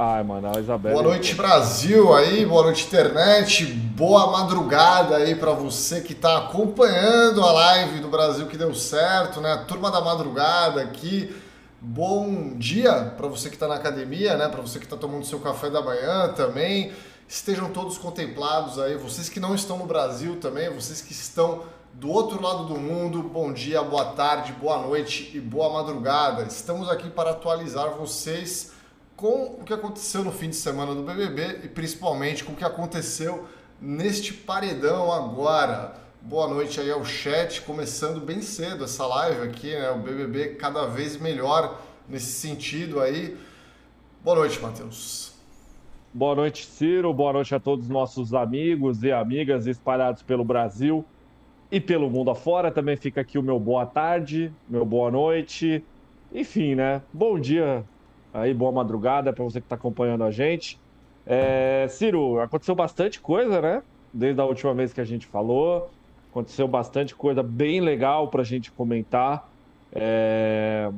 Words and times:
Ai, 0.00 0.22
mano, 0.22 0.52
a 0.54 0.60
Isabela. 0.60 0.94
Boa 0.94 1.08
noite, 1.08 1.34
Brasil 1.34 2.14
aí, 2.14 2.46
boa 2.46 2.62
noite, 2.62 2.86
internet. 2.86 3.64
Boa 3.64 4.30
madrugada 4.30 5.16
aí 5.16 5.34
para 5.34 5.50
você 5.50 6.00
que 6.00 6.14
tá 6.14 6.38
acompanhando 6.38 7.42
a 7.42 7.50
live 7.50 7.98
do 7.98 8.06
Brasil 8.06 8.46
que 8.46 8.56
deu 8.56 8.72
certo, 8.76 9.40
né? 9.40 9.54
A 9.54 9.64
turma 9.64 9.90
da 9.90 10.00
madrugada 10.00 10.80
aqui. 10.80 11.34
Bom 11.80 12.56
dia 12.56 13.12
para 13.16 13.26
você 13.26 13.48
que 13.48 13.56
está 13.56 13.66
na 13.66 13.74
academia, 13.74 14.36
né? 14.36 14.46
Para 14.46 14.60
você 14.60 14.78
que 14.78 14.84
está 14.84 14.96
tomando 14.96 15.26
seu 15.26 15.40
café 15.40 15.68
da 15.68 15.82
manhã 15.82 16.28
também. 16.28 16.92
Estejam 17.26 17.68
todos 17.70 17.98
contemplados 17.98 18.78
aí, 18.78 18.96
vocês 18.96 19.28
que 19.28 19.40
não 19.40 19.52
estão 19.52 19.78
no 19.78 19.84
Brasil 19.84 20.36
também, 20.36 20.72
vocês 20.72 21.02
que 21.02 21.10
estão 21.10 21.64
do 21.94 22.08
outro 22.08 22.40
lado 22.40 22.66
do 22.66 22.78
mundo, 22.78 23.20
bom 23.20 23.52
dia, 23.52 23.82
boa 23.82 24.04
tarde, 24.04 24.52
boa 24.52 24.78
noite 24.78 25.32
e 25.34 25.40
boa 25.40 25.72
madrugada. 25.72 26.44
Estamos 26.44 26.88
aqui 26.88 27.10
para 27.10 27.30
atualizar 27.30 27.90
vocês 27.96 28.77
com 29.18 29.56
o 29.60 29.64
que 29.64 29.72
aconteceu 29.72 30.22
no 30.22 30.30
fim 30.30 30.48
de 30.48 30.54
semana 30.54 30.94
do 30.94 31.02
BBB 31.02 31.62
e 31.64 31.68
principalmente 31.68 32.44
com 32.44 32.52
o 32.52 32.54
que 32.54 32.62
aconteceu 32.62 33.48
neste 33.82 34.32
paredão 34.32 35.12
agora. 35.12 35.96
Boa 36.22 36.46
noite 36.46 36.80
aí 36.80 36.88
ao 36.88 37.04
chat, 37.04 37.62
começando 37.62 38.20
bem 38.20 38.40
cedo 38.40 38.84
essa 38.84 39.04
live 39.04 39.42
aqui, 39.42 39.72
né? 39.72 39.90
O 39.90 39.98
BBB 39.98 40.54
cada 40.54 40.86
vez 40.86 41.20
melhor 41.20 41.80
nesse 42.08 42.30
sentido 42.30 43.00
aí. 43.00 43.36
Boa 44.22 44.36
noite, 44.36 44.60
Matheus. 44.60 45.34
Boa 46.14 46.36
noite, 46.36 46.64
Ciro. 46.64 47.12
Boa 47.12 47.32
noite 47.32 47.52
a 47.52 47.58
todos 47.58 47.86
os 47.86 47.90
nossos 47.90 48.32
amigos 48.32 49.02
e 49.02 49.10
amigas 49.10 49.66
espalhados 49.66 50.22
pelo 50.22 50.44
Brasil 50.44 51.04
e 51.72 51.80
pelo 51.80 52.08
mundo 52.08 52.30
afora. 52.30 52.70
Também 52.70 52.96
fica 52.96 53.22
aqui 53.22 53.36
o 53.36 53.42
meu 53.42 53.58
boa 53.58 53.84
tarde, 53.84 54.52
meu 54.68 54.84
boa 54.84 55.10
noite. 55.10 55.84
Enfim, 56.32 56.76
né? 56.76 57.02
Bom 57.12 57.36
dia 57.36 57.84
aí, 58.32 58.52
boa 58.52 58.72
madrugada 58.72 59.32
para 59.32 59.44
você 59.44 59.60
que 59.60 59.66
está 59.66 59.76
acompanhando 59.76 60.24
a 60.24 60.30
gente. 60.30 60.78
É, 61.26 61.86
Ciro, 61.88 62.40
aconteceu 62.40 62.74
bastante 62.74 63.20
coisa, 63.20 63.60
né? 63.60 63.82
Desde 64.12 64.40
a 64.40 64.44
última 64.44 64.72
vez 64.74 64.92
que 64.92 65.00
a 65.00 65.04
gente 65.04 65.26
falou. 65.26 65.90
Aconteceu 66.30 66.66
bastante 66.66 67.14
coisa 67.14 67.42
bem 67.42 67.80
legal 67.80 68.28
para 68.28 68.42
a 68.42 68.44
gente 68.44 68.70
comentar. 68.72 69.48
É... 69.92 70.90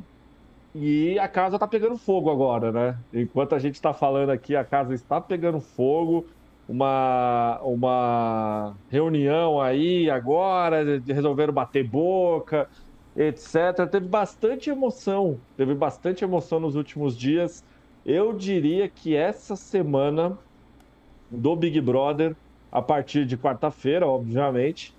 E 0.75 1.19
a 1.19 1.27
casa 1.27 1.56
está 1.56 1.67
pegando 1.67 1.97
fogo 1.97 2.31
agora, 2.31 2.70
né? 2.70 2.98
Enquanto 3.12 3.55
a 3.55 3.58
gente 3.58 3.75
está 3.75 3.92
falando 3.92 4.31
aqui, 4.31 4.55
a 4.55 4.64
casa 4.64 4.95
está 4.95 5.20
pegando 5.20 5.61
fogo. 5.61 6.27
Uma, 6.69 7.58
uma 7.64 8.77
reunião 8.89 9.61
aí 9.61 10.08
agora, 10.08 10.84
resolveram 11.05 11.53
bater 11.53 11.83
boca 11.83 12.69
etc. 13.21 13.87
Teve 13.91 14.09
bastante 14.09 14.71
emoção, 14.71 15.39
teve 15.57 15.75
bastante 15.75 16.25
emoção 16.25 16.59
nos 16.59 16.75
últimos 16.75 17.17
dias. 17.17 17.63
Eu 18.05 18.33
diria 18.33 18.89
que 18.89 19.15
essa 19.15 19.55
semana 19.55 20.39
do 21.31 21.55
Big 21.55 21.79
Brother, 21.81 22.35
a 22.73 22.81
partir 22.81 23.27
de 23.27 23.37
quarta-feira, 23.37 24.07
obviamente, 24.07 24.95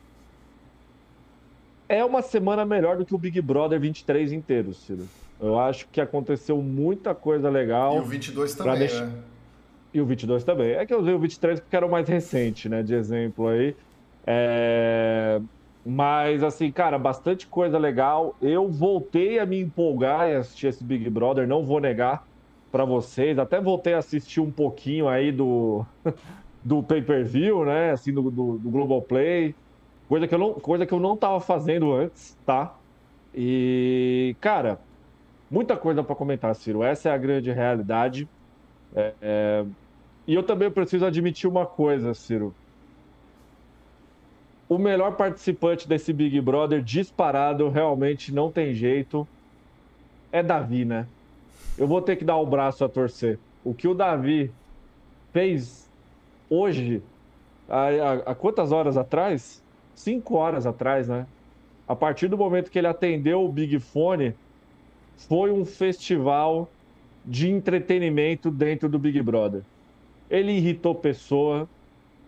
é 1.90 2.06
uma 2.06 2.22
semana 2.22 2.64
melhor 2.64 2.96
do 2.98 3.06
que 3.06 3.16
o 3.16 3.18
Big 3.18 3.42
Brother 3.42 3.80
23 3.80 4.32
inteiro, 4.32 4.74
Ciro. 4.74 5.08
Eu 5.42 5.60
acho 5.60 5.88
que 5.92 6.00
aconteceu 6.00 6.62
muita 6.62 7.16
coisa 7.16 7.50
legal. 7.50 7.98
E 7.98 8.00
o 8.00 8.04
22 8.04 8.54
também, 8.54 8.78
deixar... 8.78 9.08
né? 9.08 9.24
E 9.94 10.00
o 10.00 10.06
22 10.06 10.44
também. 10.44 10.72
É 10.74 10.86
que 10.86 10.94
eu 10.94 11.00
usei 11.00 11.14
o 11.14 11.20
23 11.20 11.60
porque 11.60 11.76
era 11.76 11.86
o 11.86 11.92
mais 11.92 12.08
recente, 12.08 12.70
né, 12.70 12.84
de 12.84 12.94
exemplo 12.94 13.48
aí. 13.48 13.76
É... 14.26 15.42
Mas, 15.86 16.44
assim, 16.44 16.72
cara, 16.72 16.98
bastante 17.00 17.48
coisa 17.48 17.78
legal. 17.78 18.36
Eu 18.42 18.70
voltei 18.70 19.40
a 19.40 19.46
me 19.46 19.60
empolgar 19.60 20.30
em 20.30 20.36
assistir 20.36 20.68
esse 20.68 20.84
Big 20.84 21.10
Brother, 21.10 21.48
não 21.48 21.66
vou 21.66 21.80
negar 21.80 22.28
para 22.72 22.86
vocês. 22.86 23.40
Até 23.40 23.60
voltei 23.60 23.94
a 23.94 23.98
assistir 23.98 24.40
um 24.40 24.52
pouquinho 24.52 25.08
aí 25.08 25.32
do, 25.32 25.86
do 26.64 26.84
pay-per-view, 26.84 27.66
né? 27.66 27.92
Assim, 27.92 28.14
do, 28.14 28.30
do, 28.30 28.58
do 28.60 28.70
Globoplay. 28.70 29.56
Coisa 30.08 30.28
que, 30.28 30.36
eu 30.36 30.40
não, 30.40 30.54
coisa 30.54 30.86
que 30.86 30.94
eu 30.94 31.00
não 31.00 31.18
tava 31.18 31.40
fazendo 31.40 31.92
antes, 31.94 32.38
tá? 32.46 32.76
E, 33.34 34.36
cara, 34.40 34.80
muita 35.50 35.76
coisa 35.78 36.04
para 36.04 36.16
comentar, 36.16 36.54
Ciro. 36.56 36.84
Essa 36.84 37.10
é 37.10 37.12
a 37.14 37.18
grande 37.18 37.52
realidade. 37.52 38.30
É, 38.96 39.14
é... 39.22 39.66
E 40.28 40.36
eu 40.36 40.44
também 40.44 40.70
preciso 40.70 41.06
admitir 41.06 41.50
uma 41.50 41.66
coisa, 41.66 42.14
Ciro 42.14 42.56
o 44.72 44.78
melhor 44.78 45.18
participante 45.18 45.86
desse 45.86 46.14
Big 46.14 46.40
Brother 46.40 46.82
disparado, 46.82 47.68
realmente 47.68 48.34
não 48.34 48.50
tem 48.50 48.74
jeito, 48.74 49.28
é 50.32 50.42
Davi, 50.42 50.86
né? 50.86 51.06
Eu 51.78 51.86
vou 51.86 52.02
ter 52.02 52.16
que 52.16 52.24
dar 52.24 52.38
o 52.38 52.46
braço 52.46 52.86
a 52.86 52.88
torcer. 52.88 53.38
O 53.66 53.74
que 53.74 53.86
o 53.86 53.94
Davi 53.94 54.50
fez 55.34 55.92
hoje, 56.50 57.04
há, 57.68 58.32
há 58.32 58.34
quantas 58.34 58.72
horas 58.72 58.96
atrás? 58.96 59.62
Cinco 59.94 60.36
horas 60.36 60.66
atrás, 60.66 61.10
né? 61.10 61.28
A 61.86 61.94
partir 61.94 62.30
do 62.30 62.38
momento 62.38 62.72
que 62.72 62.80
ele 62.80 62.88
atendeu 62.88 63.44
o 63.44 63.52
Big 63.52 63.78
Fone, 63.78 64.34
foi 65.18 65.52
um 65.52 65.66
festival 65.66 66.70
de 67.26 67.50
entretenimento 67.50 68.50
dentro 68.50 68.88
do 68.88 68.98
Big 68.98 69.22
Brother. 69.22 69.64
Ele 70.30 70.54
irritou 70.54 70.96
pessoa, 70.96 71.68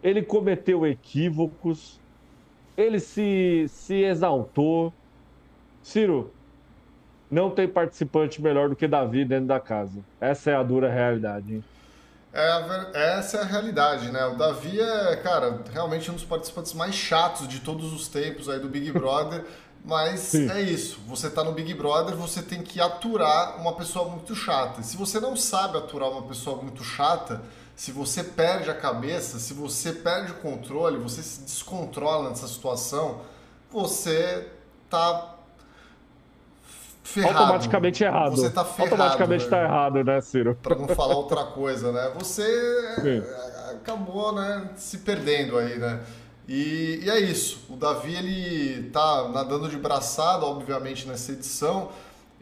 ele 0.03 0.22
cometeu 0.22 0.86
equívocos, 0.86 2.03
ele 2.78 3.00
se, 3.00 3.66
se 3.67 4.03
exaltou. 4.03 4.94
Ciro, 5.81 6.31
não 7.29 7.50
tem 7.50 7.67
participante 7.67 8.41
melhor 8.41 8.69
do 8.69 8.75
que 8.75 8.88
Davi 8.88 9.25
dentro 9.25 9.47
da 9.47 9.59
casa. 9.59 10.00
Essa 10.19 10.51
é 10.51 10.56
a 10.56 10.63
dura 10.63 10.89
realidade. 10.89 11.56
Hein? 11.56 11.63
É, 12.31 13.17
essa 13.17 13.38
é 13.38 13.41
a 13.41 13.45
realidade, 13.45 14.11
né? 14.11 14.25
O 14.25 14.35
Davi 14.35 14.79
é, 14.79 15.16
cara, 15.17 15.61
realmente 15.72 16.09
um 16.09 16.16
dos 16.16 16.23
participantes 16.23 16.73
mais 16.73 16.95
chatos 16.95 17.47
de 17.47 17.59
todos 17.59 17.94
os 17.94 18.07
tempos 18.07 18.50
aí 18.50 18.59
do 18.59 18.67
Big 18.67 18.91
Brother. 18.94 19.45
Mas 19.85 20.22
Sim. 20.22 20.50
é 20.50 20.61
isso. 20.61 21.00
Você 21.07 21.29
tá 21.29 21.44
no 21.44 21.51
Big 21.51 21.73
Brother, 21.73 22.16
você 22.16 22.41
tem 22.41 22.63
que 22.63 22.79
aturar 22.79 23.59
uma 23.59 23.73
pessoa 23.73 24.09
muito 24.09 24.34
chata. 24.34 24.79
E 24.79 24.84
se 24.84 24.95
você 24.95 25.19
não 25.19 25.35
sabe 25.35 25.78
aturar 25.78 26.09
uma 26.09 26.23
pessoa 26.23 26.61
muito 26.61 26.84
chata, 26.84 27.41
se 27.75 27.91
você 27.91 28.23
perde 28.23 28.69
a 28.69 28.75
cabeça, 28.75 29.39
se 29.39 29.53
você 29.53 29.91
perde 29.91 30.31
o 30.31 30.35
controle, 30.35 30.97
você 30.97 31.23
se 31.23 31.41
descontrola 31.41 32.29
nessa 32.29 32.47
situação, 32.47 33.22
você 33.72 34.47
tá 34.89 35.34
ferrado. 37.03 37.38
Automaticamente 37.38 38.03
errado. 38.03 38.35
Você 38.35 38.50
tá 38.50 38.63
ferrado. 38.63 38.94
Automaticamente 38.94 39.44
né? 39.45 39.50
tá 39.50 39.63
errado, 39.63 40.03
né, 40.03 40.22
Ciro? 40.22 40.57
Para 40.61 40.75
não 40.75 40.88
falar 40.88 41.16
outra 41.16 41.44
coisa, 41.45 41.91
né? 41.91 42.11
Você 42.16 42.44
Sim. 43.01 43.23
acabou, 43.72 44.34
né, 44.34 44.69
se 44.75 45.00
perdendo 45.00 45.57
aí, 45.57 45.78
né? 45.78 46.00
E, 46.47 47.00
e, 47.03 47.09
é 47.09 47.19
isso. 47.19 47.66
O 47.69 47.75
Davi 47.75 48.16
ele 48.16 48.90
tá 48.90 49.29
nadando 49.29 49.69
de 49.69 49.78
braçada, 49.78 50.45
obviamente, 50.45 51.07
nessa 51.07 51.31
edição. 51.31 51.90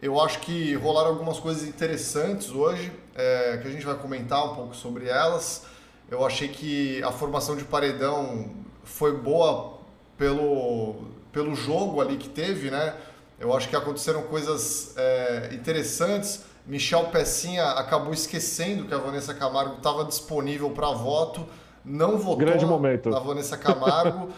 Eu 0.00 0.20
acho 0.20 0.40
que 0.40 0.74
rolaram 0.74 1.10
algumas 1.10 1.38
coisas 1.38 1.62
interessantes 1.62 2.50
hoje, 2.50 2.90
é, 3.14 3.58
que 3.60 3.68
a 3.68 3.70
gente 3.70 3.84
vai 3.84 3.94
comentar 3.94 4.44
um 4.44 4.54
pouco 4.54 4.74
sobre 4.74 5.08
elas. 5.08 5.64
Eu 6.10 6.24
achei 6.24 6.48
que 6.48 7.02
a 7.02 7.10
formação 7.10 7.56
de 7.56 7.64
paredão 7.64 8.50
foi 8.84 9.16
boa 9.16 9.78
pelo, 10.16 10.96
pelo 11.32 11.54
jogo 11.54 12.00
ali 12.00 12.16
que 12.16 12.28
teve, 12.28 12.70
né? 12.70 12.94
Eu 13.38 13.56
acho 13.56 13.68
que 13.68 13.74
aconteceram 13.74 14.22
coisas 14.22 14.94
é, 14.96 15.50
interessantes. 15.52 16.44
Michel 16.66 17.06
Pecinha 17.06 17.64
acabou 17.70 18.12
esquecendo 18.12 18.84
que 18.84 18.94
a 18.94 18.98
Vanessa 18.98 19.34
Camargo 19.34 19.76
estava 19.76 20.04
disponível 20.04 20.70
para 20.70 20.90
voto, 20.92 21.44
não 21.84 22.18
votou 22.18 22.36
Grande 22.36 22.64
momento. 22.64 23.10
na 23.10 23.18
Vanessa 23.18 23.56
Camargo. 23.56 24.28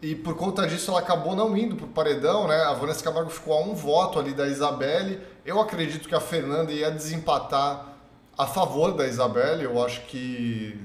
E 0.00 0.14
por 0.14 0.36
conta 0.36 0.66
disso 0.66 0.90
ela 0.90 1.00
acabou 1.00 1.34
não 1.34 1.56
indo 1.56 1.76
pro 1.76 1.86
paredão, 1.86 2.46
né? 2.46 2.62
A 2.64 2.74
Vanessa 2.74 3.02
Camargo 3.02 3.30
ficou 3.30 3.54
a 3.54 3.60
um 3.62 3.74
voto 3.74 4.18
ali 4.18 4.34
da 4.34 4.46
Isabelle. 4.46 5.18
Eu 5.46 5.58
acredito 5.58 6.06
que 6.06 6.14
a 6.14 6.20
Fernanda 6.20 6.70
ia 6.70 6.90
desempatar 6.90 7.93
a 8.36 8.46
favor 8.46 8.92
da 8.92 9.06
Isabelle. 9.06 9.64
Eu 9.64 9.84
acho 9.84 10.02
que. 10.02 10.78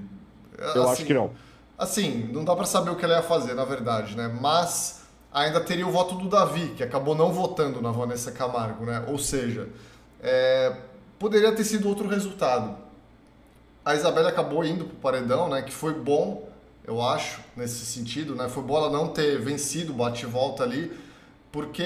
Eu 0.58 0.84
assim, 0.84 0.92
acho 0.92 1.06
que 1.06 1.14
não. 1.14 1.32
Assim, 1.78 2.30
não 2.34 2.44
dá 2.44 2.56
para 2.56 2.66
saber 2.66 2.90
o 2.92 2.96
que 2.96 3.06
ela 3.06 3.16
ia 3.16 3.22
fazer, 3.22 3.54
na 3.54 3.66
verdade, 3.66 4.16
né? 4.16 4.28
Mas 4.42 5.04
ainda 5.32 5.62
teria 5.62 5.88
o 5.88 5.92
voto 5.92 6.16
do 6.16 6.28
Davi, 6.28 6.74
que 6.76 6.84
acabou 6.84 7.16
não 7.16 7.32
votando 7.32 7.82
na 7.82 7.92
Vanessa 7.92 8.32
Camargo, 8.32 8.86
né? 8.86 9.06
Ou 9.08 9.18
seja, 9.18 9.70
é, 10.22 10.76
poderia 11.18 11.54
ter 11.54 11.64
sido 11.64 11.88
outro 11.88 12.08
resultado. 12.08 12.76
A 13.86 13.96
Isabelle 13.96 14.28
acabou 14.28 14.66
indo 14.66 14.86
pro 14.86 14.98
paredão, 14.98 15.48
né? 15.48 15.62
Que 15.62 15.72
foi 15.72 15.94
bom 15.94 16.50
eu 16.90 17.04
acho, 17.04 17.42
nesse 17.56 17.86
sentido, 17.86 18.36
né? 18.36 18.50
Foi 18.50 18.64
bola 18.64 18.90
não 18.90 19.10
ter 19.10 19.40
vencido 19.40 19.94
o 19.94 19.96
bate-volta 19.96 20.64
ali, 20.64 20.92
porque, 21.52 21.84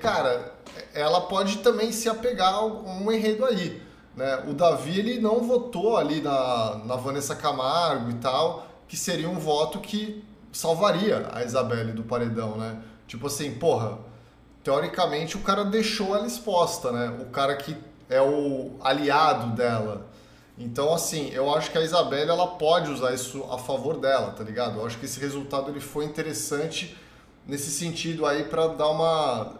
cara, 0.00 0.54
ela 0.94 1.20
pode 1.20 1.58
também 1.58 1.92
se 1.92 2.08
apegar 2.08 2.54
a 2.54 2.64
um 2.64 3.12
enredo 3.12 3.44
aí, 3.44 3.82
né? 4.18 4.42
O 4.48 4.52
Davi, 4.52 4.98
ele 4.98 5.20
não 5.20 5.44
votou 5.44 5.96
ali 5.96 6.20
na, 6.20 6.80
na 6.84 6.96
Vanessa 6.96 7.36
Camargo 7.36 8.10
e 8.10 8.14
tal, 8.14 8.66
que 8.88 8.96
seria 8.96 9.30
um 9.30 9.38
voto 9.38 9.78
que 9.78 10.24
salvaria 10.52 11.28
a 11.32 11.44
Isabelle 11.44 11.92
do 11.92 12.02
paredão, 12.02 12.56
né? 12.56 12.82
Tipo 13.06 13.28
assim, 13.28 13.52
porra, 13.52 13.96
teoricamente 14.64 15.36
o 15.36 15.40
cara 15.40 15.64
deixou 15.64 16.16
ela 16.16 16.26
exposta, 16.26 16.90
né? 16.90 17.16
O 17.20 17.26
cara 17.26 17.54
que 17.54 17.76
é 18.10 18.20
o 18.20 18.72
aliado 18.80 19.54
dela. 19.54 20.08
Então, 20.58 20.92
assim, 20.92 21.30
eu 21.32 21.54
acho 21.54 21.70
que 21.70 21.78
a 21.78 21.82
Isabelle 21.82 22.28
ela 22.28 22.48
pode 22.48 22.90
usar 22.90 23.14
isso 23.14 23.44
a 23.44 23.56
favor 23.56 23.98
dela, 23.98 24.32
tá 24.32 24.42
ligado? 24.42 24.80
Eu 24.80 24.86
acho 24.86 24.98
que 24.98 25.04
esse 25.04 25.20
resultado 25.20 25.70
ele 25.70 25.78
foi 25.78 26.04
interessante 26.04 26.98
nesse 27.46 27.70
sentido 27.70 28.26
aí 28.26 28.42
para 28.42 28.66
dar 28.66 28.88
uma 28.88 29.52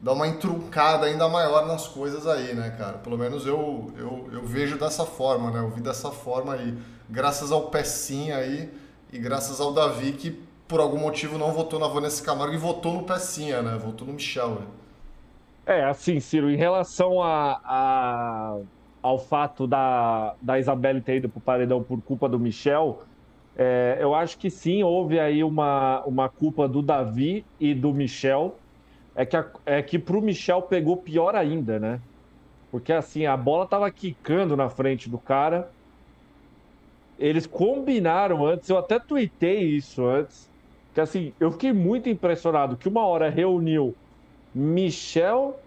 dar 0.00 0.12
uma 0.12 0.26
entruncada 0.26 1.06
ainda 1.06 1.28
maior 1.28 1.66
nas 1.66 1.86
coisas 1.86 2.26
aí, 2.26 2.54
né, 2.54 2.70
cara? 2.70 2.98
Pelo 2.98 3.18
menos 3.18 3.46
eu, 3.46 3.92
eu, 3.96 4.28
eu 4.32 4.44
vejo 4.44 4.78
dessa 4.78 5.04
forma, 5.04 5.50
né? 5.50 5.60
Eu 5.60 5.70
vi 5.70 5.80
dessa 5.80 6.10
forma 6.10 6.54
aí, 6.54 6.76
graças 7.08 7.52
ao 7.52 7.70
Pecinha 7.70 8.36
aí 8.36 8.70
e 9.12 9.18
graças 9.18 9.60
ao 9.60 9.72
Davi 9.72 10.12
que 10.12 10.30
por 10.66 10.80
algum 10.80 10.98
motivo 10.98 11.36
não 11.36 11.52
votou 11.52 11.78
na 11.78 11.88
Vanessa 11.88 12.24
Camargo 12.24 12.54
e 12.54 12.58
votou 12.58 12.94
no 12.94 13.02
Pecinha, 13.02 13.60
né? 13.60 13.76
Votou 13.76 14.06
no 14.06 14.14
Michel. 14.14 14.50
Né? 14.50 14.66
É, 15.66 15.84
assim, 15.84 16.18
Ciro, 16.20 16.50
em 16.50 16.56
relação 16.56 17.22
a, 17.22 17.60
a 17.64 18.56
ao 19.02 19.18
fato 19.18 19.66
da, 19.66 20.34
da 20.40 20.58
Isabelle 20.58 21.00
ter 21.00 21.16
ido 21.16 21.28
para 21.28 21.38
o 21.38 21.40
paredão 21.40 21.82
por 21.82 22.00
culpa 22.02 22.28
do 22.28 22.38
Michel, 22.38 23.02
é, 23.56 23.98
eu 24.00 24.14
acho 24.14 24.38
que 24.38 24.50
sim, 24.50 24.82
houve 24.82 25.18
aí 25.18 25.42
uma, 25.42 26.02
uma 26.04 26.28
culpa 26.28 26.68
do 26.68 26.82
Davi 26.82 27.44
e 27.58 27.74
do 27.74 27.92
Michel. 27.92 28.56
É 29.20 29.26
que, 29.26 29.36
a, 29.36 29.46
é 29.66 29.82
que 29.82 29.98
pro 29.98 30.22
Michel 30.22 30.62
pegou 30.62 30.96
pior 30.96 31.36
ainda, 31.36 31.78
né? 31.78 32.00
Porque 32.70 32.90
assim, 32.90 33.26
a 33.26 33.36
bola 33.36 33.66
tava 33.66 33.90
quicando 33.90 34.56
na 34.56 34.70
frente 34.70 35.10
do 35.10 35.18
cara. 35.18 35.70
Eles 37.18 37.46
combinaram 37.46 38.46
antes, 38.46 38.70
eu 38.70 38.78
até 38.78 38.98
tuitei 38.98 39.60
isso 39.76 40.06
antes. 40.06 40.50
Que 40.94 41.02
assim, 41.02 41.34
eu 41.38 41.52
fiquei 41.52 41.70
muito 41.70 42.08
impressionado 42.08 42.78
que 42.78 42.88
uma 42.88 43.04
hora 43.04 43.28
reuniu 43.28 43.94
Michel, 44.54 45.60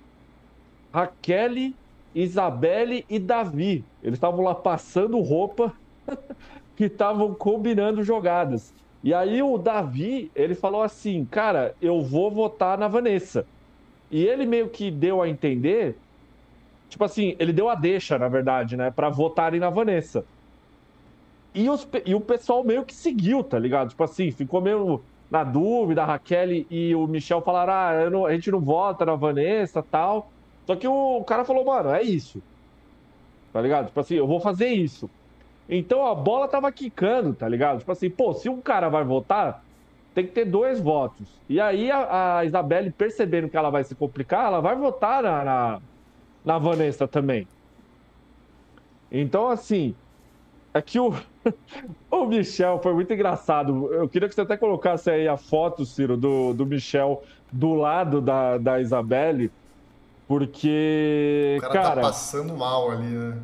Raquel 0.92 1.74
Isabelle 2.16 3.06
e 3.08 3.20
Davi. 3.20 3.86
Eles 4.02 4.18
estavam 4.18 4.44
lá 4.44 4.56
passando 4.56 5.20
roupa 5.20 5.72
que 6.76 6.86
estavam 6.86 7.36
combinando 7.36 8.04
jogadas. 8.04 8.74
E 9.04 9.14
aí 9.14 9.44
o 9.44 9.58
Davi, 9.58 10.32
ele 10.34 10.56
falou 10.56 10.82
assim, 10.82 11.26
cara, 11.26 11.76
eu 11.82 12.02
vou 12.02 12.32
votar 12.32 12.78
na 12.78 12.88
Vanessa. 12.88 13.46
E 14.10 14.26
ele 14.26 14.46
meio 14.46 14.70
que 14.70 14.90
deu 14.90 15.22
a 15.22 15.28
entender, 15.28 15.98
tipo 16.88 17.04
assim, 17.04 17.36
ele 17.38 17.52
deu 17.52 17.70
a 17.70 17.76
deixa, 17.76 18.18
na 18.18 18.30
verdade, 18.30 18.78
né, 18.78 18.92
para 18.92 19.10
votarem 19.10 19.60
na 19.60 19.70
Vanessa. 19.70 20.26
E, 21.54 21.70
os, 21.70 21.88
e 22.06 22.16
o 22.16 22.22
pessoal 22.22 22.64
meio 22.64 22.86
que 22.86 22.96
seguiu, 22.96 23.44
tá 23.44 23.60
ligado? 23.60 23.90
Tipo 23.90 24.04
assim, 24.04 24.32
ficou 24.32 24.62
meio 24.62 25.04
na 25.30 25.44
dúvida, 25.44 26.04
a 26.04 26.06
Raquel 26.06 26.66
e 26.70 26.96
o 26.96 27.08
Michel 27.08 27.42
falaram, 27.42 27.74
ah, 27.74 28.10
não, 28.10 28.26
a 28.26 28.34
gente 28.34 28.52
não 28.52 28.60
vota 28.62 29.06
na 29.06 29.16
Vanessa 29.16 29.84
tal. 29.84 30.32
Só 30.66 30.76
que 30.76 30.88
o 30.88 31.24
cara 31.26 31.44
falou, 31.44 31.66
mano, 31.66 31.90
é 31.90 32.02
isso. 32.04 32.42
Tá 33.52 33.62
ligado? 33.62 33.88
Tipo 33.88 34.00
assim, 34.00 34.16
eu 34.16 34.28
vou 34.28 34.40
fazer 34.40 34.70
isso. 34.70 35.10
Então 35.70 36.06
a 36.06 36.14
bola 36.14 36.48
tava 36.48 36.72
quicando, 36.72 37.34
tá 37.34 37.48
ligado? 37.48 37.80
Tipo 37.80 37.92
assim, 37.92 38.10
pô, 38.10 38.34
se 38.34 38.50
um 38.50 38.62
cara 38.62 38.90
vai 38.90 39.04
votar, 39.04 39.64
tem 40.14 40.26
que 40.26 40.32
ter 40.32 40.46
dois 40.46 40.80
votos. 40.80 41.28
E 41.50 41.60
aí 41.60 41.90
a, 41.90 42.38
a 42.38 42.46
Isabelle, 42.46 42.92
percebendo 42.92 43.50
que 43.50 43.58
ela 43.58 43.70
vai 43.70 43.84
se 43.84 43.96
complicar, 43.96 44.48
ela 44.48 44.60
vai 44.60 44.76
votar 44.76 45.24
na, 45.24 45.44
na, 45.44 45.82
na 46.44 46.58
Vanessa 46.58 47.08
também. 47.08 47.48
Então, 49.12 49.50
assim, 49.50 49.96
é 50.74 50.82
que 50.82 51.00
o, 51.00 51.14
o 52.12 52.26
Michel 52.26 52.80
foi 52.80 52.94
muito 52.94 53.14
engraçado. 53.14 53.92
Eu 53.94 54.10
queria 54.10 54.28
que 54.28 54.36
você 54.36 54.42
até 54.42 54.58
colocasse 54.58 55.10
aí 55.10 55.28
a 55.28 55.38
foto, 55.38 55.86
Ciro, 55.86 56.18
do, 56.18 56.54
do 56.54 56.66
Michel 56.66 57.24
do 57.52 57.74
lado 57.74 58.20
da, 58.20 58.58
da 58.58 58.82
Isabelle 58.82 59.52
porque. 60.28 61.58
O 61.60 61.62
cara, 61.62 61.74
tá 61.74 61.82
cara 61.82 61.96
tá 61.96 62.02
passando 62.02 62.58
mal 62.58 62.90
ali, 62.92 63.08
né? 63.08 63.38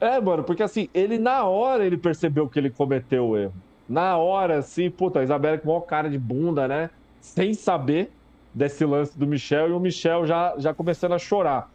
É, 0.00 0.20
mano, 0.20 0.44
porque 0.44 0.62
assim, 0.62 0.88
ele 0.92 1.18
na 1.18 1.44
hora 1.44 1.84
ele 1.86 1.96
percebeu 1.96 2.48
que 2.48 2.58
ele 2.58 2.70
cometeu 2.70 3.28
o 3.28 3.36
erro. 3.36 3.54
Na 3.88 4.18
hora, 4.18 4.58
assim, 4.58 4.90
puta, 4.90 5.20
a 5.20 5.22
Isabela 5.22 5.58
com 5.58 5.68
maior 5.68 5.80
cara 5.80 6.10
de 6.10 6.18
bunda, 6.18 6.68
né? 6.68 6.90
Sem 7.20 7.54
saber 7.54 8.10
desse 8.52 8.84
lance 8.84 9.18
do 9.18 9.26
Michel 9.26 9.68
e 9.68 9.72
o 9.72 9.80
Michel 9.80 10.26
já, 10.26 10.54
já 10.58 10.74
começando 10.74 11.12
a 11.12 11.18
chorar. 11.18 11.70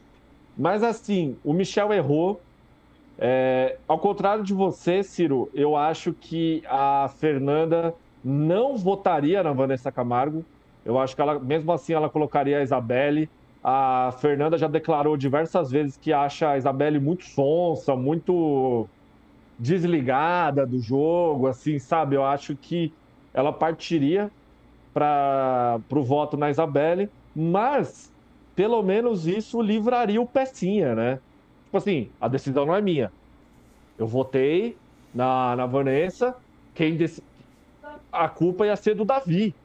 Mas 0.58 0.84
assim, 0.84 1.38
o 1.44 1.54
Michel 1.54 1.94
errou. 1.94 2.42
É, 3.18 3.78
ao 3.88 4.00
contrário 4.00 4.44
de 4.44 4.54
você, 4.54 5.04
Ciro, 5.04 5.50
eu 5.54 5.76
acho 5.76 6.14
que 6.14 6.64
a 6.68 7.10
Fernanda 7.18 7.94
não 8.24 8.78
votaria 8.78 9.42
na 9.44 9.54
Vanessa 9.54 9.92
Camargo. 9.92 10.46
Eu 10.84 11.00
acho 11.00 11.16
que 11.16 11.22
ela, 11.22 11.40
mesmo 11.40 11.72
assim, 11.72 11.94
ela 11.94 12.10
colocaria 12.10 12.60
a 12.60 12.64
Isabelle. 12.64 13.30
A 13.64 14.12
Fernanda 14.20 14.58
já 14.58 14.68
declarou 14.68 15.16
diversas 15.16 15.70
vezes 15.70 15.98
que 15.98 16.12
acha 16.12 16.50
a 16.50 16.58
Isabelle 16.58 17.00
muito 17.00 17.26
sonsa, 17.26 17.96
muito 17.96 18.88
desligada 19.58 20.66
do 20.66 20.80
jogo, 20.80 21.48
assim, 21.48 21.78
sabe? 21.78 22.16
Eu 22.16 22.26
acho 22.26 22.56
que 22.56 22.92
ela 23.34 23.54
partiria 23.54 24.32
para 24.94 25.80
o 25.92 26.04
voto 26.04 26.36
na 26.36 26.50
Isabelle, 26.50 27.10
mas 27.36 28.12
pelo 28.56 28.82
menos 28.82 29.28
isso 29.28 29.62
livraria 29.62 30.22
o 30.22 30.28
Pecinha, 30.28 30.96
né? 30.96 31.20
Tipo 31.66 31.78
assim, 31.78 32.12
a 32.20 32.28
decisão 32.28 32.66
não 32.66 32.76
é 32.76 32.82
minha. 32.82 33.14
Eu 33.98 34.08
votei 34.08 34.78
na, 35.14 35.56
na 35.56 35.66
Vanessa, 35.66 36.36
quem 36.74 36.98
dec... 36.98 37.20
a 38.12 38.28
culpa 38.28 38.66
ia 38.66 38.76
ser 38.76 38.96
do 38.96 39.06
Davi. 39.06 39.56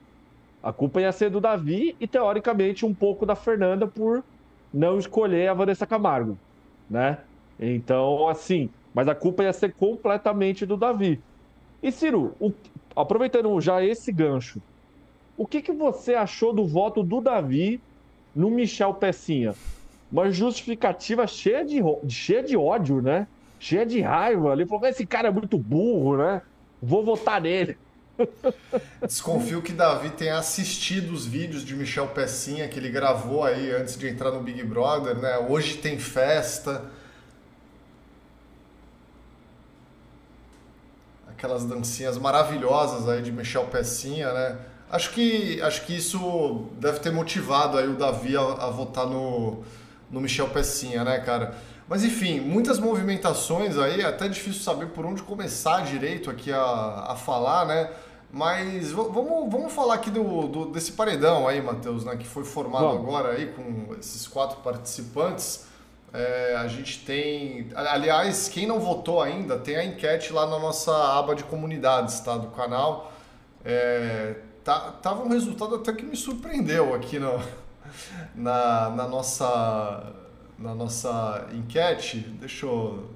A 0.67 0.73
culpa 0.73 1.01
ia 1.01 1.13
ser 1.13 1.31
do 1.31 1.41
Davi 1.41 1.95
e, 2.01 2.09
teoricamente, 2.09 2.85
um 2.85 2.93
pouco 2.93 3.25
da 3.25 3.37
Fernanda 3.37 3.87
por 3.87 4.25
não 4.75 4.99
escolher 4.99 5.47
a 5.47 5.55
Vanessa 5.55 5.87
Camargo, 5.87 6.37
né? 6.91 7.19
Então, 7.57 8.27
assim, 8.27 8.69
mas 8.93 9.07
a 9.07 9.15
culpa 9.15 9.45
ia 9.45 9.53
ser 9.53 9.73
completamente 9.75 10.67
do 10.67 10.77
Davi. 10.77 11.23
E, 11.81 11.93
Ciro, 11.93 12.35
o... 12.41 12.53
aproveitando 12.97 13.61
já 13.61 13.85
esse 13.85 14.11
gancho, 14.11 14.61
o 15.37 15.47
que, 15.47 15.63
que 15.63 15.71
você 15.71 16.17
achou 16.17 16.53
do 16.53 16.67
voto 16.67 17.01
do 17.05 17.21
Davi 17.21 17.81
no 18.35 18.51
Michel 18.51 18.93
Pecinha? 18.93 19.55
Uma 20.11 20.33
justificativa 20.33 21.29
cheia 21.29 21.65
de, 21.65 21.81
cheia 22.09 22.43
de 22.43 22.57
ódio, 22.57 23.01
né? 23.01 23.29
Cheia 23.61 23.87
de 23.87 24.01
raiva. 24.01 24.53
Ele 24.53 24.67
falou: 24.67 24.85
esse 24.89 25.07
cara 25.07 25.29
é 25.29 25.31
muito 25.31 25.57
burro, 25.59 26.17
né? 26.17 26.43
Vou 26.83 27.05
votar 27.05 27.41
nele. 27.41 27.79
Desconfio 29.03 29.63
que 29.63 29.73
Davi 29.73 30.11
tenha 30.11 30.39
assistido 30.39 31.13
os 31.13 31.27
vídeos 31.27 31.65
de 31.65 31.75
Michel 31.75 32.09
Pecinha 32.09 32.69
que 32.69 32.79
ele 32.79 32.89
gravou 32.89 33.45
aí 33.45 33.71
antes 33.73 33.97
de 33.97 34.09
entrar 34.09 34.31
no 34.31 34.43
Big 34.43 34.63
Brother, 34.63 35.17
né? 35.17 35.39
Hoje 35.39 35.77
tem 35.79 35.99
festa. 35.99 36.85
Aquelas 41.29 41.65
dancinhas 41.65 42.17
maravilhosas 42.17 43.09
aí 43.09 43.21
de 43.21 43.31
Michel 43.31 43.67
Pecinha, 43.67 44.33
né? 44.33 44.59
Acho 44.91 45.11
que, 45.11 45.61
acho 45.63 45.85
que 45.85 45.97
isso 45.97 46.69
deve 46.79 47.01
ter 47.01 47.13
motivado 47.13 47.77
aí 47.77 47.89
o 47.89 47.95
Davi 47.95 48.37
a, 48.37 48.41
a 48.41 48.71
votar 48.71 49.07
no, 49.07 49.63
no 50.11 50.21
Michel 50.21 50.49
Pecinha, 50.49 51.05
né, 51.05 51.19
cara? 51.21 51.55
Mas 51.89 52.03
enfim, 52.03 52.41
muitas 52.41 52.79
movimentações 52.79 53.79
aí, 53.79 54.01
é 54.01 54.07
até 54.07 54.29
difícil 54.29 54.63
saber 54.63 54.87
por 54.87 55.05
onde 55.07 55.23
começar 55.23 55.85
direito 55.85 56.31
aqui 56.31 56.53
a, 56.53 57.07
a 57.09 57.17
falar, 57.17 57.67
né? 57.67 57.91
Mas 58.31 58.91
vamos, 58.93 59.51
vamos 59.51 59.73
falar 59.73 59.95
aqui 59.95 60.11
do, 60.11 60.47
do 60.49 60.67
desse 60.67 60.93
paredão 60.93 61.47
aí, 61.47 61.63
Matheus, 61.63 62.05
né, 62.05 62.17
que 62.17 62.27
foi 62.27 62.45
formado 62.45 62.89
agora 62.89 63.31
aí 63.31 63.47
com 63.47 63.95
esses 63.99 64.27
quatro 64.27 64.59
participantes. 64.59 65.67
É, 66.13 66.57
a 66.57 66.67
gente 66.67 67.05
tem. 67.05 67.69
Aliás, 67.75 68.49
quem 68.49 68.67
não 68.67 68.81
votou 68.81 69.21
ainda, 69.21 69.59
tem 69.59 69.77
a 69.77 69.85
enquete 69.85 70.33
lá 70.33 70.47
na 70.47 70.59
nossa 70.59 70.93
aba 71.19 71.35
de 71.35 71.45
comunidades 71.45 72.21
tá, 72.21 72.37
do 72.37 72.49
canal. 72.49 73.13
É, 73.65 74.37
tá, 74.65 74.93
tava 75.03 75.23
um 75.23 75.29
resultado 75.29 75.75
até 75.75 75.93
que 75.93 76.05
me 76.05 76.17
surpreendeu 76.17 76.95
aqui 76.95 77.19
no, 77.19 77.39
na, 78.35 78.91
na, 78.91 79.09
nossa, 79.09 80.13
na 80.59 80.75
nossa 80.75 81.49
enquete. 81.53 82.21
Deixa 82.21 82.67
eu 82.67 83.11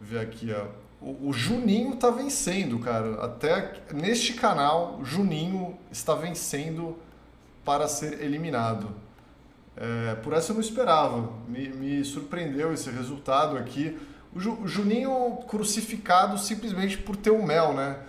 ver 0.00 0.20
aqui, 0.20 0.52
ó. 0.52 0.85
O, 1.06 1.28
o, 1.28 1.32
Juninho 1.32 1.94
está 1.94 2.10
vencendo, 2.10 2.80
cara. 2.80 3.24
Até 3.24 3.74
neste 3.94 4.32
canal, 4.32 4.98
Juninho 5.04 5.78
está 5.88 6.16
vencendo 6.16 6.98
para 7.64 7.86
ser 7.86 8.24
eliminado. 8.24 8.90
É, 9.76 10.16
por 10.16 10.32
essa 10.32 10.50
eu 10.50 10.54
não 10.54 10.60
esperava. 10.60 11.32
Me, 11.46 11.68
me 11.68 12.04
surpreendeu 12.04 12.74
esse 12.74 12.90
resultado 12.90 13.56
aqui. 13.56 13.96
O, 14.34 14.40
Ju, 14.40 14.58
o, 14.60 14.66
Juninho 14.66 15.38
crucificado 15.48 16.36
simplesmente 16.38 16.98
por 16.98 17.14
ter 17.14 17.30
o 17.30 17.40
mel, 17.40 17.72
né? 17.72 18.00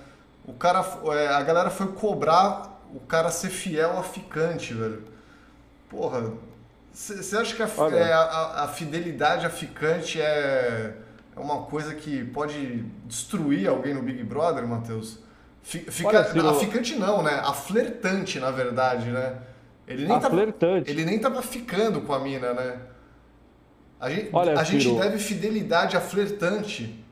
O 0.44 0.54
cara, 0.54 0.84
é, 1.14 1.28
a 1.28 1.44
galera 1.44 1.70
foi 1.70 1.92
cobrar 1.92 2.82
o 2.92 3.00
cara 3.02 3.30
ser 3.30 3.50
fiel 3.50 4.00
a 4.00 4.02
ficante, 4.02 4.74
velho. 4.74 5.04
Porra, 5.88 6.34
você 6.92 7.38
acha 7.38 7.56
que 7.56 7.62
a, 7.62 7.68
é, 7.96 8.12
a, 8.12 8.64
a 8.64 8.68
fidelidade 8.70 9.46
a 9.46 9.52
ficante 9.52 10.20
é 10.20 10.98
é 11.38 11.40
uma 11.40 11.64
coisa 11.64 11.94
que 11.94 12.24
pode 12.26 12.84
destruir 13.06 13.68
alguém 13.68 13.94
no 13.94 14.02
Big 14.02 14.24
Brother, 14.24 14.68
Matheus? 14.68 15.20
Fica, 15.62 16.08
Olha, 16.08 16.22
a 16.22 16.54
ficante 16.54 16.96
não, 16.96 17.22
né? 17.22 17.42
A 17.44 17.54
flertante, 17.54 18.40
na 18.40 18.52
verdade, 18.52 19.12
né? 19.12 19.38
Ele 19.88 20.08
nem, 20.08 20.16
a 20.16 20.22
flertante. 20.22 20.90
ele 20.90 21.06
nem 21.06 21.20
tava 21.20 21.42
ficando 21.42 22.02
com 22.02 22.14
a 22.14 22.20
mina, 22.20 22.54
né? 22.54 22.80
A 24.00 24.10
gente, 24.10 24.30
Olha, 24.32 24.60
a 24.60 24.64
gente 24.64 24.92
deve 24.94 25.18
fidelidade 25.18 25.98
a 25.98 26.02
flertante. 26.02 27.04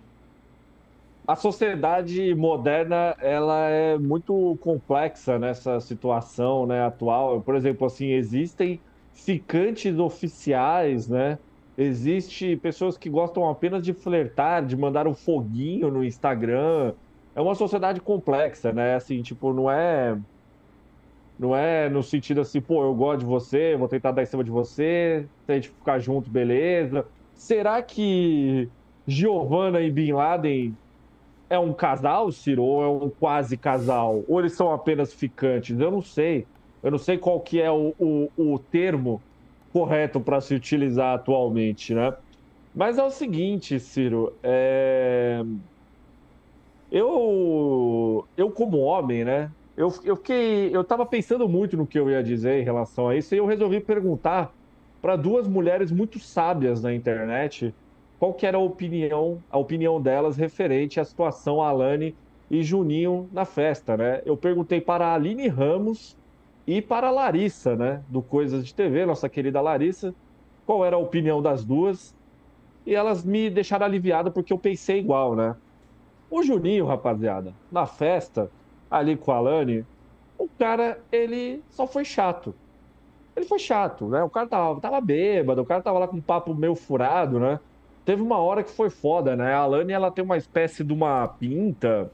a 1.27 1.35
sociedade 1.35 2.33
moderna 2.35 3.15
ela 3.19 3.67
é 3.69 3.97
muito 3.97 4.57
complexa 4.61 5.37
nessa 5.37 5.79
situação 5.79 6.65
né, 6.65 6.85
atual. 6.85 7.41
Por 7.41 7.55
exemplo, 7.55 7.87
assim, 7.87 8.11
existem 8.11 8.79
ficantes 9.13 9.97
oficiais, 9.97 11.07
né? 11.07 11.37
Existe 11.77 12.55
pessoas 12.57 12.97
que 12.97 13.09
gostam 13.09 13.49
apenas 13.49 13.83
de 13.83 13.93
flertar, 13.93 14.65
de 14.65 14.77
mandar 14.77 15.07
um 15.07 15.13
foguinho 15.13 15.91
no 15.91 16.03
Instagram. 16.03 16.95
É 17.35 17.41
uma 17.41 17.55
sociedade 17.55 17.99
complexa, 18.01 18.71
né? 18.71 18.95
Assim, 18.95 19.21
tipo, 19.21 19.53
não 19.53 19.69
é 19.69 20.17
não 21.37 21.55
é 21.55 21.89
no 21.89 22.01
sentido 22.03 22.41
assim, 22.41 22.61
pô, 22.61 22.83
eu 22.83 22.95
gosto 22.95 23.19
de 23.19 23.25
você, 23.25 23.75
vou 23.75 23.87
tentar 23.89 24.11
dar 24.11 24.23
em 24.23 24.25
cima 24.25 24.43
de 24.43 24.51
você, 24.51 25.29
se 25.45 25.51
a 25.51 25.55
gente 25.55 25.69
ficar 25.69 25.99
junto, 25.99 26.29
beleza. 26.29 27.11
Será 27.33 27.81
que 27.83 28.71
Giovanna 29.05 29.81
e 29.81 29.91
Bin 29.91 30.13
Laden 30.13 30.79
é 31.49 31.59
um 31.59 31.73
casal, 31.73 32.31
Ciro, 32.31 32.63
ou 32.63 32.83
é 32.83 33.05
um 33.05 33.09
quase 33.09 33.57
casal? 33.57 34.23
Ou 34.27 34.39
eles 34.39 34.55
são 34.55 34.71
apenas 34.73 35.13
ficantes? 35.13 35.79
Eu 35.79 35.91
não 35.91 36.01
sei. 36.01 36.49
Eu 36.83 36.91
não 36.91 36.97
sei 36.99 37.17
qual 37.17 37.41
que 37.41 37.61
é 37.61 37.71
o, 37.71 37.95
o, 37.99 38.31
o 38.37 38.59
termo 38.59 39.24
correto 39.75 40.21
para 40.21 40.39
se 40.39 40.55
utilizar 40.55 41.15
atualmente, 41.15 41.93
né? 41.93 42.13
Mas 42.73 42.97
é 42.97 43.03
o 43.03 43.09
seguinte, 43.09 43.77
Ciro, 43.77 44.31
é... 44.41 45.43
eu, 46.89 48.25
eu 48.37 48.49
como 48.51 48.77
homem, 48.77 49.25
né? 49.25 49.51
Eu, 49.75 49.93
eu 50.05 50.15
fiquei, 50.15 50.73
eu 50.73 50.79
estava 50.79 51.05
pensando 51.05 51.49
muito 51.49 51.75
no 51.75 51.85
que 51.85 51.99
eu 51.99 52.09
ia 52.09 52.23
dizer 52.23 52.61
em 52.61 52.63
relação 52.63 53.09
a 53.09 53.17
isso 53.17 53.35
e 53.35 53.37
eu 53.37 53.45
resolvi 53.45 53.81
perguntar 53.81 54.53
para 55.01 55.17
duas 55.17 55.45
mulheres 55.45 55.91
muito 55.91 56.19
sábias 56.19 56.81
na 56.81 56.93
internet 56.93 57.75
qual 58.17 58.33
que 58.33 58.45
era 58.45 58.55
a 58.55 58.61
opinião, 58.61 59.43
a 59.49 59.57
opinião 59.57 60.01
delas 60.01 60.37
referente 60.37 61.01
à 61.01 61.03
situação 61.03 61.61
Alane 61.61 62.15
e 62.49 62.63
Juninho 62.63 63.27
na 63.29 63.43
festa, 63.43 63.97
né? 63.97 64.21
Eu 64.25 64.37
perguntei 64.37 64.79
para 64.79 65.07
a 65.07 65.15
Aline 65.15 65.49
Ramos 65.49 66.15
e 66.67 66.81
para 66.81 67.07
a 67.07 67.11
Larissa, 67.11 67.75
né, 67.75 68.01
do 68.07 68.21
Coisas 68.21 68.65
de 68.65 68.73
TV, 68.73 69.05
nossa 69.05 69.29
querida 69.29 69.61
Larissa, 69.61 70.13
qual 70.65 70.83
era 70.83 70.95
a 70.95 70.99
opinião 70.99 71.41
das 71.41 71.63
duas. 71.63 72.15
E 72.85 72.93
elas 72.93 73.23
me 73.23 73.49
deixaram 73.49 73.85
aliviado 73.85 74.31
porque 74.31 74.53
eu 74.53 74.57
pensei 74.57 74.99
igual, 74.99 75.35
né? 75.35 75.55
O 76.29 76.43
Juninho, 76.43 76.85
rapaziada, 76.85 77.53
na 77.71 77.85
festa, 77.85 78.49
ali 78.89 79.15
com 79.15 79.31
a 79.31 79.37
Alane, 79.37 79.85
o 80.37 80.47
cara, 80.47 80.99
ele 81.11 81.63
só 81.69 81.87
foi 81.87 82.03
chato. 82.03 82.53
Ele 83.35 83.45
foi 83.45 83.59
chato, 83.59 84.07
né? 84.07 84.23
O 84.23 84.29
cara 84.29 84.47
tava, 84.47 84.79
tava 84.79 85.01
bêbado, 85.01 85.61
o 85.61 85.65
cara 85.65 85.81
tava 85.81 85.99
lá 85.99 86.07
com 86.07 86.17
um 86.17 86.21
papo 86.21 86.53
meio 86.53 86.75
furado, 86.75 87.39
né? 87.39 87.59
Teve 88.03 88.21
uma 88.21 88.37
hora 88.37 88.63
que 88.63 88.71
foi 88.71 88.89
foda, 88.89 89.35
né? 89.35 89.53
A 89.53 89.59
Alane, 89.59 89.93
ela 89.93 90.11
tem 90.11 90.23
uma 90.23 90.37
espécie 90.37 90.83
de 90.83 90.93
uma 90.93 91.27
pinta, 91.27 92.11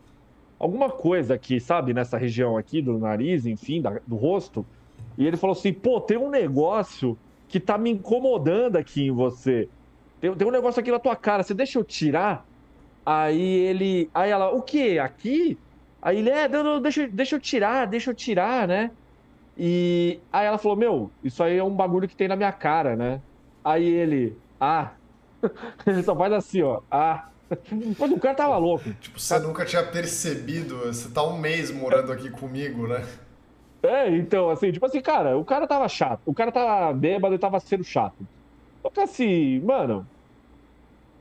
alguma 0.62 0.92
coisa 0.92 1.34
aqui, 1.34 1.60
sabe? 1.60 1.92
Nessa 1.92 2.20
região 2.20 2.56
aqui 2.56 2.84
do 2.84 3.00
nariz, 3.00 3.48
enfim, 3.48 3.82
da, 3.82 4.00
do 4.06 4.16
rosto. 4.16 4.64
E 5.18 5.26
ele 5.26 5.36
falou 5.36 5.56
assim, 5.56 5.74
pô, 5.74 6.00
tem 6.00 6.18
um 6.18 6.30
negócio 6.30 7.18
que 7.48 7.60
tá 7.60 7.80
me 7.80 7.90
incomodando 7.90 8.76
aqui 8.76 9.08
em 9.08 9.12
você. 9.12 9.68
Tem, 10.20 10.32
tem 10.36 10.48
um 10.48 10.52
negócio 10.52 10.80
aqui 10.80 10.92
na 10.92 11.00
tua 11.00 11.16
cara, 11.16 11.42
você 11.42 11.56
deixa 11.56 11.80
eu 11.80 11.84
tirar? 11.84 12.46
Aí 13.04 13.42
ele... 13.42 14.08
Aí 14.14 14.30
ela, 14.30 14.52
o 14.52 14.62
quê? 14.62 15.00
Aqui? 15.02 15.58
Aí 16.00 16.20
ele, 16.20 16.30
é, 16.30 16.48
não, 16.48 16.64
não, 16.64 16.80
deixa, 16.80 17.08
deixa 17.08 17.36
eu 17.36 17.40
tirar, 17.40 17.88
deixa 17.88 18.12
eu 18.12 18.16
tirar, 18.16 18.68
né? 18.68 18.92
E 19.58 20.20
aí 20.32 20.46
ela 20.46 20.60
falou, 20.60 20.78
meu, 20.78 21.12
isso 21.24 21.44
aí 21.44 21.58
é 21.58 21.64
um 21.64 21.76
bagulho 21.76 22.08
que 22.08 22.16
tem 22.16 22.28
na 22.28 22.36
minha 22.36 22.52
cara, 22.52 22.96
né? 22.96 23.20
Aí 23.66 23.84
ele, 23.84 24.38
ah. 24.60 24.92
ele 25.88 26.04
só 26.04 26.16
faz 26.16 26.32
assim, 26.34 26.62
ó, 26.62 26.82
ah. 26.90 27.31
Mas 28.00 28.12
o 28.12 28.20
cara 28.20 28.36
tava 28.36 28.58
louco. 28.58 28.92
Tipo, 28.94 29.20
você 29.20 29.40
nunca 29.40 29.66
tinha 29.66 29.84
percebido, 29.84 30.78
você 30.78 31.10
tá 31.10 31.24
um 31.24 31.38
mês 31.38 31.72
morando 31.72 32.12
aqui 32.12 32.30
comigo, 32.30 32.88
né? 32.88 33.06
É, 33.84 34.10
então, 34.16 34.50
assim, 34.50 34.72
tipo 34.72 34.86
assim, 34.86 35.02
cara, 35.02 35.38
o 35.38 35.44
cara 35.44 35.68
tava 35.68 35.88
chato, 35.90 36.22
o 36.26 36.34
cara 36.34 36.52
tava 36.52 36.94
bêbado 36.94 37.34
e 37.34 37.40
tava 37.40 37.60
sendo 37.60 37.84
chato. 37.84 38.28
Só 38.82 38.90
que 38.90 39.00
assim, 39.00 39.60
mano. 39.62 40.08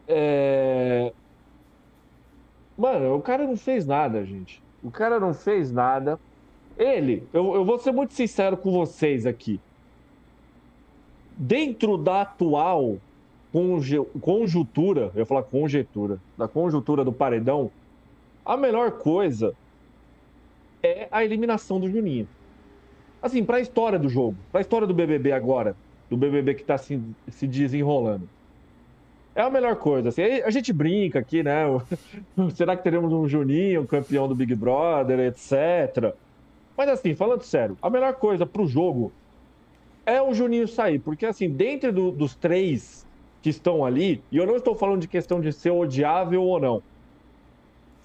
É. 0.06 1.12
Mano, 2.76 3.14
o 3.16 3.22
cara 3.22 3.46
não 3.46 3.56
fez 3.56 3.86
nada, 3.86 4.24
gente. 4.24 4.62
O 4.82 4.90
cara 4.90 5.20
não 5.20 5.34
fez 5.34 5.70
nada. 5.70 6.18
Ele, 6.76 7.28
eu, 7.32 7.54
eu 7.54 7.64
vou 7.64 7.78
ser 7.78 7.92
muito 7.92 8.14
sincero 8.14 8.56
com 8.56 8.70
vocês 8.72 9.26
aqui. 9.26 9.60
Dentro 11.36 11.96
da 11.98 12.22
atual 12.22 12.98
conjuntura, 13.52 15.10
eu 15.14 15.20
ia 15.20 15.26
falar 15.26 15.42
conjectura, 15.42 16.18
da 16.38 16.46
conjuntura 16.46 17.04
do 17.04 17.12
paredão, 17.12 17.70
a 18.44 18.56
melhor 18.56 18.92
coisa 18.92 19.54
é 20.82 21.08
a 21.10 21.24
eliminação 21.24 21.80
do 21.80 21.90
Juninho. 21.90 22.28
Assim, 23.22 23.44
para 23.44 23.58
a 23.58 23.60
história 23.60 23.98
do 23.98 24.08
jogo, 24.08 24.36
para 24.50 24.60
a 24.60 24.62
história 24.62 24.86
do 24.86 24.94
BBB 24.94 25.32
agora, 25.32 25.76
do 26.08 26.16
BBB 26.16 26.54
que 26.54 26.62
está 26.62 26.78
se, 26.78 27.00
se 27.28 27.46
desenrolando. 27.46 28.28
É 29.34 29.42
a 29.42 29.50
melhor 29.50 29.76
coisa. 29.76 30.08
Assim, 30.08 30.22
a 30.22 30.50
gente 30.50 30.72
brinca 30.72 31.18
aqui, 31.18 31.42
né? 31.42 31.64
Será 32.54 32.76
que 32.76 32.82
teremos 32.82 33.12
um 33.12 33.28
Juninho, 33.28 33.86
campeão 33.86 34.26
do 34.26 34.34
Big 34.34 34.54
Brother, 34.54 35.20
etc. 35.20 36.14
Mas 36.76 36.88
assim, 36.88 37.14
falando 37.14 37.42
sério, 37.42 37.76
a 37.80 37.90
melhor 37.90 38.14
coisa 38.14 38.46
pro 38.46 38.66
jogo 38.66 39.12
é 40.06 40.20
o 40.20 40.32
Juninho 40.32 40.66
sair. 40.66 40.98
Porque 40.98 41.26
assim, 41.26 41.48
dentro 41.48 41.92
do, 41.92 42.10
dos 42.10 42.34
três 42.34 43.06
que 43.42 43.48
estão 43.48 43.84
ali, 43.84 44.22
e 44.30 44.36
eu 44.36 44.46
não 44.46 44.56
estou 44.56 44.74
falando 44.74 45.00
de 45.00 45.08
questão 45.08 45.40
de 45.40 45.52
ser 45.52 45.70
odiável 45.70 46.42
ou 46.42 46.60
não. 46.60 46.82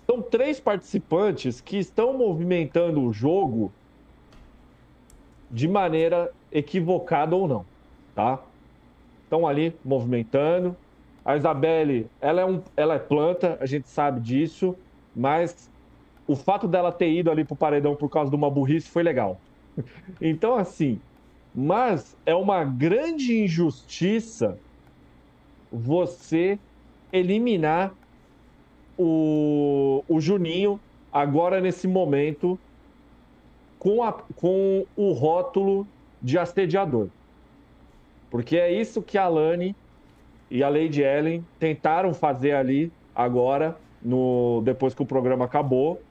São 0.05 0.21
três 0.21 0.59
participantes 0.59 1.59
que 1.59 1.77
estão 1.77 2.17
movimentando 2.17 3.01
o 3.01 3.11
jogo 3.11 3.71
de 5.49 5.67
maneira 5.67 6.31
equivocada 6.51 7.35
ou 7.35 7.47
não, 7.47 7.65
tá? 8.13 8.39
Estão 9.23 9.47
ali 9.47 9.75
movimentando, 9.83 10.75
a 11.23 11.35
Isabelle, 11.35 12.07
ela 12.21 12.41
é, 12.41 12.45
um, 12.45 12.61
ela 12.77 12.95
é 12.95 12.99
planta, 12.99 13.57
a 13.59 13.65
gente 13.65 13.89
sabe 13.89 14.21
disso, 14.21 14.77
mas 15.15 15.71
o 16.27 16.35
fato 16.35 16.67
dela 16.67 16.91
ter 16.91 17.11
ido 17.11 17.31
ali 17.31 17.43
pro 17.43 17.55
paredão 17.55 17.95
por 17.95 18.09
causa 18.09 18.29
de 18.29 18.35
uma 18.35 18.49
burrice 18.49 18.89
foi 18.89 19.03
legal. 19.03 19.39
Então, 20.21 20.55
assim, 20.55 21.01
mas 21.53 22.15
é 22.25 22.35
uma 22.35 22.63
grande 22.63 23.37
injustiça 23.37 24.57
você 25.75 26.57
eliminar 27.11 27.93
o, 28.97 30.03
o 30.07 30.19
Juninho 30.19 30.79
agora 31.11 31.59
nesse 31.59 31.87
momento 31.87 32.57
com, 33.77 34.03
a, 34.03 34.13
com 34.13 34.85
o 34.95 35.11
rótulo 35.11 35.85
de 36.21 36.37
assediador. 36.37 37.07
Porque 38.29 38.57
é 38.57 38.71
isso 38.71 39.01
que 39.01 39.17
a 39.17 39.27
Lani 39.27 39.75
e 40.49 40.63
a 40.63 40.69
Lady 40.69 41.01
Ellen 41.01 41.45
tentaram 41.59 42.13
fazer 42.13 42.53
ali 42.53 42.91
agora, 43.13 43.77
no 44.01 44.61
depois 44.63 44.93
que 44.93 45.01
o 45.01 45.05
programa 45.05 45.45
acabou. 45.45 46.01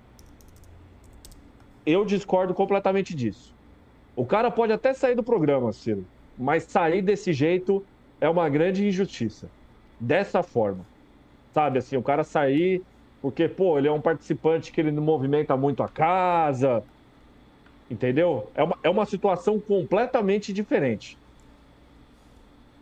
Eu 1.86 2.04
discordo 2.04 2.54
completamente 2.54 3.14
disso. 3.14 3.54
O 4.16 4.24
cara 4.24 4.50
pode 4.50 4.72
até 4.72 4.94
sair 4.94 5.14
do 5.14 5.22
programa, 5.22 5.72
Ciro, 5.72 6.04
mas 6.38 6.64
sair 6.64 7.02
desse 7.02 7.32
jeito 7.32 7.84
é 8.24 8.28
uma 8.28 8.48
grande 8.48 8.86
injustiça. 8.86 9.52
Dessa 9.98 10.42
forma. 10.42 10.88
Sabe, 11.52 11.78
assim, 11.78 11.96
o 11.96 12.02
cara 12.02 12.24
sair 12.24 12.86
porque, 13.20 13.48
pô, 13.48 13.78
ele 13.78 13.88
é 13.88 13.92
um 13.92 14.02
participante 14.02 14.72
que 14.72 14.80
ele 14.80 14.92
não 14.92 15.02
movimenta 15.02 15.56
muito 15.56 15.82
a 15.82 15.88
casa. 15.88 16.86
Entendeu? 17.88 18.50
É 18.54 18.62
uma, 18.62 18.78
é 18.82 18.90
uma 18.90 19.06
situação 19.06 19.60
completamente 19.60 20.52
diferente. 20.52 21.18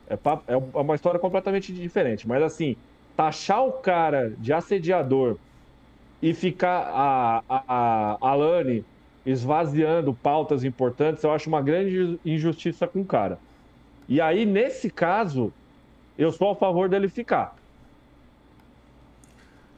É, 0.06 0.14
é, 0.14 0.54
é 0.54 0.56
uma 0.56 0.94
história 0.94 1.20
completamente 1.20 1.72
diferente. 1.72 2.26
Mas 2.26 2.42
assim, 2.42 2.76
taxar 3.16 3.64
o 3.64 3.80
cara 3.80 4.34
de 4.36 4.52
assediador 4.52 5.40
e 6.20 6.34
ficar 6.34 6.88
a, 6.92 7.44
a, 7.48 8.16
a 8.20 8.30
Alane 8.30 8.88
esvaziando 9.24 10.16
pautas 10.16 10.64
importantes, 10.64 11.22
eu 11.24 11.32
acho 11.32 11.48
uma 11.48 11.62
grande 11.62 12.20
injustiça 12.24 12.88
com 12.88 13.00
o 13.02 13.06
cara. 13.06 13.40
E 14.08 14.20
aí, 14.20 14.44
nesse 14.44 14.90
caso, 14.90 15.52
eu 16.18 16.30
sou 16.32 16.50
a 16.50 16.56
favor 16.56 16.88
dele 16.88 17.08
ficar. 17.08 17.56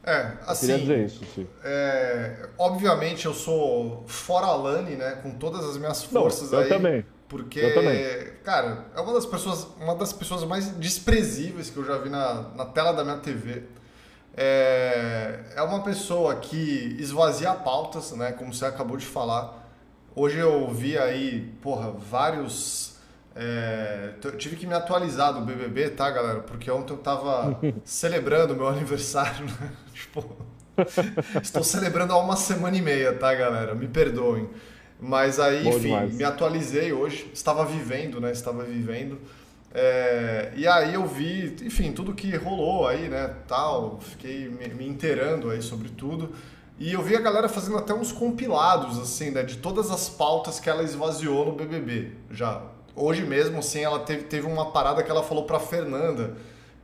É, 0.03 0.33
assim. 0.47 0.71
Eu 0.71 0.79
queria 0.79 0.97
dizer 0.97 1.07
isso, 1.07 1.25
sim. 1.35 1.47
É, 1.63 2.49
obviamente 2.59 3.25
eu 3.25 3.33
sou 3.33 4.05
fora 4.07 4.47
Alane, 4.47 4.97
né? 4.97 5.13
Com 5.23 5.31
todas 5.33 5.65
as 5.65 5.79
minhas 5.79 6.05
forças 6.05 6.51
Não, 6.51 6.59
eu 6.59 6.65
aí. 6.65 6.69
Também. 6.69 7.05
Porque, 7.27 8.35
cara, 8.45 8.85
é 8.95 9.01
uma 9.01 9.15
das 9.15 9.25
pessoas, 9.25 9.67
uma 9.81 9.95
das 9.95 10.13
pessoas 10.13 10.45
mais 10.45 10.69
desprezíveis 10.77 11.71
que 11.71 11.77
eu 11.77 11.85
já 11.85 11.97
vi 11.99 12.11
na, 12.11 12.51
na 12.55 12.67
tela 12.67 12.93
da 12.93 13.03
minha 13.03 13.17
TV. 13.17 13.63
É, 14.37 15.41
é 15.57 15.63
uma 15.63 15.83
pessoa 15.83 16.37
que 16.37 16.97
esvazia 16.99 17.55
pautas, 17.55 18.13
né? 18.13 18.33
Como 18.33 18.53
você 18.53 18.67
acabou 18.67 18.97
de 18.97 19.07
falar. 19.07 19.65
Hoje 20.15 20.39
eu 20.39 20.69
vi 20.71 20.99
aí, 20.99 21.53
porra, 21.63 21.91
vários. 21.91 22.94
É, 23.37 24.15
eu 24.23 24.37
tive 24.37 24.57
que 24.57 24.67
me 24.67 24.75
atualizar 24.75 25.33
do 25.33 25.41
BBB, 25.41 25.91
tá, 25.91 26.11
galera? 26.11 26.41
Porque 26.41 26.71
ontem 26.71 26.93
eu 26.93 26.99
tava 26.99 27.59
celebrando 27.85 28.55
meu 28.55 28.69
aniversário, 28.69 29.47
né? 29.47 29.73
Tipo, 29.93 30.37
Estou 31.43 31.63
celebrando 31.63 32.13
há 32.13 32.19
uma 32.19 32.37
semana 32.37 32.77
e 32.77 32.83
meia, 32.83 33.13
tá, 33.13 33.35
galera? 33.35 33.75
Me 33.75 33.87
perdoem. 33.87 34.49
Mas 35.01 35.39
aí, 35.39 35.63
Bom 35.65 35.71
enfim, 35.71 35.81
demais. 35.81 36.15
me 36.15 36.25
atualizei 36.25 36.93
hoje. 36.93 37.31
Estava 37.33 37.65
vivendo, 37.65 38.21
né? 38.21 38.33
Estava 38.33 38.65
vivendo. 38.65 39.21
É, 39.73 40.53
e 40.57 40.67
aí 40.69 40.95
eu 40.95 41.05
vi, 41.05 41.57
enfim, 41.63 41.93
tudo 41.93 42.15
que 42.15 42.35
rolou 42.37 42.87
aí, 42.87 43.09
né? 43.09 43.35
Tal, 43.47 43.99
fiquei 44.01 44.49
me, 44.49 44.69
me 44.69 44.89
inteirando 44.89 45.51
aí 45.51 45.61
sobre 45.61 45.89
tudo. 45.89 46.33
E 46.79 46.93
eu 46.93 47.03
vi 47.03 47.17
a 47.17 47.21
galera 47.21 47.49
fazendo 47.49 47.77
até 47.77 47.95
uns 47.95 48.11
compilados, 48.13 48.99
assim, 48.99 49.31
né? 49.31 49.43
De 49.43 49.59
todas 49.59 49.91
as 49.91 50.09
pautas 50.09 50.59
que 50.59 50.69
ela 50.69 50.83
esvaziou 50.83 51.47
no 51.47 51.53
BBB. 51.53 52.13
Já. 52.31 52.63
Hoje 52.97 53.23
mesmo, 53.23 53.59
assim, 53.59 53.81
ela 53.81 54.01
teve, 54.01 54.25
teve 54.25 54.47
uma 54.47 54.71
parada 54.71 55.03
que 55.03 55.11
ela 55.11 55.23
falou 55.23 55.45
pra 55.45 55.59
Fernanda 55.59 56.37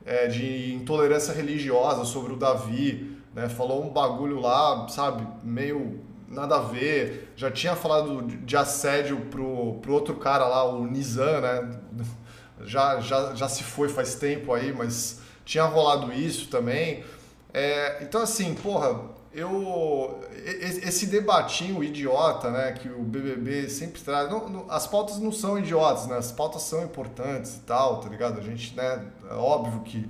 é, 0.05 0.27
de 0.27 0.73
intolerância 0.73 1.33
religiosa 1.33 2.03
sobre 2.03 2.33
o 2.33 2.35
Davi, 2.35 3.17
né? 3.33 3.47
Falou 3.47 3.83
um 3.83 3.89
bagulho 3.89 4.39
lá, 4.39 4.87
sabe, 4.89 5.25
meio 5.43 5.99
nada 6.27 6.57
a 6.57 6.61
ver. 6.61 7.31
Já 7.35 7.49
tinha 7.49 7.75
falado 7.75 8.23
de 8.23 8.57
assédio 8.57 9.21
pro, 9.29 9.75
pro 9.81 9.93
outro 9.93 10.15
cara 10.15 10.47
lá, 10.47 10.63
o 10.63 10.85
Nizam, 10.85 11.41
né? 11.41 11.69
Já, 12.63 12.99
já, 12.99 13.33
já 13.33 13.49
se 13.49 13.63
foi 13.63 13.89
faz 13.89 14.13
tempo 14.13 14.53
aí, 14.53 14.71
mas 14.71 15.19
tinha 15.43 15.63
rolado 15.63 16.13
isso 16.13 16.47
também. 16.47 17.03
É, 17.51 18.03
então, 18.03 18.21
assim, 18.21 18.53
porra, 18.53 19.01
eu 19.33 20.19
esse 20.61 21.05
debatinho 21.05 21.83
idiota, 21.83 22.49
né, 22.51 22.73
que 22.73 22.89
o 22.89 23.03
BBB 23.03 23.69
sempre 23.69 24.01
traz, 24.01 24.29
não, 24.29 24.49
não, 24.49 24.65
as 24.69 24.87
pautas 24.87 25.19
não 25.19 25.31
são 25.31 25.57
idiotas, 25.57 26.07
né? 26.07 26.17
As 26.17 26.31
pautas 26.31 26.63
são 26.63 26.83
importantes 26.83 27.55
e 27.55 27.59
tal, 27.61 27.99
tá 27.99 28.09
ligado? 28.09 28.39
A 28.39 28.43
gente, 28.43 28.75
né, 28.75 29.07
é 29.29 29.33
óbvio 29.33 29.81
que 29.81 30.09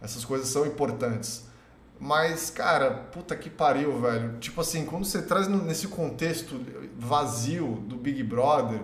essas 0.00 0.24
coisas 0.24 0.48
são 0.48 0.66
importantes. 0.66 1.44
Mas, 1.98 2.50
cara, 2.50 2.90
puta 2.90 3.36
que 3.36 3.48
pariu, 3.48 4.00
velho. 4.00 4.36
Tipo 4.38 4.60
assim, 4.60 4.84
quando 4.84 5.04
você 5.04 5.22
traz 5.22 5.46
nesse 5.46 5.86
contexto 5.86 6.60
vazio 6.98 7.76
do 7.86 7.96
Big 7.96 8.24
Brother, 8.24 8.80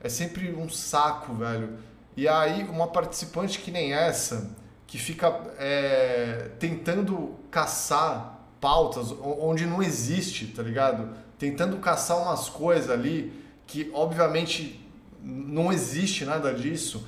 é 0.00 0.08
sempre 0.08 0.50
um 0.54 0.70
saco, 0.70 1.34
velho. 1.34 1.76
E 2.16 2.26
aí, 2.26 2.64
uma 2.64 2.88
participante 2.88 3.58
que 3.58 3.70
nem 3.70 3.92
essa, 3.92 4.50
que 4.86 4.96
fica 4.96 5.28
é, 5.58 6.50
tentando 6.58 7.36
caçar 7.50 8.31
pautas 8.62 9.10
onde 9.20 9.66
não 9.66 9.82
existe, 9.82 10.46
tá 10.46 10.62
ligado? 10.62 11.08
Tentando 11.36 11.76
caçar 11.78 12.16
umas 12.16 12.48
coisas 12.48 12.88
ali 12.88 13.32
que, 13.66 13.90
obviamente, 13.92 14.88
não 15.20 15.72
existe 15.72 16.24
nada 16.24 16.54
disso. 16.54 17.04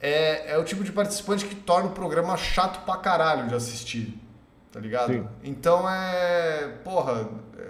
É, 0.00 0.50
é 0.50 0.58
o 0.58 0.64
tipo 0.64 0.82
de 0.82 0.90
participante 0.90 1.46
que 1.46 1.54
torna 1.54 1.90
o 1.90 1.92
programa 1.92 2.36
chato 2.36 2.84
pra 2.84 2.96
caralho 2.96 3.46
de 3.46 3.54
assistir, 3.54 4.20
tá 4.72 4.80
ligado? 4.80 5.12
Sim. 5.12 5.28
Então 5.44 5.88
é. 5.88 6.74
Porra, 6.82 7.28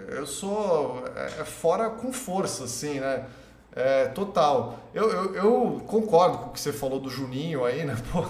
eu 0.09 0.25
sou. 0.25 1.05
É, 1.15 1.41
é 1.41 1.45
fora 1.45 1.91
com 1.91 2.11
força, 2.11 2.63
assim, 2.63 2.99
né? 2.99 3.27
É, 3.75 4.05
total. 4.05 4.79
Eu, 4.93 5.11
eu, 5.11 5.35
eu, 5.35 5.83
concordo 5.85 6.37
com 6.37 6.49
o 6.49 6.53
que 6.53 6.61
você 6.61 6.71
falou 6.71 6.97
do 6.97 7.09
Juninho 7.09 7.65
aí, 7.65 7.83
né? 7.83 7.97
Pô, 8.09 8.25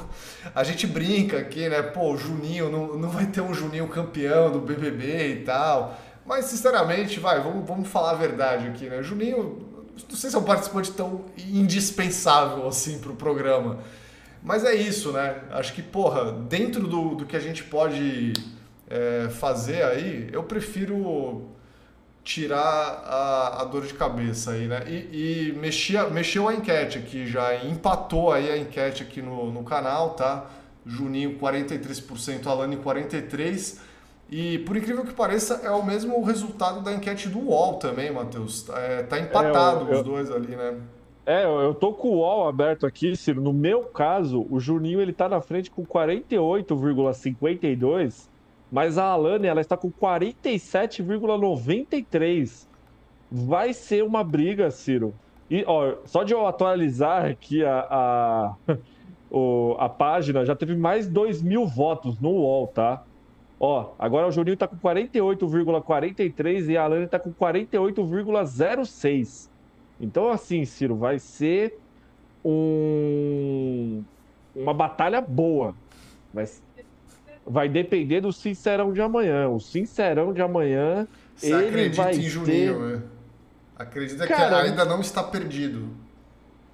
a 0.55 0.63
gente 0.63 0.87
brinca 0.87 1.37
aqui, 1.37 1.69
né? 1.69 1.83
Pô, 1.83 2.13
o 2.13 2.17
Juninho, 2.17 2.71
não, 2.71 2.97
não 2.97 3.09
vai 3.09 3.27
ter 3.27 3.41
um 3.41 3.53
Juninho 3.53 3.87
campeão 3.87 4.51
do 4.51 4.59
BBB 4.59 5.33
e 5.33 5.43
tal. 5.43 5.95
Mas, 6.25 6.45
sinceramente, 6.45 7.19
vai, 7.19 7.39
vamos, 7.39 7.67
vamos 7.67 7.87
falar 7.87 8.11
a 8.11 8.15
verdade 8.15 8.67
aqui, 8.67 8.89
né? 8.89 9.03
Juninho, 9.03 9.63
não 10.09 10.17
sei 10.17 10.31
se 10.31 10.35
é 10.35 10.39
um 10.39 10.43
participante 10.43 10.91
tão 10.91 11.25
indispensável 11.37 12.67
assim 12.67 12.97
pro 12.97 13.13
programa. 13.15 13.77
Mas 14.41 14.65
é 14.65 14.73
isso, 14.73 15.11
né? 15.11 15.41
Acho 15.51 15.73
que, 15.73 15.83
porra, 15.83 16.31
dentro 16.31 16.87
do, 16.87 17.15
do 17.15 17.25
que 17.25 17.35
a 17.35 17.39
gente 17.39 17.63
pode 17.63 18.33
é, 18.89 19.29
fazer 19.29 19.83
aí, 19.83 20.27
eu 20.31 20.43
prefiro 20.43 21.54
tirar 22.25 23.03
a, 23.05 23.61
a, 23.61 23.65
dor 23.65 23.85
de 23.85 23.93
cabeça 23.93 24.51
aí, 24.51 24.67
né? 24.67 24.83
E, 24.87 25.51
e 25.51 25.53
mexia, 25.53 26.09
mexeu 26.09 26.49
a 26.49 26.55
enquete 26.55 26.97
aqui 26.97 27.27
já, 27.27 27.63
empatou 27.63 28.31
aí 28.31 28.51
a 28.51 28.57
enquete 28.57 29.03
aqui 29.03 29.21
no, 29.21 29.51
no 29.51 29.63
canal, 29.63 30.15
tá? 30.15 30.47
Juninho 30.83 31.37
43%, 31.37 32.47
Alane 32.47 32.77
43%. 32.77 33.85
E 34.27 34.57
por 34.59 34.75
incrível 34.75 35.05
que 35.05 35.13
pareça, 35.13 35.61
é 35.63 35.69
o 35.69 35.85
mesmo 35.85 36.19
resultado 36.23 36.81
da 36.81 36.91
enquete 36.91 37.29
do 37.29 37.37
UOL 37.37 37.75
também, 37.75 38.11
Matheus. 38.11 38.67
É, 38.69 39.03
tá 39.03 39.19
empatado 39.19 39.87
é, 39.87 39.93
eu, 39.93 39.99
os 39.99 40.03
dois 40.03 40.31
ali, 40.31 40.55
né? 40.55 40.79
É, 41.27 41.45
eu 41.45 41.75
tô 41.75 41.93
com 41.93 42.07
o 42.07 42.17
UOL 42.17 42.47
aberto 42.47 42.87
aqui, 42.87 43.15
Ciro. 43.15 43.39
No 43.39 43.53
meu 43.53 43.83
caso, 43.83 44.47
o 44.49 44.59
Juninho 44.59 44.99
ele 44.99 45.13
tá 45.13 45.29
na 45.29 45.41
frente 45.41 45.69
com 45.69 45.85
48,52 45.85 48.33
mas 48.75 48.97
a 48.97 49.05
Alane, 49.05 49.47
ela 49.47 49.61
está 49.61 49.77
com 49.77 49.89
47,93. 49.89 52.67
Vai 53.31 53.71
ser 53.71 54.03
uma 54.03 54.21
briga, 54.21 54.69
Ciro. 54.69 55.15
E, 55.49 55.63
ó, 55.65 55.95
só 56.03 56.23
de 56.23 56.33
eu 56.33 56.45
atualizar 56.45 57.23
aqui 57.23 57.63
a, 57.63 57.87
a, 57.89 58.53
o, 59.31 59.77
a 59.79 59.87
página, 59.87 60.43
já 60.43 60.53
teve 60.53 60.75
mais 60.75 61.07
2 61.07 61.41
mil 61.41 61.65
votos 61.65 62.19
no 62.19 62.31
UOL, 62.31 62.67
tá? 62.67 63.01
Ó, 63.57 63.91
agora 63.97 64.27
o 64.27 64.31
Juninho 64.31 64.57
tá 64.57 64.67
com 64.67 64.75
48,43 64.75 66.69
e 66.69 66.75
a 66.75 66.83
Alane 66.83 67.07
tá 67.07 67.17
com 67.17 67.31
48,06. 67.31 69.49
Então, 70.01 70.29
assim, 70.29 70.65
Ciro, 70.65 70.97
vai 70.97 71.17
ser 71.17 71.79
um, 72.43 74.03
uma 74.53 74.73
batalha 74.73 75.21
boa. 75.21 75.73
Mas 76.33 76.61
vai 77.45 77.69
depender 77.69 78.21
do 78.21 78.33
Sincerão 78.33 78.91
de 78.91 79.01
amanhã. 79.01 79.49
O 79.49 79.59
Sincerão 79.59 80.33
de 80.33 80.41
amanhã, 80.41 81.07
Você 81.35 81.53
ele 81.53 81.89
vai 81.89 82.15
em 82.15 82.21
Juninho, 82.21 82.73
ter... 82.75 82.79
né? 82.79 83.01
Acredita 83.77 84.25
cara, 84.25 84.61
que 84.61 84.69
ainda 84.69 84.85
não 84.85 85.01
está 85.01 85.21
perdido. 85.21 85.89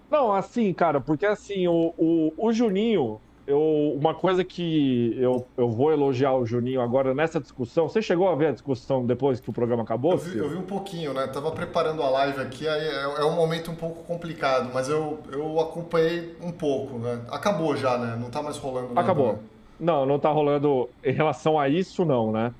Não, 0.10 0.32
assim, 0.32 0.72
cara, 0.74 1.02
porque 1.02 1.26
assim, 1.26 1.68
o, 1.68 1.94
o, 1.98 2.34
o 2.38 2.54
Juninho, 2.54 3.20
eu, 3.48 3.96
uma 3.98 4.14
coisa 4.14 4.44
que 4.44 5.16
eu, 5.18 5.48
eu 5.58 5.70
vou 5.70 5.92
elogiar 5.92 6.34
o 6.34 6.46
Juninho 6.46 6.80
agora 6.80 7.14
nessa 7.16 7.40
discussão. 7.40 7.90
Você 7.90 8.02
chegou 8.02 8.30
a 8.30 8.36
ver 8.36 8.48
a 8.48 8.52
discussão 8.52 9.06
depois 9.06 9.40
que 9.40 9.50
o 9.50 9.54
programa 9.54 9.84
acabou? 9.84 10.12
Eu 10.12 10.18
vi, 10.18 10.38
eu 10.38 10.50
vi 10.50 10.58
um 10.58 10.64
pouquinho, 10.64 11.14
né? 11.14 11.26
Tava 11.28 11.52
preparando 11.52 12.04
a 12.04 12.10
live 12.10 12.40
aqui, 12.40 12.68
aí 12.68 12.88
é, 12.88 13.04
é, 13.04 13.26
um 13.26 13.36
momento 13.36 13.72
um 13.72 13.76
pouco 13.76 14.04
complicado, 14.04 14.70
mas 14.74 14.90
eu, 14.90 15.20
eu 15.32 15.60
acompanhei 15.60 16.36
um 16.42 16.52
pouco, 16.52 17.00
né? 17.00 17.22
Acabou 17.32 17.76
já, 17.76 17.98
né? 17.98 18.16
Não 18.20 18.30
tá 18.30 18.44
mais 18.44 18.58
rolando 18.58 18.90
nada. 18.90 19.02
Acabou. 19.02 19.34
Né? 19.34 19.40
Não, 19.82 20.06
não 20.06 20.20
tá 20.20 20.30
rolando 20.30 20.88
em 21.04 21.12
relação 21.12 21.60
a 21.60 21.68
isso, 21.68 22.06
não, 22.06 22.32
né? 22.32 22.54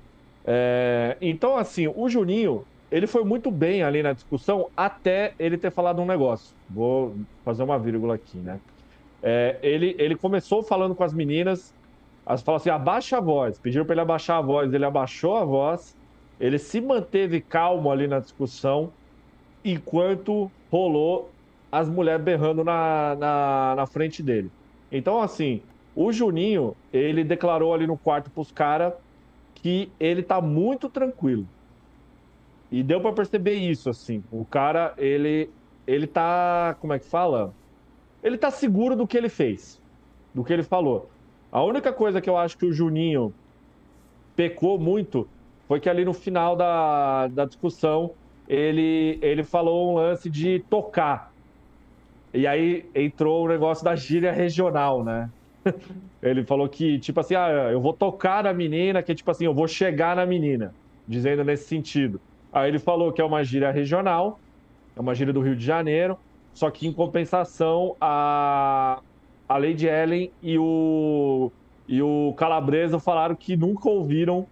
É, 0.44 1.16
então, 1.20 1.56
assim, 1.56 1.86
o 1.86 2.08
Juninho, 2.08 2.64
ele 2.90 3.06
foi 3.06 3.22
muito 3.22 3.48
bem 3.48 3.84
ali 3.84 4.02
na 4.02 4.12
discussão 4.12 4.68
até 4.76 5.32
ele 5.38 5.56
ter 5.56 5.70
falado 5.70 6.02
um 6.02 6.04
negócio. 6.04 6.52
Vou 6.68 7.14
fazer 7.44 7.62
uma 7.62 7.78
vírgula 7.78 8.16
aqui, 8.16 8.38
né? 8.38 8.58
É, 9.22 9.56
ele, 9.62 9.94
ele 10.00 10.16
começou 10.16 10.64
falando 10.64 10.96
com 10.96 11.04
as 11.04 11.14
meninas, 11.14 11.72
as 12.26 12.42
falou 12.42 12.56
assim: 12.56 12.70
abaixa 12.70 13.18
a 13.18 13.20
voz. 13.20 13.56
Pediram 13.56 13.84
para 13.84 13.94
ele 13.94 14.00
abaixar 14.00 14.38
a 14.38 14.42
voz, 14.42 14.74
ele 14.74 14.84
abaixou 14.84 15.36
a 15.36 15.44
voz, 15.44 15.96
ele 16.40 16.58
se 16.58 16.80
manteve 16.80 17.40
calmo 17.40 17.88
ali 17.88 18.08
na 18.08 18.18
discussão, 18.18 18.92
enquanto 19.64 20.50
rolou 20.68 21.30
as 21.70 21.88
mulheres 21.88 22.24
berrando 22.24 22.64
na, 22.64 23.14
na, 23.14 23.74
na 23.76 23.86
frente 23.86 24.24
dele. 24.24 24.50
Então, 24.90 25.22
assim, 25.22 25.62
o 25.94 26.12
Juninho, 26.12 26.74
ele 26.92 27.22
declarou 27.22 27.74
ali 27.74 27.86
no 27.86 27.98
quarto 27.98 28.30
pros 28.30 28.50
caras 28.50 28.94
que 29.54 29.90
ele 30.00 30.22
tá 30.22 30.40
muito 30.40 30.88
tranquilo. 30.88 31.46
E 32.70 32.82
deu 32.82 33.00
para 33.00 33.12
perceber 33.12 33.54
isso, 33.54 33.90
assim. 33.90 34.24
O 34.32 34.44
cara, 34.44 34.94
ele, 34.96 35.50
ele 35.86 36.06
tá, 36.06 36.74
como 36.80 36.92
é 36.94 36.98
que 36.98 37.06
fala? 37.06 37.52
Ele 38.22 38.38
tá 38.38 38.50
seguro 38.50 38.96
do 38.96 39.06
que 39.06 39.16
ele 39.16 39.28
fez, 39.28 39.80
do 40.32 40.42
que 40.42 40.52
ele 40.52 40.62
falou. 40.62 41.10
A 41.50 41.62
única 41.62 41.92
coisa 41.92 42.20
que 42.20 42.30
eu 42.30 42.36
acho 42.36 42.56
que 42.56 42.64
o 42.64 42.72
Juninho 42.72 43.34
pecou 44.34 44.78
muito 44.78 45.28
foi 45.68 45.78
que 45.80 45.88
ali 45.88 46.04
no 46.04 46.14
final 46.14 46.56
da, 46.56 47.28
da 47.28 47.44
discussão 47.44 48.12
ele, 48.48 49.18
ele 49.20 49.44
falou 49.44 49.92
um 49.92 49.94
lance 49.96 50.30
de 50.30 50.60
tocar. 50.70 51.30
E 52.32 52.46
aí 52.46 52.88
entrou 52.94 53.44
o 53.44 53.48
negócio 53.48 53.84
da 53.84 53.94
gíria 53.94 54.32
regional, 54.32 55.04
né? 55.04 55.30
ele 56.22 56.44
falou 56.44 56.68
que, 56.68 56.98
tipo 56.98 57.20
assim, 57.20 57.34
ah, 57.34 57.68
eu 57.70 57.80
vou 57.80 57.92
tocar 57.92 58.44
na 58.44 58.52
menina, 58.52 59.02
que 59.02 59.12
é 59.12 59.14
tipo 59.14 59.30
assim, 59.30 59.44
eu 59.44 59.54
vou 59.54 59.68
chegar 59.68 60.16
na 60.16 60.26
menina, 60.26 60.74
dizendo 61.06 61.44
nesse 61.44 61.64
sentido. 61.64 62.20
Aí 62.52 62.68
ele 62.68 62.78
falou 62.78 63.12
que 63.12 63.20
é 63.20 63.24
uma 63.24 63.42
gíria 63.42 63.70
regional, 63.70 64.38
é 64.96 65.00
uma 65.00 65.14
gíria 65.14 65.32
do 65.32 65.40
Rio 65.40 65.56
de 65.56 65.64
Janeiro, 65.64 66.18
só 66.52 66.70
que 66.70 66.86
em 66.86 66.92
compensação 66.92 67.96
a, 68.00 69.00
a 69.48 69.56
Lady 69.56 69.86
Ellen 69.86 70.30
e 70.42 70.58
o, 70.58 71.50
e 71.88 72.02
o 72.02 72.34
Calabresa 72.36 72.98
falaram 73.00 73.34
que 73.34 73.56
nunca 73.56 73.88
ouviram 73.88 74.46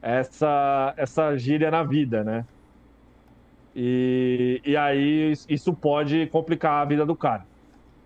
essa, 0.00 0.94
essa 0.96 1.36
gíria 1.36 1.70
na 1.70 1.82
vida, 1.82 2.22
né? 2.22 2.44
E, 3.74 4.60
e 4.64 4.76
aí 4.76 5.32
isso 5.48 5.74
pode 5.74 6.28
complicar 6.28 6.82
a 6.82 6.84
vida 6.84 7.04
do 7.04 7.16
cara, 7.16 7.44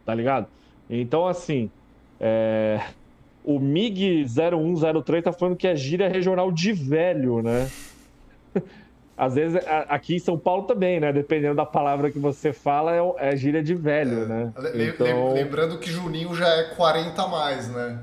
tá 0.06 0.14
ligado? 0.14 0.46
Então, 0.88 1.26
assim, 1.26 1.70
é... 2.20 2.80
o 3.44 3.58
MIG0103 3.60 5.22
tá 5.22 5.32
falando 5.32 5.56
que 5.56 5.66
é 5.66 5.76
gíria 5.76 6.08
regional 6.08 6.50
de 6.50 6.72
velho, 6.72 7.42
né? 7.42 7.68
Às 9.18 9.34
vezes, 9.34 9.60
aqui 9.88 10.14
em 10.14 10.18
São 10.20 10.38
Paulo 10.38 10.62
também, 10.62 11.00
né? 11.00 11.12
Dependendo 11.12 11.56
da 11.56 11.66
palavra 11.66 12.08
que 12.08 12.20
você 12.20 12.52
fala, 12.52 12.94
é, 12.94 13.30
é 13.30 13.36
gíria 13.36 13.60
de 13.60 13.74
velho, 13.74 14.22
é, 14.22 14.26
né? 14.26 14.52
Então... 14.74 15.32
Lembrando 15.32 15.76
que 15.78 15.90
Juninho 15.90 16.32
já 16.36 16.46
é 16.46 16.74
40 16.76 17.20
a 17.20 17.26
mais, 17.26 17.68
né? 17.68 18.00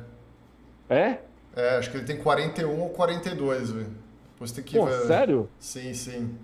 É? 0.90 1.18
É, 1.56 1.78
acho 1.78 1.90
que 1.90 1.98
ele 1.98 2.06
tem 2.06 2.18
41 2.18 2.82
ou 2.82 2.90
42, 2.90 3.72
velho. 3.72 3.88
Depois 4.34 4.52
tem 4.52 4.62
que 4.62 4.78
Pô, 4.78 4.86
ver. 4.88 5.08
sério? 5.08 5.50
Sim, 5.58 5.94
sim. 5.94 6.36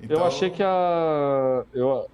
Então... 0.00 0.18
Eu 0.18 0.24
achei 0.24 0.48
que 0.48 0.62
a. 0.62 1.64
Eu... 1.74 2.08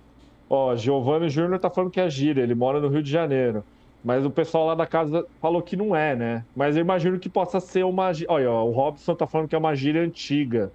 Ó, 0.48 0.74
Giovanni 0.74 1.28
Júnior 1.28 1.60
tá 1.60 1.68
falando 1.68 1.90
que 1.90 2.00
é 2.00 2.08
gíria, 2.08 2.42
ele 2.42 2.54
mora 2.54 2.80
no 2.80 2.88
Rio 2.88 3.02
de 3.02 3.10
Janeiro. 3.10 3.62
Mas 4.02 4.24
o 4.24 4.30
pessoal 4.30 4.66
lá 4.66 4.74
da 4.74 4.86
casa 4.86 5.26
falou 5.40 5.60
que 5.60 5.76
não 5.76 5.94
é, 5.94 6.16
né? 6.16 6.44
Mas 6.56 6.76
eu 6.76 6.80
imagino 6.80 7.18
que 7.18 7.28
possa 7.28 7.60
ser 7.60 7.84
uma. 7.84 8.10
Olha, 8.28 8.50
ó, 8.50 8.64
o 8.64 8.70
Robson 8.70 9.14
tá 9.14 9.26
falando 9.26 9.48
que 9.48 9.54
é 9.54 9.58
uma 9.58 9.74
gíria 9.74 10.02
antiga. 10.02 10.72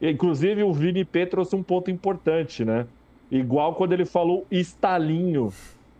Inclusive, 0.00 0.62
o 0.62 0.72
Vini 0.72 1.04
P 1.04 1.26
trouxe 1.26 1.54
um 1.54 1.62
ponto 1.62 1.90
importante, 1.90 2.64
né? 2.64 2.86
Igual 3.30 3.74
quando 3.74 3.92
ele 3.92 4.06
falou 4.06 4.46
estalinho 4.50 5.52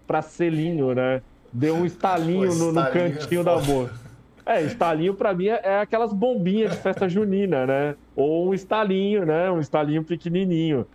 para 0.06 0.22
selinho, 0.22 0.94
né? 0.94 1.20
Deu 1.52 1.74
um 1.74 1.84
estalinho, 1.84 2.54
no, 2.54 2.72
no, 2.72 2.80
é 2.80 2.90
cantinho 2.90 3.40
é 3.42 3.44
da 3.44 3.56
boca. 3.58 3.94
É, 4.46 4.62
estalinho 4.62 5.12
para 5.12 5.34
mim 5.34 5.48
é, 5.48 5.60
é 5.62 5.80
aquelas 5.80 6.10
bombinhas 6.10 6.70
de 6.70 6.78
festa 6.78 7.06
junina, 7.06 7.66
né? 7.66 7.94
Ou 8.16 8.48
um 8.48 8.54
estalinho, 8.54 9.26
né? 9.26 9.50
Um 9.50 9.60
estalinho 9.60 10.02
pequenininho. 10.02 10.86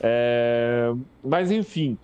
É... 0.00 0.90
Mas 1.22 1.50
enfim, 1.50 1.98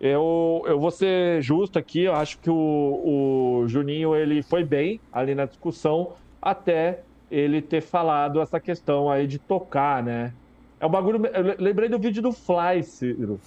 eu, 0.00 0.62
eu 0.66 0.80
vou 0.80 0.90
ser 0.90 1.42
justo 1.42 1.78
aqui. 1.78 2.04
Eu 2.04 2.14
acho 2.14 2.38
que 2.38 2.48
o, 2.48 3.62
o 3.64 3.68
Juninho 3.68 4.16
ele 4.16 4.42
foi 4.42 4.64
bem 4.64 4.98
ali 5.12 5.34
na 5.34 5.44
discussão 5.44 6.12
até 6.40 7.00
ele 7.30 7.60
ter 7.60 7.82
falado 7.82 8.40
essa 8.40 8.58
questão 8.58 9.10
aí 9.10 9.26
de 9.26 9.38
tocar, 9.38 10.02
né? 10.02 10.32
É 10.80 10.86
um 10.86 10.90
bagulho. 10.90 11.24
Eu 11.26 11.56
lembrei 11.58 11.88
do 11.88 11.98
vídeo 11.98 12.22
do 12.22 12.32
Fly, 12.32 12.82
Ciro. 12.82 13.38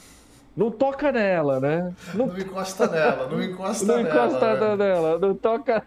Não 0.56 0.70
toca 0.70 1.12
nela, 1.12 1.60
né? 1.60 1.92
Não, 2.14 2.28
não 2.28 2.38
encosta 2.38 2.88
nela, 2.88 3.28
não 3.28 3.42
encosta 3.42 3.86
não 3.86 4.04
nela. 4.04 4.16
Não 4.16 4.28
encosta 4.28 4.76
nela, 4.78 5.20
não 5.20 5.34
toca. 5.34 5.84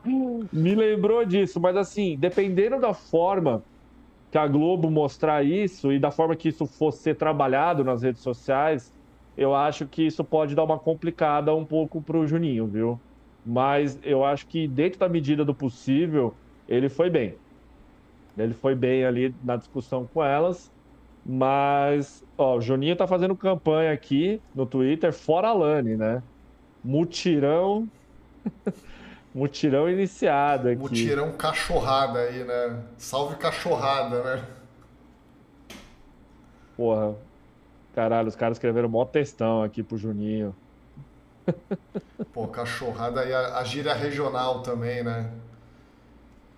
Me 0.50 0.74
lembrou 0.74 1.26
disso, 1.26 1.60
mas 1.60 1.76
assim, 1.76 2.16
dependendo 2.18 2.80
da 2.80 2.94
forma 2.94 3.62
que 4.30 4.38
a 4.38 4.46
Globo 4.46 4.90
mostrar 4.90 5.44
isso 5.44 5.92
e 5.92 5.98
da 5.98 6.10
forma 6.10 6.34
que 6.34 6.48
isso 6.48 6.64
fosse 6.64 7.02
ser 7.02 7.16
trabalhado 7.16 7.84
nas 7.84 8.02
redes 8.02 8.22
sociais, 8.22 8.90
eu 9.36 9.54
acho 9.54 9.86
que 9.86 10.06
isso 10.06 10.24
pode 10.24 10.54
dar 10.54 10.64
uma 10.64 10.78
complicada 10.78 11.54
um 11.54 11.64
pouco 11.64 12.00
pro 12.00 12.26
Juninho, 12.26 12.66
viu? 12.66 13.00
Mas 13.44 13.98
eu 14.02 14.24
acho 14.24 14.46
que 14.46 14.66
dentro 14.66 14.98
da 14.98 15.08
medida 15.08 15.44
do 15.44 15.54
possível, 15.54 16.34
ele 16.68 16.88
foi 16.88 17.10
bem. 17.10 17.34
Ele 18.36 18.54
foi 18.54 18.74
bem 18.74 19.04
ali 19.04 19.34
na 19.44 19.56
discussão 19.56 20.08
com 20.12 20.24
elas. 20.24 20.72
Mas, 21.24 22.24
ó, 22.38 22.56
o 22.56 22.60
Juninho 22.60 22.96
tá 22.96 23.06
fazendo 23.06 23.36
campanha 23.36 23.92
aqui 23.92 24.40
no 24.54 24.64
Twitter, 24.64 25.12
fora 25.12 25.48
a 25.48 25.52
Lani, 25.52 25.96
né? 25.96 26.22
Mutirão. 26.82 27.88
Mutirão 29.34 29.88
iniciado 29.88 30.68
aqui. 30.68 30.80
Mutirão 30.80 31.32
cachorrada 31.32 32.20
aí, 32.20 32.42
né? 32.42 32.82
Salve 32.96 33.36
cachorrada, 33.36 34.22
né? 34.22 34.44
Porra. 36.76 37.16
Caralho, 37.96 38.28
os 38.28 38.36
caras 38.36 38.58
escreveram 38.58 38.90
mó 38.90 39.06
textão 39.06 39.62
aqui 39.62 39.82
pro 39.82 39.96
Juninho. 39.96 40.54
Pô, 42.34 42.46
cachorrada 42.46 43.24
e 43.24 43.32
a, 43.32 43.56
a 43.56 43.64
gíria 43.64 43.94
regional 43.94 44.62
também, 44.62 45.02
né? 45.02 45.32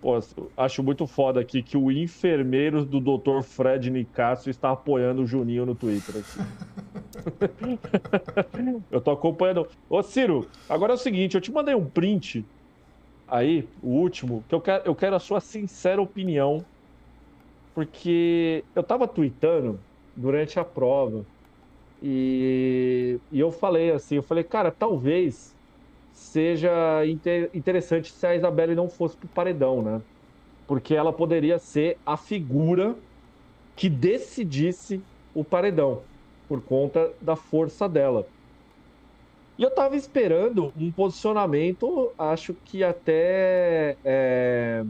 Pô, 0.01 0.19
acho 0.57 0.83
muito 0.83 1.07
foda 1.07 1.39
aqui 1.39 1.63
que 1.63 1.77
o 1.77 1.89
enfermeiro 1.89 2.85
do 2.85 2.99
Dr. 2.99 3.41
Fred 3.41 3.89
Nicasso 3.89 4.49
está 4.49 4.71
apoiando 4.71 5.21
o 5.21 5.25
Juninho 5.25 5.65
no 5.65 5.75
Twitter 5.75 6.15
eu 8.91 8.99
tô 8.99 9.11
acompanhando. 9.11 9.65
Ô, 9.87 10.03
Ciro, 10.03 10.49
agora 10.67 10.91
é 10.91 10.95
o 10.95 10.97
seguinte, 10.97 11.35
eu 11.35 11.41
te 11.41 11.53
mandei 11.53 11.73
um 11.73 11.89
print 11.89 12.45
aí, 13.25 13.69
o 13.81 13.91
último, 13.91 14.43
que 14.43 14.55
eu 14.55 14.61
quero, 14.61 14.83
eu 14.85 14.95
quero 14.95 15.15
a 15.15 15.19
sua 15.19 15.39
sincera 15.39 16.01
opinião, 16.01 16.65
porque 17.73 18.65
eu 18.75 18.83
tava 18.83 19.07
tweetando 19.07 19.79
durante 20.15 20.59
a 20.59 20.65
prova 20.65 21.25
e, 22.01 23.19
e 23.31 23.39
eu 23.39 23.51
falei 23.51 23.91
assim, 23.91 24.15
eu 24.15 24.23
falei, 24.23 24.43
cara, 24.43 24.71
talvez 24.71 25.57
seja 26.11 27.05
inter 27.05 27.49
interessante 27.53 28.11
se 28.11 28.25
a 28.25 28.35
Isabelle 28.35 28.75
não 28.75 28.89
fosse 28.89 29.17
pro 29.17 29.27
paredão, 29.29 29.81
né? 29.81 30.01
Porque 30.67 30.95
ela 30.95 31.13
poderia 31.13 31.59
ser 31.59 32.01
a 32.05 32.17
figura 32.17 33.01
que 33.75 33.89
decidisse 33.89 35.07
o 35.33 35.43
paredão, 35.45 36.07
por 36.47 36.63
conta 36.63 37.15
da 37.21 37.35
força 37.35 37.87
dela. 37.89 38.31
E 39.57 39.63
eu 39.63 39.73
tava 39.73 39.95
esperando 39.97 40.71
um 40.75 40.91
posicionamento, 40.91 42.13
acho 42.17 42.53
que 42.55 42.83
até. 42.83 43.99
É... 44.03 44.85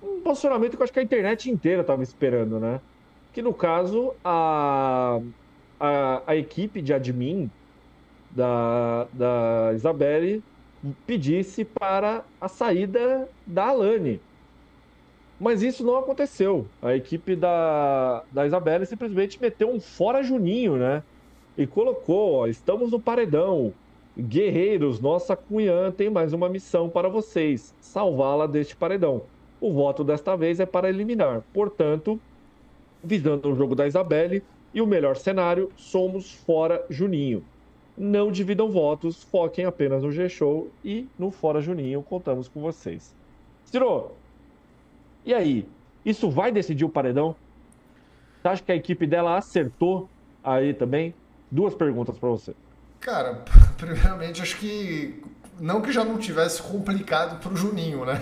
Um 0.00 0.22
posicionamento 0.22 0.76
que 0.76 0.82
eu 0.82 0.84
acho 0.84 0.92
que 0.92 1.00
a 1.00 1.02
internet 1.02 1.50
inteira 1.50 1.84
tava 1.84 2.02
esperando, 2.02 2.60
né? 2.60 2.80
Que 3.36 3.42
no 3.42 3.52
caso, 3.52 4.14
a, 4.24 5.20
a, 5.78 6.22
a 6.26 6.36
equipe 6.36 6.80
de 6.80 6.94
admin 6.94 7.50
da, 8.30 9.06
da 9.12 9.72
Isabelle 9.74 10.42
pedisse 11.06 11.62
para 11.62 12.24
a 12.40 12.48
saída 12.48 13.28
da 13.46 13.66
Alane. 13.66 14.22
Mas 15.38 15.60
isso 15.60 15.84
não 15.84 15.98
aconteceu. 15.98 16.66
A 16.80 16.96
equipe 16.96 17.36
da, 17.36 18.24
da 18.32 18.46
Isabelle 18.46 18.86
simplesmente 18.86 19.38
meteu 19.38 19.68
um 19.68 19.80
fora 19.80 20.22
Juninho, 20.22 20.78
né? 20.78 21.02
E 21.58 21.66
colocou, 21.66 22.36
ó, 22.36 22.46
estamos 22.46 22.90
no 22.90 22.98
paredão. 22.98 23.74
Guerreiros, 24.18 24.98
nossa 24.98 25.36
Cunhã 25.36 25.92
tem 25.92 26.08
mais 26.08 26.32
uma 26.32 26.48
missão 26.48 26.88
para 26.88 27.10
vocês: 27.10 27.74
salvá-la 27.78 28.46
deste 28.46 28.74
paredão. 28.74 29.24
O 29.60 29.74
voto 29.74 30.02
desta 30.02 30.34
vez 30.38 30.58
é 30.58 30.64
para 30.64 30.88
eliminar. 30.88 31.42
Portanto, 31.52 32.18
visando 33.02 33.50
o 33.50 33.54
jogo 33.54 33.74
da 33.74 33.86
Isabelle 33.86 34.42
e 34.72 34.80
o 34.80 34.86
melhor 34.86 35.16
cenário, 35.16 35.70
somos 35.76 36.32
fora 36.32 36.84
Juninho 36.90 37.44
não 37.96 38.30
dividam 38.30 38.70
votos, 38.70 39.22
foquem 39.24 39.64
apenas 39.64 40.02
no 40.02 40.12
G-Show 40.12 40.70
e 40.84 41.08
no 41.18 41.30
Fora 41.30 41.60
Juninho, 41.60 42.02
contamos 42.02 42.46
com 42.46 42.60
vocês. 42.60 43.14
Ciro, 43.64 44.12
e 45.24 45.32
aí? 45.32 45.66
Isso 46.04 46.30
vai 46.30 46.52
decidir 46.52 46.84
o 46.84 46.88
paredão? 46.88 47.34
Você 48.42 48.48
acha 48.48 48.62
que 48.62 48.70
a 48.70 48.76
equipe 48.76 49.06
dela 49.06 49.36
acertou 49.36 50.08
aí 50.44 50.74
também? 50.74 51.14
Duas 51.50 51.74
perguntas 51.74 52.18
para 52.18 52.28
você. 52.28 52.54
Cara, 53.00 53.42
primeiramente, 53.76 54.42
acho 54.42 54.58
que 54.58 55.22
não 55.58 55.80
que 55.80 55.90
já 55.90 56.04
não 56.04 56.18
tivesse 56.18 56.62
complicado 56.62 57.40
para 57.40 57.52
o 57.52 57.56
Juninho, 57.56 58.04
né? 58.04 58.20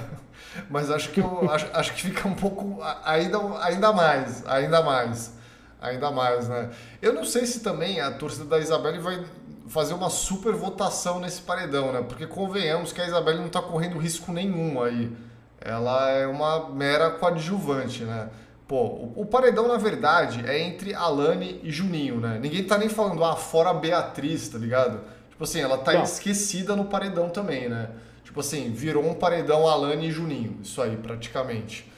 Mas 0.70 0.90
acho 0.90 1.10
que 1.10 1.20
eu 1.20 1.50
acho, 1.50 1.66
acho 1.72 1.92
que 1.94 2.02
fica 2.02 2.28
um 2.28 2.34
pouco 2.34 2.80
ainda, 3.04 3.38
ainda 3.60 3.92
mais, 3.92 4.46
ainda 4.46 4.82
mais, 4.82 5.32
ainda 5.80 6.10
mais, 6.10 6.48
né? 6.48 6.70
Eu 7.02 7.12
não 7.12 7.24
sei 7.24 7.46
se 7.46 7.60
também 7.60 8.00
a 8.00 8.10
torcida 8.12 8.44
da 8.44 8.58
Isabelle 8.58 8.98
vai 8.98 9.24
fazer 9.66 9.94
uma 9.94 10.10
super 10.10 10.52
votação 10.52 11.18
nesse 11.20 11.40
paredão, 11.42 11.92
né? 11.92 12.02
Porque 12.06 12.26
convenhamos 12.26 12.92
que 12.92 13.00
a 13.00 13.06
Isabelle 13.06 13.38
não 13.38 13.46
está 13.46 13.62
correndo 13.62 13.98
risco 13.98 14.32
nenhum 14.32 14.82
aí. 14.82 15.10
Ela 15.60 16.10
é 16.10 16.26
uma 16.26 16.68
mera 16.68 17.10
coadjuvante, 17.10 18.04
né? 18.04 18.28
Pô, 18.68 18.82
o, 18.82 19.12
o, 19.16 19.26
paredão, 19.26 19.68
na 19.68 19.76
verdade, 19.76 20.44
é 20.46 20.58
entre 20.58 20.94
Alane 20.94 21.60
e 21.62 21.70
Juninho, 21.70 22.18
né? 22.20 22.38
Ninguém 22.40 22.64
tá 22.64 22.78
nem 22.78 22.88
falando, 22.88 23.22
ah, 23.24 23.36
fora 23.36 23.70
a 23.70 23.74
Beatriz, 23.74 24.48
tá 24.48 24.58
ligado? 24.58 25.00
Tipo 25.30 25.44
assim, 25.44 25.60
ela 25.60 25.78
tá 25.78 25.92
não. 25.92 26.02
esquecida 26.02 26.74
no 26.74 26.86
paredão 26.86 27.28
também, 27.28 27.68
né? 27.68 27.90
Tipo 28.24 28.40
assim, 28.40 28.72
virou 28.72 29.04
um 29.06 29.14
paredão 29.14 29.68
Alane 29.68 30.08
e 30.08 30.10
Juninho, 30.10 30.58
isso 30.62 30.80
aí, 30.82 30.96
praticamente. 30.96 31.90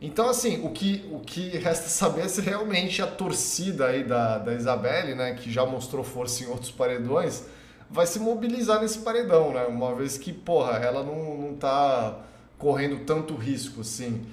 Então, 0.00 0.28
assim, 0.28 0.64
o 0.64 0.70
que, 0.70 1.08
o 1.10 1.20
que 1.20 1.56
resta 1.58 1.88
saber 1.90 2.22
é 2.22 2.28
se 2.28 2.40
realmente 2.40 3.02
a 3.02 3.06
torcida 3.06 3.86
aí 3.86 4.04
da, 4.04 4.38
da 4.38 4.54
Isabelle, 4.54 5.14
né, 5.14 5.34
que 5.34 5.50
já 5.50 5.66
mostrou 5.66 6.04
força 6.04 6.44
em 6.44 6.46
outros 6.46 6.70
paredões, 6.70 7.44
vai 7.90 8.06
se 8.06 8.18
mobilizar 8.18 8.80
nesse 8.80 8.98
paredão, 8.98 9.52
né? 9.52 9.64
Uma 9.64 9.94
vez 9.94 10.18
que, 10.18 10.32
porra, 10.32 10.78
ela 10.78 11.02
não, 11.02 11.36
não 11.36 11.54
tá 11.54 12.18
correndo 12.58 13.04
tanto 13.04 13.34
risco, 13.34 13.82
assim. 13.82 14.26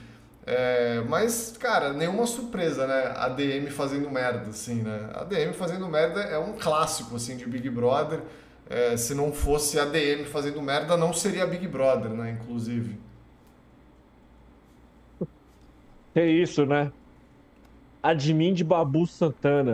É, 0.45 1.03
mas, 1.07 1.55
cara, 1.59 1.93
nenhuma 1.93 2.25
surpresa, 2.25 2.87
né? 2.87 3.13
A 3.15 3.29
DM 3.29 3.69
fazendo 3.69 4.09
merda, 4.09 4.49
assim, 4.49 4.75
né? 4.81 5.09
A 5.13 5.23
DM 5.23 5.53
fazendo 5.53 5.87
merda 5.87 6.21
é 6.21 6.37
um 6.37 6.53
clássico, 6.53 7.15
assim, 7.15 7.37
de 7.37 7.45
Big 7.45 7.69
Brother. 7.69 8.21
É, 8.71 8.95
se 8.95 9.13
não 9.13 9.33
fosse 9.33 9.77
a 9.77 9.83
DM 9.83 10.23
fazendo 10.23 10.61
merda, 10.61 10.95
não 10.95 11.11
seria 11.11 11.45
Big 11.45 11.67
Brother, 11.67 12.09
né? 12.09 12.37
Inclusive. 12.41 12.97
É 16.15 16.25
isso, 16.25 16.65
né? 16.65 16.89
Admin 18.01 18.53
de 18.53 18.63
Babu 18.63 19.05
Santana. 19.05 19.73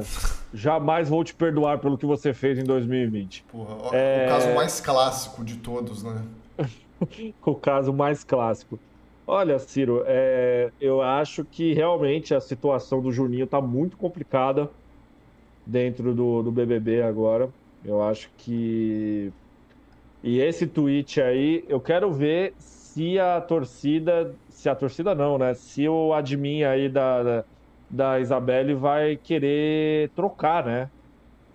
jamais 0.52 1.10
vou 1.10 1.24
te 1.24 1.36
perdoar 1.36 1.78
pelo 1.78 1.96
que 1.96 2.08
você 2.08 2.34
fez 2.34 2.58
em 2.58 2.64
2020. 2.64 3.44
Porra, 3.44 3.96
é... 3.96 4.26
o 4.26 4.30
caso 4.30 4.56
mais 4.56 4.82
clássico 4.82 5.46
de 5.46 5.58
todos, 5.58 6.02
né? 6.02 6.24
o 7.46 7.54
caso 7.54 7.94
mais 7.94 8.24
clássico. 8.24 8.80
Olha, 9.28 9.60
Ciro, 9.60 10.04
é... 10.08 10.72
eu 10.82 11.04
acho 11.04 11.46
que 11.46 11.72
realmente 11.72 12.34
a 12.34 12.42
situação 12.42 13.00
do 13.00 13.12
Juninho 13.12 13.46
está 13.46 13.62
muito 13.62 13.96
complicada 13.96 14.72
dentro 15.64 16.16
do, 16.16 16.42
do 16.42 16.52
BBB 16.52 17.04
agora. 17.04 17.48
Eu 17.84 18.02
acho 18.02 18.30
que. 18.38 19.32
E 20.24 20.40
esse 20.40 20.68
tweet 20.68 21.22
aí, 21.22 21.64
eu 21.70 21.80
quero 21.80 22.12
ver 22.12 22.54
se 22.58 23.20
a 23.20 23.40
torcida. 23.40 24.36
Se 24.50 24.68
a 24.68 24.76
torcida 24.76 25.14
não, 25.14 25.38
né? 25.38 25.54
Se 25.54 25.88
o 25.88 26.14
admin 26.14 26.64
aí 26.64 26.90
da, 26.90 27.24
da, 27.24 27.44
da 27.90 28.20
Isabelle 28.20 28.74
vai 28.74 29.16
querer 29.16 30.10
trocar, 30.10 30.66
né? 30.66 30.90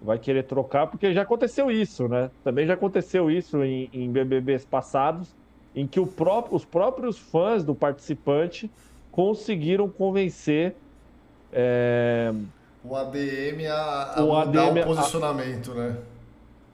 Vai 0.00 0.18
querer 0.18 0.44
trocar, 0.44 0.86
porque 0.86 1.12
já 1.12 1.22
aconteceu 1.22 1.70
isso, 1.70 2.08
né? 2.08 2.30
Também 2.42 2.66
já 2.66 2.74
aconteceu 2.74 3.30
isso 3.30 3.62
em, 3.62 3.88
em 3.92 4.10
BBBs 4.10 4.64
passados, 4.64 5.34
em 5.74 5.86
que 5.86 6.04
próprio, 6.06 6.56
os 6.56 6.64
próprios 6.64 7.18
fãs 7.18 7.62
do 7.62 7.74
participante 7.74 8.70
conseguiram 9.10 9.88
convencer. 9.88 10.74
É, 11.52 12.32
o 12.84 12.96
ADM 12.96 13.66
a, 13.70 14.18
a 14.18 14.24
o 14.24 14.46
mudar 14.46 14.68
ADM, 14.68 14.80
o 14.80 14.84
posicionamento, 14.84 15.72
a... 15.72 15.74
né? 15.74 15.96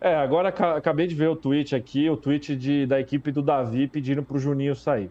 É, 0.00 0.14
agora 0.14 0.48
acabei 0.48 1.08
de 1.08 1.14
ver 1.14 1.28
o 1.28 1.34
tweet 1.34 1.74
aqui, 1.74 2.08
o 2.08 2.16
tweet 2.16 2.54
de, 2.54 2.86
da 2.86 3.00
equipe 3.00 3.32
do 3.32 3.42
Davi 3.42 3.88
pedindo 3.88 4.22
pro 4.22 4.38
Juninho 4.38 4.76
sair. 4.76 5.10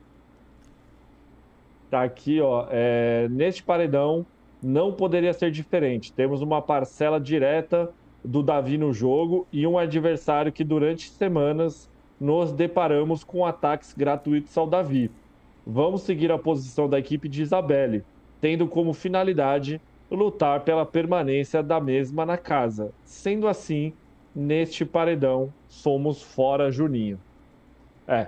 Tá 1.90 2.04
aqui, 2.04 2.40
ó. 2.40 2.68
É, 2.70 3.28
neste 3.30 3.64
paredão 3.64 4.26
não 4.64 4.94
poderia 4.94 5.34
ser 5.34 5.52
diferente. 5.52 6.14
Temos 6.14 6.42
uma 6.42 6.62
parcela 6.62 7.20
direta 7.20 7.90
do 8.24 8.42
Davi 8.42 8.78
no 8.78 8.94
jogo 8.94 9.46
e 9.52 9.68
um 9.68 9.78
adversário 9.78 10.52
que 10.52 10.64
durante 10.64 11.10
semanas 11.10 11.90
nos 12.20 12.52
deparamos 12.52 13.24
com 13.24 13.46
ataques 13.46 13.94
gratuitos 13.94 14.58
ao 14.58 14.68
Davi. 14.68 15.12
Vamos 15.66 16.02
seguir 16.04 16.32
a 16.32 16.38
posição 16.38 16.88
da 16.90 16.98
equipe 16.98 17.28
de 17.28 17.42
Isabelle, 17.42 18.04
tendo 18.40 18.68
como 18.68 18.94
finalidade 18.94 19.82
lutar 20.10 20.62
pela 20.62 20.86
permanência 20.86 21.62
da 21.62 21.80
mesma 21.80 22.26
na 22.26 22.38
casa. 22.38 22.94
Sendo 23.04 23.48
assim, 23.48 23.94
neste 24.36 24.86
paredão, 24.86 25.54
somos 25.68 26.22
fora 26.22 26.72
Juninho. 26.72 27.20
É. 28.08 28.28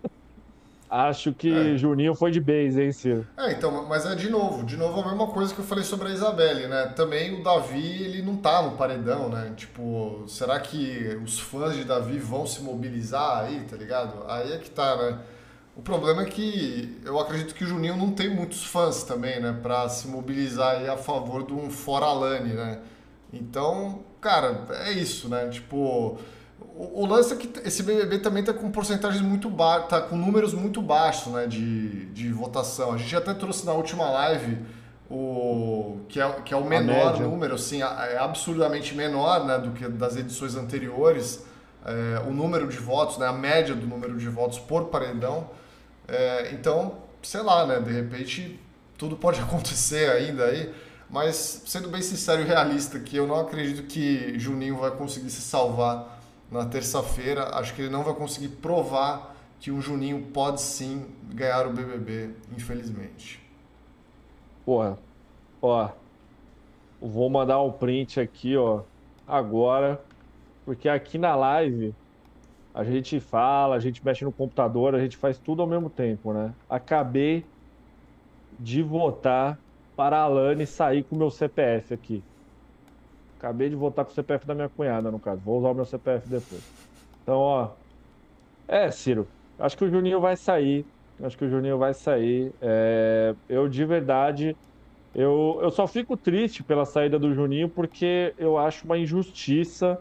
Acho 0.88 1.32
que 1.32 1.52
é. 1.52 1.76
Juninho 1.76 2.14
foi 2.14 2.30
de 2.30 2.40
base, 2.40 2.80
hein, 2.80 2.92
Ciro? 2.92 3.26
É, 3.36 3.52
então, 3.52 3.86
mas 3.86 4.06
é 4.06 4.14
de 4.14 4.30
novo, 4.30 4.64
de 4.64 4.76
novo 4.76 5.00
a 5.00 5.08
mesma 5.08 5.26
coisa 5.26 5.52
que 5.52 5.60
eu 5.60 5.64
falei 5.64 5.84
sobre 5.84 6.08
a 6.08 6.12
Isabelle, 6.12 6.68
né? 6.68 6.92
Também 6.96 7.38
o 7.38 7.42
Davi, 7.42 8.02
ele 8.02 8.22
não 8.22 8.36
tá 8.36 8.62
no 8.62 8.76
paredão, 8.76 9.28
né? 9.28 9.52
Tipo, 9.56 10.24
será 10.28 10.58
que 10.60 11.18
os 11.22 11.38
fãs 11.38 11.74
de 11.74 11.84
Davi 11.84 12.18
vão 12.18 12.46
se 12.46 12.62
mobilizar 12.62 13.44
aí, 13.44 13.64
tá 13.68 13.76
ligado? 13.76 14.24
Aí 14.28 14.52
é 14.52 14.58
que 14.58 14.70
tá, 14.70 14.96
né? 14.96 15.18
O 15.76 15.82
problema 15.82 16.22
é 16.22 16.24
que 16.24 16.98
eu 17.04 17.20
acredito 17.20 17.54
que 17.54 17.62
o 17.62 17.66
Juninho 17.66 17.98
não 17.98 18.10
tem 18.10 18.34
muitos 18.34 18.64
fãs 18.64 19.02
também, 19.04 19.40
né? 19.40 19.58
Pra 19.62 19.86
se 19.90 20.08
mobilizar 20.08 20.76
aí 20.76 20.88
a 20.88 20.96
favor 20.96 21.44
de 21.44 21.52
um 21.52 21.68
fora 21.68 22.10
Lani, 22.12 22.54
né? 22.54 22.80
Então, 23.32 24.04
cara, 24.20 24.66
é 24.84 24.92
isso, 24.92 25.28
né? 25.28 25.48
Tipo, 25.48 26.18
o, 26.58 27.02
o 27.02 27.06
lance 27.06 27.32
é 27.32 27.36
que 27.36 27.50
esse 27.66 27.82
BBB 27.82 28.18
também 28.18 28.44
tá 28.44 28.52
com 28.52 28.70
porcentagens 28.70 29.22
muito 29.22 29.50
baixas, 29.50 29.88
tá 29.88 30.00
com 30.00 30.16
números 30.16 30.54
muito 30.54 30.80
baixos, 30.80 31.32
né? 31.32 31.46
De, 31.46 32.06
de 32.06 32.30
votação. 32.32 32.92
A 32.92 32.96
gente 32.96 33.14
até 33.14 33.34
trouxe 33.34 33.64
na 33.66 33.72
última 33.72 34.08
live 34.10 34.58
o 35.10 36.00
que 36.08 36.20
é, 36.20 36.28
que 36.44 36.52
é 36.52 36.56
o 36.56 36.64
menor 36.64 37.20
número, 37.20 37.54
assim, 37.54 37.82
é 37.82 38.18
absurdamente 38.18 38.94
menor, 38.94 39.44
né? 39.44 39.58
Do 39.58 39.70
que 39.72 39.86
das 39.88 40.16
edições 40.16 40.54
anteriores. 40.54 41.44
É, 41.84 42.28
o 42.28 42.32
número 42.32 42.66
de 42.66 42.78
votos, 42.78 43.16
né? 43.18 43.26
A 43.26 43.32
média 43.32 43.74
do 43.74 43.86
número 43.86 44.16
de 44.16 44.28
votos 44.28 44.58
por 44.58 44.86
paredão. 44.86 45.50
É, 46.08 46.50
então, 46.52 46.98
sei 47.22 47.42
lá, 47.42 47.66
né? 47.66 47.80
De 47.80 47.92
repente 47.92 48.60
tudo 48.98 49.16
pode 49.16 49.40
acontecer 49.42 50.10
ainda 50.10 50.44
aí. 50.44 50.72
Mas 51.08 51.62
sendo 51.66 51.88
bem 51.88 52.02
sincero 52.02 52.42
e 52.42 52.44
realista, 52.44 52.98
que 52.98 53.16
eu 53.16 53.26
não 53.26 53.40
acredito 53.40 53.86
que 53.86 54.38
Juninho 54.38 54.76
vai 54.76 54.90
conseguir 54.90 55.30
se 55.30 55.40
salvar 55.40 56.20
na 56.50 56.66
terça-feira. 56.66 57.56
Acho 57.56 57.74
que 57.74 57.82
ele 57.82 57.90
não 57.90 58.02
vai 58.02 58.14
conseguir 58.14 58.48
provar 58.48 59.34
que 59.60 59.70
o 59.70 59.80
Juninho 59.80 60.20
pode 60.32 60.60
sim 60.60 61.06
ganhar 61.32 61.66
o 61.66 61.72
BBB, 61.72 62.30
infelizmente. 62.56 63.40
Porra, 64.64 64.98
ó, 65.62 65.90
vou 67.00 67.30
mandar 67.30 67.62
um 67.62 67.70
print 67.70 68.20
aqui, 68.20 68.56
ó, 68.56 68.82
agora, 69.26 70.00
porque 70.64 70.88
aqui 70.88 71.18
na 71.18 71.34
live 71.34 71.94
a 72.74 72.84
gente 72.84 73.18
fala, 73.20 73.76
a 73.76 73.80
gente 73.80 74.04
mexe 74.04 74.24
no 74.24 74.32
computador, 74.32 74.94
a 74.94 75.00
gente 75.00 75.16
faz 75.16 75.38
tudo 75.38 75.62
ao 75.62 75.68
mesmo 75.68 75.88
tempo, 75.88 76.32
né? 76.32 76.52
Acabei 76.68 77.46
de 78.58 78.82
votar 78.82 79.58
para 79.96 80.18
a 80.18 80.22
Alane 80.22 80.66
sair 80.66 81.02
com 81.02 81.16
o 81.16 81.18
meu 81.18 81.30
CPF 81.30 81.94
aqui. 81.94 82.22
Acabei 83.38 83.68
de 83.68 83.74
votar 83.74 84.04
com 84.04 84.10
o 84.10 84.14
CPF 84.14 84.46
da 84.46 84.54
minha 84.54 84.68
cunhada, 84.68 85.10
no 85.10 85.18
caso. 85.18 85.40
Vou 85.40 85.58
usar 85.58 85.70
o 85.70 85.74
meu 85.74 85.84
CPF 85.84 86.28
depois. 86.28 86.62
Então, 87.22 87.38
ó. 87.38 87.70
É, 88.68 88.90
Ciro. 88.90 89.26
Acho 89.58 89.76
que 89.76 89.84
o 89.84 89.90
Juninho 89.90 90.20
vai 90.20 90.36
sair. 90.36 90.84
Acho 91.22 91.36
que 91.36 91.44
o 91.44 91.48
Juninho 91.48 91.78
vai 91.78 91.94
sair. 91.94 92.52
É... 92.60 93.34
Eu, 93.48 93.68
de 93.68 93.84
verdade, 93.84 94.56
eu, 95.14 95.58
eu 95.62 95.70
só 95.70 95.86
fico 95.86 96.16
triste 96.16 96.62
pela 96.62 96.84
saída 96.84 97.18
do 97.18 97.32
Juninho 97.32 97.68
porque 97.68 98.34
eu 98.36 98.58
acho 98.58 98.84
uma 98.84 98.98
injustiça 98.98 99.98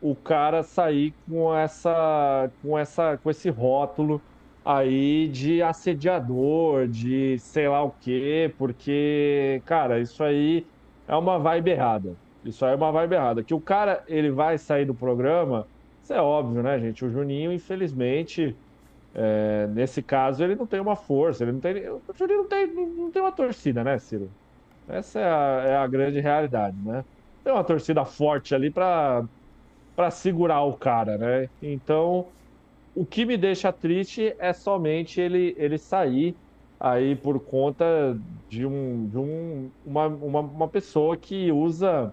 o 0.00 0.14
cara 0.14 0.62
sair 0.62 1.12
com 1.28 1.54
essa, 1.54 2.50
com 2.62 2.78
essa, 2.78 3.16
com 3.16 3.30
esse 3.30 3.48
rótulo 3.50 4.22
aí 4.66 5.28
de 5.28 5.62
assediador, 5.62 6.88
de 6.88 7.38
sei 7.38 7.68
lá 7.68 7.82
o 7.84 7.92
quê, 7.92 8.52
porque, 8.58 9.62
cara, 9.64 10.00
isso 10.00 10.24
aí 10.24 10.72
é 11.06 11.16
uma 11.16 11.38
vibe 11.38 11.70
errada. 11.70 12.20
Isso 12.44 12.64
aí 12.64 12.72
é 12.72 12.76
uma 12.76 12.90
vibe 12.92 13.14
errada. 13.14 13.44
Que 13.44 13.54
o 13.54 13.60
cara, 13.60 14.04
ele 14.08 14.30
vai 14.30 14.58
sair 14.58 14.84
do 14.84 14.94
programa, 14.94 15.70
isso 16.02 16.12
é 16.12 16.20
óbvio, 16.20 16.62
né, 16.62 16.78
gente? 16.80 17.04
O 17.04 17.10
Juninho, 17.10 17.52
infelizmente, 17.52 18.60
é, 19.14 19.66
nesse 19.68 20.02
caso, 20.02 20.42
ele 20.44 20.56
não 20.56 20.66
tem 20.66 20.80
uma 20.80 20.96
força, 20.96 21.44
ele 21.44 21.52
não 21.52 21.60
tem. 21.60 21.88
O 21.90 22.02
Juninho 22.14 22.40
não 22.42 22.48
tem, 22.48 22.66
não 22.74 23.10
tem 23.12 23.22
uma 23.22 23.32
torcida, 23.32 23.84
né, 23.84 23.98
Ciro? 23.98 24.36
Essa 24.88 25.20
é 25.20 25.24
a, 25.24 25.62
é 25.68 25.76
a 25.76 25.86
grande 25.88 26.20
realidade, 26.20 26.76
né? 26.80 27.04
Tem 27.44 27.52
uma 27.52 27.64
torcida 27.64 28.04
forte 28.04 28.54
ali 28.54 28.70
para 28.72 29.28
para 29.94 30.10
segurar 30.10 30.62
o 30.62 30.76
cara, 30.78 31.18
né? 31.18 31.50
Então, 31.60 32.32
o 32.96 33.04
que 33.04 33.26
me 33.26 33.36
deixa 33.36 33.70
triste 33.70 34.34
é 34.38 34.54
somente 34.54 35.20
ele, 35.20 35.54
ele 35.58 35.76
sair 35.76 36.34
aí 36.80 37.14
por 37.14 37.38
conta 37.38 38.18
de, 38.48 38.64
um, 38.64 39.06
de 39.06 39.18
um, 39.18 39.70
uma, 39.84 40.06
uma, 40.06 40.40
uma 40.40 40.68
pessoa 40.68 41.14
que 41.14 41.52
usa 41.52 42.12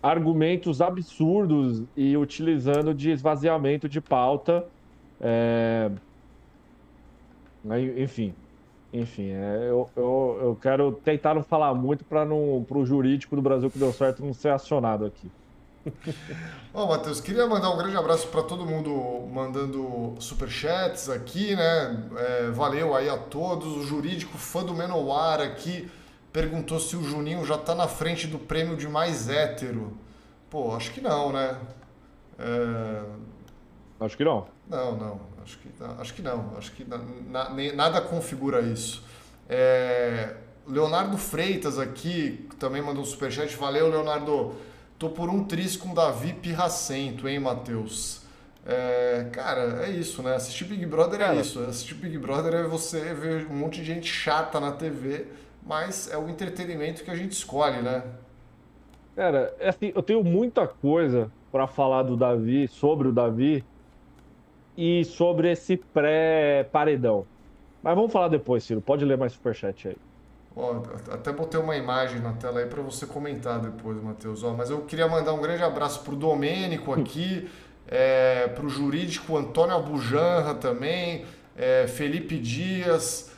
argumentos 0.00 0.80
absurdos 0.80 1.82
e 1.96 2.16
utilizando 2.16 2.94
de 2.94 3.10
esvaziamento 3.10 3.88
de 3.88 4.00
pauta. 4.00 4.64
É... 5.20 5.90
Enfim, 7.96 8.34
enfim, 8.92 9.30
é, 9.30 9.68
eu, 9.68 9.88
eu, 9.96 10.38
eu 10.42 10.56
quero 10.60 10.92
tentar 10.92 11.34
não 11.34 11.42
falar 11.42 11.74
muito 11.74 12.04
para 12.04 12.24
o 12.32 12.84
jurídico 12.84 13.34
do 13.34 13.42
Brasil 13.42 13.70
que 13.70 13.78
deu 13.78 13.92
certo 13.92 14.24
não 14.24 14.32
ser 14.32 14.50
acionado 14.50 15.04
aqui. 15.04 15.30
Bom, 16.72 16.88
Matheus, 16.88 17.20
queria 17.20 17.46
mandar 17.46 17.70
um 17.70 17.76
grande 17.76 17.96
abraço 17.96 18.28
para 18.28 18.42
todo 18.42 18.64
mundo 18.64 19.28
mandando 19.32 20.14
superchats 20.18 21.08
aqui, 21.08 21.56
né? 21.56 22.08
É, 22.16 22.50
valeu 22.50 22.94
aí 22.94 23.08
a 23.08 23.18
todos. 23.18 23.76
O 23.76 23.82
jurídico 23.82 24.38
fã 24.38 24.64
do 24.64 24.74
Menowar 24.74 25.40
aqui 25.40 25.90
perguntou 26.32 26.80
se 26.80 26.96
o 26.96 27.02
Juninho 27.02 27.44
já 27.44 27.56
está 27.56 27.74
na 27.74 27.86
frente 27.86 28.26
do 28.26 28.38
prêmio 28.38 28.76
de 28.76 28.88
mais 28.88 29.28
hétero. 29.28 29.96
Pô, 30.48 30.74
acho 30.74 30.92
que 30.92 31.00
não, 31.00 31.32
né? 31.32 31.56
É... 32.38 33.02
Acho 34.00 34.16
que 34.16 34.24
não. 34.24 34.46
Não, 34.68 34.96
não. 34.96 35.20
Acho 35.42 35.58
que, 35.58 35.68
acho 35.98 36.14
que 36.14 36.22
não. 36.22 36.56
Acho 36.56 36.72
que 36.72 36.84
na, 36.84 36.98
na, 36.98 37.50
nada 37.74 38.00
configura 38.00 38.60
isso. 38.60 39.04
É... 39.48 40.36
Leonardo 40.66 41.18
Freitas 41.18 41.78
aqui 41.78 42.48
também 42.58 42.80
mandou 42.80 43.02
um 43.02 43.06
superchat. 43.06 43.54
Valeu, 43.56 43.88
Leonardo. 43.88 44.54
Tô 45.02 45.10
por 45.10 45.28
um 45.28 45.42
tris 45.42 45.76
com 45.76 45.92
Davi 45.92 46.32
Pirracento, 46.32 47.28
hein, 47.28 47.40
Matheus? 47.40 48.22
É, 48.64 49.26
cara, 49.32 49.84
é 49.84 49.90
isso, 49.90 50.22
né? 50.22 50.36
Assistir 50.36 50.64
Big 50.64 50.86
Brother 50.86 51.20
é 51.20 51.24
cara. 51.24 51.36
é 51.38 51.40
isso. 51.40 51.58
Assistir 51.58 51.94
Big 51.94 52.16
Brother 52.18 52.54
é 52.54 52.62
você 52.62 53.12
ver 53.12 53.48
um 53.50 53.56
monte 53.56 53.80
de 53.80 53.84
gente 53.84 54.06
chata 54.06 54.60
na 54.60 54.70
TV, 54.70 55.26
mas 55.66 56.08
é 56.08 56.16
o 56.16 56.28
entretenimento 56.28 57.02
que 57.02 57.10
a 57.10 57.16
gente 57.16 57.32
escolhe, 57.32 57.82
né? 57.82 58.04
Cara, 59.16 59.52
é 59.58 59.70
assim, 59.70 59.90
eu 59.92 60.04
tenho 60.04 60.22
muita 60.22 60.68
coisa 60.68 61.32
para 61.50 61.66
falar 61.66 62.04
do 62.04 62.16
Davi, 62.16 62.68
sobre 62.68 63.08
o 63.08 63.12
Davi 63.12 63.64
e 64.78 65.04
sobre 65.04 65.50
esse 65.50 65.78
pré-paredão. 65.78 67.26
Mas 67.82 67.96
vamos 67.96 68.12
falar 68.12 68.28
depois, 68.28 68.62
Ciro. 68.62 68.80
Pode 68.80 69.04
ler 69.04 69.18
mais 69.18 69.32
superchat 69.32 69.88
aí. 69.88 69.96
Ó, 70.54 70.82
até 71.10 71.32
botei 71.32 71.58
uma 71.58 71.76
imagem 71.76 72.20
na 72.20 72.32
tela 72.32 72.60
aí 72.60 72.66
para 72.66 72.82
você 72.82 73.06
comentar 73.06 73.58
depois, 73.58 74.00
Matheus. 74.02 74.42
Ó, 74.42 74.52
mas 74.52 74.70
eu 74.70 74.82
queria 74.82 75.08
mandar 75.08 75.32
um 75.32 75.40
grande 75.40 75.62
abraço 75.62 76.00
pro 76.00 76.14
Domênico 76.14 76.92
aqui, 76.92 77.50
é, 77.88 78.48
pro 78.48 78.68
jurídico 78.68 79.36
Antônio 79.36 79.74
Abujanra 79.74 80.54
também, 80.54 81.24
é, 81.56 81.86
Felipe 81.86 82.38
Dias, 82.38 83.30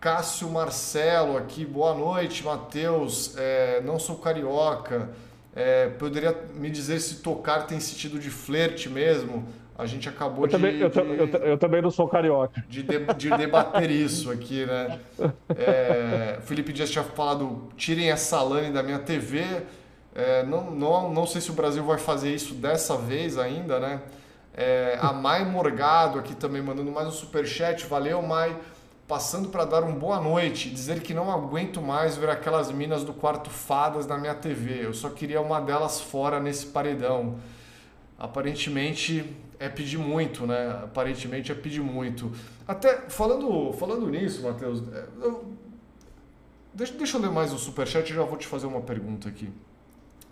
Cássio 0.00 0.50
Marcelo 0.50 1.36
aqui, 1.36 1.64
boa 1.64 1.94
noite, 1.94 2.44
Matheus. 2.44 3.34
É, 3.36 3.80
não 3.84 3.98
sou 3.98 4.16
carioca. 4.16 5.10
É, 5.54 5.88
poderia 5.88 6.36
me 6.54 6.68
dizer 6.68 7.00
se 7.00 7.16
tocar 7.16 7.66
tem 7.66 7.80
sentido 7.80 8.18
de 8.18 8.28
flerte 8.28 8.90
mesmo? 8.90 9.48
A 9.78 9.84
gente 9.84 10.08
acabou 10.08 10.44
eu 10.44 10.48
de, 10.48 10.52
também, 10.52 10.78
eu, 10.78 10.88
de, 10.88 10.98
eu, 10.98 11.26
eu, 11.26 11.58
também 11.58 11.82
não 11.82 11.90
sou 11.90 12.08
carioca. 12.08 12.64
De, 12.66 12.82
de, 12.82 12.98
de 13.14 13.30
debater 13.36 13.90
isso 13.90 14.30
aqui, 14.30 14.64
né? 14.64 14.98
É, 15.50 16.38
Felipe 16.42 16.72
Dias 16.72 16.90
tinha 16.90 17.04
falado: 17.04 17.68
tirem 17.76 18.10
essa 18.10 18.40
lane 18.42 18.72
da 18.72 18.82
minha 18.82 18.98
TV. 18.98 19.44
É, 20.14 20.42
não, 20.44 20.70
não, 20.70 21.12
não 21.12 21.26
sei 21.26 21.42
se 21.42 21.50
o 21.50 21.54
Brasil 21.54 21.84
vai 21.84 21.98
fazer 21.98 22.34
isso 22.34 22.54
dessa 22.54 22.96
vez 22.96 23.36
ainda, 23.36 23.78
né? 23.78 24.00
É, 24.54 24.96
a 24.98 25.12
Mai 25.12 25.44
Morgado 25.44 26.18
aqui 26.18 26.34
também 26.34 26.62
mandando 26.62 26.90
mais 26.90 27.06
um 27.06 27.12
superchat. 27.12 27.84
Valeu, 27.84 28.22
Mai. 28.22 28.56
Passando 29.06 29.50
para 29.50 29.66
dar 29.66 29.84
um 29.84 29.94
boa 29.94 30.18
noite, 30.18 30.70
dizer 30.70 31.00
que 31.00 31.12
não 31.12 31.30
aguento 31.30 31.82
mais 31.82 32.16
ver 32.16 32.30
aquelas 32.30 32.72
minas 32.72 33.04
do 33.04 33.12
quarto 33.12 33.50
fadas 33.50 34.06
na 34.06 34.16
minha 34.16 34.34
TV. 34.34 34.86
Eu 34.86 34.94
só 34.94 35.10
queria 35.10 35.40
uma 35.40 35.60
delas 35.60 36.00
fora 36.00 36.40
nesse 36.40 36.66
paredão. 36.66 37.36
Aparentemente 38.18 39.36
é 39.58 39.68
pedir 39.68 39.98
muito, 39.98 40.46
né? 40.46 40.80
Aparentemente 40.84 41.50
é 41.50 41.54
pedir 41.54 41.80
muito. 41.80 42.32
Até 42.66 43.08
falando, 43.08 43.72
falando 43.72 44.08
nisso, 44.08 44.42
Matheus, 44.42 44.82
é, 44.92 45.04
eu, 45.22 45.52
deixa, 46.74 46.92
deixa 46.94 47.16
eu 47.16 47.20
ler 47.20 47.30
mais 47.30 47.52
o 47.52 47.58
superchat 47.58 48.10
e 48.10 48.14
já 48.14 48.22
vou 48.22 48.36
te 48.36 48.46
fazer 48.46 48.66
uma 48.66 48.80
pergunta 48.80 49.28
aqui. 49.28 49.50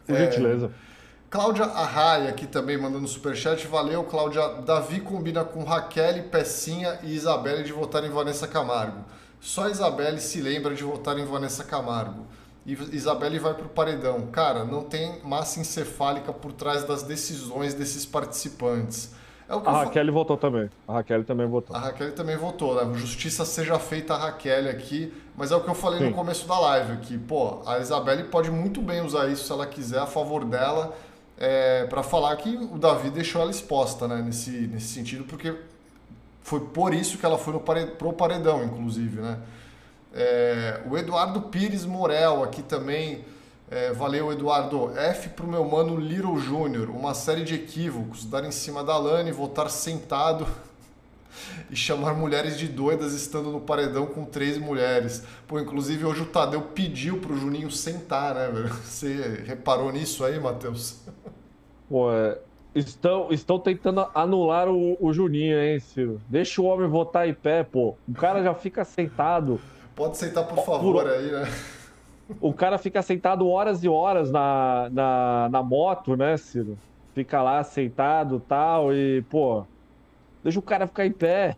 Por 0.06 0.16
gentileza. 0.16 0.66
É, 0.66 0.94
Cláudia 1.30 1.64
Arraia 1.64 2.28
aqui 2.28 2.46
também 2.46 2.78
mandando 2.78 3.08
superchat. 3.08 3.66
Valeu, 3.66 4.04
Cláudia. 4.04 4.62
Davi 4.64 5.00
combina 5.00 5.44
com 5.44 5.64
Raquel, 5.64 6.22
Pecinha 6.24 7.00
e 7.02 7.12
Isabelle 7.12 7.64
de 7.64 7.72
votar 7.72 8.04
em 8.04 8.10
Vanessa 8.10 8.46
Camargo. 8.46 9.04
Só 9.40 9.68
Isabelle 9.68 10.20
se 10.20 10.40
lembra 10.40 10.74
de 10.74 10.84
votar 10.84 11.18
em 11.18 11.24
Vanessa 11.24 11.64
Camargo. 11.64 12.24
E 12.66 12.72
Isabelle 12.72 13.38
vai 13.38 13.54
pro 13.54 13.68
paredão. 13.68 14.26
Cara, 14.28 14.64
não 14.64 14.82
tem 14.82 15.20
massa 15.22 15.60
encefálica 15.60 16.32
por 16.32 16.52
trás 16.52 16.84
das 16.84 17.02
decisões 17.02 17.74
desses 17.74 18.06
participantes. 18.06 19.12
É 19.46 19.52
a 19.52 19.84
Raquel 19.84 20.10
votou 20.10 20.38
também. 20.38 20.70
A 20.88 20.94
Raquel 20.94 21.22
também 21.24 21.46
votou. 21.46 21.76
A 21.76 21.78
Raquel 21.78 22.14
também 22.14 22.36
votou, 22.36 22.74
né? 22.74 22.98
Justiça 22.98 23.44
seja 23.44 23.78
feita 23.78 24.14
a 24.14 24.18
Raquel 24.18 24.70
aqui. 24.70 25.12
Mas 25.36 25.50
é 25.50 25.56
o 25.56 25.60
que 25.60 25.68
eu 25.68 25.74
falei 25.74 25.98
Sim. 25.98 26.06
no 26.06 26.12
começo 26.14 26.48
da 26.48 26.58
live 26.58 26.92
aqui. 26.92 27.18
Pô, 27.18 27.60
a 27.66 27.78
Isabelle 27.78 28.24
pode 28.24 28.50
muito 28.50 28.80
bem 28.80 29.02
usar 29.02 29.28
isso 29.28 29.44
se 29.44 29.52
ela 29.52 29.66
quiser 29.66 29.98
a 29.98 30.06
favor 30.06 30.44
dela. 30.44 30.96
É, 31.36 31.84
para 31.86 32.02
falar 32.02 32.34
que 32.36 32.56
o 32.56 32.78
Davi 32.78 33.10
deixou 33.10 33.42
ela 33.42 33.50
exposta, 33.50 34.08
né? 34.08 34.22
Nesse, 34.22 34.50
nesse 34.50 34.94
sentido, 34.94 35.24
porque 35.24 35.54
foi 36.40 36.60
por 36.60 36.94
isso 36.94 37.18
que 37.18 37.26
ela 37.26 37.36
foi 37.36 37.52
no 37.52 37.60
paredão, 37.60 37.96
pro 37.96 38.12
paredão, 38.12 38.64
inclusive, 38.64 39.20
né? 39.20 39.38
É, 40.14 40.80
o 40.88 40.96
Eduardo 40.96 41.42
Pires 41.42 41.84
Morel 41.84 42.44
aqui 42.44 42.62
também. 42.62 43.24
É, 43.68 43.92
valeu, 43.92 44.32
Eduardo. 44.32 44.96
F 44.96 45.30
pro 45.30 45.46
meu 45.46 45.64
mano 45.64 45.96
Little 45.96 46.38
Júnior. 46.38 46.88
Uma 46.88 47.14
série 47.14 47.42
de 47.42 47.54
equívocos. 47.54 48.24
Dar 48.24 48.44
em 48.44 48.52
cima 48.52 48.84
da 48.84 48.96
Lani, 48.96 49.32
voltar 49.32 49.68
sentado 49.68 50.46
e 51.68 51.74
chamar 51.74 52.14
mulheres 52.14 52.56
de 52.56 52.68
doidas 52.68 53.12
estando 53.12 53.50
no 53.50 53.60
paredão 53.60 54.06
com 54.06 54.24
três 54.24 54.56
mulheres. 54.56 55.24
Pô, 55.48 55.58
inclusive 55.58 56.04
hoje 56.04 56.22
o 56.22 56.26
Tadeu 56.26 56.62
pediu 56.62 57.18
pro 57.18 57.36
Juninho 57.36 57.70
sentar, 57.70 58.36
né, 58.36 58.48
velho? 58.48 58.68
Você 58.84 59.42
reparou 59.44 59.90
nisso 59.90 60.24
aí, 60.24 60.38
Matheus? 60.38 61.00
Pô, 61.88 62.12
é, 62.12 62.38
estão, 62.72 63.32
estão 63.32 63.58
tentando 63.58 64.06
anular 64.14 64.68
o, 64.68 64.96
o 65.00 65.12
Juninho, 65.12 65.60
hein, 65.60 65.80
Ciro? 65.80 66.20
Deixa 66.28 66.62
o 66.62 66.66
homem 66.66 66.88
votar 66.88 67.28
em 67.28 67.34
pé, 67.34 67.64
pô. 67.64 67.96
O 68.06 68.12
cara 68.14 68.40
já 68.42 68.54
fica 68.54 68.84
sentado. 68.84 69.60
Pode 69.94 70.16
sentar, 70.16 70.46
por 70.46 70.64
favor, 70.64 71.08
aí, 71.08 71.30
né? 71.30 71.52
O 72.40 72.52
cara 72.52 72.78
fica 72.78 73.02
sentado 73.02 73.48
horas 73.48 73.84
e 73.84 73.88
horas 73.88 74.30
na, 74.30 74.88
na, 74.90 75.48
na 75.50 75.62
moto, 75.62 76.16
né, 76.16 76.36
Ciro? 76.36 76.76
Fica 77.14 77.42
lá 77.42 77.62
sentado 77.62 78.40
tal, 78.40 78.92
e, 78.92 79.22
pô, 79.30 79.64
deixa 80.42 80.58
o 80.58 80.62
cara 80.62 80.86
ficar 80.86 81.06
em 81.06 81.12
pé. 81.12 81.56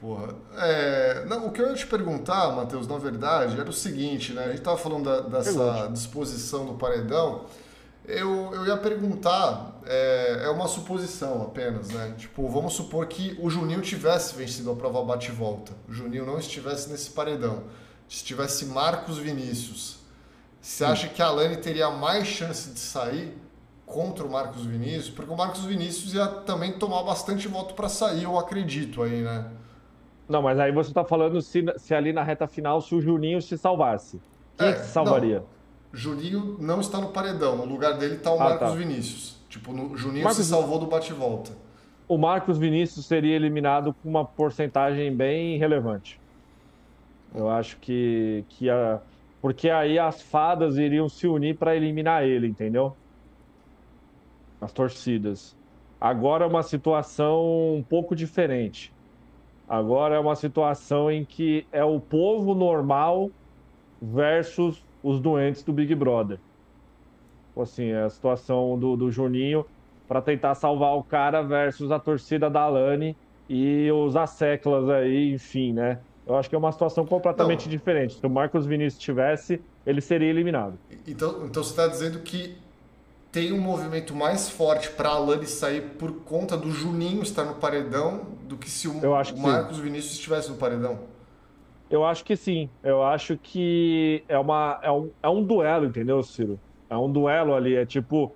Porra. 0.00 0.34
É, 0.56 1.24
não, 1.26 1.46
o 1.46 1.52
que 1.52 1.60
eu 1.60 1.68
ia 1.68 1.74
te 1.74 1.86
perguntar, 1.86 2.54
Matheus, 2.54 2.86
na 2.86 2.98
verdade, 2.98 3.58
era 3.58 3.68
o 3.68 3.72
seguinte, 3.72 4.32
né? 4.32 4.44
A 4.44 4.48
gente 4.48 4.62
tava 4.62 4.76
falando 4.76 5.04
da, 5.04 5.20
dessa 5.38 5.88
disposição 5.92 6.66
do 6.66 6.74
paredão. 6.74 7.44
Eu, 8.06 8.54
eu 8.54 8.66
ia 8.66 8.76
perguntar, 8.76 9.80
é, 9.84 10.44
é 10.44 10.48
uma 10.50 10.68
suposição 10.68 11.42
apenas, 11.42 11.88
né? 11.88 12.14
Tipo, 12.16 12.48
vamos 12.48 12.74
supor 12.74 13.06
que 13.06 13.36
o 13.40 13.50
Juninho 13.50 13.80
tivesse 13.80 14.36
vencido 14.36 14.70
a 14.70 14.76
prova 14.76 15.02
bate-volta. 15.02 15.72
O 15.88 15.92
Juninho 15.92 16.24
não 16.24 16.38
estivesse 16.38 16.88
nesse 16.88 17.10
paredão. 17.10 17.64
Estivesse 18.08 18.66
Marcos 18.66 19.18
Vinícius. 19.18 19.98
Você 20.60 20.84
acha 20.84 21.08
que 21.08 21.20
a 21.20 21.26
Alane 21.26 21.56
teria 21.56 21.90
mais 21.90 22.26
chance 22.28 22.70
de 22.70 22.78
sair 22.78 23.36
contra 23.84 24.24
o 24.24 24.30
Marcos 24.30 24.64
Vinícius? 24.64 25.10
Porque 25.10 25.32
o 25.32 25.36
Marcos 25.36 25.64
Vinícius 25.64 26.14
ia 26.14 26.26
também 26.26 26.72
tomar 26.72 27.02
bastante 27.02 27.48
voto 27.48 27.74
para 27.74 27.88
sair, 27.88 28.24
eu 28.24 28.38
acredito 28.38 29.02
aí, 29.02 29.22
né? 29.22 29.50
Não, 30.28 30.42
mas 30.42 30.58
aí 30.58 30.72
você 30.72 30.90
está 30.90 31.04
falando 31.04 31.40
se, 31.40 31.64
se, 31.76 31.94
ali 31.94 32.12
na 32.12 32.22
reta 32.22 32.46
final, 32.48 32.80
se 32.80 32.94
o 32.94 33.00
Juninho 33.00 33.40
se 33.40 33.56
salvasse. 33.56 34.20
Quem 34.56 34.68
é, 34.68 34.76
se 34.76 34.90
salvaria? 34.90 35.38
Não. 35.38 35.55
Juninho 35.96 36.58
não 36.60 36.80
está 36.80 37.00
no 37.00 37.08
paredão. 37.08 37.56
No 37.56 37.64
lugar 37.64 37.96
dele 37.96 38.16
está 38.16 38.30
o 38.30 38.34
ah, 38.34 38.44
Marcos 38.44 38.68
tá. 38.68 38.74
Vinícius. 38.74 39.36
Tipo, 39.48 39.72
no, 39.72 39.96
Juninho 39.96 40.24
Marcos... 40.24 40.44
se 40.44 40.50
salvou 40.50 40.78
do 40.78 40.86
bate-volta. 40.86 41.52
O 42.06 42.18
Marcos 42.18 42.58
Vinícius 42.58 43.06
seria 43.06 43.34
eliminado 43.34 43.94
com 43.94 44.08
uma 44.08 44.24
porcentagem 44.24 45.12
bem 45.14 45.58
relevante. 45.58 46.20
Eu 47.34 47.48
acho 47.48 47.78
que, 47.78 48.44
que 48.48 48.70
a, 48.70 49.00
porque 49.40 49.70
aí 49.70 49.98
as 49.98 50.22
fadas 50.22 50.76
iriam 50.76 51.08
se 51.08 51.26
unir 51.26 51.56
para 51.56 51.74
eliminar 51.74 52.24
ele, 52.24 52.46
entendeu? 52.46 52.94
As 54.60 54.72
torcidas. 54.72 55.56
Agora 56.00 56.44
é 56.44 56.48
uma 56.48 56.62
situação 56.62 57.74
um 57.74 57.82
pouco 57.82 58.14
diferente. 58.14 58.92
Agora 59.68 60.14
é 60.14 60.18
uma 60.18 60.36
situação 60.36 61.10
em 61.10 61.24
que 61.24 61.66
é 61.72 61.84
o 61.84 61.98
povo 61.98 62.54
normal 62.54 63.30
versus 64.00 64.84
os 65.02 65.20
doentes 65.20 65.62
do 65.62 65.72
Big 65.72 65.94
Brother. 65.94 66.38
Assim, 67.56 67.90
é 67.90 68.02
a 68.02 68.10
situação 68.10 68.78
do, 68.78 68.96
do 68.96 69.10
Juninho 69.10 69.64
para 70.06 70.20
tentar 70.20 70.54
salvar 70.54 70.96
o 70.96 71.02
cara 71.02 71.42
versus 71.42 71.90
a 71.90 71.98
torcida 71.98 72.50
da 72.50 72.62
Alane 72.62 73.16
e 73.48 73.90
os 73.90 74.16
asseclas 74.16 74.88
aí, 74.88 75.32
enfim, 75.32 75.72
né? 75.72 75.98
Eu 76.26 76.36
acho 76.36 76.48
que 76.48 76.54
é 76.54 76.58
uma 76.58 76.72
situação 76.72 77.06
completamente 77.06 77.66
Não. 77.66 77.70
diferente. 77.70 78.14
Se 78.18 78.26
o 78.26 78.30
Marcos 78.30 78.66
Vinícius 78.66 79.00
tivesse, 79.02 79.60
ele 79.86 80.00
seria 80.00 80.28
eliminado. 80.28 80.76
Então, 81.06 81.46
então 81.46 81.62
você 81.62 81.70
está 81.70 81.86
dizendo 81.86 82.18
que 82.18 82.56
tem 83.30 83.52
um 83.52 83.60
movimento 83.60 84.14
mais 84.14 84.48
forte 84.48 84.90
para 84.90 85.10
a 85.10 85.12
Alane 85.12 85.46
sair 85.46 85.82
por 85.98 86.10
conta 86.24 86.56
do 86.56 86.70
Juninho 86.70 87.22
estar 87.22 87.44
no 87.44 87.54
paredão 87.54 88.26
do 88.42 88.56
que 88.56 88.68
se 88.68 88.88
o, 88.88 88.92
o 88.92 89.38
Marcos 89.38 89.76
sim. 89.76 89.82
Vinícius 89.82 90.14
estivesse 90.14 90.50
no 90.50 90.56
paredão? 90.56 90.98
Eu 91.88 92.04
acho 92.04 92.24
que 92.24 92.36
sim. 92.36 92.68
Eu 92.82 93.02
acho 93.02 93.36
que 93.36 94.24
é, 94.28 94.38
uma, 94.38 94.78
é, 94.82 94.90
um, 94.90 95.10
é 95.22 95.28
um 95.28 95.42
duelo, 95.42 95.86
entendeu, 95.86 96.22
Ciro? 96.22 96.58
É 96.90 96.96
um 96.96 97.10
duelo 97.10 97.54
ali. 97.54 97.74
É 97.76 97.86
tipo, 97.86 98.32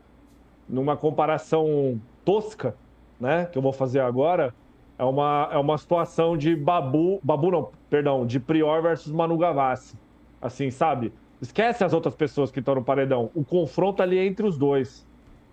numa 0.68 0.96
comparação 0.96 2.00
tosca, 2.24 2.76
né? 3.18 3.46
Que 3.46 3.58
eu 3.58 3.62
vou 3.62 3.72
fazer 3.72 4.00
agora. 4.00 4.54
É 4.98 5.04
uma, 5.04 5.48
é 5.52 5.58
uma 5.58 5.78
situação 5.78 6.36
de 6.36 6.54
Babu. 6.54 7.20
Babu 7.22 7.50
não, 7.50 7.70
perdão, 7.88 8.24
de 8.26 8.38
Prior 8.38 8.82
versus 8.82 9.12
Manu 9.12 9.36
Gavassi. 9.36 9.96
Assim, 10.40 10.70
sabe? 10.70 11.12
Esquece 11.40 11.82
as 11.82 11.92
outras 11.92 12.14
pessoas 12.14 12.50
que 12.50 12.60
estão 12.60 12.74
no 12.74 12.84
paredão. 12.84 13.30
O 13.34 13.44
confronto 13.44 14.02
ali 14.02 14.18
é 14.18 14.26
entre 14.26 14.46
os 14.46 14.58
dois. 14.58 15.06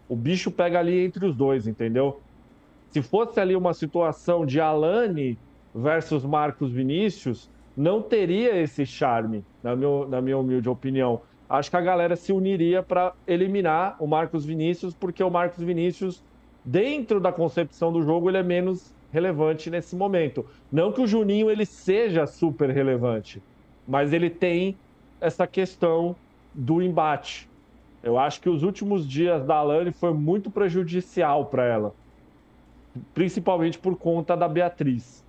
O 0.07 0.15
bicho 0.15 0.51
pega 0.51 0.79
ali 0.79 1.03
entre 1.05 1.25
os 1.25 1.35
dois, 1.35 1.65
entendeu? 1.65 2.21
Se 2.89 3.01
fosse 3.01 3.39
ali 3.39 3.55
uma 3.55 3.73
situação 3.73 4.45
de 4.45 4.59
Alane 4.59 5.37
versus 5.73 6.23
Marcos 6.25 6.71
Vinícius, 6.71 7.49
não 7.77 8.01
teria 8.01 8.59
esse 8.59 8.87
charme, 8.87 9.45
na, 9.61 9.75
meu, 9.75 10.07
na 10.09 10.19
minha 10.19 10.35
humilde 10.35 10.67
opinião. 10.67 11.21
Acho 11.47 11.69
que 11.69 11.77
a 11.77 11.81
galera 11.81 12.15
se 12.15 12.33
uniria 12.33 12.81
para 12.81 13.13
eliminar 13.27 13.95
o 13.99 14.07
Marcos 14.07 14.43
Vinícius, 14.43 14.95
porque 14.95 15.23
o 15.23 15.29
Marcos 15.29 15.63
Vinícius, 15.63 16.23
dentro 16.65 17.19
da 17.19 17.31
concepção 17.31 17.93
do 17.93 18.01
jogo, 18.01 18.31
ele 18.31 18.39
é 18.39 18.43
menos 18.43 18.91
relevante 19.13 19.69
nesse 19.69 19.95
momento. 19.95 20.43
Não 20.71 20.91
que 20.91 20.99
o 20.99 21.07
Juninho 21.07 21.51
ele 21.51 21.67
seja 21.67 22.25
super 22.25 22.71
relevante, 22.71 23.41
mas 23.87 24.11
ele 24.11 24.31
tem 24.31 24.75
essa 25.21 25.45
questão 25.45 26.15
do 26.53 26.81
embate. 26.81 27.47
Eu 28.01 28.17
acho 28.17 28.41
que 28.41 28.49
os 28.49 28.63
últimos 28.63 29.07
dias 29.07 29.45
da 29.45 29.57
Alane 29.57 29.91
foi 29.91 30.13
muito 30.13 30.49
prejudicial 30.49 31.45
para 31.45 31.63
ela, 31.63 31.93
principalmente 33.13 33.77
por 33.77 33.95
conta 33.95 34.35
da 34.35 34.47
Beatriz 34.47 35.26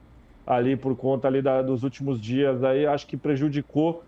ali 0.49 0.77
por 0.77 0.97
conta 0.97 1.29
ali 1.29 1.43
da, 1.43 1.61
dos 1.61 1.83
últimos 1.83 2.19
dias 2.19 2.65
aí, 2.65 2.87
acho 2.87 3.07
que 3.07 3.19
prejudicou 3.19 4.03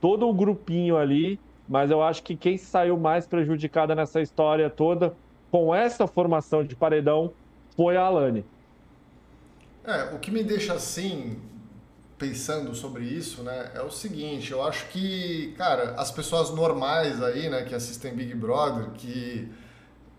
todo 0.00 0.28
o 0.28 0.32
grupinho 0.32 0.96
ali, 0.96 1.40
mas 1.68 1.90
eu 1.90 2.00
acho 2.00 2.22
que 2.22 2.36
quem 2.36 2.56
saiu 2.56 2.96
mais 2.96 3.26
prejudicada 3.26 3.92
nessa 3.92 4.20
história 4.20 4.70
toda, 4.70 5.12
com 5.50 5.74
essa 5.74 6.06
formação 6.06 6.62
de 6.62 6.76
paredão, 6.76 7.32
foi 7.76 7.96
a 7.96 8.02
Alane. 8.02 8.44
É, 9.84 10.14
o 10.14 10.18
que 10.20 10.30
me 10.30 10.44
deixa 10.44 10.74
assim, 10.74 11.38
pensando 12.16 12.72
sobre 12.72 13.04
isso, 13.04 13.42
né, 13.42 13.72
é 13.74 13.82
o 13.82 13.90
seguinte, 13.90 14.52
eu 14.52 14.62
acho 14.62 14.88
que, 14.90 15.52
cara, 15.58 15.94
as 15.96 16.12
pessoas 16.12 16.54
normais 16.54 17.20
aí, 17.20 17.50
né, 17.50 17.64
que 17.64 17.74
assistem 17.74 18.14
Big 18.14 18.32
Brother, 18.34 18.90
que 18.92 19.48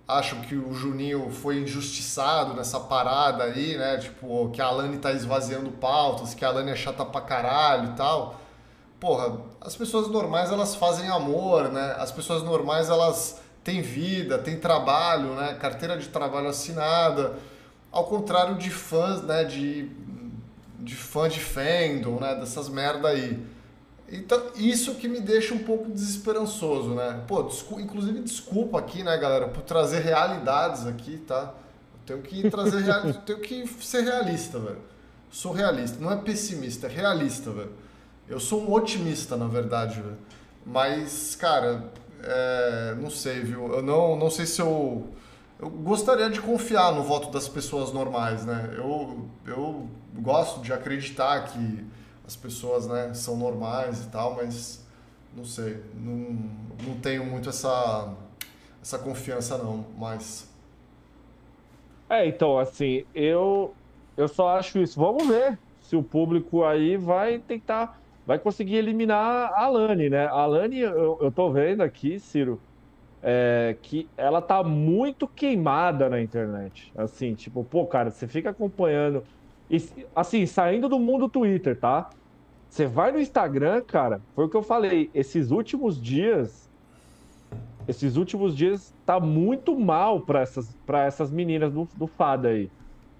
acham 0.07 0.41
que 0.41 0.55
o 0.55 0.73
Juninho 0.73 1.31
foi 1.31 1.59
injustiçado 1.59 2.53
nessa 2.53 2.79
parada 2.79 3.43
aí, 3.43 3.75
né, 3.75 3.97
tipo, 3.97 4.49
que 4.51 4.61
a 4.61 4.65
Alane 4.65 4.97
tá 4.97 5.11
esvaziando 5.11 5.71
pautas, 5.71 6.33
que 6.33 6.45
a 6.45 6.49
Alane 6.49 6.71
é 6.71 6.75
chata 6.75 7.03
pra 7.03 7.21
caralho 7.21 7.91
e 7.91 7.95
tal. 7.95 8.39
Porra, 8.99 9.39
as 9.59 9.75
pessoas 9.75 10.07
normais, 10.07 10.51
elas 10.51 10.75
fazem 10.75 11.09
amor, 11.09 11.69
né, 11.71 11.95
as 11.97 12.11
pessoas 12.11 12.43
normais, 12.43 12.89
elas 12.89 13.41
têm 13.63 13.81
vida, 13.81 14.37
têm 14.37 14.59
trabalho, 14.59 15.33
né, 15.33 15.55
carteira 15.55 15.97
de 15.97 16.07
trabalho 16.09 16.49
assinada, 16.49 17.33
ao 17.91 18.03
contrário 18.05 18.55
de 18.55 18.69
fãs, 18.69 19.23
né, 19.23 19.43
de, 19.43 19.89
de 20.79 20.95
fã 20.95 21.27
de 21.27 21.39
fandom, 21.39 22.19
né, 22.19 22.35
dessas 22.35 22.69
merda 22.69 23.09
aí. 23.09 23.54
Então, 24.11 24.39
isso 24.55 24.95
que 24.95 25.07
me 25.07 25.19
deixa 25.19 25.53
um 25.53 25.59
pouco 25.59 25.89
desesperançoso, 25.89 26.93
né? 26.93 27.23
Pô, 27.27 27.43
desculpa, 27.43 27.81
inclusive 27.81 28.19
desculpa 28.19 28.79
aqui, 28.79 29.03
né, 29.03 29.17
galera, 29.17 29.47
por 29.47 29.63
trazer 29.63 29.99
realidades 29.99 30.85
aqui, 30.85 31.17
tá? 31.17 31.53
Eu 31.93 31.99
tenho 32.05 32.21
que 32.21 32.49
trazer 32.49 32.81
real... 32.81 33.13
tenho 33.25 33.39
que 33.39 33.67
ser 33.83 34.03
realista, 34.03 34.59
velho. 34.59 34.81
Sou 35.31 35.51
realista, 35.51 35.97
não 35.99 36.11
é 36.11 36.17
pessimista, 36.17 36.85
é 36.87 36.89
realista, 36.89 37.49
velho. 37.51 37.71
Eu 38.27 38.39
sou 38.39 38.61
um 38.61 38.71
otimista, 38.73 39.35
na 39.35 39.47
verdade, 39.47 40.01
velho. 40.01 40.17
Mas, 40.63 41.35
cara, 41.35 41.91
é... 42.21 42.95
não 42.99 43.09
sei, 43.09 43.41
viu? 43.41 43.73
Eu 43.73 43.81
não, 43.81 44.15
não 44.15 44.29
sei 44.29 44.45
se 44.45 44.61
eu 44.61 45.09
eu 45.57 45.69
gostaria 45.69 46.29
de 46.29 46.41
confiar 46.41 46.91
no 46.91 47.01
voto 47.03 47.31
das 47.31 47.47
pessoas 47.47 47.91
normais, 47.93 48.45
né? 48.45 48.73
Eu, 48.75 49.25
eu 49.47 49.87
gosto 50.15 50.61
de 50.61 50.73
acreditar 50.73 51.45
que 51.45 51.85
as 52.25 52.35
pessoas 52.35 52.87
né, 52.87 53.13
são 53.13 53.37
normais 53.37 54.03
e 54.05 54.09
tal, 54.09 54.35
mas 54.35 54.85
não 55.35 55.45
sei, 55.45 55.83
não, 55.93 56.37
não 56.87 56.99
tenho 57.01 57.25
muito 57.25 57.49
essa, 57.49 58.13
essa 58.81 58.97
confiança 58.97 59.57
não, 59.57 59.85
mas... 59.97 60.49
É, 62.09 62.25
então, 62.27 62.57
assim, 62.59 63.03
eu, 63.13 63.73
eu 64.15 64.27
só 64.27 64.57
acho 64.57 64.79
isso. 64.79 64.99
Vamos 64.99 65.27
ver 65.27 65.57
se 65.81 65.95
o 65.95 66.03
público 66.03 66.63
aí 66.63 66.97
vai 66.97 67.39
tentar, 67.39 67.99
vai 68.25 68.37
conseguir 68.39 68.75
eliminar 68.75 69.51
a 69.53 69.65
Alane, 69.65 70.09
né? 70.09 70.25
A 70.27 70.31
Alane, 70.31 70.79
eu, 70.79 71.17
eu 71.21 71.31
tô 71.31 71.51
vendo 71.51 71.81
aqui, 71.81 72.19
Ciro, 72.19 72.61
é, 73.23 73.75
que 73.81 74.07
ela 74.15 74.41
tá 74.41 74.63
muito 74.63 75.27
queimada 75.27 76.09
na 76.09 76.21
internet. 76.21 76.91
Assim, 76.95 77.33
tipo, 77.33 77.63
pô, 77.63 77.85
cara, 77.87 78.11
você 78.11 78.27
fica 78.27 78.51
acompanhando. 78.51 79.23
E, 79.69 79.81
assim, 80.15 80.45
saindo 80.45 80.87
do 80.87 80.99
mundo 80.99 81.27
Twitter, 81.27 81.77
tá? 81.79 82.09
Você 82.69 82.85
vai 82.87 83.11
no 83.11 83.19
Instagram, 83.19 83.81
cara, 83.81 84.21
foi 84.35 84.45
o 84.45 84.49
que 84.49 84.57
eu 84.57 84.63
falei. 84.63 85.09
Esses 85.13 85.51
últimos 85.51 86.01
dias. 86.01 86.69
Esses 87.87 88.17
últimos 88.17 88.55
dias 88.55 88.93
tá 89.05 89.19
muito 89.19 89.79
mal 89.79 90.19
para 90.19 90.41
essas, 90.41 90.75
pra 90.85 91.05
essas 91.05 91.31
meninas 91.31 91.71
do, 91.71 91.87
do 91.95 92.07
Fada 92.07 92.49
aí. 92.49 92.69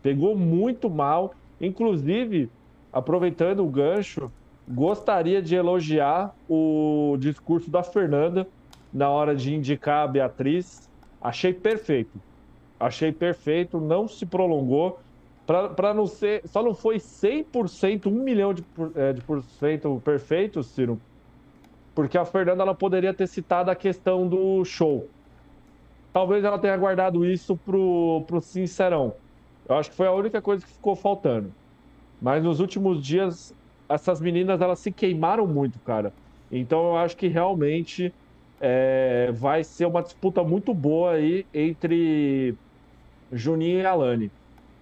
Pegou 0.01 0.35
muito 0.35 0.89
mal. 0.89 1.33
Inclusive, 1.61 2.49
aproveitando 2.91 3.63
o 3.63 3.69
gancho, 3.69 4.31
gostaria 4.67 5.41
de 5.41 5.55
elogiar 5.55 6.35
o 6.49 7.15
discurso 7.19 7.69
da 7.69 7.83
Fernanda 7.83 8.47
na 8.91 9.09
hora 9.09 9.35
de 9.35 9.53
indicar 9.53 10.03
a 10.03 10.07
Beatriz. 10.07 10.89
Achei 11.21 11.53
perfeito. 11.53 12.19
Achei 12.79 13.11
perfeito, 13.11 13.79
não 13.79 14.07
se 14.07 14.25
prolongou. 14.25 14.99
Para 15.45 15.93
não 15.93 16.07
ser. 16.07 16.41
Só 16.45 16.63
não 16.63 16.73
foi 16.73 16.97
100%, 16.97 18.07
1 18.07 18.11
milhão 18.11 18.53
de, 18.53 18.63
é, 18.95 19.13
de 19.13 19.21
por 19.21 19.43
cento 19.43 20.01
perfeito, 20.03 20.63
Ciro. 20.63 20.99
Porque 21.93 22.17
a 22.17 22.25
Fernanda 22.25 22.63
ela 22.63 22.75
poderia 22.75 23.13
ter 23.13 23.27
citado 23.27 23.69
a 23.69 23.75
questão 23.75 24.27
do 24.27 24.65
show. 24.65 25.07
Talvez 26.11 26.43
ela 26.43 26.57
tenha 26.57 26.75
guardado 26.75 27.25
isso 27.25 27.55
pro, 27.57 28.23
pro 28.25 28.41
Sincerão. 28.41 29.13
Eu 29.67 29.75
acho 29.75 29.89
que 29.89 29.95
foi 29.95 30.07
a 30.07 30.11
única 30.11 30.41
coisa 30.41 30.65
que 30.65 30.71
ficou 30.71 30.95
faltando. 30.95 31.51
Mas 32.21 32.43
nos 32.43 32.59
últimos 32.59 33.03
dias, 33.03 33.53
essas 33.87 34.19
meninas 34.19 34.61
elas 34.61 34.79
se 34.79 34.91
queimaram 34.91 35.45
muito, 35.45 35.79
cara. 35.79 36.13
Então 36.51 36.85
eu 36.85 36.97
acho 36.97 37.17
que 37.17 37.27
realmente 37.27 38.13
é, 38.59 39.31
vai 39.33 39.63
ser 39.63 39.85
uma 39.85 40.01
disputa 40.01 40.43
muito 40.43 40.73
boa 40.73 41.11
aí 41.13 41.45
entre 41.53 42.55
Juninho 43.31 43.79
e 43.79 43.85
Alane. 43.85 44.31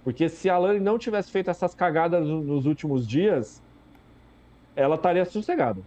Porque 0.03 0.27
se 0.27 0.49
a 0.49 0.55
Alane 0.55 0.79
não 0.79 0.97
tivesse 0.97 1.31
feito 1.31 1.49
essas 1.49 1.73
cagadas 1.73 2.27
nos 2.27 2.65
últimos 2.65 3.07
dias, 3.07 3.63
ela 4.75 4.95
estaria 4.95 5.25
sossegada. 5.25 5.81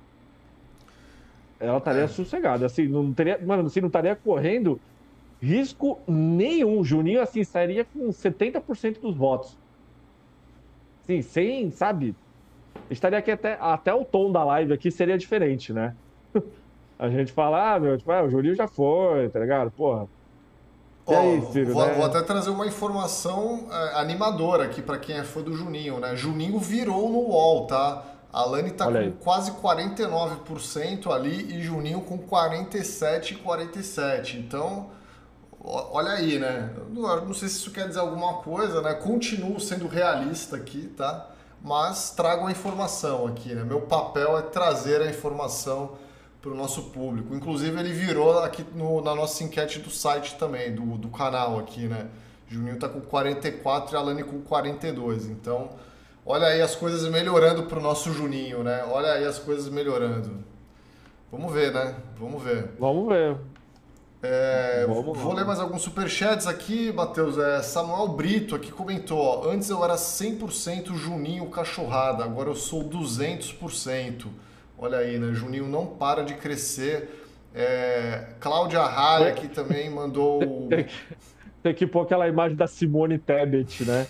Ela 1.60 1.78
estaria 1.78 2.02
é. 2.02 2.08
sossegada. 2.08 2.66
Assim, 2.66 2.88
não 2.88 3.12
teria, 3.12 3.38
mano, 3.44 3.66
assim, 3.66 3.80
não 3.80 3.88
estaria 3.88 4.16
correndo 4.16 4.80
risco 5.40 6.02
nenhum. 6.08 6.82
Juninho, 6.82 7.20
assim, 7.20 7.44
sairia 7.44 7.84
com 7.84 8.08
70% 8.08 9.00
dos 9.00 9.16
votos. 9.16 9.58
Sim, 11.02 11.22
sem, 11.22 11.70
sabe? 11.70 12.16
Estaria 12.90 13.18
aqui 13.18 13.30
até, 13.30 13.56
até 13.60 13.94
o 13.94 14.04
tom 14.04 14.32
da 14.32 14.44
live 14.44 14.72
aqui 14.72 14.90
seria 14.90 15.18
diferente, 15.18 15.72
né? 15.72 15.96
a 16.98 17.08
gente 17.08 17.32
fala, 17.32 17.74
ah, 17.74 17.80
meu, 17.80 17.96
tipo, 17.98 18.10
ah, 18.10 18.22
o 18.24 18.30
Juninho 18.30 18.54
já 18.54 18.68
foi, 18.68 19.28
tá 19.30 19.40
ligado? 19.40 19.70
Porra. 19.72 20.08
E 21.08 21.14
aí, 21.14 21.46
Ciro, 21.52 21.72
vou, 21.72 21.86
né? 21.86 21.94
vou, 21.94 22.04
até 22.04 22.20
trazer 22.20 22.50
uma 22.50 22.66
informação 22.66 23.68
é, 23.70 24.00
animadora 24.00 24.64
aqui 24.64 24.82
para 24.82 24.98
quem 24.98 25.16
é 25.16 25.22
fã 25.22 25.40
do 25.40 25.54
Juninho, 25.54 26.00
né? 26.00 26.16
Juninho 26.16 26.58
virou 26.58 27.08
no 27.08 27.18
UOL, 27.18 27.66
tá? 27.66 28.02
A 28.32 28.44
Lani 28.44 28.72
tá 28.72 28.86
Olha 28.86 29.00
com 29.00 29.06
aí. 29.06 29.14
quase 29.22 29.52
49% 29.52 31.10
ali 31.10 31.54
e 31.56 31.62
Juninho 31.62 32.00
com 32.00 32.18
47 32.18 33.36
47. 33.36 34.38
Então, 34.38 34.90
olha 35.62 36.10
aí, 36.10 36.38
né? 36.38 36.70
Não, 36.90 37.26
não 37.26 37.34
sei 37.34 37.48
se 37.48 37.56
isso 37.56 37.70
quer 37.70 37.86
dizer 37.86 38.00
alguma 38.00 38.34
coisa, 38.34 38.82
né? 38.82 38.92
Continuo 38.94 39.60
sendo 39.60 39.86
realista 39.86 40.56
aqui, 40.56 40.88
tá? 40.88 41.30
Mas 41.62 42.10
trago 42.10 42.46
a 42.46 42.50
informação 42.50 43.26
aqui, 43.26 43.54
né? 43.54 43.64
Meu 43.64 43.82
papel 43.82 44.36
é 44.36 44.42
trazer 44.42 45.00
a 45.00 45.08
informação 45.08 45.92
para 46.46 46.54
o 46.54 46.56
nosso 46.56 46.84
público. 46.84 47.34
Inclusive, 47.34 47.76
ele 47.80 47.92
virou 47.92 48.38
aqui 48.38 48.64
no, 48.72 49.02
na 49.02 49.16
nossa 49.16 49.42
enquete 49.42 49.80
do 49.80 49.90
site 49.90 50.36
também, 50.36 50.72
do, 50.72 50.96
do 50.96 51.08
canal 51.08 51.58
aqui, 51.58 51.88
né? 51.88 52.06
Juninho 52.48 52.74
está 52.74 52.88
com 52.88 53.00
44 53.00 53.92
e 53.92 53.96
a 53.96 53.98
Alane 54.00 54.22
com 54.22 54.40
42. 54.42 55.26
Então, 55.26 55.70
olha 56.24 56.46
aí 56.46 56.62
as 56.62 56.76
coisas 56.76 57.10
melhorando 57.10 57.64
para 57.64 57.80
o 57.80 57.82
nosso 57.82 58.12
Juninho, 58.12 58.62
né? 58.62 58.84
Olha 58.88 59.14
aí 59.14 59.24
as 59.24 59.40
coisas 59.40 59.68
melhorando. 59.68 60.44
Vamos 61.32 61.52
ver, 61.52 61.72
né? 61.72 61.96
Vamos 62.16 62.40
ver. 62.40 62.70
Vamos 62.78 63.08
ver. 63.08 63.36
É, 64.22 64.86
vamos, 64.86 65.18
vou 65.18 65.32
ler 65.34 65.44
mais 65.44 65.58
alguns 65.58 65.82
superchats 65.82 66.46
aqui, 66.46 66.92
Matheus. 66.92 67.36
É, 67.38 67.60
Samuel 67.60 68.06
Brito 68.08 68.54
aqui 68.54 68.70
comentou: 68.70 69.18
ó, 69.18 69.50
Antes 69.50 69.68
eu 69.68 69.82
era 69.82 69.96
100% 69.96 70.94
Juninho 70.94 71.46
cachorrada, 71.46 72.22
agora 72.22 72.48
eu 72.48 72.54
sou 72.54 72.84
200%. 72.84 74.26
Olha 74.78 74.98
aí, 74.98 75.18
né? 75.18 75.32
Juninho 75.32 75.66
não 75.66 75.86
para 75.86 76.22
de 76.22 76.34
crescer. 76.34 77.08
É, 77.54 78.26
Cláudia 78.38 78.82
Raia 78.82 79.28
aqui 79.28 79.48
também 79.48 79.88
mandou. 79.88 80.68
Tem 81.62 81.74
que 81.74 81.86
pôr 81.86 82.02
aquela 82.02 82.28
imagem 82.28 82.56
da 82.56 82.66
Simone 82.66 83.18
Tebet, 83.18 83.84
né? 83.84 84.06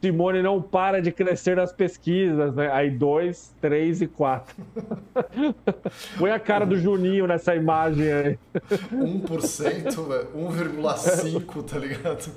Simone 0.00 0.42
não 0.42 0.62
para 0.62 1.02
de 1.02 1.12
crescer 1.12 1.56
nas 1.56 1.72
pesquisas, 1.72 2.54
né? 2.54 2.70
Aí 2.72 2.90
dois, 2.90 3.54
três 3.60 4.00
e 4.00 4.06
quatro. 4.06 4.54
Põe 6.18 6.30
a 6.30 6.38
cara 6.38 6.64
do 6.64 6.76
Juninho 6.76 7.26
nessa 7.26 7.54
imagem 7.54 8.12
aí. 8.12 8.38
1%, 8.92 9.94
1,5%, 10.34 11.64
tá 11.64 11.78
ligado? 11.78 12.30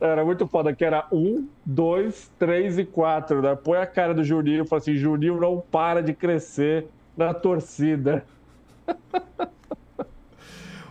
Era 0.00 0.24
muito 0.24 0.46
foda, 0.46 0.74
que 0.74 0.84
era 0.84 1.06
um, 1.12 1.46
dois, 1.64 2.30
três 2.38 2.78
e 2.78 2.84
quatro, 2.84 3.42
né? 3.42 3.54
Põe 3.54 3.78
a 3.78 3.86
cara 3.86 4.14
do 4.14 4.24
Juninho 4.24 4.64
e 4.64 4.66
fala 4.66 4.80
assim: 4.80 4.96
Juninho 4.96 5.38
não 5.38 5.60
para 5.60 6.02
de 6.02 6.14
crescer 6.14 6.86
na 7.16 7.34
torcida. 7.34 8.24